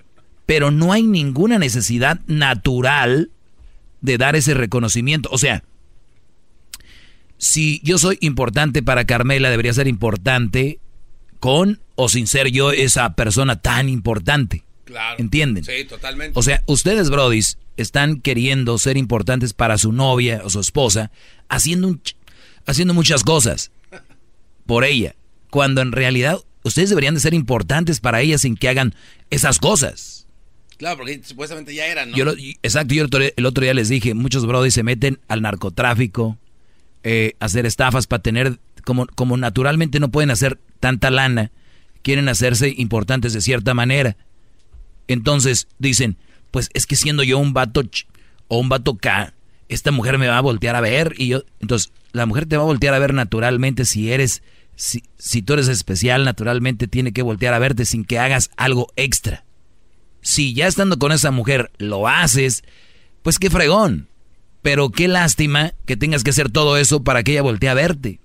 pero 0.44 0.70
no 0.70 0.92
hay 0.92 1.02
ninguna 1.02 1.58
necesidad 1.58 2.20
natural 2.26 3.30
de 4.00 4.18
dar 4.18 4.36
ese 4.36 4.54
reconocimiento. 4.54 5.28
O 5.32 5.38
sea, 5.38 5.64
si 7.38 7.80
yo 7.82 7.98
soy 7.98 8.18
importante 8.20 8.82
para 8.82 9.04
Carmela, 9.04 9.50
debería 9.50 9.72
ser 9.72 9.88
importante 9.88 10.78
con 11.40 11.80
o 11.96 12.08
sin 12.08 12.26
ser 12.26 12.50
yo 12.50 12.72
esa 12.72 13.14
persona 13.14 13.60
tan 13.60 13.88
importante. 13.88 14.64
Claro. 14.84 15.16
¿Entienden? 15.18 15.64
Sí, 15.64 15.84
totalmente. 15.84 16.38
O 16.38 16.42
sea, 16.42 16.62
ustedes, 16.66 17.10
brodis, 17.10 17.58
están 17.76 18.20
queriendo 18.20 18.78
ser 18.78 18.96
importantes 18.96 19.52
para 19.52 19.78
su 19.78 19.92
novia 19.92 20.42
o 20.44 20.50
su 20.50 20.60
esposa, 20.60 21.10
haciendo, 21.48 21.98
haciendo 22.66 22.94
muchas 22.94 23.24
cosas 23.24 23.72
por 24.64 24.84
ella, 24.84 25.16
cuando 25.50 25.80
en 25.80 25.92
realidad 25.92 26.38
ustedes 26.66 26.90
deberían 26.90 27.14
de 27.14 27.20
ser 27.20 27.34
importantes 27.34 28.00
para 28.00 28.20
ellas 28.20 28.42
sin 28.42 28.56
que 28.56 28.68
hagan 28.68 28.94
esas 29.30 29.58
cosas. 29.58 30.26
Claro, 30.76 30.98
porque 30.98 31.20
supuestamente 31.24 31.74
ya 31.74 31.86
eran, 31.86 32.10
¿no? 32.10 32.16
Yo 32.16 32.34
exacto, 32.62 32.94
yo 32.94 33.06
el 33.36 33.46
otro 33.46 33.62
día 33.62 33.72
les 33.72 33.88
dije, 33.88 34.14
muchos 34.14 34.44
brodis 34.44 34.74
se 34.74 34.82
meten 34.82 35.18
al 35.28 35.40
narcotráfico, 35.40 36.38
eh, 37.02 37.34
hacer 37.40 37.64
estafas 37.64 38.06
para 38.06 38.22
tener, 38.22 38.58
como, 38.84 39.06
como 39.06 39.36
naturalmente 39.36 40.00
no 40.00 40.10
pueden 40.10 40.30
hacer 40.30 40.58
tanta 40.80 41.10
lana, 41.10 41.50
quieren 42.02 42.28
hacerse 42.28 42.74
importantes 42.76 43.32
de 43.32 43.40
cierta 43.40 43.72
manera. 43.72 44.16
Entonces 45.08 45.68
dicen, 45.78 46.18
pues 46.50 46.68
es 46.74 46.84
que 46.84 46.96
siendo 46.96 47.22
yo 47.22 47.38
un 47.38 47.54
vato 47.54 47.82
o 48.48 48.58
un 48.58 48.68
vato 48.68 48.96
K, 48.96 49.32
esta 49.68 49.92
mujer 49.92 50.18
me 50.18 50.28
va 50.28 50.38
a 50.38 50.42
voltear 50.42 50.76
a 50.76 50.80
ver 50.80 51.14
y 51.16 51.28
yo, 51.28 51.44
entonces 51.60 51.90
la 52.12 52.26
mujer 52.26 52.46
te 52.46 52.56
va 52.56 52.64
a 52.64 52.66
voltear 52.66 52.92
a 52.92 52.98
ver 52.98 53.14
naturalmente 53.14 53.84
si 53.84 54.12
eres 54.12 54.42
si, 54.76 55.02
si 55.18 55.42
tú 55.42 55.54
eres 55.54 55.68
especial, 55.68 56.24
naturalmente 56.24 56.86
tiene 56.86 57.12
que 57.12 57.22
voltear 57.22 57.54
a 57.54 57.58
verte 57.58 57.84
sin 57.84 58.04
que 58.04 58.18
hagas 58.18 58.50
algo 58.56 58.88
extra. 58.96 59.44
Si 60.20 60.54
ya 60.54 60.66
estando 60.66 60.98
con 60.98 61.12
esa 61.12 61.30
mujer 61.30 61.72
lo 61.78 62.06
haces, 62.06 62.62
pues 63.22 63.38
qué 63.38 63.50
fregón. 63.50 64.08
Pero 64.62 64.90
qué 64.90 65.08
lástima 65.08 65.72
que 65.86 65.96
tengas 65.96 66.24
que 66.24 66.30
hacer 66.30 66.50
todo 66.50 66.76
eso 66.76 67.02
para 67.02 67.22
que 67.22 67.32
ella 67.32 67.42
voltee 67.42 67.68
a 67.68 67.74
verte. 67.74 68.20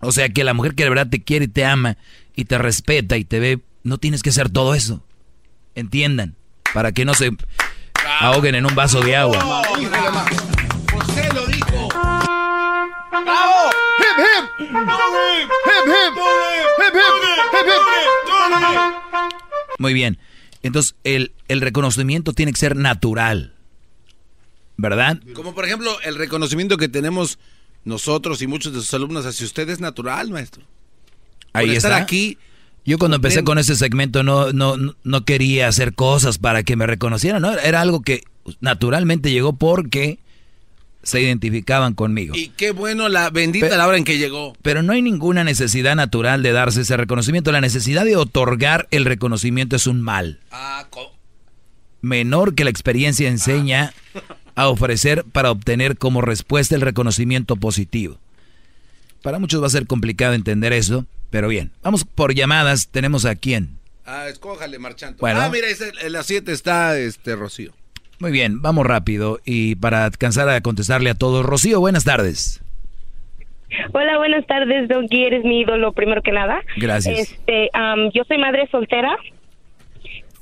O 0.00 0.12
sea, 0.12 0.28
que 0.28 0.44
la 0.44 0.54
mujer 0.54 0.74
que 0.74 0.84
de 0.84 0.90
verdad 0.90 1.08
te 1.08 1.22
quiere 1.22 1.46
y 1.46 1.48
te 1.48 1.64
ama 1.64 1.96
y 2.34 2.44
te 2.44 2.58
respeta 2.58 3.16
y 3.16 3.24
te 3.24 3.40
ve, 3.40 3.60
no 3.82 3.98
tienes 3.98 4.22
que 4.22 4.30
hacer 4.30 4.50
todo 4.50 4.74
eso. 4.74 5.02
Entiendan, 5.74 6.36
para 6.72 6.92
que 6.92 7.04
no 7.04 7.14
se 7.14 7.30
ahoguen 8.20 8.54
en 8.54 8.66
un 8.66 8.74
vaso 8.74 9.00
de 9.00 9.16
agua. 9.16 9.62
Usted 13.10 13.24
lo 13.24 13.24
dijo. 13.24 13.24
¡Bravo! 13.24 13.70
¡Hip, 13.98 14.18
hip! 14.18 14.44
¡Hip, 14.60 14.76
hip! 15.86 16.14
¡Hip, 16.78 17.66
hip! 17.66 19.30
Muy 19.78 19.94
bien. 19.94 20.18
Entonces, 20.62 20.94
el, 21.04 21.32
el 21.48 21.60
reconocimiento 21.60 22.32
tiene 22.32 22.52
que 22.52 22.58
ser 22.58 22.76
natural. 22.76 23.54
¿Verdad? 24.76 25.20
Como 25.34 25.54
por 25.54 25.64
ejemplo, 25.64 25.98
el 26.04 26.16
reconocimiento 26.16 26.76
que 26.76 26.88
tenemos 26.88 27.38
nosotros 27.84 28.40
y 28.42 28.46
muchos 28.46 28.72
de 28.72 28.80
sus 28.80 28.92
alumnos 28.94 29.26
hacia 29.26 29.46
usted 29.46 29.68
es 29.68 29.80
natural, 29.80 30.30
maestro. 30.30 30.62
Ahí 31.52 31.66
por 31.66 31.76
estar 31.76 31.92
aquí. 31.92 32.38
Yo 32.86 32.98
cuando 32.98 33.16
empecé 33.16 33.44
con 33.44 33.58
ese 33.58 33.76
segmento 33.76 34.22
no, 34.22 34.52
no, 34.52 34.76
no 35.02 35.24
quería 35.24 35.68
hacer 35.68 35.94
cosas 35.94 36.38
para 36.38 36.62
que 36.62 36.76
me 36.76 36.86
reconocieran, 36.86 37.42
¿no? 37.42 37.52
Era 37.52 37.82
algo 37.82 38.00
que 38.00 38.24
naturalmente 38.60 39.30
llegó 39.30 39.52
porque 39.54 40.18
se 41.02 41.20
identificaban 41.20 41.94
conmigo. 41.94 42.34
Y 42.36 42.48
qué 42.48 42.72
bueno 42.72 43.08
la 43.08 43.30
bendita 43.30 43.76
la 43.76 43.86
hora 43.86 43.96
en 43.96 44.04
que 44.04 44.18
llegó. 44.18 44.54
Pero 44.62 44.82
no 44.82 44.92
hay 44.92 45.02
ninguna 45.02 45.44
necesidad 45.44 45.96
natural 45.96 46.42
de 46.42 46.52
darse 46.52 46.82
ese 46.82 46.96
reconocimiento. 46.96 47.52
La 47.52 47.60
necesidad 47.60 48.04
de 48.04 48.16
otorgar 48.16 48.86
el 48.90 49.04
reconocimiento 49.04 49.76
es 49.76 49.86
un 49.86 50.00
mal. 50.00 50.40
Ah, 50.50 50.86
Menor 52.02 52.54
que 52.54 52.64
la 52.64 52.70
experiencia 52.70 53.28
enseña 53.28 53.92
a 54.54 54.68
ofrecer 54.68 55.24
para 55.24 55.50
obtener 55.50 55.98
como 55.98 56.22
respuesta 56.22 56.74
el 56.74 56.80
reconocimiento 56.80 57.56
positivo. 57.56 58.18
Para 59.22 59.38
muchos 59.38 59.62
va 59.62 59.66
a 59.66 59.70
ser 59.70 59.86
complicado 59.86 60.32
entender 60.32 60.72
eso, 60.72 61.04
pero 61.30 61.48
bien. 61.48 61.72
Vamos 61.82 62.04
por 62.04 62.34
llamadas. 62.34 62.88
Tenemos 62.88 63.26
a 63.26 63.34
quién. 63.34 63.78
Ah, 64.06 64.28
escójale, 64.28 64.78
marchando. 64.78 65.18
Bueno. 65.20 65.40
Ah, 65.40 65.50
mira, 65.50 65.68
en 66.02 66.12
las 66.12 66.26
7 66.26 66.52
está 66.52 66.98
este 66.98 67.36
Rocío. 67.36 67.72
Muy 68.20 68.32
bien, 68.32 68.60
vamos 68.60 68.86
rápido. 68.86 69.38
Y 69.46 69.76
para 69.76 70.04
alcanzar 70.04 70.48
a 70.50 70.60
contestarle 70.60 71.08
a 71.10 71.14
todos, 71.14 71.44
Rocío, 71.44 71.80
buenas 71.80 72.04
tardes. 72.04 72.62
Hola, 73.92 74.18
buenas 74.18 74.46
tardes, 74.46 74.88
Don 74.88 75.06
Eres 75.10 75.44
mi 75.44 75.60
ídolo, 75.60 75.92
primero 75.92 76.22
que 76.22 76.32
nada. 76.32 76.60
Gracias. 76.76 77.18
Este, 77.18 77.70
yo 78.12 78.24
soy 78.24 78.36
madre 78.36 78.68
soltera 78.70 79.16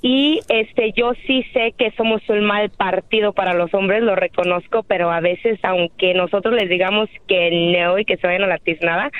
y 0.03 0.41
este, 0.49 0.93
yo 0.97 1.13
sí 1.27 1.45
sé 1.53 1.73
que 1.77 1.93
somos 1.93 2.21
un 2.29 2.45
mal 2.45 2.71
partido 2.71 3.33
para 3.33 3.55
los 3.55 3.73
hombres, 3.75 4.03
lo 4.03 4.17
reconozco, 4.17 4.83
pero 4.83 5.11
a 5.13 5.21
veces, 5.21 5.59
aunque 5.63 6.15
nosotros 6.15 6.55
les 6.55 6.69
digamos 6.69 7.09
que 7.29 7.51
no 7.77 7.99
y 7.99 8.05
que 8.05 8.17
se 8.17 8.27
vayan 8.27 8.45
a 8.45 8.49
la 8.49 8.59
tiznada, 8.59 9.11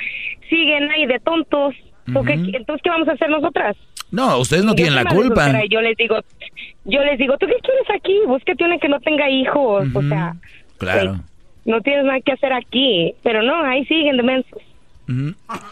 siguen 0.49 0.89
ahí 0.91 1.05
de 1.05 1.19
tontos. 1.19 1.75
Entonces, 2.07 2.81
¿qué 2.83 2.89
vamos 2.89 3.07
a 3.07 3.13
hacer 3.13 3.29
nosotras? 3.29 3.77
No, 4.11 4.39
ustedes 4.39 4.63
no 4.63 4.75
tienen 4.75 4.95
la 4.95 5.05
culpa. 5.05 5.51
yo 5.69 5.81
les 5.81 5.95
digo, 5.97 6.19
yo 6.85 7.03
les 7.03 7.17
digo, 7.17 7.37
¿tú 7.37 7.45
qué 7.45 7.55
quieres 7.61 7.87
aquí? 7.95 8.19
Búsquete 8.25 8.63
una 8.63 8.77
que 8.77 8.89
no 8.89 8.99
tenga 8.99 9.29
hijos, 9.29 9.87
o 9.93 10.01
sea. 10.01 10.35
Claro. 10.77 11.19
no 11.65 11.81
tienes 11.81 12.05
nada 12.05 12.19
que 12.21 12.31
hacer 12.31 12.53
aquí, 12.53 13.13
pero 13.21 13.43
no, 13.43 13.63
ahí 13.63 13.85
siguen 13.85 14.17
demensos. 14.17 14.61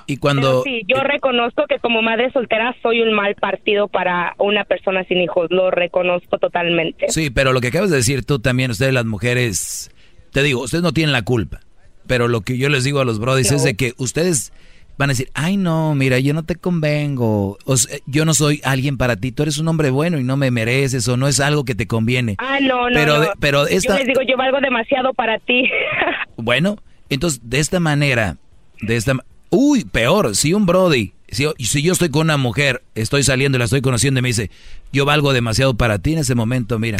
Y 0.08 0.18
cuando... 0.18 0.64
sí, 0.64 0.82
yo 0.88 1.02
reconozco 1.04 1.66
que 1.70 1.78
como 1.78 2.02
madre 2.02 2.32
soltera 2.32 2.76
soy 2.82 3.02
un 3.02 3.14
mal 3.14 3.36
partido 3.36 3.88
para 3.88 4.34
una 4.40 4.64
persona 4.64 5.04
sin 5.04 5.20
hijos, 5.20 5.48
lo 5.52 5.70
reconozco 5.70 6.40
totalmente. 6.40 7.06
Sí, 7.10 7.30
pero 7.30 7.54
lo 7.54 7.62
que 7.62 7.68
acabas 7.68 7.92
de 7.92 7.98
decir 7.98 8.26
tú 8.26 8.40
también, 8.40 8.72
ustedes 8.72 8.94
las 8.94 9.06
mujeres, 9.06 9.92
te 10.32 10.42
digo, 10.42 10.62
ustedes 10.62 10.84
no 10.84 10.92
tienen 10.92 11.14
la 11.14 11.22
culpa, 11.22 11.60
pero 12.08 12.28
lo 12.28 12.42
que 12.42 12.58
yo 12.58 12.70
les 12.70 12.84
digo 12.84 13.00
a 13.00 13.06
los 13.06 13.20
brodis 13.20 13.52
es 13.52 13.64
de 13.64 13.76
que 13.76 13.94
ustedes 13.98 14.54
van 14.98 15.10
a 15.10 15.14
decir, 15.14 15.30
ay 15.34 15.58
no, 15.58 15.96
mira, 15.96 16.20
yo 16.20 16.34
no 16.34 16.44
te 16.44 16.56
convengo, 16.56 17.58
o 17.66 17.76
yo 18.06 18.26
no 18.26 18.34
soy 18.34 18.62
alguien 18.64 18.98
para 18.98 19.16
ti, 19.16 19.32
tú 19.32 19.44
eres 19.44 19.58
un 19.60 19.68
hombre 19.68 19.90
bueno 19.92 20.20
y 20.20 20.24
no 20.24 20.38
me 20.38 20.52
mereces 20.52 21.08
o 21.08 21.18
no 21.18 21.28
es 21.28 21.40
algo 21.40 21.66
que 21.66 21.76
te 21.76 21.88
conviene. 21.88 22.36
Ah, 22.40 22.60
no, 22.62 22.90
no. 22.90 22.94
Pero, 22.94 23.20
no. 23.20 23.28
pero 23.40 23.68
esta... 23.68 23.94
Yo 23.94 24.00
les 24.00 24.08
digo, 24.08 24.22
yo 24.24 24.38
valgo 24.38 24.60
demasiado 24.60 25.14
para 25.14 25.40
ti. 25.40 25.70
bueno, 26.38 26.78
entonces 27.10 27.42
de 27.44 27.60
esta 27.60 27.80
manera, 27.80 28.38
de 28.82 28.96
esta... 28.96 29.14
Uy, 29.50 29.86
peor, 29.86 30.36
si 30.36 30.54
un 30.54 30.66
Brody, 30.66 31.14
si, 31.30 31.46
si 31.60 31.82
yo 31.82 31.94
estoy 31.94 32.10
con 32.10 32.24
una 32.24 32.38
mujer, 32.38 32.84
estoy 32.96 33.24
saliendo 33.24 33.58
y 33.58 33.60
la 33.60 33.66
estoy 33.66 33.82
conociendo 33.82 34.20
y 34.20 34.24
me 34.24 34.30
dice, 34.30 34.52
yo 34.92 35.06
valgo 35.06 35.32
demasiado 35.32 35.76
para 35.76 36.00
ti 36.00 36.14
en 36.14 36.20
ese 36.20 36.36
momento, 36.36 36.80
mira, 36.80 36.98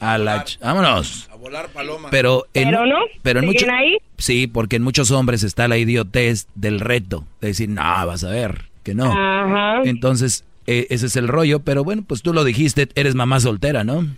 a 0.00 0.18
la... 0.18 0.44
Vámonos. 0.60 1.28
Volar 1.46 1.68
paloma. 1.68 2.08
Pero, 2.10 2.48
en, 2.54 2.70
pero 2.70 2.86
no, 2.86 2.96
pero 3.22 3.38
en 3.38 3.46
mucho, 3.46 3.66
ahí? 3.70 3.98
Sí, 4.18 4.48
porque 4.48 4.74
en 4.74 4.82
muchos 4.82 5.12
hombres 5.12 5.44
está 5.44 5.68
la 5.68 5.78
idiotez 5.78 6.48
del 6.56 6.80
reto, 6.80 7.24
de 7.40 7.46
decir, 7.46 7.68
no, 7.68 7.82
vas 7.82 8.24
a 8.24 8.30
ver, 8.30 8.64
que 8.82 8.96
no. 8.96 9.12
Ajá. 9.12 9.82
Entonces, 9.84 10.44
eh, 10.66 10.88
ese 10.90 11.06
es 11.06 11.14
el 11.14 11.28
rollo, 11.28 11.60
pero 11.60 11.84
bueno, 11.84 12.02
pues 12.04 12.22
tú 12.22 12.32
lo 12.32 12.42
dijiste, 12.42 12.88
eres 12.96 13.14
mamá 13.14 13.38
soltera, 13.38 13.84
¿no? 13.84 14.08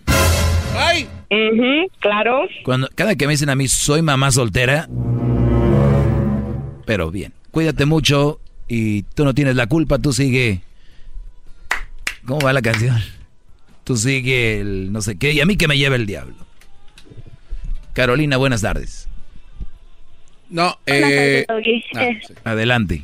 ¡Ay! 0.75 1.07
claro. 1.99 2.47
Cuando, 2.63 2.89
cada 2.95 3.13
que 3.15 3.27
me 3.27 3.33
dicen 3.33 3.51
a 3.51 3.55
mí, 3.55 3.67
soy 3.67 4.01
mamá 4.01 4.31
soltera, 4.31 4.89
pero 6.87 7.11
bien, 7.11 7.31
cuídate 7.51 7.85
mucho 7.85 8.39
y 8.67 9.03
tú 9.03 9.23
no 9.23 9.35
tienes 9.35 9.55
la 9.55 9.67
culpa, 9.67 9.99
tú 9.99 10.13
sigue... 10.13 10.61
¿Cómo 12.25 12.39
va 12.39 12.53
la 12.53 12.63
canción? 12.63 12.97
Tú 13.83 13.97
sigue 13.97 14.61
el 14.61 14.91
no 14.91 15.01
sé 15.01 15.19
qué 15.19 15.31
y 15.33 15.41
a 15.41 15.45
mí 15.45 15.57
que 15.57 15.67
me 15.67 15.77
lleve 15.77 15.95
el 15.95 16.07
diablo. 16.07 16.48
Carolina, 17.99 18.37
buenas 18.37 18.61
tardes. 18.61 19.09
No, 20.49 20.77
eh... 20.85 21.45
Ah, 21.49 22.51
Adelante. 22.51 23.01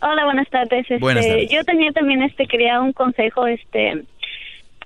Hola, 0.00 0.24
buenas 0.24 0.48
tardes. 0.48 0.80
Este, 0.80 0.96
buenas 0.96 1.26
tardes. 1.26 1.50
Yo 1.50 1.62
tenía 1.64 1.92
también, 1.92 2.22
este, 2.22 2.46
quería 2.46 2.80
un 2.80 2.94
consejo, 2.94 3.46
este, 3.46 4.02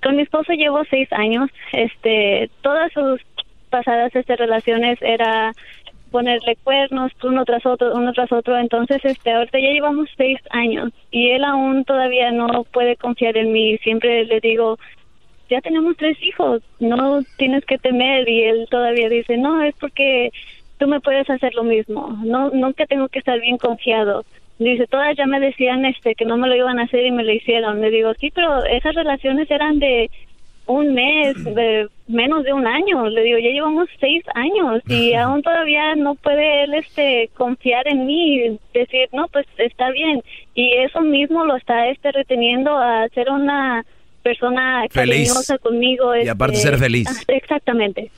con 0.03 0.17
mi 0.17 0.23
esposo 0.23 0.51
llevo 0.51 0.83
seis 0.89 1.07
años, 1.13 1.49
este, 1.71 2.49
todas 2.61 2.91
sus 2.91 3.21
pasadas, 3.69 4.13
este, 4.13 4.35
relaciones 4.35 5.01
era 5.01 5.53
ponerle 6.11 6.57
cuernos 6.65 7.13
uno 7.23 7.45
tras 7.45 7.65
otro, 7.65 7.95
uno 7.95 8.11
tras 8.11 8.29
otro, 8.33 8.57
entonces, 8.57 8.99
este, 9.05 9.31
ahorita 9.31 9.57
ya 9.57 9.69
llevamos 9.69 10.09
seis 10.17 10.37
años 10.49 10.91
y 11.11 11.29
él 11.29 11.45
aún 11.45 11.85
todavía 11.85 12.29
no 12.31 12.65
puede 12.73 12.97
confiar 12.97 13.37
en 13.37 13.53
mí, 13.53 13.77
siempre 13.77 14.25
le 14.25 14.41
digo, 14.41 14.77
ya 15.53 15.61
tenemos 15.61 15.95
tres 15.97 16.17
hijos, 16.23 16.63
no 16.79 17.21
tienes 17.37 17.63
que 17.65 17.77
temer 17.77 18.27
y 18.27 18.43
él 18.43 18.67
todavía 18.71 19.07
dice, 19.07 19.37
no, 19.37 19.61
es 19.61 19.75
porque 19.79 20.31
tú 20.79 20.87
me 20.87 20.99
puedes 20.99 21.29
hacer 21.29 21.53
lo 21.53 21.63
mismo, 21.63 22.17
no, 22.23 22.49
nunca 22.49 22.87
tengo 22.87 23.07
que 23.07 23.19
estar 23.19 23.39
bien 23.39 23.57
confiado. 23.57 24.25
Dice, 24.57 24.87
todas 24.87 25.15
ya 25.15 25.27
me 25.27 25.39
decían 25.39 25.85
este 25.85 26.15
que 26.15 26.25
no 26.25 26.37
me 26.37 26.47
lo 26.47 26.55
iban 26.55 26.79
a 26.79 26.83
hacer 26.83 27.05
y 27.05 27.11
me 27.11 27.23
lo 27.23 27.31
hicieron. 27.31 27.81
Le 27.81 27.91
digo, 27.91 28.13
sí, 28.19 28.31
pero 28.33 28.63
esas 28.65 28.95
relaciones 28.95 29.49
eran 29.51 29.77
de 29.77 30.09
un 30.65 30.93
mes, 30.93 31.43
de 31.55 31.87
menos 32.07 32.43
de 32.43 32.53
un 32.53 32.65
año. 32.65 33.07
Le 33.09 33.23
digo, 33.23 33.37
ya 33.37 33.49
llevamos 33.49 33.89
seis 33.99 34.23
años 34.33 34.81
y 34.87 35.13
aún 35.23 35.41
todavía 35.43 35.95
no 35.95 36.15
puede 36.15 36.63
él 36.63 36.73
este 36.73 37.29
confiar 37.35 37.87
en 37.87 38.05
mí 38.05 38.37
y 38.37 38.59
decir, 38.73 39.09
no, 39.11 39.27
pues 39.27 39.45
está 39.57 39.91
bien. 39.91 40.23
Y 40.55 40.73
eso 40.73 41.01
mismo 41.01 41.45
lo 41.45 41.55
está 41.55 41.89
este 41.89 42.11
reteniendo 42.11 42.75
a 42.75 43.07
ser 43.09 43.29
una 43.29 43.85
persona 44.23 44.85
cariñosa 44.91 45.57
conmigo. 45.59 46.15
y 46.15 46.27
aparte 46.27 46.57
ser 46.57 46.73
este, 46.73 46.85
feliz. 46.85 47.07
Exactamente. 47.27 48.11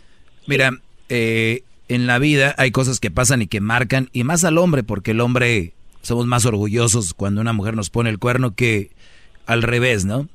Mira, 0.48 0.72
eh, 1.10 1.64
en 1.88 2.08
la 2.08 2.20
vida 2.20 2.56
hay 2.58 2.72
cosas 2.72 3.00
que 3.00 3.12
pasan 3.12 3.42
y 3.42 3.48
que 3.48 3.62
marcan, 3.62 4.10
y 4.14 4.24
más 4.24 4.44
al 4.44 4.58
hombre, 4.58 4.84
porque 4.84 5.12
el 5.12 5.22
hombre 5.22 5.74
somos 6.02 6.26
más 6.26 6.46
orgullosos 6.46 7.14
cuando 7.14 7.42
una 7.42 7.54
mujer 7.54 7.76
nos 7.76 7.90
pone 7.90 8.10
el 8.10 8.20
cuerno 8.20 8.56
que 8.56 8.92
al 9.46 9.64
revés, 9.64 10.06
¿no? 10.06 10.28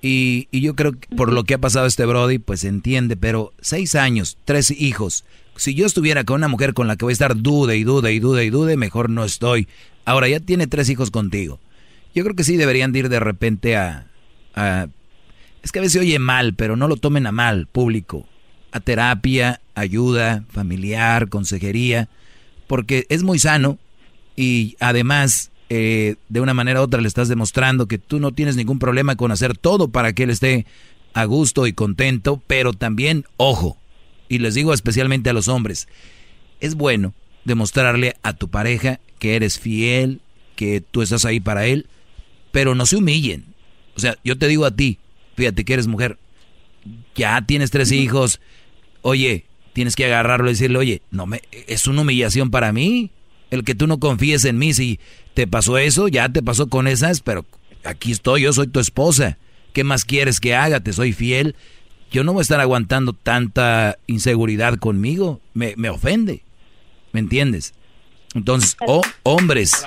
Y, 0.00 0.48
y 0.52 0.60
yo 0.60 0.76
creo 0.76 0.92
que 0.92 1.08
por 1.16 1.32
lo 1.32 1.44
que 1.44 1.54
ha 1.54 1.58
pasado 1.58 1.86
este 1.86 2.06
Brody, 2.06 2.38
pues 2.38 2.64
entiende, 2.64 3.16
pero 3.16 3.52
seis 3.60 3.94
años, 3.94 4.38
tres 4.44 4.70
hijos. 4.70 5.24
Si 5.56 5.74
yo 5.74 5.86
estuviera 5.86 6.22
con 6.22 6.36
una 6.36 6.48
mujer 6.48 6.72
con 6.72 6.86
la 6.86 6.96
que 6.96 7.04
voy 7.04 7.12
a 7.12 7.14
estar 7.14 7.36
dude 7.36 7.76
y 7.76 7.82
dude 7.82 8.12
y 8.12 8.20
dude 8.20 8.44
y 8.44 8.50
dude, 8.50 8.76
mejor 8.76 9.10
no 9.10 9.24
estoy. 9.24 9.66
Ahora 10.04 10.28
ya 10.28 10.38
tiene 10.38 10.68
tres 10.68 10.88
hijos 10.88 11.10
contigo. 11.10 11.58
Yo 12.14 12.22
creo 12.22 12.36
que 12.36 12.44
sí 12.44 12.56
deberían 12.56 12.92
de 12.92 13.00
ir 13.00 13.08
de 13.08 13.18
repente 13.18 13.76
a, 13.76 14.06
a 14.54 14.86
es 15.62 15.72
que 15.72 15.78
a 15.78 15.82
veces 15.82 16.00
oye 16.00 16.18
mal, 16.18 16.54
pero 16.54 16.76
no 16.76 16.88
lo 16.88 16.96
tomen 16.96 17.26
a 17.26 17.32
mal, 17.32 17.66
público. 17.66 18.26
A 18.70 18.80
terapia, 18.80 19.60
ayuda, 19.74 20.44
familiar, 20.50 21.28
consejería, 21.28 22.08
porque 22.66 23.06
es 23.08 23.22
muy 23.22 23.38
sano 23.38 23.78
y 24.36 24.76
además 24.78 25.50
eh, 25.70 26.16
de 26.28 26.40
una 26.40 26.54
manera 26.54 26.80
u 26.80 26.84
otra 26.84 27.00
le 27.00 27.08
estás 27.08 27.28
demostrando 27.28 27.88
que 27.88 27.98
tú 27.98 28.20
no 28.20 28.32
tienes 28.32 28.56
ningún 28.56 28.78
problema 28.78 29.16
con 29.16 29.32
hacer 29.32 29.56
todo 29.56 29.88
para 29.88 30.12
que 30.12 30.24
él 30.24 30.30
esté 30.30 30.66
a 31.14 31.24
gusto 31.24 31.66
y 31.66 31.72
contento, 31.72 32.42
pero 32.46 32.72
también, 32.72 33.24
ojo, 33.36 33.78
y 34.28 34.38
les 34.38 34.54
digo 34.54 34.72
especialmente 34.72 35.30
a 35.30 35.32
los 35.32 35.48
hombres, 35.48 35.88
es 36.60 36.74
bueno 36.74 37.14
demostrarle 37.44 38.16
a 38.22 38.34
tu 38.34 38.48
pareja 38.48 39.00
que 39.18 39.36
eres 39.36 39.58
fiel, 39.58 40.20
que 40.54 40.80
tú 40.80 41.02
estás 41.02 41.24
ahí 41.24 41.40
para 41.40 41.66
él, 41.66 41.86
pero 42.52 42.74
no 42.74 42.86
se 42.86 42.96
humillen. 42.96 43.44
O 43.96 44.00
sea, 44.00 44.16
yo 44.24 44.38
te 44.38 44.48
digo 44.48 44.64
a 44.64 44.70
ti, 44.70 44.98
fíjate 45.38 45.64
que 45.64 45.72
eres 45.72 45.86
mujer, 45.86 46.18
ya 47.14 47.40
tienes 47.46 47.70
tres 47.70 47.92
hijos, 47.92 48.40
oye, 49.02 49.46
tienes 49.72 49.94
que 49.94 50.04
agarrarlo 50.04 50.48
y 50.48 50.54
decirle, 50.54 50.78
oye, 50.78 51.02
no 51.12 51.26
me, 51.26 51.42
es 51.52 51.86
una 51.86 52.02
humillación 52.02 52.50
para 52.50 52.72
mí 52.72 53.12
el 53.50 53.62
que 53.62 53.76
tú 53.76 53.86
no 53.86 54.00
confíes 54.00 54.44
en 54.44 54.58
mí. 54.58 54.74
Si 54.74 54.98
te 55.34 55.46
pasó 55.46 55.78
eso, 55.78 56.08
ya 56.08 56.28
te 56.28 56.42
pasó 56.42 56.68
con 56.68 56.88
esas, 56.88 57.20
pero 57.20 57.46
aquí 57.84 58.10
estoy, 58.10 58.42
yo 58.42 58.52
soy 58.52 58.66
tu 58.66 58.80
esposa. 58.80 59.38
¿Qué 59.72 59.84
más 59.84 60.04
quieres 60.04 60.40
que 60.40 60.56
haga? 60.56 60.80
Te 60.80 60.92
soy 60.92 61.12
fiel. 61.12 61.54
Yo 62.10 62.24
no 62.24 62.32
voy 62.32 62.40
a 62.40 62.42
estar 62.42 62.60
aguantando 62.60 63.12
tanta 63.12 63.98
inseguridad 64.08 64.76
conmigo. 64.78 65.40
Me, 65.54 65.74
me 65.76 65.88
ofende. 65.88 66.42
¿Me 67.12 67.20
entiendes? 67.20 67.74
Entonces, 68.34 68.76
oh, 68.86 69.02
hombres, 69.22 69.86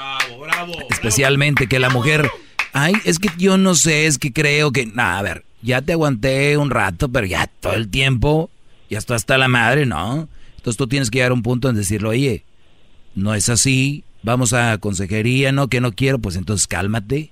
especialmente 0.90 1.68
que 1.68 1.80
la 1.80 1.90
mujer, 1.90 2.30
ay, 2.74 2.94
es 3.06 3.20
que 3.20 3.30
yo 3.38 3.58
no 3.58 3.76
sé, 3.76 4.06
es 4.06 4.18
que 4.18 4.32
creo 4.32 4.72
que, 4.72 4.86
nada, 4.86 5.20
a 5.20 5.22
ver, 5.22 5.46
ya 5.62 5.82
te 5.82 5.94
aguanté 5.94 6.58
un 6.58 6.70
rato, 6.70 7.10
pero 7.10 7.26
ya 7.26 7.48
todo 7.48 7.74
el 7.74 7.90
tiempo, 7.90 8.50
ya 8.90 8.98
está 8.98 9.16
hasta 9.16 9.38
la 9.38 9.48
madre, 9.48 9.86
¿no? 9.86 10.28
Entonces 10.58 10.78
tú 10.78 10.88
tienes 10.88 11.10
que 11.10 11.18
llegar 11.18 11.32
a 11.32 11.36
un 11.36 11.44
punto 11.44 11.70
en 11.70 11.76
decirlo, 11.76 12.10
oye, 12.10 12.44
no 13.16 13.34
es 13.34 13.50
así, 13.50 14.04
vamos 14.24 14.54
a 14.54 14.78
consejería, 14.78 15.52
no, 15.52 15.68
que 15.68 15.82
no 15.82 15.92
quiero, 15.94 16.20
pues 16.20 16.36
entonces 16.36 16.68
cálmate, 16.68 17.32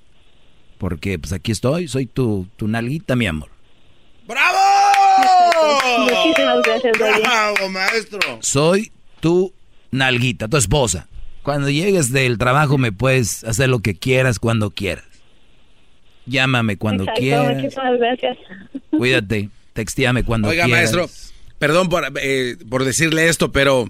porque 0.78 1.20
pues 1.20 1.34
aquí 1.34 1.52
estoy, 1.52 1.88
soy 1.88 2.06
tu, 2.06 2.48
tu 2.56 2.68
nalguita, 2.68 3.16
mi 3.16 3.28
amor. 3.28 3.49
¡Bravo! 4.28 4.57
Muchísimas 5.99 6.61
gracias, 6.64 6.98
Doggy. 6.98 7.22
¡Bravo, 7.22 7.70
maestro! 7.70 8.20
Soy 8.41 8.91
tu 9.20 9.53
nalguita, 9.91 10.48
tu 10.48 10.57
esposa. 10.57 11.07
Cuando 11.41 11.70
llegues 11.70 12.11
del 12.11 12.38
trabajo 12.38 12.78
me 12.78 12.91
puedes 12.91 13.44
hacer 13.44 13.70
lo 13.70 13.80
que 13.80 13.95
quieras 13.95 14.38
cuando 14.38 14.70
quieras. 14.70 15.09
Llámame 16.30 16.78
cuando 16.78 17.04
Exacto, 17.04 17.22
quieras. 17.22 17.56
Muchísimas 17.58 18.00
gracias. 18.00 18.38
Cuídate, 18.92 19.50
textíame 19.74 20.24
cuando 20.24 20.50
Oiga, 20.50 20.66
quieras. 20.66 20.94
maestro, 20.94 21.10
perdón 21.58 21.90
por, 21.90 22.06
eh, 22.22 22.58
por 22.70 22.84
decirle 22.86 23.28
esto, 23.30 23.52
pero 23.52 23.90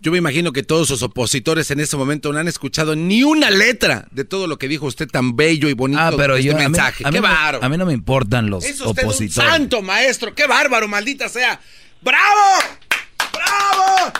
yo 0.00 0.10
me 0.12 0.18
imagino 0.18 0.52
que 0.52 0.62
todos 0.64 0.88
sus 0.88 1.02
opositores 1.02 1.70
en 1.70 1.78
este 1.80 1.96
momento 1.96 2.32
no 2.32 2.38
han 2.40 2.48
escuchado 2.48 2.96
ni 2.96 3.22
una 3.22 3.50
letra 3.50 4.08
de 4.10 4.24
todo 4.24 4.46
lo 4.48 4.58
que 4.58 4.66
dijo 4.68 4.86
usted 4.86 5.06
tan 5.08 5.36
bello 5.36 5.68
y 5.68 5.74
bonito 5.74 6.00
Ah, 6.02 6.12
pero 6.16 6.34
de 6.34 6.40
este 6.40 6.50
yo 6.50 6.56
a 6.56 6.58
mí- 6.58 6.64
mensaje. 6.64 7.04
a 7.06 7.10
mí 7.10 7.14
¡Qué 7.16 7.20
no- 7.20 7.28
bárbaro! 7.28 7.58
A 7.62 7.68
mí 7.68 7.76
no 7.76 7.86
me 7.86 7.92
importan 7.92 8.50
los 8.50 8.64
Es 8.64 8.80
usted 8.80 9.04
opositores. 9.04 9.48
un 9.50 9.56
santo, 9.58 9.80
maestro. 9.82 10.34
¡Qué 10.34 10.46
bárbaro, 10.46 10.88
maldita 10.88 11.28
sea! 11.28 11.60
¡Bravo! 12.00 12.18
¡Bravo! 13.32 14.12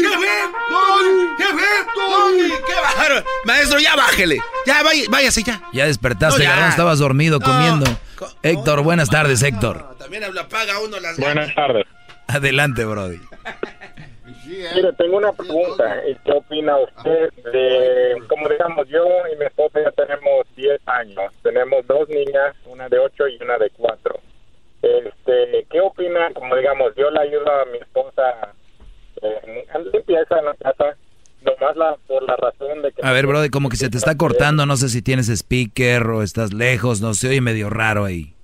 ¡Jefe! 0.00 1.64
¡Doggy! 1.94 2.52
¡Qué 2.66 2.74
bárbaro! 2.74 3.24
Maestro, 3.44 3.78
ya 3.78 3.96
bájele. 3.96 4.38
Ya, 4.66 4.82
vaya- 4.82 5.04
váyase 5.10 5.42
ya. 5.42 5.60
Ya 5.72 5.86
despertaste, 5.86 6.44
No, 6.44 6.50
ya. 6.50 6.68
Estabas 6.68 6.98
dormido 6.98 7.40
comiendo. 7.40 7.86
Héctor, 8.42 8.82
buenas 8.82 9.10
tardes, 9.10 9.42
Héctor. 9.42 9.96
También 9.98 10.24
habla, 10.24 10.48
paga 10.48 10.80
uno 10.80 10.98
las 11.00 11.18
Buenas 11.18 11.54
tardes. 11.54 11.84
Adelante, 12.28 12.84
Brody. 12.84 13.20
Mire, 14.46 14.92
tengo 14.96 15.16
una 15.18 15.32
pregunta. 15.32 16.02
¿Y 16.08 16.14
¿Qué 16.24 16.32
opina 16.32 16.76
usted 16.78 17.30
de, 17.52 18.22
como 18.28 18.48
digamos, 18.48 18.86
yo 18.88 19.04
y 19.32 19.36
mi 19.38 19.44
esposa 19.46 19.80
ya 19.82 19.90
tenemos 19.92 20.46
10 20.56 20.80
años, 20.86 21.32
tenemos 21.42 21.86
dos 21.86 22.08
niñas, 22.08 22.54
una 22.66 22.88
de 22.88 22.98
8 22.98 23.28
y 23.28 23.42
una 23.42 23.58
de 23.58 23.70
4. 23.70 24.20
Este, 24.82 25.66
¿Qué 25.70 25.80
opina, 25.80 26.30
como 26.34 26.54
digamos, 26.56 26.92
yo 26.96 27.10
le 27.10 27.20
ayudo 27.20 27.50
a 27.50 27.64
mi 27.66 27.78
esposa 27.78 28.52
en 29.28 29.92
limpieza 29.92 30.38
en 30.38 30.44
la 30.44 30.54
casa, 30.54 30.96
nomás 31.42 31.76
la, 31.76 31.96
por 32.06 32.22
la 32.22 32.36
razón 32.36 32.82
de 32.82 32.92
que... 32.92 33.06
A 33.06 33.12
ver, 33.12 33.26
Brody, 33.26 33.48
como 33.50 33.68
que 33.68 33.76
se 33.76 33.90
te 33.90 33.96
está 33.96 34.16
cortando, 34.16 34.66
no 34.66 34.76
sé 34.76 34.88
si 34.88 35.02
tienes 35.02 35.28
speaker 35.28 36.06
o 36.08 36.22
estás 36.22 36.52
lejos, 36.52 37.00
no 37.00 37.14
sé, 37.14 37.28
oye 37.28 37.40
medio 37.40 37.70
raro 37.70 38.04
ahí. 38.04 38.34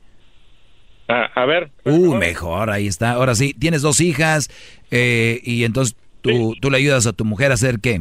a 1.08 1.44
ver. 1.44 1.70
Uh, 1.84 2.14
mejor, 2.14 2.70
ahí 2.70 2.86
está. 2.86 3.12
Ahora 3.12 3.34
sí, 3.34 3.54
tienes 3.54 3.82
dos 3.82 4.00
hijas 4.00 4.48
eh, 4.90 5.40
y 5.42 5.64
entonces 5.64 5.96
tú, 6.20 6.54
tú 6.60 6.70
le 6.70 6.78
ayudas 6.78 7.06
a 7.06 7.12
tu 7.12 7.24
mujer 7.24 7.50
a 7.50 7.54
hacer 7.54 7.80
qué? 7.80 8.00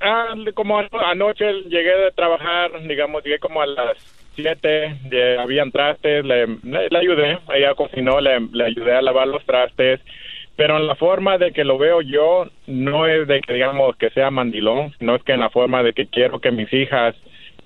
Ah, 0.00 0.34
como 0.54 0.78
anoche 0.78 1.44
llegué 1.68 1.96
de 1.96 2.10
trabajar, 2.10 2.70
digamos, 2.88 3.22
llegué 3.22 3.38
como 3.38 3.62
a 3.62 3.66
las 3.66 3.96
7, 4.34 5.38
habían 5.38 5.70
trastes, 5.70 6.24
le, 6.24 6.46
le, 6.46 6.98
ayudé, 6.98 7.38
ella 7.54 7.74
cocinó, 7.74 8.20
le, 8.20 8.40
le 8.40 8.64
ayudé 8.64 8.94
a 8.96 9.02
lavar 9.02 9.28
los 9.28 9.44
trastes, 9.44 10.00
pero 10.56 10.76
en 10.76 10.86
la 10.86 10.94
forma 10.94 11.38
de 11.38 11.52
que 11.52 11.64
lo 11.64 11.78
veo 11.78 12.02
yo, 12.02 12.46
no 12.66 13.06
es 13.06 13.26
de 13.26 13.40
que 13.40 13.54
digamos 13.54 13.96
que 13.96 14.10
sea 14.10 14.30
mandilón, 14.30 14.94
no 15.00 15.14
es 15.14 15.22
que 15.22 15.32
en 15.32 15.40
la 15.40 15.50
forma 15.50 15.82
de 15.82 15.92
que 15.92 16.06
quiero 16.06 16.40
que 16.40 16.50
mis 16.50 16.72
hijas 16.72 17.16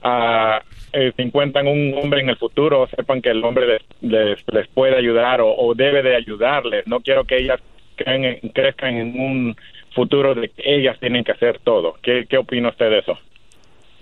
uh, 0.05 0.61
eh, 0.93 1.13
un 1.17 1.95
hombre 1.95 2.21
en 2.21 2.31
el 2.31 2.37
futuro, 2.37 2.89
sepan 2.95 3.21
que 3.21 3.31
el 3.31 3.45
hombre 3.45 3.81
les, 4.01 4.47
les, 4.47 4.69
puede 4.69 4.97
ayudar 4.97 5.41
o, 5.43 5.75
debe 5.75 6.03
de 6.03 6.17
ayudarles. 6.17 6.87
No 6.87 7.01
quiero 7.01 7.25
que 7.25 7.39
ellas 7.39 7.61
crezcan 7.97 8.95
en 8.95 9.21
un 9.21 9.57
futuro 9.95 10.35
de 10.35 10.49
que 10.49 10.63
ellas 10.65 10.99
tienen 11.01 11.25
que 11.25 11.33
hacer 11.33 11.59
todo. 11.59 11.97
¿Qué, 12.03 12.27
qué 12.29 12.39
opina 12.39 12.69
usted 12.69 12.91
de 12.91 12.99
eso? 13.01 13.19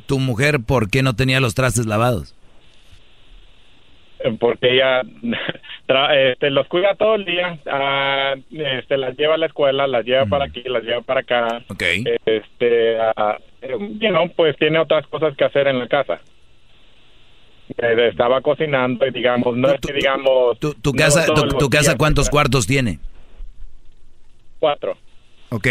¿Tu 0.07 0.19
mujer 0.19 0.59
por 0.67 0.91
qué 0.91 1.03
no 1.03 1.15
tenía 1.17 1.41
los 1.41 1.55
trastes 1.55 1.87
lavados? 1.87 2.35
Porque 4.39 4.75
ella 4.75 5.03
este, 6.33 6.51
los 6.51 6.67
cuida 6.69 6.95
todo 6.95 7.17
el 7.17 7.25
día, 7.25 7.59
uh, 7.67 8.41
este, 8.51 8.97
las 8.97 9.17
lleva 9.17 9.35
a 9.35 9.39
la 9.39 9.47
escuela, 9.47 9.87
las 9.87 10.05
lleva 10.05 10.27
para 10.27 10.47
aquí, 10.47 10.63
las 10.63 10.83
lleva 10.83 11.03
para 11.03 11.21
acá. 11.21 11.63
Okay. 11.69 12.05
Este, 12.25 12.97
uh, 12.99 14.29
pues 14.35 14.57
tiene 14.57 14.79
otras 14.79 15.07
cosas 15.09 15.37
que 15.37 15.45
hacer 15.45 15.67
en 15.67 15.79
la 15.79 15.89
casa. 15.89 16.21
Eh, 17.77 18.09
estaba 18.11 18.41
cocinando 18.43 19.07
y 19.07 19.11
digamos, 19.11 19.57
no 19.57 19.71
es 19.71 19.81
que 19.81 19.93
digamos... 19.93 20.59
¿Tu, 20.59 20.93
casa, 20.93 21.27
tu, 21.59 21.71
casa 21.71 21.97
cuántos 21.97 22.29
cuartos 22.29 22.67
tiene? 22.67 22.99
Cuatro. 24.59 24.97
Ok. 25.49 25.69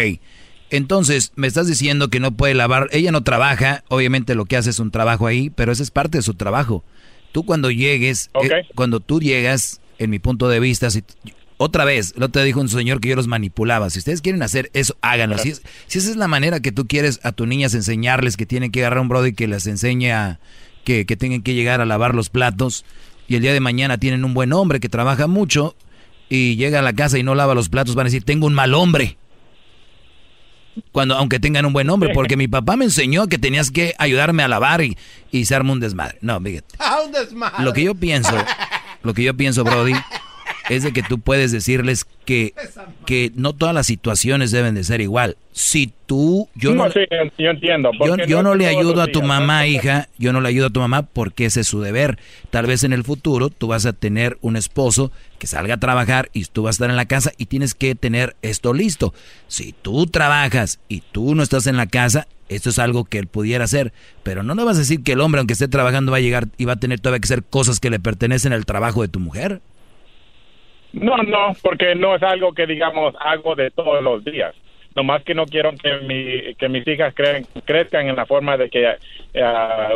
Entonces, 0.70 1.32
me 1.36 1.46
estás 1.46 1.68
diciendo 1.68 2.08
que 2.08 2.18
no 2.18 2.32
puede 2.32 2.54
lavar. 2.54 2.88
Ella 2.90 3.12
no 3.12 3.22
trabaja, 3.22 3.84
obviamente 3.88 4.34
lo 4.34 4.44
que 4.44 4.56
hace 4.56 4.70
es 4.70 4.80
un 4.80 4.90
trabajo 4.90 5.26
ahí, 5.26 5.50
pero 5.50 5.70
ese 5.70 5.84
es 5.84 5.90
parte 5.90 6.18
de 6.18 6.22
su 6.22 6.34
trabajo. 6.34 6.82
Tú 7.34 7.44
cuando 7.44 7.72
llegues, 7.72 8.30
eh, 8.44 8.62
cuando 8.76 9.00
tú 9.00 9.18
llegas, 9.18 9.80
en 9.98 10.08
mi 10.08 10.20
punto 10.20 10.48
de 10.48 10.60
vista, 10.60 10.88
si, 10.88 11.02
otra 11.56 11.84
vez, 11.84 12.14
lo 12.16 12.28
te 12.28 12.44
dijo 12.44 12.60
un 12.60 12.68
señor 12.68 13.00
que 13.00 13.08
yo 13.08 13.16
los 13.16 13.26
manipulaba. 13.26 13.90
Si 13.90 13.98
ustedes 13.98 14.20
quieren 14.20 14.40
hacer 14.44 14.70
eso, 14.72 14.96
háganlo. 15.00 15.36
Si, 15.38 15.52
si, 15.88 15.98
esa 15.98 16.10
es 16.10 16.16
la 16.16 16.28
manera 16.28 16.60
que 16.60 16.70
tú 16.70 16.86
quieres 16.86 17.18
a 17.24 17.32
tus 17.32 17.48
niñas 17.48 17.74
enseñarles 17.74 18.36
que 18.36 18.46
tienen 18.46 18.70
que 18.70 18.82
agarrar 18.82 19.00
un 19.00 19.08
brody 19.08 19.32
que 19.32 19.48
les 19.48 19.66
enseña 19.66 20.38
que, 20.84 21.06
que 21.06 21.16
tengan 21.16 21.42
que 21.42 21.54
llegar 21.54 21.80
a 21.80 21.84
lavar 21.84 22.14
los 22.14 22.30
platos 22.30 22.84
y 23.26 23.34
el 23.34 23.42
día 23.42 23.52
de 23.52 23.58
mañana 23.58 23.98
tienen 23.98 24.24
un 24.24 24.32
buen 24.32 24.52
hombre 24.52 24.78
que 24.78 24.88
trabaja 24.88 25.26
mucho 25.26 25.74
y 26.28 26.54
llega 26.54 26.78
a 26.78 26.82
la 26.82 26.92
casa 26.92 27.18
y 27.18 27.24
no 27.24 27.34
lava 27.34 27.56
los 27.56 27.68
platos, 27.68 27.96
van 27.96 28.06
a 28.06 28.10
decir, 28.10 28.22
tengo 28.22 28.46
un 28.46 28.54
mal 28.54 28.74
hombre. 28.74 29.18
Cuando, 30.92 31.14
aunque 31.16 31.40
tengan 31.40 31.66
un 31.66 31.72
buen 31.72 31.88
hombre, 31.90 32.10
porque 32.14 32.36
mi 32.36 32.48
papá 32.48 32.76
me 32.76 32.84
enseñó 32.84 33.26
que 33.28 33.38
tenías 33.38 33.70
que 33.70 33.94
ayudarme 33.98 34.42
a 34.42 34.48
lavar 34.48 34.82
y, 34.82 34.96
y 35.30 35.44
se 35.44 35.54
arma 35.54 35.72
un 35.72 35.80
desmadre. 35.80 36.18
No, 36.20 36.40
fíjate. 36.40 36.74
Ah, 36.78 36.98
un 37.04 37.12
desmadre. 37.12 37.64
Lo 37.64 37.72
que 37.72 37.82
yo 37.82 37.94
pienso, 37.94 38.36
lo 39.02 39.14
que 39.14 39.22
yo 39.22 39.34
pienso, 39.36 39.64
Brody, 39.64 39.94
es 40.68 40.82
de 40.82 40.92
que 40.92 41.02
tú 41.02 41.20
puedes 41.20 41.52
decirles 41.52 42.06
que, 42.24 42.54
que 43.06 43.32
no 43.34 43.52
todas 43.52 43.74
las 43.74 43.86
situaciones 43.86 44.50
deben 44.50 44.74
de 44.74 44.84
ser 44.84 45.00
igual. 45.00 45.36
Si 45.52 45.92
tú, 46.06 46.48
yo 46.54 46.74
no, 46.74 46.88
yo 46.88 47.50
entiendo. 47.50 47.90
Yo, 48.26 48.42
no, 48.42 48.54
le 48.54 48.66
ayudo 48.66 49.02
a 49.02 49.06
tu 49.06 49.22
mamá, 49.22 49.66
hija, 49.66 50.08
yo 50.18 50.32
no 50.32 50.40
le 50.40 50.48
ayudo 50.48 50.66
a 50.66 50.70
tu 50.70 50.80
mamá 50.80 51.02
porque 51.02 51.46
ese 51.46 51.60
es 51.60 51.68
su 51.68 51.80
deber. 51.80 52.18
Tal 52.50 52.66
vez 52.66 52.82
en 52.82 52.92
el 52.92 53.04
futuro 53.04 53.50
tú 53.50 53.68
vas 53.68 53.86
a 53.86 53.92
tener 53.92 54.38
un 54.40 54.56
esposo 54.56 55.12
que 55.38 55.46
salga 55.46 55.74
a 55.74 55.80
trabajar 55.80 56.30
y 56.32 56.44
tú 56.46 56.62
vas 56.62 56.74
a 56.74 56.76
estar 56.76 56.90
en 56.90 56.96
la 56.96 57.06
casa 57.06 57.32
y 57.36 57.46
tienes 57.46 57.74
que 57.74 57.94
tener 57.94 58.36
esto 58.42 58.72
listo. 58.72 59.14
Si 59.46 59.72
tú 59.72 60.06
trabajas 60.06 60.80
y 60.88 61.00
tú 61.00 61.34
no 61.34 61.42
estás 61.42 61.66
en 61.66 61.76
la 61.76 61.86
casa, 61.86 62.26
esto 62.48 62.70
es 62.70 62.78
algo 62.78 63.04
que 63.04 63.18
él 63.18 63.26
pudiera 63.26 63.64
hacer, 63.64 63.92
pero 64.22 64.42
no 64.42 64.54
le 64.54 64.64
vas 64.64 64.76
a 64.76 64.80
decir 64.80 65.02
que 65.02 65.12
el 65.12 65.20
hombre, 65.20 65.38
aunque 65.38 65.54
esté 65.54 65.68
trabajando, 65.68 66.12
va 66.12 66.18
a 66.18 66.20
llegar 66.20 66.48
y 66.58 66.64
va 66.64 66.74
a 66.74 66.80
tener 66.80 67.00
todavía 67.00 67.20
que 67.20 67.26
hacer 67.26 67.44
cosas 67.44 67.80
que 67.80 67.90
le 67.90 68.00
pertenecen 68.00 68.52
al 68.52 68.66
trabajo 68.66 69.02
de 69.02 69.08
tu 69.08 69.20
mujer. 69.20 69.60
No, 70.94 71.16
no, 71.16 71.56
porque 71.62 71.94
no 71.94 72.14
es 72.14 72.22
algo 72.22 72.52
que, 72.52 72.66
digamos, 72.66 73.14
hago 73.18 73.54
de 73.54 73.70
todos 73.70 74.02
los 74.02 74.24
días. 74.24 74.54
Nomás 74.94 75.24
que 75.24 75.34
no 75.34 75.44
quiero 75.44 75.72
que, 75.72 75.98
mi, 76.06 76.54
que 76.54 76.68
mis 76.68 76.86
hijas 76.86 77.12
crezcan 77.64 78.08
en 78.08 78.14
la 78.14 78.26
forma 78.26 78.56
de 78.56 78.70
que 78.70 78.84
eh, 79.34 79.42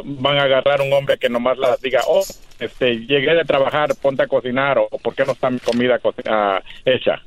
van 0.05 0.39
a 0.39 0.43
agarrar 0.43 0.81
un 0.81 0.93
hombre 0.93 1.19
que 1.19 1.29
nomás 1.29 1.57
las 1.57 1.81
diga, 1.81 2.01
oh, 2.09 2.25
este, 2.59 3.07
llegué 3.07 3.33
de 3.35 3.45
trabajar, 3.45 3.91
ponte 4.03 4.25
a 4.25 4.27
cocinar, 4.27 4.77
o 4.79 4.89
¿por 4.89 5.15
qué 5.15 5.25
no 5.25 5.33
está 5.33 5.51
mi 5.51 5.61
comida 5.61 6.01
uh, 6.03 6.59
hecha? 6.85 7.23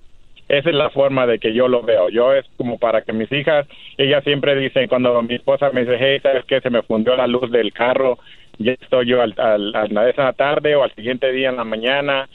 Esa 0.49 0.69
es 0.69 0.75
la 0.75 0.89
forma 0.89 1.25
de 1.25 1.39
que 1.39 1.53
yo 1.53 1.69
lo 1.69 1.81
veo. 1.81 2.09
Yo 2.09 2.33
es 2.33 2.45
como 2.57 2.77
para 2.77 3.03
que 3.03 3.13
mis 3.13 3.31
hijas, 3.31 3.65
ellas 3.97 4.21
siempre 4.25 4.53
dicen, 4.55 4.89
cuando 4.89 5.21
mi 5.21 5.35
esposa 5.35 5.69
me 5.71 5.85
dice, 5.85 5.95
hey, 5.97 6.19
¿sabes 6.21 6.43
qué? 6.43 6.59
Se 6.59 6.69
me 6.69 6.81
fundió 6.81 7.15
la 7.15 7.25
luz 7.25 7.49
del 7.51 7.71
carro, 7.71 8.19
ya 8.63 8.73
estoy 8.73 9.07
yo 9.07 9.21
al, 9.21 9.33
al, 9.37 9.97
a 9.97 10.09
esa 10.09 10.33
tarde 10.33 10.75
o 10.75 10.83
al 10.83 10.93
siguiente 10.95 11.31
día 11.31 11.49
en 11.49 11.57
la 11.57 11.63
mañana, 11.63 12.29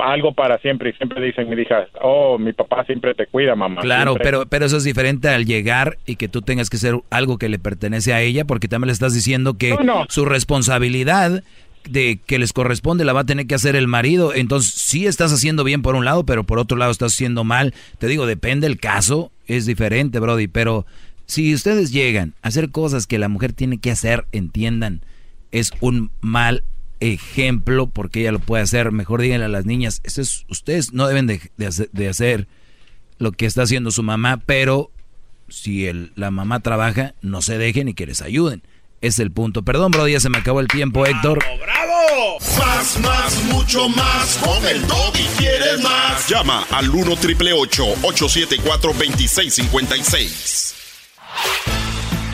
algo 0.00 0.32
para 0.32 0.58
siempre. 0.58 0.90
Y 0.90 0.92
siempre 0.94 1.24
dicen 1.24 1.48
mi 1.48 1.60
hija, 1.60 1.86
oh, 2.00 2.38
mi 2.38 2.52
papá 2.52 2.84
siempre 2.84 3.14
te 3.14 3.26
cuida, 3.26 3.54
mamá. 3.54 3.80
Claro, 3.82 4.16
pero, 4.16 4.46
pero 4.46 4.66
eso 4.66 4.76
es 4.76 4.84
diferente 4.84 5.28
al 5.28 5.44
llegar 5.46 5.98
y 6.06 6.16
que 6.16 6.28
tú 6.28 6.42
tengas 6.42 6.70
que 6.70 6.76
ser 6.76 6.94
algo 7.10 7.38
que 7.38 7.48
le 7.48 7.58
pertenece 7.58 8.12
a 8.12 8.20
ella, 8.20 8.44
porque 8.44 8.68
también 8.68 8.88
le 8.88 8.92
estás 8.92 9.14
diciendo 9.14 9.54
que 9.54 9.76
su 10.08 10.24
responsabilidad 10.24 11.42
de 11.88 12.18
que 12.26 12.38
les 12.38 12.52
corresponde 12.52 13.04
la 13.04 13.12
va 13.12 13.20
a 13.20 13.26
tener 13.26 13.46
que 13.46 13.54
hacer 13.54 13.76
el 13.76 13.88
marido. 13.88 14.34
Entonces, 14.34 14.72
sí 14.72 15.06
estás 15.06 15.32
haciendo 15.32 15.64
bien 15.64 15.82
por 15.82 15.94
un 15.94 16.04
lado, 16.04 16.24
pero 16.24 16.44
por 16.44 16.58
otro 16.58 16.76
lado 16.76 16.90
estás 16.90 17.14
haciendo 17.14 17.44
mal. 17.44 17.74
Te 17.98 18.06
digo, 18.06 18.26
depende 18.26 18.66
el 18.66 18.78
caso, 18.78 19.30
es 19.46 19.66
diferente, 19.66 20.18
Brody, 20.18 20.48
pero 20.48 20.86
si 21.26 21.52
ustedes 21.54 21.92
llegan 21.92 22.34
a 22.42 22.48
hacer 22.48 22.70
cosas 22.70 23.06
que 23.06 23.18
la 23.18 23.28
mujer 23.28 23.52
tiene 23.52 23.78
que 23.78 23.90
hacer, 23.90 24.26
entiendan 24.32 25.02
es 25.52 25.72
un 25.80 26.10
mal 26.20 26.64
ejemplo 27.00 27.88
porque 27.88 28.20
ella 28.20 28.32
lo 28.32 28.38
puede 28.38 28.62
hacer. 28.62 28.92
Mejor 28.92 29.20
díganle 29.20 29.46
a 29.46 29.48
las 29.48 29.64
niñas, 29.66 30.00
es, 30.04 30.44
ustedes 30.48 30.92
no 30.92 31.06
deben 31.06 31.26
de, 31.26 31.40
hacer 32.08 32.48
lo 33.18 33.32
que 33.32 33.46
está 33.46 33.62
haciendo 33.62 33.90
su 33.90 34.02
mamá, 34.02 34.42
pero 34.44 34.90
si 35.48 35.86
el, 35.86 36.12
la 36.16 36.30
mamá 36.30 36.60
trabaja, 36.60 37.14
no 37.22 37.42
se 37.42 37.58
dejen 37.58 37.88
y 37.88 37.94
que 37.94 38.06
les 38.06 38.22
ayuden. 38.22 38.62
Es 39.02 39.18
el 39.18 39.30
punto. 39.30 39.62
Perdón, 39.62 39.90
bro, 39.92 40.08
ya 40.08 40.20
se 40.20 40.30
me 40.30 40.38
acabó 40.38 40.60
el 40.60 40.68
tiempo, 40.68 41.04
Héctor. 41.06 41.38
¡Bravo! 41.60 42.38
Más, 42.58 42.98
más, 43.00 43.44
mucho 43.44 43.88
más. 43.90 44.38
Con 44.38 44.66
el 44.66 44.82
y 44.82 45.26
quieres 45.36 45.82
más. 45.82 46.28
Llama 46.28 46.66
al 46.70 46.88
1 46.88 47.16
triple 47.16 47.52
874 47.52 48.92
2656. 48.92 50.74